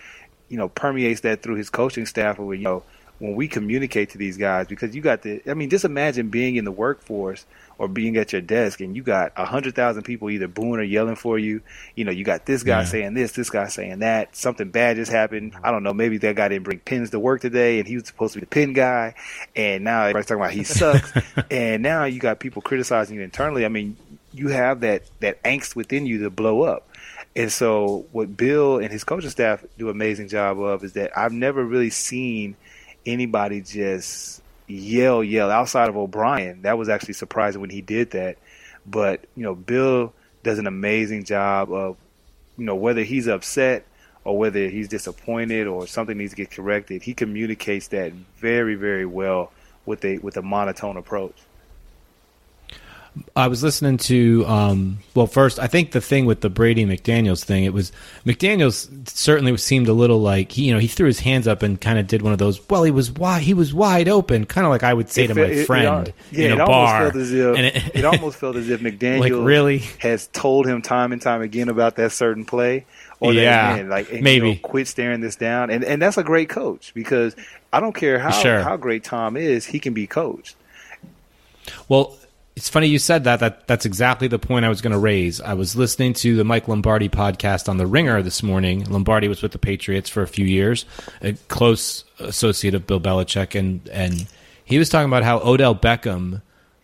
you 0.48 0.56
know, 0.56 0.68
permeates 0.68 1.20
that 1.20 1.42
through 1.42 1.54
his 1.56 1.70
coaching 1.70 2.06
staff. 2.06 2.38
Where 2.38 2.56
you 2.56 2.64
know, 2.64 2.82
when 3.20 3.36
we 3.36 3.46
communicate 3.46 4.10
to 4.10 4.18
these 4.18 4.36
guys, 4.36 4.66
because 4.66 4.94
you 4.96 5.00
got 5.02 5.22
the, 5.22 5.40
I 5.48 5.54
mean, 5.54 5.70
just 5.70 5.84
imagine 5.84 6.30
being 6.30 6.56
in 6.56 6.64
the 6.64 6.72
workforce 6.72 7.46
or 7.78 7.86
being 7.86 8.16
at 8.16 8.32
your 8.32 8.42
desk, 8.42 8.80
and 8.80 8.96
you 8.96 9.02
got 9.04 9.32
a 9.36 9.44
hundred 9.44 9.74
thousand 9.76 10.02
people 10.02 10.28
either 10.30 10.48
booing 10.48 10.80
or 10.80 10.82
yelling 10.82 11.14
for 11.14 11.38
you. 11.38 11.62
You 11.94 12.04
know, 12.06 12.10
you 12.10 12.24
got 12.24 12.44
this 12.44 12.62
guy 12.64 12.80
Yeah. 12.80 12.84
saying 12.86 13.14
this, 13.14 13.32
this 13.32 13.50
guy 13.50 13.68
saying 13.68 14.00
that. 14.00 14.34
Something 14.34 14.70
bad 14.70 14.96
just 14.96 15.12
happened. 15.12 15.54
I 15.62 15.70
don't 15.70 15.82
know. 15.84 15.94
Maybe 15.94 16.18
that 16.18 16.34
guy 16.34 16.48
didn't 16.48 16.64
bring 16.64 16.80
pins 16.80 17.10
to 17.10 17.20
work 17.20 17.40
today, 17.40 17.78
and 17.78 17.86
he 17.86 17.94
was 17.94 18.06
supposed 18.06 18.32
to 18.32 18.38
be 18.40 18.46
the 18.46 18.50
pin 18.50 18.72
guy, 18.72 19.14
and 19.54 19.84
now 19.84 20.02
everybody's 20.02 20.26
talking 20.26 20.42
about 20.42 20.52
he 20.52 20.64
sucks. 20.64 21.12
and 21.52 21.82
now 21.84 22.04
you 22.04 22.18
got 22.18 22.40
people 22.40 22.62
criticizing 22.62 23.16
you 23.16 23.22
internally. 23.22 23.64
I 23.64 23.68
mean, 23.68 23.96
you 24.32 24.48
have 24.48 24.80
that 24.80 25.02
that 25.20 25.42
angst 25.42 25.74
within 25.74 26.06
you 26.06 26.22
to 26.22 26.30
blow 26.30 26.62
up. 26.62 26.86
And 27.36 27.52
so, 27.52 28.06
what 28.12 28.36
Bill 28.36 28.78
and 28.78 28.90
his 28.90 29.04
coaching 29.04 29.30
staff 29.30 29.64
do 29.78 29.86
an 29.86 29.92
amazing 29.92 30.28
job 30.28 30.60
of 30.60 30.82
is 30.82 30.94
that 30.94 31.16
I've 31.16 31.32
never 31.32 31.64
really 31.64 31.90
seen 31.90 32.56
anybody 33.06 33.60
just 33.60 34.42
yell, 34.66 35.22
yell 35.22 35.50
outside 35.50 35.88
of 35.88 35.96
O'Brien. 35.96 36.62
That 36.62 36.78
was 36.78 36.88
actually 36.88 37.14
surprising 37.14 37.60
when 37.60 37.70
he 37.70 37.82
did 37.82 38.10
that. 38.10 38.38
But 38.86 39.24
you 39.36 39.42
know, 39.42 39.54
Bill 39.54 40.12
does 40.42 40.58
an 40.58 40.66
amazing 40.66 41.24
job 41.24 41.72
of, 41.72 41.96
you 42.56 42.64
know, 42.64 42.74
whether 42.74 43.02
he's 43.02 43.28
upset 43.28 43.84
or 44.24 44.36
whether 44.36 44.68
he's 44.68 44.88
disappointed 44.88 45.66
or 45.66 45.86
something 45.86 46.16
needs 46.18 46.32
to 46.32 46.36
get 46.36 46.50
corrected. 46.50 47.02
He 47.02 47.14
communicates 47.14 47.88
that 47.88 48.12
very, 48.38 48.74
very 48.74 49.06
well 49.06 49.52
with 49.86 50.04
a 50.04 50.18
with 50.18 50.36
a 50.36 50.42
monotone 50.42 50.96
approach. 50.96 51.36
I 53.34 53.48
was 53.48 53.62
listening 53.62 53.96
to 53.98 54.44
um, 54.46 54.98
well 55.14 55.26
first 55.26 55.58
I 55.58 55.66
think 55.66 55.90
the 55.92 56.00
thing 56.00 56.26
with 56.26 56.40
the 56.42 56.48
Brady 56.50 56.84
McDaniels 56.86 57.42
thing 57.44 57.64
it 57.64 57.72
was 57.72 57.90
McDaniels 58.24 59.08
certainly 59.08 59.56
seemed 59.56 59.88
a 59.88 59.92
little 59.92 60.20
like 60.20 60.52
he 60.52 60.64
you 60.66 60.72
know 60.74 60.78
he 60.78 60.86
threw 60.86 61.06
his 61.06 61.18
hands 61.20 61.48
up 61.48 61.62
and 61.64 61.80
kind 61.80 61.98
of 61.98 62.06
did 62.06 62.22
one 62.22 62.32
of 62.32 62.38
those 62.38 62.60
well 62.70 62.84
he 62.84 62.90
was 62.92 63.10
wide 63.10 63.42
he 63.42 63.52
was 63.52 63.74
wide 63.74 64.08
open 64.08 64.46
kind 64.46 64.64
of 64.64 64.70
like 64.70 64.84
I 64.84 64.94
would 64.94 65.08
say 65.10 65.24
It 65.24 65.28
to 65.28 65.34
my 65.34 65.42
it- 65.42 65.58
it 65.58 65.66
friend 65.66 65.86
al- 65.86 66.04
yeah, 66.30 66.44
in 66.46 66.52
it 66.52 66.58
a 66.58 66.62
almost 66.64 66.68
bar 66.68 67.00
felt 67.10 67.16
as 67.16 67.32
if 67.32 67.56
and 67.56 67.66
it, 67.96 68.04
almost 68.04 68.36
felt 68.38 68.56
as 68.56 68.68
if 68.70 68.80
McDaniel 68.80 69.20
Like, 69.40 69.46
really? 69.46 69.78
has 69.98 70.28
told 70.28 70.66
him 70.66 70.80
time 70.80 71.12
and 71.12 71.20
time 71.20 71.42
again 71.42 71.68
about 71.68 71.96
that 71.96 72.12
certain 72.12 72.44
play. 72.44 72.86
Or 73.18 73.34
Yeah, 73.34 73.72
that, 73.72 73.76
man, 73.76 73.88
like 73.90 74.10
and, 74.12 74.22
maybe. 74.22 74.48
you 74.48 74.54
know, 74.54 74.60
quit 74.62 74.88
staring 74.88 75.20
this 75.20 75.36
down, 75.36 75.68
and 75.68 75.84
and 75.84 76.00
that's 76.00 76.16
a 76.16 76.22
great 76.24 76.48
coach 76.48 76.92
because 76.94 77.36
I 77.70 77.78
don't 77.80 77.92
care 77.94 78.18
how 78.18 78.30
Sure. 78.30 78.60
how 78.62 78.78
great 78.78 79.04
Tom 79.04 79.36
is, 79.36 79.66
he 79.66 79.78
can 79.78 79.92
be 79.92 80.06
coached. 80.06 80.56
Well, 81.88 82.16
it's 82.60 82.68
funny 82.68 82.88
you 82.88 82.98
said 82.98 83.24
that. 83.24 83.40
That 83.40 83.66
that's 83.66 83.86
exactly 83.86 84.28
the 84.28 84.38
point 84.38 84.66
I 84.66 84.68
was 84.68 84.82
going 84.82 84.92
to 84.92 84.98
raise. 84.98 85.40
I 85.40 85.54
was 85.54 85.76
listening 85.76 86.12
to 86.12 86.36
the 86.36 86.44
Mike 86.44 86.68
Lombardi 86.68 87.08
podcast 87.08 87.70
on 87.70 87.78
the 87.78 87.86
Ringer 87.86 88.22
this 88.22 88.42
morning. 88.42 88.84
Lombardi 88.84 89.28
was 89.28 89.40
with 89.40 89.52
the 89.52 89.58
Patriots 89.58 90.10
for 90.10 90.20
a 90.20 90.26
few 90.26 90.44
years, 90.44 90.84
a 91.22 91.32
close 91.48 92.04
associate 92.18 92.74
of 92.74 92.86
Bill 92.86 93.00
Belichick, 93.00 93.58
and 93.58 93.88
and 93.88 94.28
he 94.62 94.78
was 94.78 94.90
talking 94.90 95.08
about 95.08 95.22
how 95.22 95.38
Odell 95.38 95.74
Beckham 95.74 96.42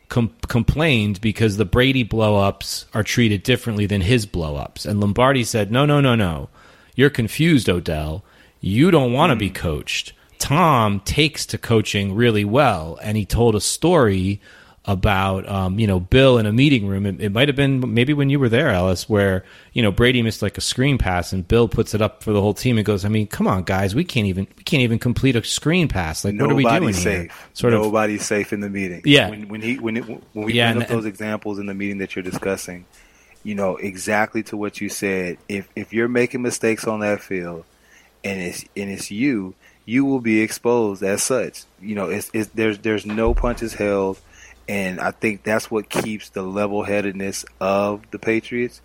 com- 0.09 0.33
complained 0.49 1.21
because 1.21 1.59
the 1.59 1.67
Brady 1.67 2.07
blowups 2.07 2.87
are 2.95 3.03
treated 3.03 3.43
differently 3.43 3.85
than 3.85 4.01
his 4.01 4.25
blowups, 4.25 4.87
and 4.87 4.99
Lombardi 4.99 5.45
said, 5.45 5.71
"No, 5.71 5.85
no, 5.85 6.01
no, 6.01 6.15
no, 6.15 6.49
you're 6.95 7.11
confused, 7.11 7.69
Odell. 7.69 8.25
You 8.63 8.91
don't 8.91 9.13
want 9.13 9.29
to 9.29 9.37
be 9.37 9.51
mm. 9.51 9.55
coached." 9.55 10.15
Tom 10.39 11.01
takes 11.01 11.45
to 11.45 11.59
coaching 11.59 12.15
really 12.15 12.47
well, 12.47 12.99
and 13.03 13.19
he 13.19 13.27
told 13.27 13.55
a 13.55 13.61
story 13.61 14.41
about 14.89 15.49
um, 15.49 15.79
you 15.79 15.87
know 15.87 15.99
Bill 15.99 16.39
in 16.39 16.47
a 16.47 16.53
meeting 16.53 16.87
room. 16.87 17.07
It, 17.07 17.21
it 17.21 17.33
might 17.33 17.49
have 17.49 17.57
been 17.57 17.93
maybe 17.95 18.13
when 18.13 18.31
you 18.31 18.39
were 18.39 18.49
there, 18.49 18.71
Ellis, 18.71 19.09
where 19.09 19.45
you 19.73 19.83
know 19.83 19.91
Brady 19.91 20.23
missed 20.23 20.43
like 20.43 20.57
a 20.57 20.61
screen 20.61 20.97
pass 20.99 21.33
and 21.33 21.47
Bill 21.47 21.69
puts 21.69 21.95
it 21.95 22.01
up 22.03 22.23
for 22.23 22.33
the 22.33 22.41
whole 22.41 22.55
team 22.55 22.77
and 22.79 22.87
goes, 22.87 23.05
"I 23.05 23.09
mean, 23.09 23.27
come 23.27 23.47
on, 23.49 23.65
guys, 23.65 23.95
we 23.95 24.05
can't 24.05 24.27
even 24.27 24.47
we 24.57 24.63
can't 24.63 24.83
even 24.83 24.99
complete 24.99 25.35
a 25.37 25.43
screen 25.45 25.89
pass. 25.89 26.25
Like, 26.25 26.35
Nobody's 26.35 26.65
what 26.65 26.73
are 26.75 26.81
we 26.81 26.81
doing 26.81 26.95
safe. 26.95 27.21
here?" 27.23 27.31
Sort 27.55 27.73
of. 27.73 27.83
Nobody's 27.83 28.25
safe 28.25 28.53
in 28.53 28.61
the 28.61 28.71
meeting. 28.71 29.03
Yeah. 29.05 29.31
When, 29.31 29.49
when 29.49 29.61
he 29.63 29.79
when 29.79 29.97
it, 29.97 30.05
when 30.05 30.47
we 30.47 30.53
Yeah, 30.53 30.73
bring 30.73 30.83
and- 30.83 30.91
up 30.91 30.97
those 30.97 31.07
examples 31.07 31.59
in 31.59 31.67
the 31.67 31.75
meeting 31.75 31.99
that 31.99 32.15
you're 32.15 32.23
discussing, 32.23 32.85
you 33.43 33.55
know 33.55 33.77
exactly 33.77 34.43
to 34.45 34.57
what 34.57 34.81
you 34.81 34.89
said. 34.89 35.39
If 35.49 35.69
if 35.75 35.93
you're 35.93 36.09
making 36.09 36.43
mistakes 36.43 36.87
on 36.87 37.01
that 37.01 37.21
field, 37.21 37.65
and 38.23 38.41
it's 38.41 38.65
and 38.77 38.91
it's 38.91 39.11
you, 39.11 39.55
you 39.85 40.05
will 40.05 40.21
be 40.21 40.41
exposed 40.41 41.03
as 41.03 41.23
such. 41.23 41.65
You 41.81 41.95
know, 41.97 42.09
it's, 42.09 42.31
it's 42.33 42.51
there's 42.55 42.79
there's 42.79 43.05
no 43.07 43.35
punches 43.35 43.75
held, 43.75 44.19
and 44.69 45.01
I 45.01 45.11
think 45.13 45.45
that's 45.45 45.71
what 45.71 45.89
keeps 45.89 46.31
the 46.31 46.43
level 46.43 46.83
headedness 46.83 47.45
of 47.61 48.03
the 48.11 48.19
Patriots, 48.19 48.81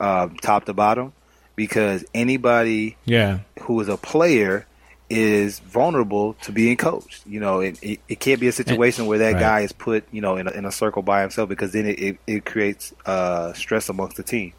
um, 0.00 0.36
top 0.36 0.64
to 0.66 0.72
bottom, 0.74 1.12
because 1.56 2.04
anybody 2.14 2.96
Yeah. 3.04 3.40
who 3.62 3.80
is 3.80 3.88
a 3.88 3.96
player 3.96 4.66
is 5.08 5.60
vulnerable 5.60 6.34
to 6.34 6.52
being 6.52 6.76
coached. 6.76 7.24
You 7.26 7.38
know, 7.40 7.60
it, 7.60 7.78
it, 7.80 8.00
it 8.08 8.20
can't 8.20 8.40
be 8.40 8.48
a 8.48 8.52
situation 8.52 9.06
where 9.06 9.18
that 9.18 9.34
Right. 9.34 9.40
guy 9.40 9.60
is 9.60 9.72
put, 9.72 10.04
you 10.12 10.20
know, 10.20 10.36
in 10.36 10.48
a, 10.48 10.50
in 10.50 10.64
a 10.64 10.72
circle 10.72 11.02
by 11.02 11.20
himself 11.20 11.48
because 11.48 11.72
then 11.72 11.86
it, 11.86 11.98
it, 12.00 12.18
it 12.26 12.44
creates 12.44 12.92
uh, 13.04 13.52
stress 13.52 13.88
amongst 13.88 14.16
the 14.16 14.24
team. 14.24 14.52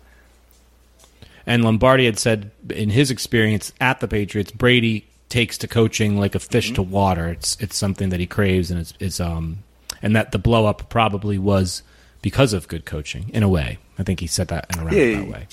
And 1.46 1.64
Lombardi 1.64 2.06
had 2.06 2.20
said 2.20 2.52
in 2.70 2.90
his 2.90 3.10
experience 3.10 3.72
at 3.80 4.00
the 4.00 4.08
Patriots, 4.08 4.52
Brady 4.52 5.08
takes 5.30 5.58
to 5.60 5.68
coaching 5.68 6.18
like 6.18 6.36
a 6.36 6.40
fish 6.40 6.74
to 6.74 6.82
water. 6.82 7.28
It's 7.30 7.58
it's 7.60 7.76
something 7.76 8.10
that 8.10 8.20
he 8.20 8.28
craves, 8.28 8.70
and 8.72 8.80
it's, 8.80 8.94
it's 9.00 9.20
um 9.20 9.64
and 10.02 10.16
that 10.16 10.32
the 10.32 10.40
blow 10.40 10.66
up 10.66 10.90
probably 10.90 11.38
was 11.38 11.84
because 12.22 12.54
of 12.54 12.68
good 12.68 12.86
coaching 12.86 13.30
in 13.34 13.44
a 13.44 13.50
way. 13.50 13.78
I 14.00 14.04
think 14.04 14.20
he 14.20 14.28
said 14.28 14.48
that 14.50 14.68
in 14.74 14.80
a 14.80 14.86
roundabout 14.86 15.26
Yeah. 15.28 15.32
way. 15.32 15.48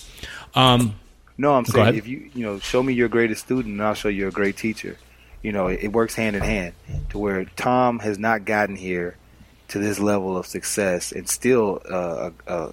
Um, 0.55 0.95
No, 1.36 1.55
I'm 1.55 1.64
saying 1.64 1.97
if 1.97 2.07
you 2.07 2.30
you 2.34 2.45
know 2.45 2.59
show 2.61 2.82
me 2.82 2.92
your 2.92 3.09
greatest 3.09 3.45
student, 3.45 3.74
and 3.74 3.82
I'll 3.82 3.95
show 3.95 4.09
you 4.09 4.28
a 4.28 4.30
great 4.30 4.57
teacher. 4.57 4.97
You 5.42 5.53
know, 5.53 5.66
it, 5.66 5.80
it 5.82 5.92
works 5.92 6.14
hand 6.14 6.36
in 6.36 6.42
hand 6.42 6.74
to 7.11 7.18
where 7.18 7.45
Tom 7.57 7.99
has 7.99 8.18
not 8.18 8.45
gotten 8.45 8.76
here 8.76 9.16
to 9.68 9.78
this 9.78 9.99
level 9.99 10.36
of 10.36 10.47
success, 10.47 11.11
and 11.12 11.28
still, 11.28 11.82
uh, 11.90 12.30
uh, 12.47 12.72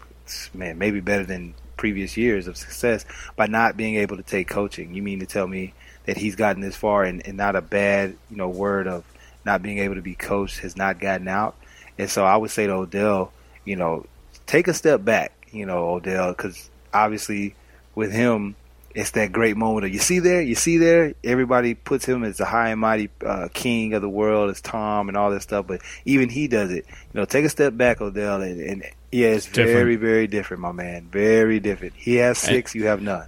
man, 0.53 0.77
maybe 0.77 0.99
better 1.01 1.25
than 1.25 1.53
previous 1.75 2.15
years 2.15 2.47
of 2.47 2.55
success 2.55 3.03
by 3.35 3.47
not 3.47 3.75
being 3.75 3.95
able 3.95 4.15
to 4.15 4.23
take 4.23 4.47
coaching. 4.47 4.93
You 4.93 5.01
mean 5.01 5.19
to 5.21 5.25
tell 5.25 5.47
me 5.47 5.73
that 6.05 6.17
he's 6.17 6.35
gotten 6.35 6.61
this 6.61 6.75
far 6.75 7.03
and, 7.03 7.25
and 7.25 7.35
not 7.37 7.55
a 7.55 7.61
bad 7.61 8.15
you 8.29 8.37
know 8.37 8.49
word 8.49 8.87
of 8.87 9.03
not 9.43 9.63
being 9.63 9.79
able 9.79 9.95
to 9.95 10.01
be 10.01 10.13
coached 10.13 10.59
has 10.59 10.77
not 10.77 10.99
gotten 10.99 11.27
out? 11.27 11.55
And 11.97 12.09
so 12.09 12.25
I 12.25 12.37
would 12.37 12.51
say 12.51 12.67
to 12.67 12.73
Odell, 12.73 13.31
you 13.65 13.75
know, 13.75 14.05
take 14.47 14.67
a 14.67 14.73
step 14.73 15.03
back, 15.03 15.31
you 15.51 15.65
know, 15.65 15.89
Odell, 15.89 16.31
because 16.31 16.69
obviously 16.93 17.55
with 17.95 18.11
him, 18.11 18.55
it's 18.93 19.11
that 19.11 19.31
great 19.31 19.55
moment 19.55 19.85
of 19.85 19.93
you 19.93 19.99
see 19.99 20.19
there, 20.19 20.41
you 20.41 20.55
see 20.55 20.77
there. 20.77 21.13
Everybody 21.23 21.75
puts 21.75 22.05
him 22.05 22.23
as 22.25 22.37
the 22.37 22.45
high 22.45 22.69
and 22.69 22.81
mighty 22.81 23.09
uh, 23.25 23.47
king 23.53 23.93
of 23.93 24.01
the 24.01 24.09
world, 24.09 24.49
as 24.49 24.59
Tom 24.59 25.07
and 25.07 25.15
all 25.17 25.31
that 25.31 25.41
stuff. 25.41 25.65
But 25.67 25.81
even 26.03 26.27
he 26.27 26.47
does 26.49 26.71
it. 26.71 26.85
You 26.87 27.19
know, 27.19 27.25
take 27.25 27.45
a 27.45 27.49
step 27.49 27.77
back, 27.77 28.01
Odell, 28.01 28.41
and, 28.41 28.59
and 28.59 28.83
yeah, 29.11 29.27
it's 29.29 29.45
Different. 29.45 29.69
very, 29.69 29.95
very 29.95 30.27
different, 30.27 30.61
my 30.61 30.73
man. 30.73 31.07
Very 31.09 31.59
different. 31.61 31.93
He 31.95 32.15
has 32.15 32.37
six, 32.37 32.75
you 32.75 32.87
have 32.87 33.01
none. 33.01 33.27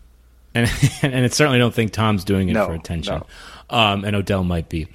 and 0.54 0.70
and 1.02 1.24
I 1.24 1.28
certainly 1.28 1.58
don't 1.58 1.74
think 1.74 1.92
Tom's 1.92 2.24
doing 2.24 2.48
it 2.48 2.52
No, 2.54 2.66
for 2.66 2.74
attention. 2.74 3.22
Um, 3.70 4.04
and 4.04 4.14
Odell 4.16 4.44
might 4.44 4.68
be. 4.68 4.88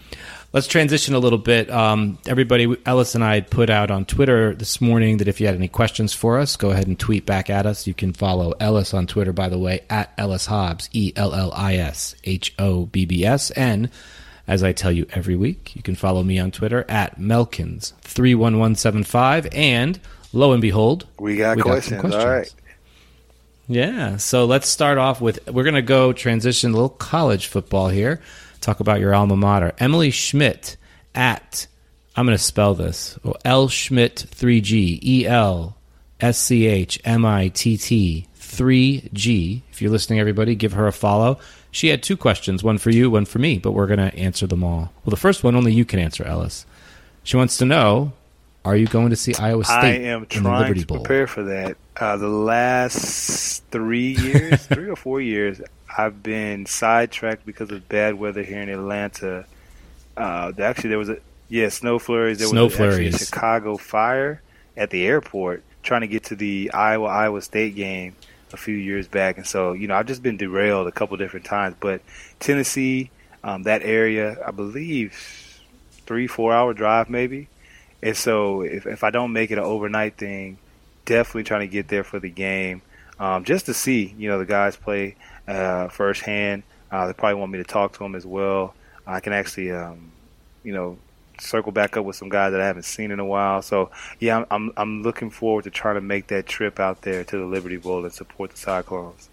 Let's 0.54 0.68
transition 0.68 1.16
a 1.16 1.20
little 1.20 1.39
bit. 1.39 1.72
Um, 1.72 2.20
everybody, 2.28 2.78
Ellis 2.86 3.16
and 3.16 3.24
I 3.24 3.41
put 3.41 3.72
out 3.72 3.89
on 3.89 4.06
Twitter 4.06 4.54
this 4.54 4.80
morning 4.80 5.18
that 5.18 5.28
if 5.28 5.41
you 5.41 5.47
had 5.47 5.56
any 5.56 5.68
questions 5.68 6.14
for 6.14 6.38
us, 6.38 6.56
go 6.58 6.70
ahead 6.70 6.86
and 6.86 6.99
tweet 6.99 7.26
back 7.26 7.49
at 7.49 7.66
us. 7.66 7.88
You 7.88 7.95
can 7.95 8.14
follow 8.14 8.54
Ellis 8.60 8.93
on 8.93 9.08
Twitter, 9.08 9.34
by 9.34 9.49
the 9.49 9.58
way, 9.58 9.80
at 9.89 10.14
Ellis 10.16 10.45
Hobbs, 10.45 10.89
E 10.93 11.12
L 11.16 11.34
L 11.34 11.51
I 11.56 11.78
S 11.78 12.14
H 12.24 12.54
O 12.60 12.86
B 12.86 13.06
B 13.06 13.26
S. 13.26 13.49
And 13.51 13.89
as 14.47 14.62
I 14.62 14.74
tell 14.74 14.91
you 14.91 15.08
every 15.14 15.36
week, 15.36 15.76
you 15.76 15.82
can 15.82 15.95
follow 15.95 16.22
me 16.22 16.38
on 16.38 16.51
Twitter 16.51 16.86
at 16.88 17.20
Melkins31175. 17.20 19.47
And 19.56 19.99
lo 20.34 20.51
and 20.51 20.62
behold, 20.62 21.08
We 21.20 21.36
got, 21.38 21.58
We 21.58 21.64
got 21.64 21.70
questions. 21.70 22.14
All 22.14 22.28
right. 22.28 22.54
yeah. 23.68 24.18
So 24.18 24.45
let's 24.45 24.70
start 24.70 24.99
off 24.99 25.20
with 25.20 25.49
we're 25.49 25.64
going 25.64 25.74
to 25.74 25.82
go 25.82 26.14
transition 26.14 26.70
a 26.70 26.74
little 26.74 26.89
college 26.89 27.47
football 27.47 27.89
here. 27.89 28.22
Talk 28.64 28.80
about 28.80 29.01
your 29.01 29.14
alma 29.14 29.36
mater. 29.36 29.74
Emily 29.78 30.09
Schmitt 30.09 30.78
at 31.14 31.68
I'm 32.16 32.26
going 32.26 32.38
to 32.38 32.41
spell 32.41 32.76
this. 32.76 33.20
Well, 33.24 33.36
L 33.43 33.68
Schmitt 33.68 34.26
3G 34.30 34.99
E 35.03 35.28
L 35.28 35.76
S 36.22 36.38
C 36.38 36.68
H 36.68 36.97
M 37.03 37.26
I 37.26 37.49
T 37.49 37.76
T 37.76 38.26
3G. 38.39 39.61
If 39.70 39.82
you're 39.82 39.91
listening 39.91 40.20
everybody, 40.22 40.55
give 40.55 40.74
her 40.74 40.88
a 40.88 40.93
follow. 40.93 41.39
She 41.72 41.89
had 41.89 42.01
two 42.03 42.16
questions, 42.16 42.64
one 42.64 42.78
for 42.78 42.89
you, 42.89 43.09
one 43.11 43.26
for 43.26 43.39
me, 43.39 43.57
but 43.57 43.72
we're 43.72 43.88
going 43.88 43.99
to 43.99 44.16
answer 44.16 44.47
them 44.47 44.64
all. 44.64 44.93
Well, 45.03 45.11
the 45.11 45.18
first 45.18 45.43
one 45.43 45.55
only 45.55 45.74
you 45.74 45.84
can 45.84 45.99
answer, 45.99 46.24
Ellis. 46.24 46.66
She 47.24 47.36
wants 47.36 47.57
to 47.57 47.66
know, 47.66 48.14
are 48.64 48.78
you 48.78 48.88
going 48.88 49.09
to 49.09 49.16
see 49.18 49.34
Iowa 49.36 49.66
State 49.66 49.76
I 49.76 49.88
am 49.89 50.20
in 50.20 50.20
the 50.22 50.26
trying 50.28 50.61
Liberty 50.61 50.82
to 50.82 50.88
Bowl? 50.88 50.97
prepare 50.99 51.28
for 51.28 51.43
that. 51.43 51.76
Uh, 51.97 52.16
the 52.16 52.30
last 52.30 53.64
three 53.72 54.16
years, 54.16 54.66
three 54.68 54.88
or 54.88 54.95
four 54.95 55.20
years, 55.20 55.61
I've 55.97 56.23
been 56.23 56.65
sidetracked 56.65 57.45
because 57.45 57.71
of 57.71 57.87
bad 57.87 58.15
weather 58.15 58.43
here 58.43 58.61
in 58.61 58.69
Atlanta. 58.69 59.45
Uh, 60.15 60.51
actually, 60.59 60.89
there 60.89 60.99
was 60.99 61.09
a 61.09 61.17
yeah 61.49 61.69
snow 61.69 61.99
flurries. 61.99 62.39
There 62.39 62.47
Snow 62.47 62.65
was 62.65 62.79
actually 62.79 63.07
a. 63.07 63.17
Chicago 63.17 63.77
fire 63.77 64.41
at 64.75 64.89
the 64.89 65.05
airport 65.05 65.63
trying 65.83 66.01
to 66.01 66.07
get 66.07 66.23
to 66.25 66.35
the 66.35 66.71
Iowa 66.73 67.07
Iowa 67.07 67.41
State 67.41 67.75
game 67.75 68.15
a 68.53 68.57
few 68.57 68.75
years 68.75 69.07
back, 69.07 69.37
and 69.37 69.45
so 69.45 69.73
you 69.73 69.87
know 69.87 69.95
I've 69.95 70.07
just 70.07 70.23
been 70.23 70.37
derailed 70.37 70.87
a 70.87 70.91
couple 70.91 71.17
different 71.17 71.45
times. 71.45 71.75
But 71.79 72.01
Tennessee, 72.39 73.11
um, 73.43 73.63
that 73.63 73.83
area, 73.83 74.37
I 74.45 74.51
believe, 74.51 75.61
three 76.05 76.27
four 76.27 76.53
hour 76.53 76.73
drive 76.73 77.09
maybe. 77.09 77.49
And 78.01 78.17
so 78.17 78.61
if, 78.61 78.85
if 78.85 79.03
I 79.03 79.11
don't 79.11 79.31
make 79.31 79.49
it 79.49 79.57
an 79.57 79.63
overnight 79.63 80.17
thing, 80.17 80.57
definitely 81.05 81.43
trying 81.43 81.61
to 81.61 81.67
get 81.67 81.87
there 81.87 82.03
for 82.03 82.19
the 82.19 82.29
game, 82.29 82.81
um, 83.19 83.45
just 83.45 83.65
to 83.67 83.73
see 83.73 84.13
you 84.17 84.29
know 84.29 84.39
the 84.39 84.45
guys 84.45 84.75
play 84.75 85.15
uh, 85.47 85.87
firsthand. 85.89 86.63
Uh, 86.91 87.07
they 87.07 87.13
probably 87.13 87.39
want 87.39 87.51
me 87.51 87.57
to 87.57 87.63
talk 87.63 87.93
to 87.93 87.99
them 87.99 88.15
as 88.15 88.25
well. 88.25 88.75
I 89.05 89.19
can 89.19 89.33
actually, 89.33 89.71
um, 89.71 90.11
you 90.63 90.73
know, 90.73 90.97
circle 91.39 91.71
back 91.71 91.97
up 91.97 92.05
with 92.05 92.15
some 92.15 92.29
guys 92.29 92.51
that 92.51 92.61
I 92.61 92.67
haven't 92.67 92.83
seen 92.83 93.11
in 93.11 93.19
a 93.19 93.25
while. 93.25 93.61
So 93.61 93.89
yeah, 94.20 94.37
I'm 94.37 94.45
I'm, 94.51 94.74
I'm 94.78 95.03
looking 95.03 95.29
forward 95.29 95.63
to 95.65 95.70
trying 95.70 95.95
to 95.95 96.01
make 96.01 96.28
that 96.28 96.45
trip 96.45 96.79
out 96.79 97.01
there 97.01 97.24
to 97.24 97.37
the 97.37 97.45
Liberty 97.45 97.78
Bowl 97.78 98.03
and 98.03 98.13
support 98.13 98.51
the 98.51 98.57
Cyclones. 98.57 99.29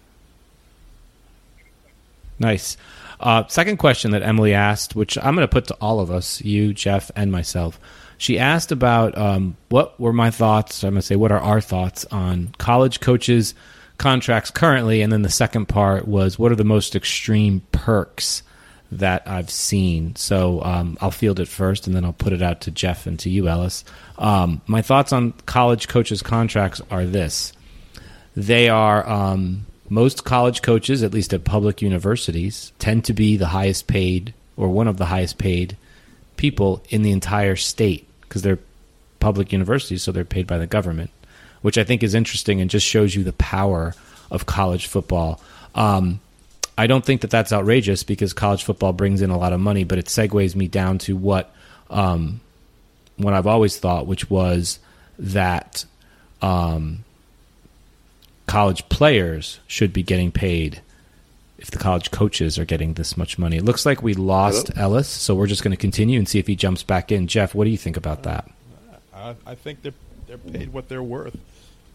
Nice. 2.39 2.75
Uh, 3.19 3.45
second 3.47 3.77
question 3.77 4.11
that 4.11 4.23
Emily 4.23 4.53
asked, 4.55 4.95
which 4.95 5.15
I'm 5.19 5.35
going 5.35 5.47
to 5.47 5.51
put 5.51 5.67
to 5.67 5.75
all 5.75 5.99
of 5.99 6.09
us, 6.09 6.41
you, 6.41 6.73
Jeff, 6.73 7.11
and 7.15 7.31
myself. 7.31 7.79
She 8.17 8.39
asked 8.39 8.71
about 8.71 9.15
um, 9.15 9.57
what 9.69 9.99
were 9.99 10.13
my 10.13 10.31
thoughts. 10.31 10.83
I'm 10.83 10.91
going 10.91 11.01
to 11.01 11.05
say, 11.05 11.15
what 11.15 11.31
are 11.31 11.39
our 11.39 11.61
thoughts 11.61 12.03
on 12.05 12.53
college 12.57 12.99
coaches' 12.99 13.53
contracts 14.01 14.51
currently? 14.51 15.01
And 15.01 15.13
then 15.13 15.21
the 15.21 15.29
second 15.29 15.67
part 15.67 16.07
was, 16.07 16.37
what 16.37 16.51
are 16.51 16.55
the 16.55 16.63
most 16.63 16.95
extreme 16.95 17.61
perks 17.71 18.43
that 18.91 19.27
I've 19.27 19.49
seen? 19.49 20.15
So 20.15 20.61
um, 20.63 20.97
I'll 20.99 21.11
field 21.11 21.39
it 21.39 21.47
first, 21.47 21.87
and 21.87 21.95
then 21.95 22.03
I'll 22.03 22.11
put 22.11 22.33
it 22.33 22.41
out 22.41 22.61
to 22.61 22.71
Jeff 22.71 23.07
and 23.07 23.17
to 23.19 23.29
you, 23.29 23.47
Ellis. 23.47 23.85
Um, 24.17 24.61
my 24.67 24.81
thoughts 24.81 25.13
on 25.13 25.31
college 25.45 25.87
coaches' 25.87 26.21
contracts 26.21 26.81
are 26.91 27.05
this 27.05 27.53
they 28.35 28.69
are 28.69 29.07
um, 29.09 29.65
most 29.89 30.23
college 30.23 30.61
coaches, 30.61 31.03
at 31.03 31.13
least 31.13 31.33
at 31.33 31.43
public 31.43 31.81
universities, 31.81 32.71
tend 32.79 33.05
to 33.05 33.13
be 33.13 33.37
the 33.37 33.47
highest 33.47 33.87
paid 33.87 34.33
or 34.55 34.69
one 34.69 34.87
of 34.87 34.97
the 34.97 35.05
highest 35.05 35.37
paid 35.37 35.75
people 36.37 36.81
in 36.89 37.01
the 37.01 37.11
entire 37.11 37.55
state 37.55 38.07
because 38.21 38.41
they're 38.41 38.59
public 39.19 39.51
universities, 39.51 40.01
so 40.01 40.11
they're 40.11 40.25
paid 40.25 40.47
by 40.47 40.57
the 40.57 40.67
government, 40.67 41.11
which 41.61 41.77
I 41.77 41.83
think 41.83 42.03
is 42.03 42.13
interesting 42.13 42.61
and 42.61 42.69
just 42.69 42.85
shows 42.85 43.15
you 43.15 43.23
the 43.23 43.33
power 43.33 43.93
of 44.29 44.45
college 44.45 44.87
football. 44.87 45.41
Um, 45.75 46.19
I 46.77 46.87
don't 46.87 47.05
think 47.05 47.21
that 47.21 47.29
that's 47.29 47.53
outrageous 47.53 48.03
because 48.03 48.33
college 48.33 48.63
football 48.63 48.93
brings 48.93 49.21
in 49.21 49.29
a 49.29 49.37
lot 49.37 49.53
of 49.53 49.59
money, 49.59 49.83
but 49.83 49.99
it 49.99 50.05
segues 50.05 50.55
me 50.55 50.67
down 50.67 50.97
to 50.99 51.15
what 51.15 51.53
um, 51.89 52.41
what 53.17 53.33
I've 53.33 53.47
always 53.47 53.77
thought, 53.77 54.07
which 54.07 54.29
was 54.29 54.79
that 55.19 55.85
um, 56.41 57.03
college 58.47 58.87
players 58.89 59.59
should 59.67 59.93
be 59.93 60.03
getting 60.03 60.31
paid 60.31 60.81
if 61.59 61.69
the 61.69 61.77
college 61.77 62.09
coaches 62.09 62.57
are 62.57 62.65
getting 62.65 62.95
this 62.95 63.15
much 63.15 63.37
money. 63.37 63.57
It 63.57 63.63
looks 63.63 63.85
like 63.85 64.01
we 64.01 64.15
lost 64.15 64.71
Ellis, 64.75 65.07
so 65.07 65.35
we're 65.35 65.47
just 65.47 65.63
going 65.63 65.71
to 65.71 65.77
continue 65.77 66.17
and 66.17 66.27
see 66.27 66.39
if 66.39 66.47
he 66.47 66.55
jumps 66.55 66.81
back 66.81 67.11
in. 67.11 67.27
Jeff, 67.27 67.53
what 67.53 67.65
do 67.65 67.69
you 67.69 67.77
think 67.77 67.97
about 67.97 68.23
that? 68.23 68.49
I, 69.13 69.35
I 69.45 69.55
think 69.55 69.83
they're 69.83 69.93
they're 70.27 70.37
paid 70.37 70.73
what 70.73 70.89
they're 70.89 71.03
worth. 71.03 71.37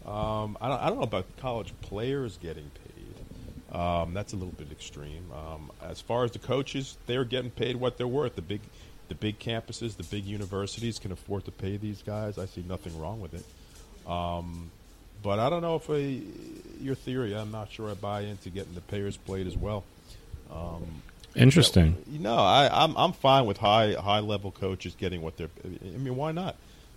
Um, 0.07 0.57
I 0.61 0.69
don't 0.69 0.81
I 0.81 0.87
don't 0.87 0.97
know 0.97 1.03
about 1.03 1.25
college 1.37 1.73
players 1.81 2.37
getting 2.37 2.69
paid. 2.69 3.77
Um, 3.77 4.13
that's 4.13 4.31
a 4.31 4.37
little 4.37 4.53
bit 4.53 4.71
extreme. 4.71 5.29
Um, 5.33 5.71
as 5.81 5.99
far 5.99 6.23
as 6.23 6.31
the 6.31 6.39
coaches, 6.39 6.97
they're 7.05 7.25
getting 7.25 7.51
paid 7.51 7.75
what 7.75 7.97
they're 7.97 8.07
worth. 8.07 8.35
The 8.35 8.41
big 8.41 8.61
the 9.09 9.15
big 9.15 9.39
campuses, 9.39 9.95
the 9.95 10.03
big 10.03 10.25
universities 10.25 10.99
can 10.99 11.11
afford 11.11 11.45
to 11.45 11.51
pay 11.51 11.77
these 11.77 12.01
guys, 12.01 12.37
I 12.37 12.45
see 12.45 12.63
nothing 12.67 12.99
wrong 12.99 13.21
with 13.21 13.33
it. 13.33 13.45
Um, 14.09 14.71
but 15.23 15.39
I 15.39 15.49
don't 15.49 15.61
know 15.61 15.75
if 15.75 15.89
I, 15.89 16.21
your 16.81 16.95
theory. 16.95 17.35
I'm 17.35 17.51
not 17.51 17.71
sure 17.71 17.89
I 17.89 17.93
buy 17.93 18.21
into 18.21 18.49
getting 18.49 18.75
the 18.75 18.81
payers 18.81 19.17
played 19.17 19.47
as 19.47 19.57
well. 19.57 19.83
Um, 20.51 21.01
Interesting. 21.35 21.97
You 22.09 22.19
know, 22.19 22.35
I, 22.35 22.69
I'm 22.71 22.95
I'm 22.97 23.13
fine 23.13 23.45
with 23.45 23.57
high 23.57 23.93
high 23.93 24.19
level 24.19 24.51
coaches 24.51 24.95
getting 24.97 25.21
what 25.21 25.37
they're. 25.37 25.49
I 25.63 25.97
mean, 25.97 26.15
why 26.15 26.31
not? 26.31 26.55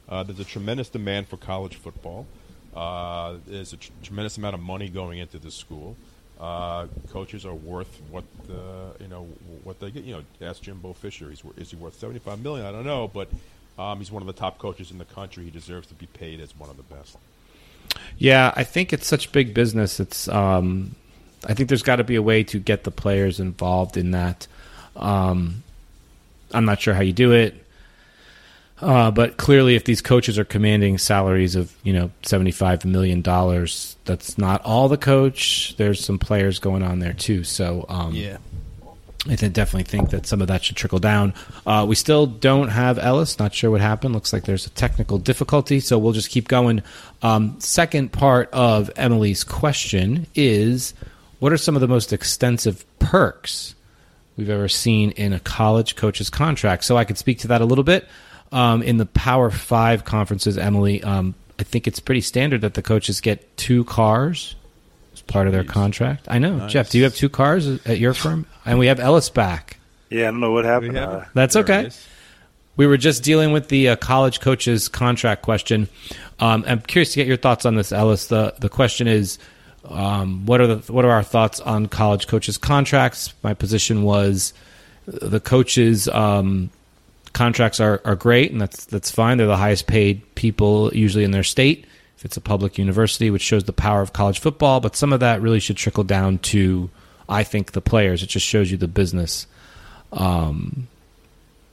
Uh, 0.08 0.22
there's 0.22 0.40
a 0.40 0.44
tremendous 0.44 0.88
demand 0.88 1.28
for 1.28 1.36
college 1.36 1.76
football. 1.76 2.26
Uh, 2.74 3.36
there's 3.46 3.72
a 3.72 3.76
tr- 3.76 3.90
tremendous 4.02 4.38
amount 4.38 4.54
of 4.54 4.60
money 4.60 4.88
going 4.88 5.18
into 5.18 5.38
the 5.38 5.50
school. 5.50 5.96
Uh, 6.40 6.86
coaches 7.12 7.44
are 7.44 7.54
worth 7.54 8.00
what 8.10 8.24
uh, 8.48 8.92
you 8.98 9.08
know 9.08 9.24
what 9.62 9.78
they 9.78 9.90
get. 9.90 10.04
You 10.04 10.16
know, 10.16 10.48
ask 10.48 10.62
Jimbo 10.62 10.94
Fisher. 10.94 11.28
He's 11.28 11.42
is 11.56 11.70
he 11.70 11.76
worth 11.76 11.98
75 11.98 12.42
million? 12.42 12.66
I 12.66 12.72
don't 12.72 12.86
know, 12.86 13.08
but 13.08 13.28
um, 13.78 13.98
he's 13.98 14.10
one 14.10 14.22
of 14.22 14.26
the 14.26 14.32
top 14.32 14.58
coaches 14.58 14.90
in 14.90 14.98
the 14.98 15.04
country. 15.04 15.44
He 15.44 15.50
deserves 15.50 15.88
to 15.88 15.94
be 15.94 16.06
paid 16.06 16.40
as 16.40 16.56
one 16.56 16.70
of 16.70 16.76
the 16.76 16.82
best. 16.82 17.18
Yeah, 18.16 18.52
I 18.56 18.64
think 18.64 18.92
it's 18.92 19.06
such 19.06 19.32
big 19.32 19.52
business. 19.52 20.00
It's 20.00 20.28
um, 20.28 20.94
I 21.46 21.54
think 21.54 21.68
there's 21.68 21.82
got 21.82 21.96
to 21.96 22.04
be 22.04 22.16
a 22.16 22.22
way 22.22 22.42
to 22.44 22.58
get 22.58 22.84
the 22.84 22.90
players 22.90 23.40
involved 23.40 23.96
in 23.96 24.12
that. 24.12 24.46
Um, 24.96 25.62
I'm 26.52 26.64
not 26.64 26.80
sure 26.80 26.94
how 26.94 27.02
you 27.02 27.12
do 27.12 27.32
it, 27.32 27.54
uh, 28.80 29.10
but 29.10 29.36
clearly, 29.36 29.74
if 29.74 29.84
these 29.84 30.00
coaches 30.00 30.38
are 30.38 30.44
commanding 30.44 30.98
salaries 30.98 31.54
of 31.56 31.74
you 31.82 31.92
know 31.92 32.10
75 32.22 32.84
million 32.84 33.22
dollars, 33.22 33.96
that's 34.04 34.38
not 34.38 34.62
all 34.64 34.88
the 34.88 34.96
coach. 34.96 35.74
There's 35.76 36.04
some 36.04 36.18
players 36.18 36.58
going 36.58 36.82
on 36.82 36.98
there 36.98 37.12
too. 37.12 37.44
So 37.44 37.84
um, 37.88 38.14
I 39.28 39.36
th- 39.36 39.52
definitely 39.52 39.84
think 39.84 40.10
that 40.10 40.26
some 40.26 40.40
of 40.40 40.48
that 40.48 40.64
should 40.64 40.76
trickle 40.76 40.98
down. 40.98 41.34
Uh, 41.66 41.84
we 41.86 41.94
still 41.94 42.26
don't 42.26 42.68
have 42.68 42.98
Ellis. 42.98 43.38
Not 43.38 43.52
sure 43.52 43.70
what 43.70 43.82
happened. 43.82 44.14
Looks 44.14 44.32
like 44.32 44.44
there's 44.44 44.66
a 44.66 44.70
technical 44.70 45.18
difficulty, 45.18 45.80
so 45.80 45.98
we'll 45.98 46.12
just 46.12 46.30
keep 46.30 46.48
going. 46.48 46.82
Um, 47.22 47.56
second 47.60 48.12
part 48.12 48.48
of 48.52 48.90
Emily's 48.96 49.44
question 49.44 50.26
is 50.34 50.94
what 51.38 51.52
are 51.52 51.58
some 51.58 51.74
of 51.74 51.80
the 51.80 51.88
most 51.88 52.12
extensive 52.14 52.84
perks 52.98 53.74
we've 54.36 54.48
ever 54.48 54.68
seen 54.68 55.10
in 55.12 55.34
a 55.34 55.40
college 55.40 55.96
coach's 55.96 56.30
contract? 56.30 56.84
So 56.84 56.96
I 56.96 57.04
could 57.04 57.18
speak 57.18 57.40
to 57.40 57.48
that 57.48 57.60
a 57.60 57.66
little 57.66 57.84
bit. 57.84 58.08
Um, 58.52 58.82
in 58.82 58.96
the 58.96 59.06
Power 59.06 59.50
Five 59.50 60.04
conferences, 60.04 60.58
Emily, 60.58 61.02
um, 61.04 61.34
I 61.58 61.62
think 61.62 61.86
it's 61.86 62.00
pretty 62.00 62.20
standard 62.20 62.62
that 62.62 62.74
the 62.74 62.82
coaches 62.82 63.20
get 63.20 63.56
two 63.56 63.84
cars 63.84 64.56
as 65.14 65.22
part 65.22 65.46
of 65.46 65.52
their 65.52 65.62
contract. 65.62 66.26
I 66.28 66.38
know, 66.38 66.56
Nice. 66.56 66.72
Jeff. 66.72 66.90
Do 66.90 66.98
you 66.98 67.04
have 67.04 67.14
two 67.14 67.28
cars 67.28 67.68
at 67.86 67.98
your 67.98 68.12
firm? 68.14 68.46
And 68.64 68.78
we 68.80 68.86
have 68.88 68.98
Ellis 68.98 69.30
back. 69.30 69.76
Yeah, 70.08 70.22
I 70.22 70.30
don't 70.32 70.40
know 70.40 70.50
what 70.50 70.64
happened. 70.64 70.96
Have 70.96 71.08
Uh. 71.08 71.24
That's 71.34 71.54
okay. 71.54 71.90
We 72.76 72.86
were 72.88 72.96
just 72.96 73.22
dealing 73.22 73.52
with 73.52 73.68
the 73.68 73.90
uh, 73.90 73.96
college 73.96 74.40
coaches 74.40 74.88
contract 74.88 75.42
question. 75.42 75.88
Um, 76.40 76.64
I'm 76.66 76.80
curious 76.80 77.12
to 77.12 77.16
get 77.16 77.26
your 77.28 77.36
thoughts 77.36 77.64
on 77.66 77.74
this, 77.76 77.92
Ellis. 77.92 78.26
The 78.26 78.54
the 78.58 78.68
question 78.70 79.06
is, 79.06 79.38
um, 79.88 80.46
what 80.46 80.60
are 80.60 80.66
the 80.66 80.92
what 80.92 81.04
are 81.04 81.10
our 81.10 81.22
thoughts 81.22 81.60
on 81.60 81.86
college 81.86 82.26
coaches 82.26 82.56
contracts? 82.58 83.32
My 83.44 83.54
position 83.54 84.02
was 84.02 84.54
uh, 85.06 85.28
the 85.28 85.40
coaches 85.40 86.08
um, 86.08 86.70
contracts 87.32 87.80
are, 87.80 88.00
are 88.04 88.16
great, 88.16 88.52
and 88.52 88.60
that's 88.60 88.84
that's 88.84 89.10
fine. 89.10 89.38
They're 89.38 89.46
the 89.46 89.56
highest 89.56 89.86
paid 89.86 90.34
people 90.34 90.94
usually 90.94 91.24
in 91.24 91.30
their 91.30 91.42
state. 91.42 91.86
If 92.16 92.24
it's 92.24 92.36
a 92.36 92.40
public 92.40 92.76
university, 92.76 93.30
which 93.30 93.42
shows 93.42 93.64
the 93.64 93.72
power 93.72 94.02
of 94.02 94.12
college 94.12 94.40
football, 94.40 94.80
but 94.80 94.94
some 94.94 95.12
of 95.12 95.20
that 95.20 95.40
really 95.40 95.60
should 95.60 95.78
trickle 95.78 96.04
down 96.04 96.38
to, 96.38 96.90
I 97.28 97.44
think, 97.44 97.72
the 97.72 97.80
players. 97.80 98.22
It 98.22 98.26
just 98.26 98.44
shows 98.44 98.70
you 98.70 98.76
the 98.76 98.88
business. 98.88 99.46
Um, 100.12 100.86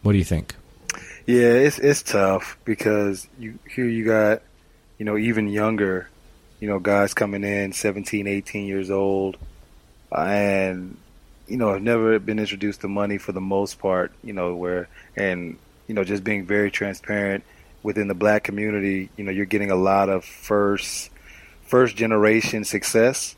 what 0.04 0.14
do 0.14 0.18
you 0.18 0.24
think? 0.24 0.56
Yeah, 1.26 1.52
it's 1.52 1.80
it's 1.80 2.02
tough 2.02 2.58
because 2.64 3.28
you 3.38 3.60
here 3.70 3.88
you 3.88 4.06
got, 4.06 4.42
you 4.98 5.06
know, 5.06 5.18
even 5.18 5.50
younger, 5.50 6.08
you 6.62 6.70
know, 6.70 6.80
guys 6.80 7.14
coming 7.14 7.44
in 7.44 7.74
17, 7.74 8.28
18 8.28 8.66
years 8.66 8.90
old, 8.90 9.36
and 10.16 10.96
you 11.48 11.58
know 11.58 11.74
have 11.74 11.82
never 11.82 12.20
been 12.20 12.40
introduced 12.40 12.82
to 12.82 12.88
money 12.88 13.18
for 13.18 13.32
the 13.32 13.42
most 13.42 13.80
part. 13.80 14.12
You 14.24 14.34
know 14.34 14.56
where 14.56 14.88
and 15.16 15.58
you 15.88 15.96
know 15.96 16.04
just 16.04 16.24
being 16.24 16.46
very 16.46 16.72
transparent 16.72 17.44
within 17.84 18.08
the 18.08 18.16
black 18.16 18.44
community. 18.44 19.10
You 19.18 19.24
know 19.24 19.32
you're 19.32 19.46
getting 19.46 19.72
a 19.72 19.76
lot 19.76 20.10
of 20.10 20.26
first 20.26 21.10
first 21.64 21.96
generation 21.96 22.64
success. 22.64 23.36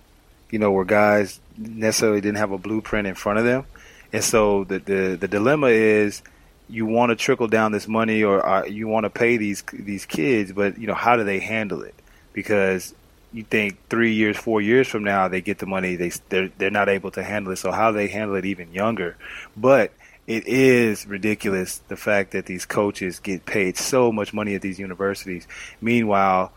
You 0.49 0.59
know 0.59 0.71
where 0.71 0.85
guys 0.85 1.39
necessarily 1.57 2.21
didn't 2.21 2.37
have 2.37 2.51
a 2.51 2.57
blueprint 2.57 3.07
in 3.07 3.15
front 3.15 3.39
of 3.39 3.45
them, 3.45 3.65
and 4.11 4.23
so 4.23 4.63
the 4.63 4.79
the, 4.79 5.17
the 5.19 5.27
dilemma 5.27 5.67
is 5.67 6.21
you 6.69 6.85
want 6.85 7.09
to 7.09 7.15
trickle 7.15 7.47
down 7.47 7.71
this 7.71 7.87
money 7.87 8.23
or 8.23 8.45
uh, 8.45 8.65
you 8.65 8.87
want 8.87 9.03
to 9.03 9.09
pay 9.09 9.37
these 9.37 9.63
these 9.73 10.05
kids, 10.05 10.51
but 10.51 10.77
you 10.77 10.87
know 10.87 10.93
how 10.93 11.15
do 11.15 11.23
they 11.23 11.39
handle 11.39 11.81
it? 11.81 11.95
Because 12.33 12.93
you 13.31 13.43
think 13.43 13.79
three 13.89 14.13
years, 14.13 14.37
four 14.37 14.61
years 14.61 14.87
from 14.87 15.03
now 15.03 15.27
they 15.27 15.41
get 15.41 15.59
the 15.59 15.65
money, 15.65 15.95
they 15.95 16.11
they're 16.29 16.49
they're 16.57 16.71
not 16.71 16.89
able 16.89 17.11
to 17.11 17.23
handle 17.23 17.53
it. 17.53 17.57
So 17.57 17.71
how 17.71 17.91
they 17.91 18.07
handle 18.07 18.35
it 18.35 18.45
even 18.45 18.73
younger? 18.73 19.17
But 19.55 19.93
it 20.27 20.47
is 20.47 21.05
ridiculous 21.07 21.79
the 21.87 21.97
fact 21.97 22.31
that 22.31 22.45
these 22.45 22.65
coaches 22.65 23.19
get 23.19 23.45
paid 23.45 23.77
so 23.77 24.11
much 24.11 24.33
money 24.33 24.55
at 24.55 24.61
these 24.61 24.79
universities. 24.79 25.47
Meanwhile, 25.81 26.53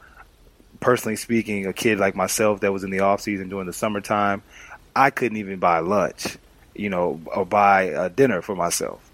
personally 0.80 1.16
speaking, 1.16 1.66
a 1.66 1.72
kid 1.72 1.98
like 1.98 2.14
myself 2.16 2.60
that 2.60 2.72
was 2.72 2.84
in 2.84 2.90
the 2.90 3.00
off 3.00 3.20
season 3.20 3.48
during 3.48 3.66
the 3.66 3.72
summertime, 3.72 4.42
I 4.94 5.10
couldn't 5.10 5.38
even 5.38 5.58
buy 5.58 5.80
lunch, 5.80 6.38
you 6.74 6.90
know, 6.90 7.22
or 7.34 7.46
buy 7.46 7.82
a 7.84 8.10
dinner 8.10 8.42
for 8.42 8.56
myself. 8.56 9.10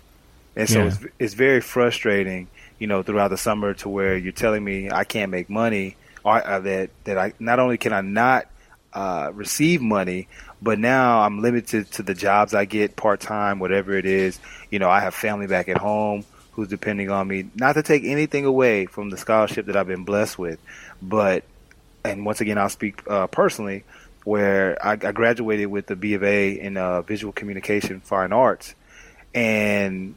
And 0.56 0.68
so 0.68 0.86
Yeah. 0.86 0.88
it's, 0.88 0.98
it's 1.18 1.34
very 1.34 1.60
frustrating, 1.60 2.50
you 2.78 2.86
know, 2.86 3.02
throughout 3.02 3.28
the 3.28 3.38
summer 3.38 3.74
to 3.74 3.88
where 3.88 4.16
you're 4.16 4.32
telling 4.32 4.64
me 4.64 4.90
I 4.90 5.04
can't 5.04 5.30
make 5.30 5.48
money, 5.50 5.98
that 6.36 6.90
that 7.04 7.18
I 7.18 7.32
not 7.38 7.58
only 7.58 7.78
can 7.78 7.92
I 7.92 8.00
not 8.00 8.46
uh, 8.92 9.30
receive 9.34 9.80
money, 9.80 10.28
but 10.60 10.78
now 10.78 11.20
I'm 11.20 11.40
limited 11.40 11.90
to 11.92 12.02
the 12.02 12.14
jobs 12.14 12.54
I 12.54 12.64
get 12.64 12.96
part 12.96 13.20
time, 13.20 13.58
whatever 13.58 13.96
it 13.96 14.06
is. 14.06 14.38
You 14.70 14.78
know, 14.78 14.90
I 14.90 15.00
have 15.00 15.14
family 15.14 15.46
back 15.46 15.68
at 15.68 15.78
home 15.78 16.24
who's 16.52 16.68
depending 16.68 17.10
on 17.10 17.28
me. 17.28 17.48
Not 17.54 17.74
to 17.74 17.82
take 17.82 18.04
anything 18.04 18.44
away 18.44 18.86
from 18.86 19.10
the 19.10 19.16
scholarship 19.16 19.66
that 19.66 19.76
I've 19.76 19.86
been 19.86 20.04
blessed 20.04 20.38
with, 20.38 20.58
but 21.00 21.44
and 22.04 22.24
once 22.24 22.40
again, 22.40 22.58
I'll 22.58 22.68
speak 22.68 23.02
uh, 23.08 23.26
personally, 23.26 23.84
where 24.24 24.78
I, 24.84 24.92
I 24.92 25.12
graduated 25.12 25.68
with 25.68 25.86
the 25.86 25.96
B 25.96 26.14
of 26.14 26.24
A 26.24 26.50
in 26.50 26.76
uh, 26.76 27.02
visual 27.02 27.32
communication, 27.32 28.00
fine 28.00 28.32
arts, 28.32 28.74
and 29.34 30.14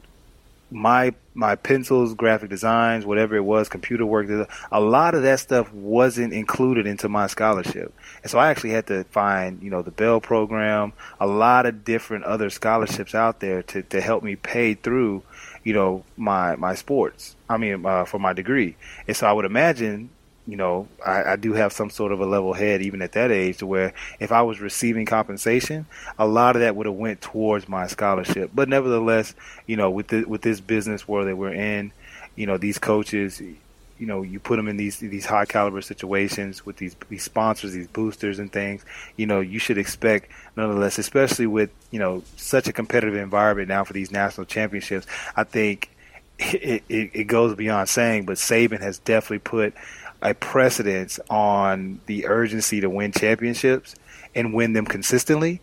my 0.70 1.14
my 1.34 1.54
pencils, 1.54 2.14
graphic 2.14 2.50
designs, 2.50 3.06
whatever 3.06 3.36
it 3.36 3.44
was, 3.44 3.68
computer 3.68 4.04
work, 4.04 4.28
a 4.70 4.80
lot 4.80 5.14
of 5.14 5.22
that 5.22 5.40
stuff 5.40 5.72
wasn't 5.72 6.32
included 6.32 6.86
into 6.86 7.08
my 7.08 7.26
scholarship. 7.26 7.94
And 8.22 8.30
so 8.30 8.38
I 8.38 8.50
actually 8.50 8.70
had 8.70 8.86
to 8.88 9.04
find, 9.04 9.62
you 9.62 9.70
know, 9.70 9.82
the 9.82 9.90
Bell 9.90 10.20
program, 10.20 10.92
a 11.18 11.26
lot 11.26 11.66
of 11.66 11.84
different 11.84 12.24
other 12.24 12.50
scholarships 12.50 13.14
out 13.14 13.40
there 13.40 13.62
to, 13.64 13.82
to 13.82 14.00
help 14.00 14.22
me 14.22 14.36
pay 14.36 14.74
through, 14.74 15.22
you 15.64 15.72
know, 15.72 16.04
my 16.16 16.56
my 16.56 16.74
sports. 16.74 17.36
I 17.48 17.56
mean, 17.56 17.84
uh, 17.86 18.04
for 18.04 18.18
my 18.18 18.32
degree. 18.32 18.76
And 19.06 19.16
so 19.16 19.26
I 19.26 19.32
would 19.32 19.44
imagine 19.44 20.10
you 20.46 20.56
know, 20.56 20.88
I, 21.04 21.32
I 21.32 21.36
do 21.36 21.52
have 21.52 21.72
some 21.72 21.88
sort 21.88 22.10
of 22.10 22.20
a 22.20 22.26
level 22.26 22.52
head 22.52 22.82
even 22.82 23.00
at 23.00 23.12
that 23.12 23.30
age 23.30 23.58
to 23.58 23.66
where 23.66 23.92
if 24.18 24.32
I 24.32 24.42
was 24.42 24.60
receiving 24.60 25.06
compensation, 25.06 25.86
a 26.18 26.26
lot 26.26 26.56
of 26.56 26.62
that 26.62 26.74
would 26.74 26.86
have 26.86 26.96
went 26.96 27.20
towards 27.20 27.68
my 27.68 27.86
scholarship. 27.86 28.50
But 28.52 28.68
nevertheless, 28.68 29.34
you 29.66 29.76
know, 29.76 29.90
with 29.90 30.08
the, 30.08 30.24
with 30.24 30.42
this 30.42 30.60
business 30.60 31.06
world 31.06 31.28
that 31.28 31.36
we're 31.36 31.54
in, 31.54 31.92
you 32.34 32.46
know, 32.46 32.56
these 32.56 32.78
coaches, 32.78 33.40
you 33.40 34.08
know, 34.08 34.22
you 34.22 34.40
put 34.40 34.56
them 34.56 34.66
in 34.66 34.76
these 34.76 34.98
these 34.98 35.26
high 35.26 35.44
caliber 35.44 35.80
situations 35.80 36.66
with 36.66 36.76
these 36.76 36.96
these 37.08 37.22
sponsors, 37.22 37.72
these 37.72 37.86
boosters 37.86 38.40
and 38.40 38.50
things. 38.50 38.84
You 39.16 39.26
know, 39.26 39.40
you 39.40 39.60
should 39.60 39.78
expect 39.78 40.28
nonetheless, 40.56 40.98
especially 40.98 41.46
with 41.46 41.70
you 41.92 42.00
know 42.00 42.24
such 42.36 42.66
a 42.66 42.72
competitive 42.72 43.14
environment 43.14 43.68
now 43.68 43.84
for 43.84 43.92
these 43.92 44.10
national 44.10 44.46
championships. 44.46 45.06
I 45.36 45.44
think 45.44 45.90
it, 46.38 46.82
it, 46.88 47.10
it 47.14 47.24
goes 47.24 47.54
beyond 47.54 47.88
saying, 47.88 48.24
but 48.24 48.38
Saban 48.38 48.80
has 48.80 48.98
definitely 48.98 49.38
put 49.38 49.74
a 50.22 50.34
precedence 50.34 51.18
on 51.28 52.00
the 52.06 52.26
urgency 52.26 52.80
to 52.80 52.88
win 52.88 53.12
championships 53.12 53.94
and 54.34 54.54
win 54.54 54.72
them 54.72 54.86
consistently. 54.86 55.60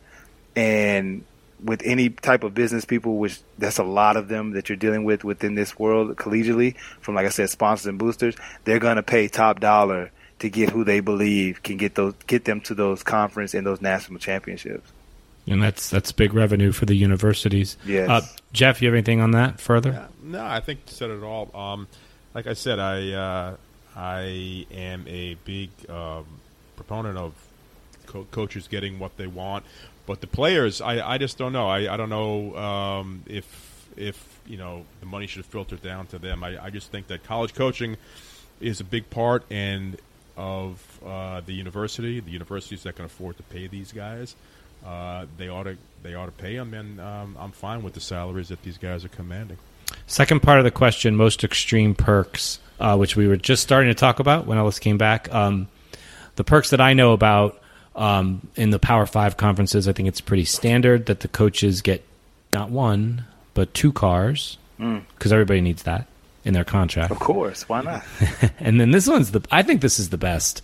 And 0.56 1.24
with 1.64 1.82
any 1.84 2.10
type 2.10 2.44
of 2.44 2.54
business 2.54 2.86
people, 2.86 3.18
which 3.18 3.40
that's 3.58 3.80
a 3.80 3.84
lot 3.84 4.18
of 4.18 4.28
them 4.28 4.52
that 4.52 4.70
you're 4.70 4.76
dealing 4.76 5.06
with 5.06 5.24
within 5.24 5.56
this 5.56 5.80
world 5.80 6.16
collegially, 6.18 6.78
from 7.00 7.16
like 7.16 7.26
I 7.26 7.30
said, 7.30 7.50
sponsors 7.50 7.88
and 7.88 7.98
boosters, 7.98 8.36
they're 8.66 8.80
going 8.80 8.98
to 8.98 9.04
pay 9.04 9.28
top 9.28 9.60
dollar 9.60 10.12
to 10.40 10.50
get 10.50 10.70
who 10.70 10.84
they 10.84 11.00
believe 11.00 11.62
can 11.64 11.78
get 11.78 11.96
those 11.96 12.14
get 12.28 12.46
them 12.46 12.62
to 12.62 12.74
those 12.74 13.04
conference 13.04 13.54
and 13.54 13.66
those 13.66 13.82
national 13.82 14.20
championships. 14.20 14.90
And 15.48 15.62
that's 15.62 15.90
that's 15.90 16.12
big 16.12 16.34
revenue 16.34 16.72
for 16.72 16.86
the 16.86 16.96
universities. 16.96 17.78
Yes. 17.86 18.10
Uh, 18.10 18.22
Jeff, 18.54 18.82
you 18.82 18.88
have 18.88 18.96
anything 18.96 19.22
on 19.22 19.32
that 19.32 19.60
further? 19.60 19.92
Yeah, 19.92 20.08
no, 20.22 20.46
I 20.46 20.60
think 20.60 20.82
you 20.88 20.94
said 20.94 21.10
it 21.10 21.24
all. 21.24 21.50
Um, 21.56 21.88
like 22.34 22.48
I 22.48 22.54
said, 22.54 22.80
I 22.80 23.12
uh, 23.12 23.56
I 23.96 24.66
am 24.72 25.06
a 25.08 25.36
big 25.46 25.70
um, 25.90 26.26
proponent 26.76 27.18
of 27.18 27.34
co- 28.06 28.28
coaches 28.32 28.68
getting 28.68 29.00
what 29.00 29.18
they 29.18 29.28
want, 29.28 29.66
but 30.06 30.22
the 30.22 30.28
players, 30.28 30.82
I, 30.82 31.08
I 31.08 31.18
just 31.18 31.38
don't 31.38 31.54
know. 31.54 31.68
I, 31.68 31.94
I 31.94 31.98
don't 31.98 32.10
know 32.10 32.56
um, 32.56 33.24
if 33.28 33.70
if 33.98 34.40
you 34.48 34.58
know 34.58 34.86
the 35.02 35.06
money 35.06 35.28
should 35.28 35.46
filter 35.46 35.76
down 35.76 36.08
to 36.08 36.20
them. 36.20 36.44
I, 36.44 36.64
I 36.66 36.70
just 36.70 36.92
think 36.92 37.08
that 37.08 37.24
college 37.24 37.54
coaching 37.54 37.98
is 38.62 38.80
a 38.80 38.84
big 38.84 39.10
part 39.10 39.44
and 39.50 39.98
of 40.38 41.00
uh, 41.06 41.42
the 41.42 41.54
university. 41.54 42.20
The 42.20 42.32
universities 42.32 42.84
that 42.84 42.96
can 42.96 43.06
afford 43.06 43.38
to 43.38 43.44
pay 43.44 43.68
these 43.68 43.92
guys, 43.92 44.36
uh, 44.86 45.26
they 45.38 45.50
ought 45.50 45.64
to 45.64 45.78
they 46.02 46.16
ought 46.16 46.28
to 46.28 46.32
pay 46.32 46.56
them, 46.56 46.74
and 46.74 47.00
um, 47.00 47.38
I'm 47.40 47.52
fine 47.52 47.84
with 47.84 47.94
the 47.94 48.00
salaries 48.00 48.48
that 48.50 48.64
these 48.64 48.78
guys 48.78 49.04
are 49.04 49.10
commanding. 49.10 49.58
Second 50.08 50.42
part 50.42 50.60
of 50.60 50.64
the 50.64 50.72
question: 50.72 51.16
most 51.16 51.44
extreme 51.44 51.96
perks, 51.96 52.60
uh, 52.80 52.96
which 52.98 53.16
we 53.16 53.28
were 53.28 53.38
just 53.38 53.64
starting 53.64 53.90
to 53.90 53.96
talk 53.96 54.20
about 54.20 54.46
when 54.46 54.58
Ellis 54.58 54.80
came 54.80 54.98
back. 54.98 55.34
Um, 55.34 55.68
the 56.36 56.44
perks 56.44 56.70
that 56.70 56.82
I 56.82 56.94
know 56.94 57.14
about 57.14 57.62
um, 57.96 58.48
in 58.56 58.70
the 58.70 58.80
Power 58.80 59.06
Five 59.06 59.38
conferences, 59.38 59.88
I 59.88 59.94
think 59.94 60.08
it's 60.08 60.22
pretty 60.22 60.46
standard 60.46 61.08
that 61.08 61.20
the 61.22 61.28
coaches 61.28 61.82
get 61.82 62.04
not 62.54 62.70
one 62.70 63.26
but 63.54 63.74
two 63.74 63.92
cars 63.92 64.58
because 64.78 65.34
everybody 65.34 65.60
needs 65.60 65.84
that 65.84 66.08
in 66.46 66.54
their 66.54 66.64
contract. 66.64 67.12
Of 67.12 67.20
course, 67.20 67.68
why 67.68 67.82
not? 67.82 68.04
and 68.60 68.80
then 68.80 68.92
this 68.92 69.08
one's 69.08 69.32
the 69.32 69.42
I 69.52 69.62
think 69.64 69.82
this 69.82 70.00
is 70.00 70.10
the 70.10 70.18
best 70.18 70.62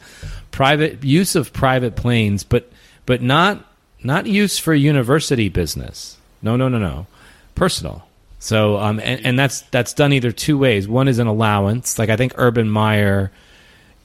private 0.51 1.03
use 1.03 1.35
of 1.35 1.51
private 1.51 1.95
planes, 1.95 2.43
but 2.43 2.71
but 3.05 3.21
not 3.21 3.65
not 4.01 4.25
use 4.25 4.57
for 4.57 4.73
university 4.73 5.49
business. 5.49 6.17
No, 6.41 6.55
no, 6.55 6.69
no, 6.69 6.77
no, 6.77 7.07
personal. 7.55 8.07
So 8.39 8.77
um 8.77 8.99
and, 8.99 9.25
and 9.25 9.39
that's 9.39 9.61
that's 9.61 9.93
done 9.93 10.13
either 10.13 10.31
two 10.31 10.57
ways. 10.57 10.87
One 10.87 11.07
is 11.07 11.19
an 11.19 11.27
allowance, 11.27 11.97
like 11.99 12.09
I 12.09 12.15
think 12.17 12.33
Urban 12.37 12.69
Meyer 12.69 13.31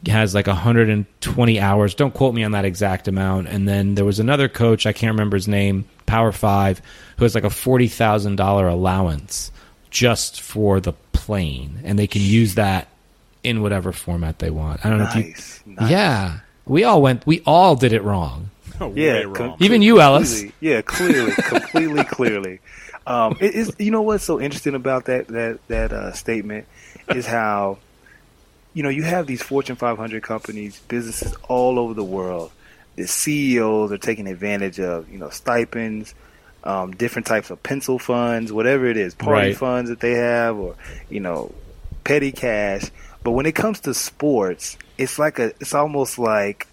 has 0.06 0.34
like 0.34 0.46
120 0.46 1.60
hours. 1.60 1.94
Don't 1.94 2.14
quote 2.14 2.34
me 2.34 2.42
on 2.42 2.52
that 2.52 2.64
exact 2.64 3.06
amount. 3.06 3.48
And 3.48 3.68
then 3.68 3.96
there 3.96 4.04
was 4.04 4.18
another 4.18 4.48
coach, 4.48 4.86
I 4.86 4.92
can't 4.94 5.12
remember 5.12 5.36
his 5.36 5.46
name, 5.48 5.84
Power 6.06 6.32
Five, 6.32 6.80
who 7.18 7.24
has 7.24 7.34
like 7.34 7.44
a 7.44 7.50
forty 7.50 7.86
thousand 7.88 8.36
dollar 8.36 8.66
allowance 8.66 9.52
just 9.90 10.40
for 10.40 10.80
the 10.80 10.92
plane, 11.12 11.80
and 11.84 11.98
they 11.98 12.06
can 12.06 12.22
use 12.22 12.54
that 12.54 12.88
in 13.44 13.60
whatever 13.62 13.92
format 13.92 14.38
they 14.38 14.50
want. 14.50 14.84
I 14.84 14.90
don't 14.90 14.98
know 14.98 15.08
if 15.14 15.16
you. 15.16 15.74
nice. 15.74 15.90
Yeah, 15.90 16.40
we 16.66 16.84
all 16.84 17.02
went. 17.02 17.26
We 17.26 17.42
all 17.46 17.76
did 17.76 17.92
it 17.92 18.02
wrong. 18.02 18.50
Way 18.80 18.92
Yeah, 18.96 19.18
wrong. 19.22 19.34
com- 19.34 19.56
Even 19.60 19.82
you, 19.82 20.00
Ellis. 20.00 20.40
Completely. 20.40 20.68
Yeah, 20.70 20.80
clearly, 20.82 21.32
completely 21.32 22.04
clearly. 22.04 22.60
Um, 23.10 23.36
it 23.40 23.54
is. 23.54 23.74
You 23.78 23.90
know 23.90 24.02
what's 24.02 24.22
so 24.24 24.40
interesting 24.40 24.74
about 24.76 25.06
that 25.06 25.26
that 25.28 25.58
that 25.68 25.92
uh, 25.92 26.12
statement 26.12 26.66
is 27.08 27.26
how, 27.26 27.78
you 28.72 28.82
know, 28.84 28.88
you 28.88 29.02
have 29.02 29.26
these 29.26 29.42
Fortune 29.42 29.74
500 29.76 30.22
companies, 30.22 30.78
businesses 30.86 31.34
all 31.48 31.78
over 31.78 31.92
the 31.92 32.04
world. 32.04 32.52
The 32.94 33.06
CEOs 33.08 33.90
are 33.92 33.98
taking 33.98 34.28
advantage 34.28 34.78
of 34.78 35.10
you 35.10 35.18
know 35.18 35.30
stipends, 35.30 36.14
um, 36.62 36.92
different 36.92 37.26
types 37.26 37.50
of 37.50 37.60
pencil 37.62 37.98
funds, 37.98 38.52
whatever 38.52 38.86
it 38.86 38.96
is, 38.96 39.14
party 39.14 39.48
Right. 39.48 39.56
funds 39.56 39.90
that 39.90 39.98
they 40.00 40.12
have, 40.12 40.56
or 40.56 40.76
you 41.08 41.18
know, 41.20 41.52
petty 42.04 42.30
cash. 42.32 42.90
But 43.24 43.32
when 43.32 43.44
it 43.46 43.56
comes 43.56 43.80
to 43.80 43.92
sports, 43.94 44.78
it's 44.98 45.18
like 45.18 45.38
a. 45.40 45.46
It's 45.60 45.74
almost 45.74 46.16
like 46.18 46.68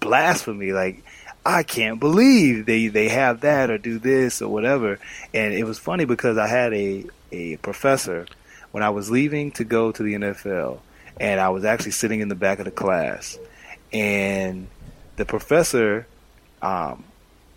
blasphemy. 0.00 0.72
Like 0.72 1.04
I 1.46 1.62
can't 1.62 2.00
believe 2.00 2.66
they 2.66 2.88
they 2.88 3.08
have 3.08 3.42
that 3.42 3.70
or 3.70 3.78
do 3.78 4.00
this 4.00 4.42
or 4.42 4.52
whatever. 4.52 4.98
And 5.32 5.54
it 5.54 5.62
was 5.62 5.78
funny 5.78 6.04
because 6.04 6.38
I 6.38 6.48
had 6.48 6.74
a 6.74 7.04
a 7.30 7.56
professor 7.58 8.26
when 8.72 8.82
I 8.82 8.90
was 8.90 9.12
leaving 9.12 9.52
to 9.52 9.62
go 9.62 9.92
to 9.92 10.02
the 10.02 10.14
NFL, 10.14 10.80
and 11.20 11.38
I 11.38 11.50
was 11.50 11.64
actually 11.64 11.92
sitting 11.92 12.18
in 12.18 12.28
the 12.28 12.34
back 12.34 12.58
of 12.58 12.64
the 12.64 12.72
class, 12.72 13.38
and 13.92 14.66
the 15.14 15.24
professor 15.24 16.08
um, 16.62 17.04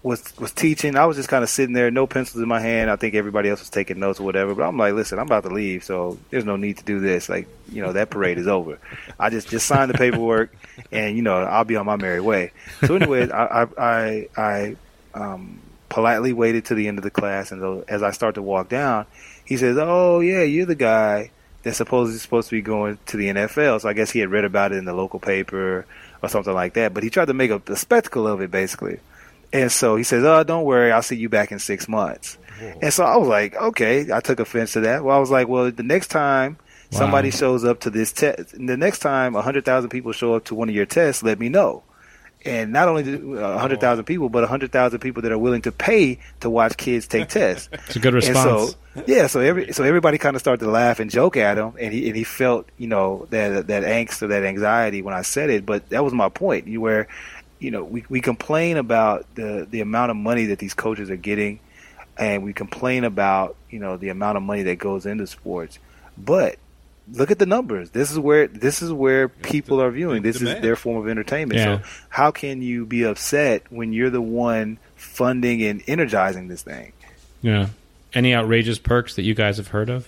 was 0.02 0.38
was 0.38 0.52
teaching. 0.52 0.96
I 0.96 1.06
was 1.06 1.18
just 1.18 1.30
kind 1.30 1.44
of 1.44 1.50
sitting 1.50 1.74
there, 1.74 1.92
no 1.92 2.08
pencils 2.08 2.42
in 2.42 2.48
my 2.48 2.60
hand. 2.60 2.90
I 2.90 2.96
think 2.96 3.16
everybody 3.16 3.50
else 3.50 3.60
was 3.60 3.70
taking 3.70 4.00
notes 4.00 4.20
or 4.20 4.24
whatever. 4.24 4.56
But 4.56 4.64
I'm 4.64 4.78
like, 4.78 4.94
listen, 4.94 5.20
I'm 5.20 5.26
about 5.26 5.44
to 5.44 5.50
leave, 5.50 5.84
so 5.84 6.18
there's 6.30 6.46
no 6.46 6.56
need 6.56 6.78
to 6.78 6.86
do 6.86 7.00
this. 7.00 7.28
Like, 7.28 7.48
you 7.72 7.82
know, 7.82 7.92
that 7.94 8.10
parade 8.10 8.38
is 8.38 8.48
over. 8.48 8.80
I 9.20 9.30
just 9.30 9.50
just 9.50 9.68
signed 9.68 9.90
the 9.90 9.98
paperwork, 9.98 10.56
and 10.92 11.16
you 11.16 11.22
know, 11.22 11.38
I'll 11.38 11.66
be 11.66 11.76
on 11.76 11.86
my 11.86 11.98
merry 11.98 12.22
way. 12.22 12.52
So, 12.86 12.96
anyways, 12.96 13.30
I 13.32 13.68
I 13.68 13.68
I, 13.78 14.28
I 14.38 14.76
um, 15.14 15.60
politely 15.90 16.32
waited 16.34 16.66
to 16.66 16.76
the 16.76 16.88
end 16.88 16.98
of 16.98 17.04
the 17.04 17.12
class, 17.12 17.52
and 17.52 17.84
as 17.90 18.02
I 18.02 18.12
start 18.12 18.36
to 18.36 18.42
walk 18.42 18.70
down, 18.70 19.06
he 19.44 19.58
says, 19.58 19.78
"Oh 19.80 20.22
yeah, 20.22 20.44
you're 20.44 20.66
the 20.66 20.76
guy." 20.76 21.32
That's 21.62 21.76
supposedly 21.76 22.20
supposed 22.20 22.48
to 22.48 22.56
be 22.56 22.62
going 22.62 23.00
to 23.08 23.18
the 23.18 23.28
NFL, 23.28 23.82
so 23.82 23.90
I 23.90 23.92
guess 23.92 24.12
he 24.12 24.20
had 24.20 24.30
read 24.30 24.46
about 24.46 24.72
it 24.72 24.78
in 24.78 24.86
the 24.86 24.94
local 24.94 25.20
paper 25.20 25.86
or 26.24 26.30
something 26.30 26.54
like 26.54 26.76
that. 26.76 26.94
But 26.94 27.04
he 27.04 27.10
tried 27.10 27.26
to 27.26 27.34
make 27.34 27.52
a, 27.52 27.62
a 27.68 27.76
spectacle 27.76 28.28
of 28.28 28.40
it, 28.40 28.50
basically. 28.50 29.02
And 29.52 29.72
so 29.72 29.96
he 29.96 30.04
says, 30.04 30.24
"Oh, 30.24 30.44
don't 30.44 30.64
worry, 30.66 30.92
I'll 30.92 31.02
see 31.02 31.16
you 31.16 31.30
back 31.30 31.52
in 31.52 31.60
six 31.60 31.88
months." 31.88 32.38
And 32.82 32.94
so 32.94 33.04
I 33.06 33.16
was 33.18 33.28
like, 33.28 33.56
"Okay." 33.56 34.12
I 34.12 34.20
took 34.20 34.40
offense 34.40 34.74
to 34.74 34.82
that. 34.82 35.04
Well, 35.04 35.16
I 35.16 35.20
was 35.20 35.32
like, 35.32 35.48
"Well, 35.48 35.72
the 35.72 35.84
next 35.84 36.08
time 36.10 36.58
somebody 36.92 37.32
shows 37.32 37.64
up 37.64 37.80
to 37.82 37.90
this 37.90 38.12
test, 38.12 38.52
the 38.52 38.78
next 38.78 39.00
time 39.00 39.36
a 39.36 39.42
hundred 39.42 39.66
thousand 39.66 39.90
people 39.90 40.12
show 40.12 40.34
up 40.36 40.46
to 40.46 40.56
one 40.56 40.70
of 40.70 40.76
your 40.76 40.86
tests, 40.86 41.24
let 41.24 41.40
me 41.40 41.50
know." 41.50 41.84
And 42.46 42.72
not 42.72 42.88
only 42.88 43.04
uh, 43.16 43.56
a 43.56 43.58
hundred 43.58 43.82
thousand 43.82 44.06
people, 44.06 44.30
but 44.30 44.46
a 44.46 44.48
hundred 44.48 44.72
thousand 44.72 45.00
people 45.00 45.22
that 45.24 45.32
are 45.32 45.38
willing 45.38 45.62
to 45.64 45.74
pay 45.74 46.20
to 46.40 46.50
watch 46.50 46.78
kids 46.78 47.06
take 47.06 47.28
tests. 47.40 47.68
It's 47.74 47.98
a 47.98 48.00
good 48.00 48.14
response. 48.14 48.72
so, 48.96 49.04
yeah, 49.08 49.28
so 49.28 49.42
every 49.42 49.74
so 49.74 49.84
everybody 49.84 50.18
kind 50.18 50.38
of 50.38 50.42
started 50.42 50.64
to 50.64 50.72
laugh 50.72 51.02
and 51.02 51.12
joke 51.12 51.36
at 51.36 51.58
him, 51.58 51.74
and 51.80 51.94
he 51.94 52.08
and 52.08 52.16
he 52.16 52.24
felt 52.24 52.70
you 52.78 52.88
know 52.88 53.28
that 53.32 53.68
that 53.68 53.84
angst 53.84 54.22
or 54.22 54.28
that 54.28 54.44
anxiety 54.44 55.02
when 55.02 55.14
I 55.14 55.22
said 55.22 55.50
it. 55.50 55.66
But 55.66 55.90
that 55.90 56.04
was 56.04 56.14
my 56.14 56.30
point. 56.30 56.68
You 56.68 56.80
where, 56.80 57.10
you 57.60 57.72
know, 57.72 57.84
we 57.84 58.04
we 58.10 58.22
complain 58.22 58.78
about 58.78 59.26
the 59.36 59.68
the 59.70 59.82
amount 59.82 60.12
of 60.12 60.18
money 60.18 60.48
that 60.48 60.60
these 60.60 60.74
coaches 60.74 61.10
are 61.10 61.18
getting, 61.18 61.60
and 62.18 62.44
we 62.44 62.54
complain 62.54 63.04
about 63.04 63.56
you 63.70 63.80
know 63.80 63.98
the 63.98 64.10
amount 64.10 64.38
of 64.38 64.44
money 64.44 64.64
that 64.64 64.78
goes 64.78 65.06
into 65.06 65.28
sports, 65.28 65.80
but 66.18 66.58
look 67.14 67.32
at 67.32 67.40
the 67.40 67.46
numbers. 67.46 67.90
This 67.92 68.12
is 68.12 68.20
where 68.20 68.48
this 68.48 68.82
is 68.82 68.92
where 68.92 69.28
people 69.28 69.82
are 69.82 69.92
viewing. 69.92 70.22
This 70.22 70.42
is 70.42 70.62
their 70.62 70.76
form 70.76 70.98
of 70.98 71.10
entertainment. 71.10 71.60
Yeah. 71.60 71.80
So 71.80 71.84
how 72.10 72.32
can 72.32 72.62
you 72.62 72.86
be 72.86 73.04
upset 73.04 73.64
when 73.70 73.94
you're 73.94 74.10
the 74.10 74.22
one 74.22 74.80
funding 74.96 75.62
and 75.64 75.84
energizing 75.88 76.48
this 76.48 76.62
thing? 76.62 76.94
yeah. 77.42 77.68
Any 78.12 78.34
outrageous 78.34 78.80
perks 78.80 79.16
that 79.18 79.22
you 79.22 79.36
guys 79.36 79.58
have 79.58 79.68
heard 79.68 79.88
of? 79.88 80.08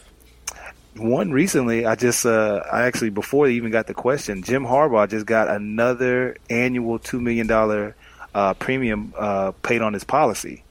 One 0.98 1.32
recently 1.32 1.86
i 1.86 1.96
just 1.96 2.26
uh 2.26 2.62
i 2.72 2.84
actually 2.84 3.10
before 3.10 3.48
they 3.48 3.54
even 3.54 3.72
got 3.72 3.88
the 3.88 3.94
question 3.94 4.44
jim 4.44 4.64
harbaugh 4.66 5.08
just 5.10 5.26
got 5.26 5.48
another 5.48 6.36
annual 6.50 7.00
two 7.00 7.20
million 7.22 7.48
dollar 7.48 7.96
uh 8.36 8.54
premium 8.56 9.14
uh 9.18 9.52
paid 9.64 9.82
on 9.82 9.94
his 9.94 10.04
policy 10.04 10.64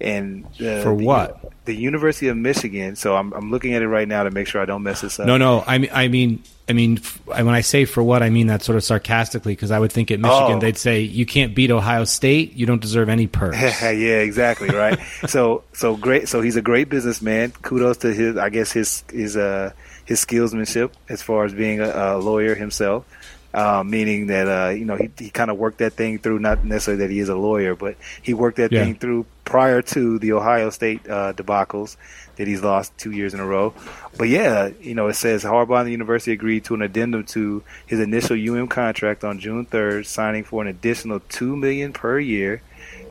and 0.00 0.44
uh, 0.54 0.82
For 0.82 0.96
the- 0.96 1.04
what? 1.04 1.52
the 1.66 1.74
university 1.74 2.28
of 2.28 2.36
michigan 2.36 2.96
so 2.96 3.14
i'm 3.16 3.32
i'm 3.34 3.50
looking 3.50 3.74
at 3.74 3.82
it 3.82 3.88
right 3.88 4.08
now 4.08 4.22
to 4.22 4.30
make 4.30 4.46
sure 4.46 4.60
i 4.62 4.64
don't 4.64 4.82
mess 4.82 5.02
this 5.02 5.20
up 5.20 5.26
No, 5.26 5.36
no. 5.36 5.62
I 5.66 5.76
mean, 5.78 5.90
I 5.92 6.08
mean, 6.08 6.42
I 6.68 6.74
mean, 6.74 6.98
when 7.24 7.48
I 7.48 7.62
say 7.62 7.84
for 7.86 8.02
what, 8.02 8.22
I 8.22 8.28
mean 8.30 8.48
that 8.48 8.62
sort 8.62 8.76
of 8.76 8.84
sarcastically 8.84 9.52
because 9.54 9.70
I 9.70 9.78
would 9.78 9.90
think 9.90 10.10
at 10.10 10.20
Michigan 10.20 10.56
Oh. 10.56 10.60
they'd 10.60 10.76
say 10.76 11.00
you 11.00 11.24
can't 11.24 11.54
beat 11.54 11.70
Ohio 11.70 12.04
State, 12.04 12.54
you 12.54 12.66
don't 12.66 12.82
deserve 12.82 13.08
any 13.08 13.26
perks. 13.26 13.56
yeah, 13.82 13.88
exactly, 14.20 14.68
right. 14.68 14.98
so, 15.28 15.64
so 15.72 15.96
great. 15.96 16.28
So 16.28 16.40
he's 16.42 16.56
a 16.56 16.62
great 16.62 16.88
businessman. 16.90 17.52
Kudos 17.62 17.98
to 17.98 18.12
his, 18.12 18.36
I 18.36 18.50
guess 18.50 18.70
his 18.72 19.02
his 19.12 19.36
uh 19.36 19.72
his 20.04 20.24
skillsmanship 20.24 20.90
as 21.08 21.22
far 21.22 21.44
as 21.44 21.54
being 21.54 21.80
a, 21.80 21.88
a 21.90 22.18
lawyer 22.18 22.54
himself. 22.54 23.06
Uh, 23.54 23.82
meaning 23.82 24.26
that 24.26 24.46
uh, 24.46 24.68
you 24.70 24.84
know 24.84 24.94
he 24.96 25.08
he 25.18 25.30
kind 25.30 25.50
of 25.50 25.56
worked 25.56 25.78
that 25.78 25.94
thing 25.94 26.18
through. 26.18 26.38
Not 26.38 26.64
necessarily 26.66 27.02
that 27.06 27.10
he 27.10 27.18
is 27.18 27.30
a 27.30 27.34
lawyer, 27.34 27.74
but 27.74 27.96
he 28.20 28.34
worked 28.34 28.58
that 28.58 28.70
Yeah. 28.72 28.84
thing 28.84 28.94
through 28.96 29.24
prior 29.46 29.80
to 29.80 30.18
the 30.18 30.32
Ohio 30.32 30.68
State 30.68 31.08
uh, 31.08 31.32
debacles 31.32 31.96
that 32.38 32.46
he's 32.46 32.62
lost 32.62 32.96
two 32.96 33.10
years 33.10 33.34
in 33.34 33.40
a 33.40 33.46
row. 33.46 33.74
But 34.16 34.28
yeah, 34.28 34.70
you 34.80 34.94
know, 34.94 35.08
it 35.08 35.14
says 35.14 35.44
Harbaugh 35.44 35.80
and 35.80 35.86
the 35.86 35.92
university 35.92 36.32
agreed 36.32 36.64
to 36.64 36.74
an 36.74 36.82
addendum 36.82 37.24
to 37.26 37.62
his 37.86 38.00
initial 38.00 38.36
UM 38.36 38.68
contract 38.68 39.24
on 39.24 39.38
June 39.40 39.66
3rd, 39.66 40.06
signing 40.06 40.44
for 40.44 40.62
an 40.62 40.68
additional 40.68 41.20
two 41.28 41.56
million 41.56 41.92
per 41.92 42.18
year 42.18 42.62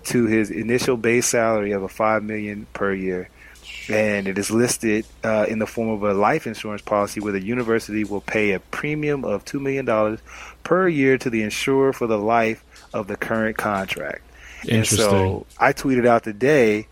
to 0.06 0.26
his 0.26 0.50
initial 0.50 0.98
base 0.98 1.28
salary 1.28 1.74
of 1.74 1.84
a 1.84 1.90
five 1.90 2.24
million 2.24 2.66
per 2.74 2.94
year. 2.94 3.30
And 3.90 4.28
it 4.28 4.38
is 4.38 4.50
listed 4.50 5.06
uh, 5.24 5.46
in 5.48 5.60
the 5.60 5.68
form 5.68 5.90
of 5.90 6.04
a 6.04 6.14
life 6.14 6.48
insurance 6.48 6.82
policy 6.82 7.20
where 7.20 7.34
the 7.34 7.44
university 7.44 8.04
will 8.04 8.22
pay 8.22 8.52
a 8.52 8.60
premium 8.60 9.24
of 9.24 9.46
$2 9.46 9.62
million 9.62 10.20
per 10.64 10.88
year 10.88 11.18
to 11.18 11.30
the 11.30 11.44
insurer 11.44 11.94
for 11.94 12.08
the 12.08 12.18
life 12.18 12.64
of 12.94 13.08
the 13.08 13.16
current 13.16 13.58
contract. 13.58 14.24
And 14.64 14.72
Interesting. 14.72 14.98
so 14.98 15.46
I 15.58 15.72
tweeted 15.72 16.06
out 16.06 16.24
today, 16.24 16.88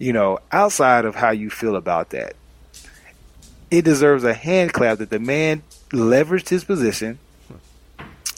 you 0.00 0.14
know, 0.14 0.38
outside 0.50 1.04
of 1.04 1.14
how 1.14 1.30
you 1.30 1.50
feel 1.50 1.76
about 1.76 2.10
that, 2.10 2.34
it 3.70 3.84
deserves 3.84 4.24
a 4.24 4.34
hand 4.34 4.72
clap 4.72 4.98
that 4.98 5.10
the 5.10 5.20
man 5.20 5.62
leveraged 5.90 6.48
his 6.48 6.64
position, 6.64 7.18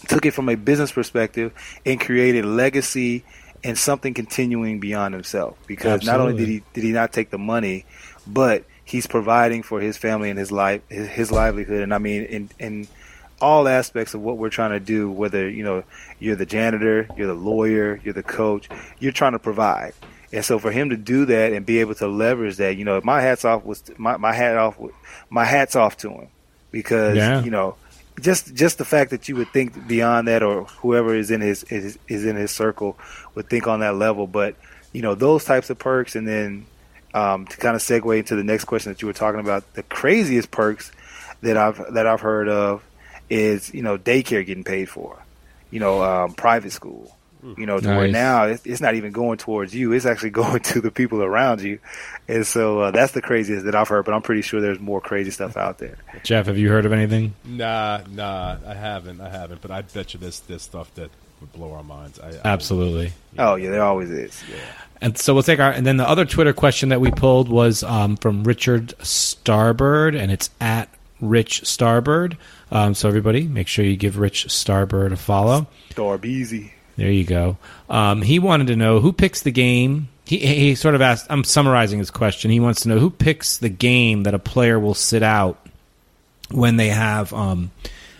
took 0.08 0.26
it 0.26 0.32
from 0.32 0.48
a 0.48 0.56
business 0.56 0.92
perspective, 0.92 1.54
and 1.86 2.00
created 2.00 2.44
legacy 2.44 3.24
and 3.64 3.78
something 3.78 4.12
continuing 4.12 4.80
beyond 4.80 5.14
himself. 5.14 5.56
Because 5.68 6.04
not 6.04 6.20
only 6.20 6.36
did 6.36 6.48
he 6.48 6.62
did 6.74 6.84
he 6.84 6.90
not 6.90 7.12
take 7.12 7.30
the 7.30 7.38
money, 7.38 7.86
but 8.26 8.64
he's 8.84 9.06
providing 9.06 9.62
for 9.62 9.80
his 9.80 9.96
family 9.96 10.30
and 10.30 10.38
his 10.38 10.50
life 10.50 10.82
his, 10.88 11.06
his 11.08 11.30
livelihood. 11.30 11.82
And 11.82 11.94
I 11.94 11.98
mean, 11.98 12.24
in 12.24 12.50
in 12.58 12.88
all 13.40 13.68
aspects 13.68 14.14
of 14.14 14.20
what 14.20 14.36
we're 14.36 14.50
trying 14.50 14.72
to 14.72 14.80
do, 14.80 15.08
whether 15.08 15.48
you 15.48 15.62
know 15.62 15.84
you're 16.18 16.36
the 16.36 16.44
janitor, 16.44 17.08
you're 17.16 17.28
the 17.28 17.34
lawyer, 17.34 18.00
you're 18.02 18.14
the 18.14 18.22
coach, 18.24 18.68
you're 18.98 19.12
trying 19.12 19.32
to 19.32 19.38
provide. 19.38 19.94
And 20.32 20.44
so 20.44 20.58
for 20.58 20.70
him 20.72 20.90
to 20.90 20.96
do 20.96 21.26
that 21.26 21.52
and 21.52 21.66
be 21.66 21.80
able 21.80 21.94
to 21.96 22.06
leverage 22.08 22.56
that, 22.56 22.76
you 22.76 22.84
know, 22.84 23.00
my 23.04 23.20
hats 23.20 23.44
off 23.44 23.64
was 23.64 23.82
my 23.98 24.16
my 24.16 24.32
hat 24.32 24.56
off 24.56 24.78
my 25.28 25.44
hats 25.44 25.76
off 25.76 25.96
to 25.98 26.10
him. 26.10 26.28
Because 26.70 27.16
Yeah. 27.16 27.42
you 27.42 27.50
know 27.50 27.76
just 28.20 28.54
just 28.54 28.78
the 28.78 28.84
fact 28.84 29.10
that 29.10 29.28
you 29.28 29.36
would 29.36 29.48
think 29.52 29.86
beyond 29.86 30.28
that 30.28 30.42
or 30.42 30.64
whoever 30.64 31.14
is 31.14 31.30
in 31.30 31.40
his 31.40 31.64
is, 31.64 31.98
is 32.08 32.24
in 32.24 32.36
his 32.36 32.50
circle 32.50 32.98
would 33.34 33.48
think 33.48 33.66
on 33.66 33.80
that 33.80 33.94
level. 33.96 34.26
But 34.26 34.56
you 34.92 35.02
know 35.02 35.14
those 35.14 35.44
types 35.44 35.68
of 35.70 35.78
perks 35.78 36.16
and 36.16 36.26
then 36.26 36.66
um, 37.14 37.46
to 37.46 37.56
kind 37.58 37.76
of 37.76 37.82
segue 37.82 38.18
into 38.18 38.36
the 38.36 38.44
next 38.44 38.64
question 38.64 38.90
that 38.92 39.02
you 39.02 39.08
were 39.08 39.12
talking 39.14 39.40
about 39.40 39.74
the 39.74 39.82
craziest 39.82 40.50
perks 40.50 40.90
that 41.42 41.56
I've 41.58 41.92
that 41.94 42.06
I've 42.06 42.20
heard 42.22 42.48
of 42.48 42.82
is 43.28 43.72
you 43.74 43.82
know 43.82 43.98
daycare 43.98 44.44
getting 44.46 44.64
paid 44.64 44.88
for 44.88 45.18
you 45.70 45.80
know 45.80 46.02
um, 46.02 46.32
private 46.34 46.72
school 46.72 47.14
you 47.56 47.66
know 47.66 47.80
to 47.80 47.88
where 47.88 48.08
now 48.08 48.44
it's, 48.44 48.64
it's 48.64 48.80
not 48.80 48.94
even 48.94 49.10
going 49.12 49.36
towards 49.36 49.74
you 49.74 49.92
it's 49.92 50.06
actually 50.06 50.30
going 50.42 50.60
to 50.60 50.80
the 50.80 50.90
people 50.90 51.22
around 51.22 51.60
you 51.60 51.78
and 52.28 52.46
so 52.46 52.80
uh, 52.80 52.90
that's 52.90 53.12
the 53.12 53.22
craziest 53.22 53.64
that 53.64 53.74
I've 53.74 53.88
heard 53.88 54.04
but 54.04 54.14
I'm 54.14 54.22
pretty 54.22 54.42
sure 54.42 54.60
there's 54.60 54.78
more 54.80 55.00
crazy 55.00 55.30
stuff 55.30 55.56
out 55.56 55.78
there 55.78 55.96
Jeff, 56.22 56.46
have 56.46 56.56
you 56.58 56.68
heard 56.68 56.86
of 56.86 56.92
anything? 56.92 57.34
Nah, 57.44 58.02
nah, 58.10 58.58
I 58.66 58.74
haven't, 58.74 59.20
I 59.20 59.28
haven't. 59.28 59.60
But 59.60 59.70
I 59.70 59.82
bet 59.82 60.14
you 60.14 60.20
this 60.20 60.40
this 60.40 60.62
stuff 60.62 60.94
that 60.94 61.10
would 61.40 61.52
blow 61.52 61.72
our 61.72 61.82
minds. 61.82 62.20
I, 62.20 62.28
I- 62.28 62.40
Absolutely. 62.44 63.12
oh 63.38 63.56
yeah 63.56 63.70
there 63.70 63.82
always 63.82 64.10
is 64.10 64.42
And 65.00 65.18
so 65.18 65.34
we'll 65.34 65.42
take 65.42 65.58
our 65.58 65.70
and 65.72 65.84
then 65.86 65.96
the 65.96 66.08
other 66.08 66.24
Twitter 66.24 66.52
question 66.52 66.90
that 66.90 67.00
we 67.00 67.10
pulled 67.10 67.48
was 67.48 67.82
um, 67.82 68.16
from 68.16 68.44
Richard 68.44 68.94
Starbird, 69.00 70.16
and 70.18 70.30
it's 70.30 70.50
at 70.60 70.88
Rich 71.20 71.62
Starbird. 71.62 72.36
Um, 72.70 72.94
so 72.94 73.08
everybody, 73.08 73.46
make 73.48 73.68
sure 73.68 73.84
you 73.84 73.96
give 73.96 74.16
Rich 74.18 74.46
Starbird 74.48 75.12
a 75.12 75.16
follow. 75.16 75.66
Darbeezy 75.94 76.70
There 76.96 77.10
you 77.10 77.24
go. 77.24 77.56
Um, 77.88 78.22
he 78.22 78.38
wanted 78.38 78.66
to 78.68 78.76
know 78.76 79.00
who 79.00 79.12
picks 79.12 79.42
the 79.42 79.50
game. 79.50 80.08
He, 80.24 80.38
he 80.38 80.74
sort 80.74 80.94
of 80.94 81.00
asked. 81.00 81.26
I'm 81.30 81.44
summarizing 81.44 81.98
his 81.98 82.10
question. 82.10 82.50
He 82.50 82.60
wants 82.60 82.82
to 82.82 82.88
know 82.88 82.98
who 82.98 83.10
picks 83.10 83.58
the 83.58 83.68
game 83.68 84.22
that 84.24 84.34
a 84.34 84.38
player 84.38 84.78
will 84.78 84.94
sit 84.94 85.22
out 85.22 85.58
when 86.50 86.76
they 86.76 86.88
have 86.88 87.32
um, 87.32 87.70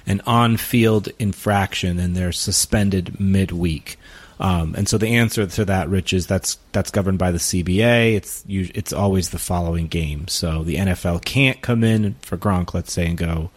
an 0.06 0.20
on-field 0.26 1.08
infraction 1.18 1.98
and 1.98 2.16
they're 2.16 2.32
suspended 2.32 3.20
midweek. 3.20 3.98
Um, 4.40 4.74
and 4.76 4.88
so 4.88 4.98
the 4.98 5.08
answer 5.14 5.46
to 5.46 5.64
that, 5.66 5.88
Rich, 5.88 6.12
is 6.12 6.26
that's 6.26 6.58
that's 6.72 6.90
governed 6.90 7.18
by 7.18 7.30
the 7.30 7.38
CBA. 7.38 8.16
It's 8.16 8.44
us- 8.44 8.70
it's 8.74 8.92
always 8.92 9.30
the 9.30 9.38
following 9.38 9.86
game. 9.86 10.26
So 10.26 10.64
the 10.64 10.76
NFL 10.76 11.24
can't 11.24 11.60
come 11.60 11.84
in 11.84 12.16
for 12.22 12.36
Gronk, 12.36 12.74
let's 12.74 12.92
say, 12.92 13.06
and 13.06 13.16
go, 13.16 13.50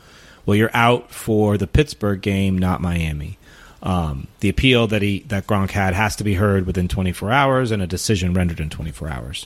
well, 0.45 0.55
you're 0.55 0.69
out 0.75 1.09
for 1.09 1.57
the 1.57 1.65
Pittsburgh 1.65 2.21
game, 2.21 2.57
not 2.57 2.81
Miami. 2.81 3.39
Um, 3.85 4.27
the 4.39 4.49
appeal 4.49 4.87
that 4.87 5.03
he 5.03 5.19
that 5.27 5.45
Gronk 5.45 5.69
had 5.69 5.93
has 5.93 6.15
to 6.15 6.23
be 6.23 6.33
heard 6.33 6.65
within 6.65 6.87
24 6.87 7.31
hours, 7.31 7.71
and 7.71 7.83
a 7.83 7.87
decision 7.87 8.33
rendered 8.33 8.59
in 8.59 8.71
24 8.71 9.09
hours. 9.09 9.45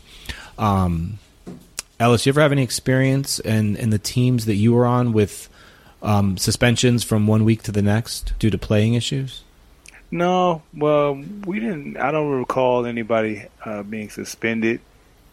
Um, 0.57 1.19
Ellis, 1.99 2.25
you 2.25 2.31
ever 2.31 2.39
have 2.39 2.53
any 2.53 2.63
experience 2.63 3.39
in 3.39 3.75
in 3.75 3.89
the 3.89 3.99
teams 3.99 4.45
that 4.45 4.55
you 4.55 4.73
were 4.73 4.85
on 4.85 5.11
with 5.11 5.49
um, 6.01 6.37
suspensions 6.37 7.03
from 7.03 7.27
one 7.27 7.43
week 7.43 7.63
to 7.63 7.73
the 7.73 7.81
next 7.81 8.33
due 8.39 8.49
to 8.49 8.57
playing 8.57 8.93
issues? 8.93 9.43
No, 10.09 10.63
well, 10.73 11.21
we 11.45 11.59
didn't. 11.59 11.97
I 11.97 12.11
don't 12.11 12.31
recall 12.31 12.85
anybody 12.85 13.45
uh, 13.65 13.83
being 13.83 14.09
suspended. 14.09 14.79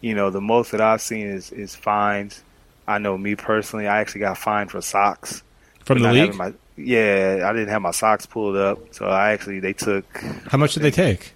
You 0.01 0.15
know, 0.15 0.29
the 0.29 0.41
most 0.41 0.71
that 0.71 0.81
I've 0.81 1.01
seen 1.01 1.27
is 1.27 1.51
is 1.53 1.75
fines. 1.75 2.43
I 2.85 2.99
know 2.99 3.17
me 3.17 3.35
personally, 3.35 3.87
I 3.87 3.99
actually 3.99 4.21
got 4.21 4.37
fined 4.37 4.71
for 4.71 4.81
socks. 4.81 5.43
From 5.83 5.99
the 5.99 6.11
league? 6.11 6.35
My, 6.35 6.53
yeah, 6.77 7.43
I 7.45 7.53
didn't 7.53 7.69
have 7.69 7.81
my 7.81 7.91
socks 7.91 8.25
pulled 8.25 8.55
up, 8.55 8.79
so 8.93 9.07
I 9.07 9.31
actually 9.31 9.59
they 9.59 9.73
took 9.73 10.05
How 10.49 10.57
much 10.57 10.73
did 10.73 10.83
they 10.83 10.91
take? 10.91 11.33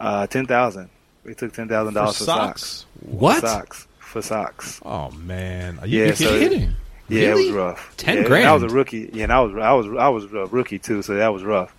uh, 0.00 0.26
ten 0.26 0.46
thousand. 0.46 0.90
They 1.24 1.34
took 1.34 1.52
ten 1.52 1.68
thousand 1.68 1.94
dollars 1.94 2.18
for 2.18 2.24
socks. 2.24 2.62
socks. 2.62 2.86
What? 3.00 3.40
Socks 3.40 3.86
for 3.98 4.22
socks. 4.22 4.80
Oh 4.84 5.10
man, 5.12 5.78
Are 5.80 5.86
you, 5.86 6.06
Yeah, 6.06 6.14
so- 6.14 6.38
kidding? 6.38 6.72
Yeah, 7.08 7.30
it 7.30 7.34
was 7.34 7.50
rough. 7.50 7.94
10 7.98 8.16
yeah, 8.16 8.24
grand? 8.24 8.48
I 8.48 8.52
was 8.54 8.64
a 8.64 8.68
rookie. 8.68 9.08
Yeah, 9.12 9.22
and 9.24 9.32
I 9.32 9.40
was 9.40 9.54
I 9.54 9.72
was 9.74 9.86
I 9.96 10.08
was 10.08 10.24
a 10.24 10.46
rookie 10.46 10.80
too, 10.80 11.02
so 11.02 11.14
that 11.14 11.32
was 11.32 11.44
rough. 11.44 11.72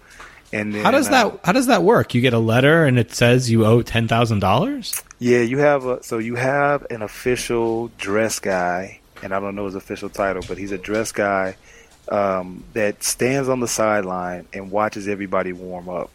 And 0.53 0.73
then, 0.73 0.81
How 0.85 0.91
does 0.91 1.07
uh, 1.09 1.11
that 1.11 1.39
How 1.43 1.51
does 1.51 1.67
that 1.67 1.83
work? 1.83 2.13
You 2.15 2.21
get 2.21 2.31
a 2.33 2.39
letter 2.39 2.85
and 2.85 2.97
it 2.97 3.13
says 3.13 3.51
you 3.51 3.65
owe 3.65 3.81
ten 3.81 4.07
thousand 4.07 4.39
dollars. 4.39 5.03
Yeah, 5.19 5.41
you 5.41 5.57
have 5.57 5.85
a 5.85 6.01
so 6.01 6.17
you 6.19 6.35
have 6.35 6.87
an 6.89 7.01
official 7.01 7.89
dress 7.97 8.39
guy, 8.39 9.01
and 9.21 9.33
I 9.33 9.41
don't 9.41 9.55
know 9.55 9.65
his 9.65 9.75
official 9.75 10.07
title, 10.07 10.43
but 10.47 10.57
he's 10.57 10.71
a 10.71 10.77
dress 10.77 11.11
guy 11.11 11.57
um, 12.09 12.63
that 12.73 13.03
stands 13.03 13.49
on 13.49 13.59
the 13.59 13.67
sideline 13.67 14.47
and 14.53 14.71
watches 14.71 15.07
everybody 15.07 15.53
warm 15.53 15.89
up. 15.89 16.09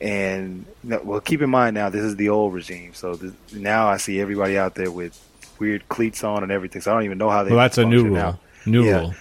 And 0.00 0.66
well, 0.82 1.20
keep 1.20 1.40
in 1.40 1.50
mind 1.50 1.74
now 1.74 1.88
this 1.88 2.02
is 2.02 2.16
the 2.16 2.28
old 2.28 2.52
regime, 2.52 2.94
so 2.94 3.14
this, 3.16 3.32
now 3.54 3.88
I 3.88 3.96
see 3.96 4.20
everybody 4.20 4.58
out 4.58 4.74
there 4.74 4.90
with 4.90 5.18
weird 5.58 5.88
cleats 5.88 6.24
on 6.24 6.42
and 6.42 6.52
everything. 6.52 6.82
So 6.82 6.90
I 6.90 6.94
don't 6.94 7.04
even 7.04 7.18
know 7.18 7.30
how 7.30 7.42
they. 7.44 7.50
Well, 7.50 7.60
that's 7.60 7.78
a 7.78 7.84
new 7.84 8.04
rule. 8.04 8.14
now. 8.14 8.38
New 8.66 8.84
Yeah. 8.84 9.00
rule. 9.00 9.14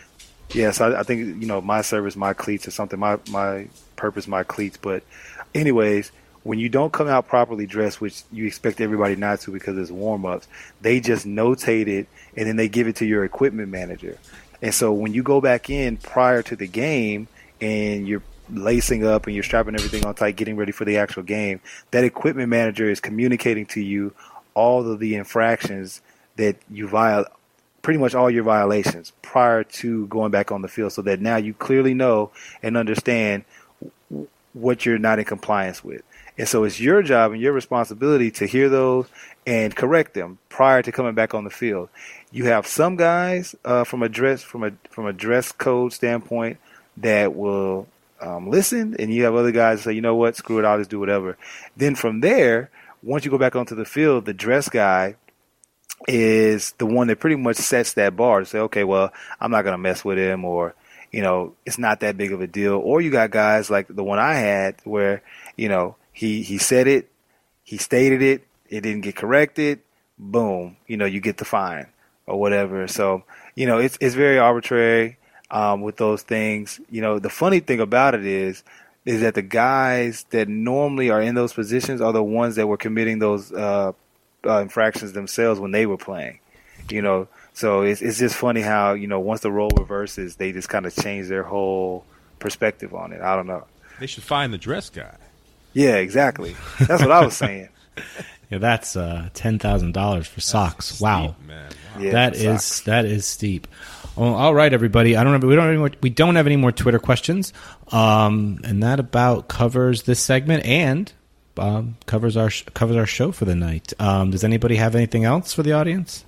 Yes, 0.53 0.81
I, 0.81 0.99
I 0.99 1.03
think 1.03 1.41
you 1.41 1.47
know 1.47 1.61
my 1.61 1.81
service, 1.81 2.15
my 2.15 2.33
cleats, 2.33 2.67
or 2.67 2.71
something. 2.71 2.99
My 2.99 3.17
my 3.29 3.67
purpose, 3.95 4.27
my 4.27 4.43
cleats. 4.43 4.77
But, 4.77 5.03
anyways, 5.55 6.11
when 6.43 6.59
you 6.59 6.69
don't 6.69 6.91
come 6.91 7.07
out 7.07 7.27
properly 7.27 7.65
dressed, 7.65 8.01
which 8.01 8.23
you 8.31 8.45
expect 8.45 8.81
everybody 8.81 9.15
not 9.15 9.39
to 9.41 9.51
because 9.51 9.77
it's 9.77 9.89
warm 9.91 10.25
ups, 10.25 10.47
they 10.81 10.99
just 10.99 11.25
notate 11.25 11.87
it 11.87 12.07
and 12.35 12.47
then 12.47 12.55
they 12.57 12.67
give 12.67 12.87
it 12.87 12.97
to 12.97 13.05
your 13.05 13.23
equipment 13.23 13.69
manager. 13.69 14.17
And 14.63 14.73
so 14.73 14.93
when 14.93 15.13
you 15.13 15.21
go 15.21 15.41
back 15.41 15.69
in 15.69 15.97
prior 15.97 16.41
to 16.43 16.55
the 16.55 16.67
game 16.67 17.27
and 17.59 18.07
you're 18.07 18.23
lacing 18.49 19.05
up 19.05 19.27
and 19.27 19.35
you're 19.35 19.43
strapping 19.43 19.75
everything 19.75 20.05
on 20.05 20.15
tight, 20.15 20.37
getting 20.37 20.55
ready 20.55 20.71
for 20.71 20.85
the 20.85 20.97
actual 20.97 21.21
game, 21.21 21.59
that 21.91 22.05
equipment 22.05 22.47
manager 22.47 22.89
is 22.89 23.01
communicating 23.01 23.65
to 23.67 23.81
you 23.81 24.13
all 24.53 24.89
of 24.89 24.99
the 24.99 25.15
infractions 25.15 26.01
that 26.37 26.55
you 26.71 26.87
violate 26.87 27.27
pretty 27.81 27.99
much 27.99 28.15
all 28.15 28.31
your 28.31 28.43
violations 28.43 29.11
prior 29.21 29.65
to 29.65 30.07
going 30.07 30.31
back 30.31 30.49
on 30.49 30.61
the 30.61 30.69
field 30.69 30.93
so 30.93 31.01
that 31.01 31.19
now 31.19 31.35
you 31.35 31.53
clearly 31.53 31.93
know 31.93 32.31
and 32.63 32.77
understand 32.77 33.43
what 34.53 34.85
you're 34.85 34.97
not 34.97 35.19
in 35.19 35.25
compliance 35.25 35.83
with. 35.83 36.01
And 36.37 36.47
so 36.47 36.63
it's 36.63 36.79
your 36.79 37.03
job 37.03 37.33
and 37.33 37.41
your 37.41 37.51
responsibility 37.51 38.31
to 38.31 38.47
hear 38.47 38.69
those 38.69 39.07
and 39.45 39.75
correct 39.75 40.13
them 40.13 40.39
prior 40.47 40.81
to 40.81 40.91
coming 40.91 41.13
back 41.13 41.33
on 41.33 41.43
the 41.43 41.49
field. 41.49 41.89
You 42.33 42.45
have 42.45 42.65
some 42.65 42.95
guys 42.95 43.55
uh, 43.63 43.83
from 43.83 44.01
a 44.01 44.09
dress 44.09 44.41
from 44.41 44.63
a 44.63 44.71
from 44.89 45.05
a 45.05 45.13
dress 45.13 45.51
code 45.51 45.93
standpoint 45.93 46.57
that 46.97 47.35
will 47.35 47.87
um, 48.19 48.49
listen, 48.49 48.95
and 48.97 49.13
you 49.13 49.25
have 49.25 49.35
other 49.35 49.51
guys 49.51 49.83
say, 49.83 49.93
you 49.93 50.01
know 50.01 50.15
what, 50.15 50.35
screw 50.35 50.57
it, 50.57 50.65
I'll 50.65 50.79
just 50.79 50.89
do 50.89 50.99
whatever. 50.99 51.37
Then 51.77 51.93
from 51.93 52.21
there, 52.21 52.71
once 53.03 53.23
you 53.23 53.29
go 53.29 53.37
back 53.37 53.55
onto 53.55 53.75
the 53.75 53.85
field, 53.85 54.25
the 54.25 54.33
dress 54.33 54.67
guy 54.67 55.15
is 56.07 56.71
the 56.79 56.87
one 56.87 57.05
that 57.07 57.19
pretty 57.19 57.35
much 57.35 57.57
sets 57.57 57.93
that 57.93 58.15
bar 58.15 58.39
to 58.39 58.45
say, 58.47 58.57
okay, 58.61 58.83
well, 58.83 59.13
I'm 59.39 59.51
not 59.51 59.61
going 59.61 59.73
to 59.73 59.77
mess 59.77 60.03
with 60.03 60.17
him 60.17 60.43
or, 60.43 60.73
you 61.11 61.21
know, 61.21 61.53
it's 61.67 61.77
not 61.77 61.99
that 61.99 62.17
big 62.17 62.31
of 62.31 62.41
a 62.41 62.47
deal. 62.47 62.73
Or 62.73 62.99
you 62.99 63.11
got 63.11 63.29
guys 63.29 63.69
like 63.69 63.87
the 63.87 64.03
one 64.03 64.17
I 64.17 64.33
had 64.33 64.77
where, 64.85 65.21
you 65.55 65.69
know, 65.69 65.97
he, 66.11 66.41
he 66.41 66.57
said 66.57 66.87
it, 66.87 67.11
he 67.63 67.77
stated 67.77 68.23
it, 68.23 68.43
it 68.69 68.81
didn't 68.81 69.01
get 69.01 69.15
corrected, 69.15 69.81
boom, 70.17 70.77
you 70.87 70.97
know, 70.97 71.05
you 71.05 71.21
get 71.21 71.37
the 71.37 71.45
fine 71.45 71.87
or 72.27 72.39
whatever. 72.39 72.87
So, 72.87 73.23
you 73.55 73.65
know, 73.65 73.77
it's, 73.79 73.97
it's 74.01 74.15
very 74.15 74.37
arbitrary, 74.39 75.17
um, 75.51 75.81
with 75.81 75.97
those 75.97 76.21
things. 76.21 76.79
You 76.89 77.01
know, 77.01 77.19
the 77.19 77.29
funny 77.29 77.59
thing 77.59 77.79
about 77.79 78.15
it 78.15 78.25
is, 78.25 78.63
is 79.05 79.21
that 79.21 79.35
the 79.35 79.41
guys 79.41 80.25
that 80.29 80.47
normally 80.47 81.09
are 81.09 81.21
in 81.21 81.35
those 81.35 81.53
positions 81.53 81.99
are 82.01 82.13
the 82.13 82.23
ones 82.23 82.55
that 82.55 82.67
were 82.67 82.77
committing 82.77 83.19
those, 83.19 83.51
uh, 83.51 83.91
uh, 84.45 84.59
infractions 84.59 85.13
themselves 85.13 85.59
when 85.59 85.71
they 85.71 85.85
were 85.85 85.97
playing. 85.97 86.39
You 86.89 87.01
know, 87.01 87.27
so 87.53 87.81
it's 87.81 88.01
it's 88.01 88.19
just 88.19 88.35
funny 88.35 88.59
how 88.59 88.91
you 88.93 89.07
know 89.07 89.19
once 89.21 89.39
the 89.39 89.51
role 89.51 89.69
reverses, 89.77 90.35
they 90.35 90.51
just 90.51 90.67
kind 90.67 90.85
of 90.85 90.93
change 90.93 91.29
their 91.29 91.43
whole 91.43 92.03
perspective 92.39 92.93
on 92.93 93.13
it. 93.13 93.21
I 93.21 93.37
don't 93.37 93.47
know. 93.47 93.63
They 94.01 94.07
should 94.07 94.23
find 94.23 94.53
the 94.53 94.57
dress 94.57 94.89
guy. 94.89 95.15
Yeah, 95.71 95.95
exactly. 95.95 96.55
That's 96.79 97.01
what 97.01 97.11
I 97.11 97.23
was 97.23 97.37
saying. 97.37 97.69
Yeah, 98.49 98.59
that's 98.59 98.95
uh, 98.95 99.29
ten 99.33 99.57
thousand 99.57 99.93
dollars 99.93 100.27
for 100.27 100.39
socks. 100.41 100.99
wow. 101.01 101.35
Steep, 101.37 101.47
man. 101.47 101.71
Yeah, 101.99 102.11
that 102.11 102.35
is 102.35 102.81
that 102.81 103.05
is 103.05 103.25
steep. 103.25 103.67
Well, 104.15 104.35
all 104.35 104.53
right, 104.53 104.71
everybody. 104.71 105.15
I 105.17 105.23
don't 105.23 105.33
have 105.33 105.43
we 105.43 105.55
don't 105.55 105.63
have 105.63 105.69
any 105.71 105.79
more, 105.79 105.91
we 106.01 106.09
don't 106.09 106.35
have 106.35 106.45
any 106.45 106.55
more 106.55 106.71
Twitter 106.71 106.99
questions, 106.99 107.51
um, 107.91 108.59
and 108.63 108.83
that 108.83 108.99
about 108.99 109.47
covers 109.47 110.03
this 110.03 110.19
segment 110.19 110.65
and 110.65 111.11
um, 111.57 111.97
covers 112.05 112.37
our 112.37 112.49
sh- 112.49 112.63
covers 112.73 112.95
our 112.95 113.05
show 113.07 113.31
for 113.31 113.45
the 113.45 113.55
night. 113.55 113.93
Um, 113.99 114.31
does 114.31 114.43
anybody 114.43 114.75
have 114.75 114.95
anything 114.95 115.23
else 115.25 115.53
for 115.53 115.63
the 115.63 115.73
audience? 115.73 116.25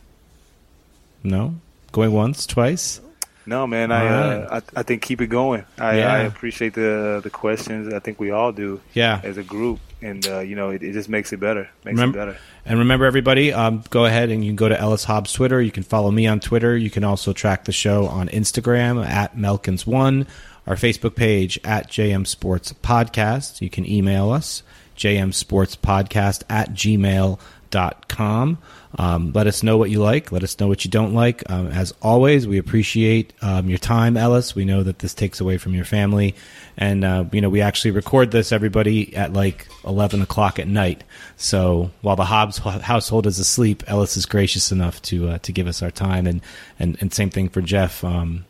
No, 1.23 1.55
going 1.91 2.11
once, 2.11 2.45
twice. 2.45 3.01
No, 3.47 3.67
man. 3.67 3.91
I, 3.91 4.07
All 4.07 4.31
uh, 4.55 4.61
I 4.75 4.79
I 4.79 4.83
think 4.83 5.03
keep 5.03 5.21
it 5.21 5.27
going. 5.27 5.65
I, 5.77 5.99
Yeah. 5.99 6.13
I 6.13 6.19
appreciate 6.21 6.73
the 6.73 7.19
the 7.23 7.29
questions. 7.29 7.93
I 7.93 7.99
think 7.99 8.19
we 8.19 8.31
all 8.31 8.51
do 8.51 8.81
Yeah, 8.93 9.21
as 9.23 9.37
a 9.37 9.43
group, 9.43 9.79
and 10.05 10.25
uh, 10.27 10.39
you 10.39 10.55
know 10.55 10.69
it, 10.69 10.83
it 10.83 10.93
just 10.93 11.09
makes 11.09 11.33
it 11.33 11.39
better, 11.39 11.69
makes 11.83 11.95
Remember- 11.99 12.19
it 12.19 12.25
better. 12.25 12.37
And 12.67 12.79
remember, 12.79 13.05
everybody, 13.05 13.53
um, 13.53 13.83
go 13.91 14.05
ahead 14.05 14.29
and 14.31 14.43
you 14.43 14.49
can 14.49 14.55
go 14.55 14.67
to 14.69 14.79
Ellis 14.79 15.03
Hobbs 15.03 15.31
Twitter. 15.31 15.61
You 15.61 15.69
can 15.71 15.83
follow 15.83 16.09
me 16.09 16.25
on 16.25 16.39
Twitter. 16.39 16.75
You 16.75 16.89
can 16.89 17.03
also 17.03 17.31
track 17.31 17.65
the 17.65 17.71
show 17.71 18.07
on 18.07 18.27
Instagram 18.29 19.05
at 19.05 19.35
Melkins1, 19.37 20.27
our 20.65 20.75
Facebook 20.75 21.15
page 21.15 21.59
at 21.63 21.89
JM 21.91 22.25
Sports 22.25 22.73
Podcast. 22.73 23.61
You 23.61 23.69
can 23.69 23.87
email 23.87 24.31
us, 24.31 24.63
jmsportspodcast 24.97 26.41
at 26.49 26.71
gmail.com. 26.73 28.57
Um, 28.97 29.33
let 29.33 29.47
us 29.47 29.61
know 29.61 29.77
what 29.77 29.89
you 29.89 29.99
like. 29.99 30.31
Let 30.31 30.43
us 30.43 30.59
know 30.59 30.67
what 30.67 30.85
you 30.85 30.91
don't 30.91 31.13
like. 31.13 31.49
Um, 31.51 31.67
as 31.67 31.93
always, 32.01 32.47
we 32.47 32.57
appreciate 32.57 33.33
um, 33.41 33.69
your 33.69 33.77
time, 33.77 34.15
Ellis. 34.15 34.55
We 34.55 34.63
know 34.63 34.83
that 34.83 34.99
this 34.99 35.13
takes 35.13 35.41
away 35.41 35.57
from 35.57 35.73
your 35.73 35.85
family. 35.85 36.35
And, 36.77 37.03
uh, 37.03 37.25
you 37.31 37.41
know, 37.41 37.49
we 37.49 37.61
actually 37.61 37.91
record 37.91 38.31
this, 38.31 38.51
everybody, 38.51 39.15
at 39.15 39.33
like 39.33 39.67
11 39.85 40.21
o'clock 40.21 40.59
at 40.59 40.67
night. 40.67 41.03
So 41.35 41.91
while 42.01 42.15
the 42.15 42.25
Hobbs 42.25 42.57
household 42.57 43.27
is 43.27 43.39
asleep, 43.39 43.83
Ellis 43.87 44.15
is 44.15 44.25
gracious 44.25 44.71
enough 44.71 45.01
to 45.03 45.29
uh, 45.29 45.37
to 45.39 45.51
give 45.51 45.67
us 45.67 45.81
our 45.81 45.91
time. 45.91 46.25
And, 46.25 46.41
and, 46.79 46.97
and 47.01 47.13
same 47.13 47.29
thing 47.29 47.49
for 47.49 47.61
Jeff. 47.61 48.03
Um, 48.03 48.45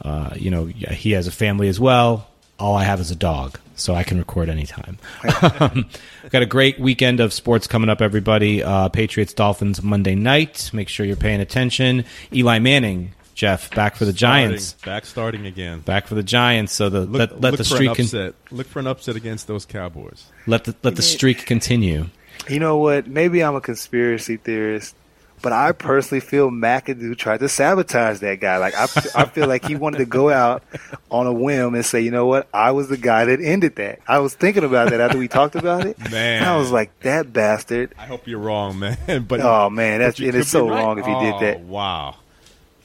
uh, 0.00 0.30
you 0.36 0.50
know, 0.50 0.66
he 0.66 1.12
has 1.12 1.26
a 1.26 1.32
family 1.32 1.68
as 1.68 1.80
well. 1.80 2.28
All 2.58 2.76
I 2.76 2.84
have 2.84 3.00
is 3.00 3.10
a 3.10 3.16
dog, 3.16 3.58
so 3.78 3.94
I 3.94 4.02
can 4.02 4.18
record 4.18 4.48
anytime. 4.48 4.98
um, 5.60 5.88
got 6.30 6.42
a 6.42 6.46
great 6.46 6.78
weekend 6.78 7.20
of 7.20 7.32
sports 7.32 7.66
coming 7.66 7.88
up, 7.90 8.00
everybody. 8.02 8.62
Uh, 8.62 8.88
Patriots 8.88 9.32
Dolphins 9.32 9.82
Monday 9.82 10.14
night. 10.14 10.70
Make 10.72 10.88
sure 10.88 11.06
you're 11.06 11.16
paying 11.16 11.40
attention. 11.40 12.04
Eli 12.32 12.58
Manning, 12.58 13.12
Jeff, 13.34 13.70
back 13.74 13.96
for 13.96 14.04
the 14.04 14.12
Giants. 14.12 14.72
Back 14.84 15.06
starting 15.06 15.46
again. 15.46 15.80
Back 15.80 16.06
for 16.06 16.14
the 16.14 16.22
Giants. 16.22 16.72
So 16.72 16.88
the 16.88 17.00
Look, 17.00 17.18
let, 17.18 17.40
let 17.40 17.52
look 17.52 17.58
the 17.58 17.64
for 17.64 17.74
streak 17.76 17.88
an 17.90 17.94
con- 17.96 18.04
upset. 18.04 18.34
look 18.50 18.66
for 18.66 18.80
an 18.80 18.86
upset 18.86 19.16
against 19.16 19.46
those 19.46 19.64
Cowboys. 19.64 20.26
let 20.46 20.64
the 20.64 20.74
let 20.82 20.96
the 20.96 21.02
streak 21.02 21.46
continue. 21.46 22.06
You 22.48 22.60
know 22.60 22.76
what? 22.78 23.06
Maybe 23.06 23.42
I'm 23.42 23.54
a 23.56 23.60
conspiracy 23.60 24.36
theorist, 24.38 24.94
but 25.42 25.52
I 25.52 25.72
personally 25.72 26.20
feel 26.20 26.50
McAdoo 26.50 27.16
tried 27.16 27.40
to 27.40 27.48
sabotage 27.48 28.18
that 28.20 28.40
guy. 28.40 28.58
Like 28.58 28.74
I, 28.74 28.84
I 29.14 29.24
feel 29.26 29.46
like 29.46 29.64
he 29.64 29.74
wanted 29.76 29.98
to 29.98 30.04
go 30.06 30.30
out 30.30 30.62
on 31.10 31.26
a 31.26 31.32
whim 31.32 31.74
and 31.74 31.84
say, 31.84 32.00
you 32.00 32.10
know 32.10 32.26
what? 32.26 32.48
I 32.52 32.70
was 32.72 32.88
the 32.88 32.96
guy 32.96 33.24
that 33.26 33.40
ended 33.40 33.76
that. 33.76 34.00
I 34.06 34.18
was 34.18 34.34
thinking 34.34 34.64
about 34.64 34.90
that 34.90 35.00
after 35.00 35.18
we 35.18 35.28
talked 35.28 35.54
about 35.54 35.86
it. 35.86 35.98
Man. 36.10 36.42
I 36.44 36.56
was 36.56 36.70
like, 36.70 36.98
that 37.00 37.32
bastard. 37.32 37.94
I 37.98 38.06
hope 38.06 38.26
you're 38.26 38.38
wrong, 38.40 38.78
man. 38.78 38.96
But 39.28 39.40
Oh, 39.40 39.70
man, 39.70 40.00
that's- 40.00 40.20
it 40.20 40.34
is 40.34 40.48
so 40.50 40.68
right. 40.68 40.82
wrong 40.82 40.98
if 40.98 41.06
he 41.06 41.12
did 41.12 41.34
Oh, 41.34 41.40
that. 41.40 41.60
Wow. 41.60 42.16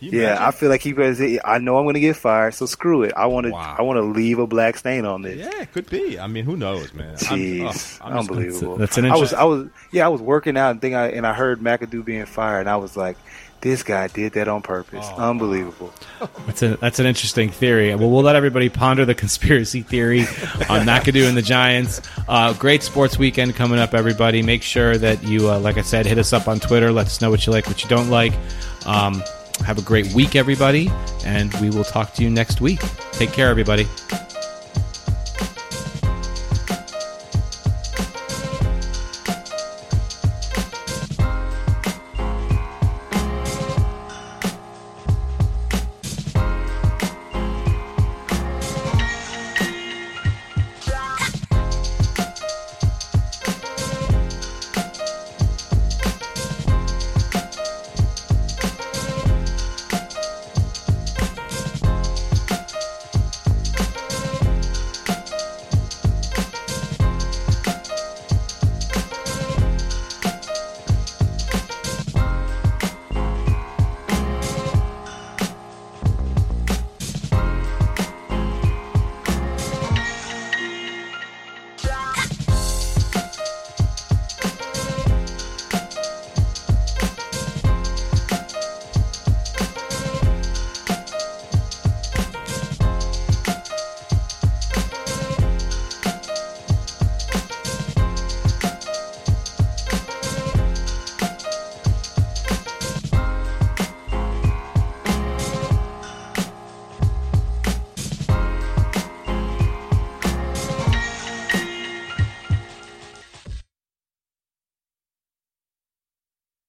Can 0.09 0.13
you 0.13 0.21
Yeah, 0.21 0.45
I 0.45 0.51
feel 0.51 0.69
like 0.69 0.81
he 0.81 0.93
better 0.93 1.39
I 1.45 1.57
know 1.59 1.77
I'm 1.77 1.85
going 1.85 1.93
to 1.95 1.99
get 1.99 2.15
fired, 2.15 2.53
so 2.53 2.65
screw 2.65 3.03
it. 3.03 3.13
I 3.15 3.25
want 3.27 3.45
to. 3.45 3.51
Wow. 3.51 3.75
I 3.77 3.81
want 3.81 3.97
to 3.97 4.03
leave 4.03 4.39
a 4.39 4.47
black 4.47 4.77
stain 4.77 5.05
on 5.05 5.21
this. 5.21 5.37
Yeah, 5.37 5.61
it 5.61 5.71
could 5.71 5.89
be. 5.89 6.19
I 6.19 6.27
mean, 6.27 6.45
who 6.45 6.57
knows, 6.57 6.93
man? 6.93 7.09
I'm- 7.09 7.17
Jeez, 7.17 7.59
oh, 7.61 7.65
I'm 7.65 7.73
just- 7.73 8.01
unbelievable. 8.01 8.77
That's 8.77 8.97
an 8.97 9.05
I 9.05 9.15
was, 9.15 9.33
I 9.33 9.43
was, 9.43 9.67
yeah, 9.91 10.05
I 10.05 10.09
was 10.09 10.21
working 10.21 10.57
out 10.57 10.71
and 10.71 10.81
think 10.81 10.95
I 10.95 11.07
and 11.09 11.25
I 11.25 11.33
heard 11.33 11.59
McAdoo 11.61 12.03
being 12.03 12.25
fired, 12.25 12.61
and 12.61 12.69
I 12.69 12.75
was 12.77 12.97
like, 12.97 13.17
this 13.61 13.81
guy 13.81 14.07
did 14.07 14.33
that 14.33 14.49
on 14.49 14.61
purpose. 14.61 15.05
Oh, 15.13 15.29
Unbelievable. 15.29 15.93
That's 16.45 16.61
a 16.61 16.75
that's 16.77 16.99
an 16.99 17.05
interesting 17.05 17.49
theory. 17.49 17.95
Well, 17.95 18.09
we'll 18.09 18.21
let 18.23 18.35
everybody 18.35 18.67
ponder 18.67 19.05
the 19.05 19.15
conspiracy 19.15 19.81
theory 19.83 20.21
on 20.21 20.25
McAdoo 20.85 21.27
and 21.29 21.37
the 21.37 21.41
Giants. 21.41 22.01
Uh, 22.27 22.53
great 22.53 22.83
sports 22.83 23.17
weekend 23.17 23.55
coming 23.55 23.79
up, 23.79 23.93
everybody. 23.93 24.41
Make 24.41 24.63
sure 24.63 24.97
that 24.97 25.23
you, 25.23 25.49
uh, 25.49 25.59
like 25.59 25.77
I 25.77 25.81
said, 25.81 26.05
hit 26.05 26.17
us 26.17 26.33
up 26.33 26.49
on 26.49 26.59
Twitter. 26.59 26.91
Let 26.91 27.05
us 27.05 27.21
know 27.21 27.29
what 27.29 27.45
you 27.45 27.53
like, 27.53 27.67
what 27.67 27.81
you 27.83 27.89
don't 27.89 28.09
like. 28.09 28.33
Um, 28.85 29.23
have 29.65 29.77
a 29.77 29.81
great 29.81 30.13
week, 30.13 30.35
everybody, 30.35 30.91
and 31.25 31.53
we 31.55 31.69
will 31.69 31.83
talk 31.83 32.13
to 32.13 32.23
you 32.23 32.29
next 32.29 32.61
week. 32.61 32.81
Take 33.11 33.31
care, 33.31 33.49
everybody. 33.49 33.87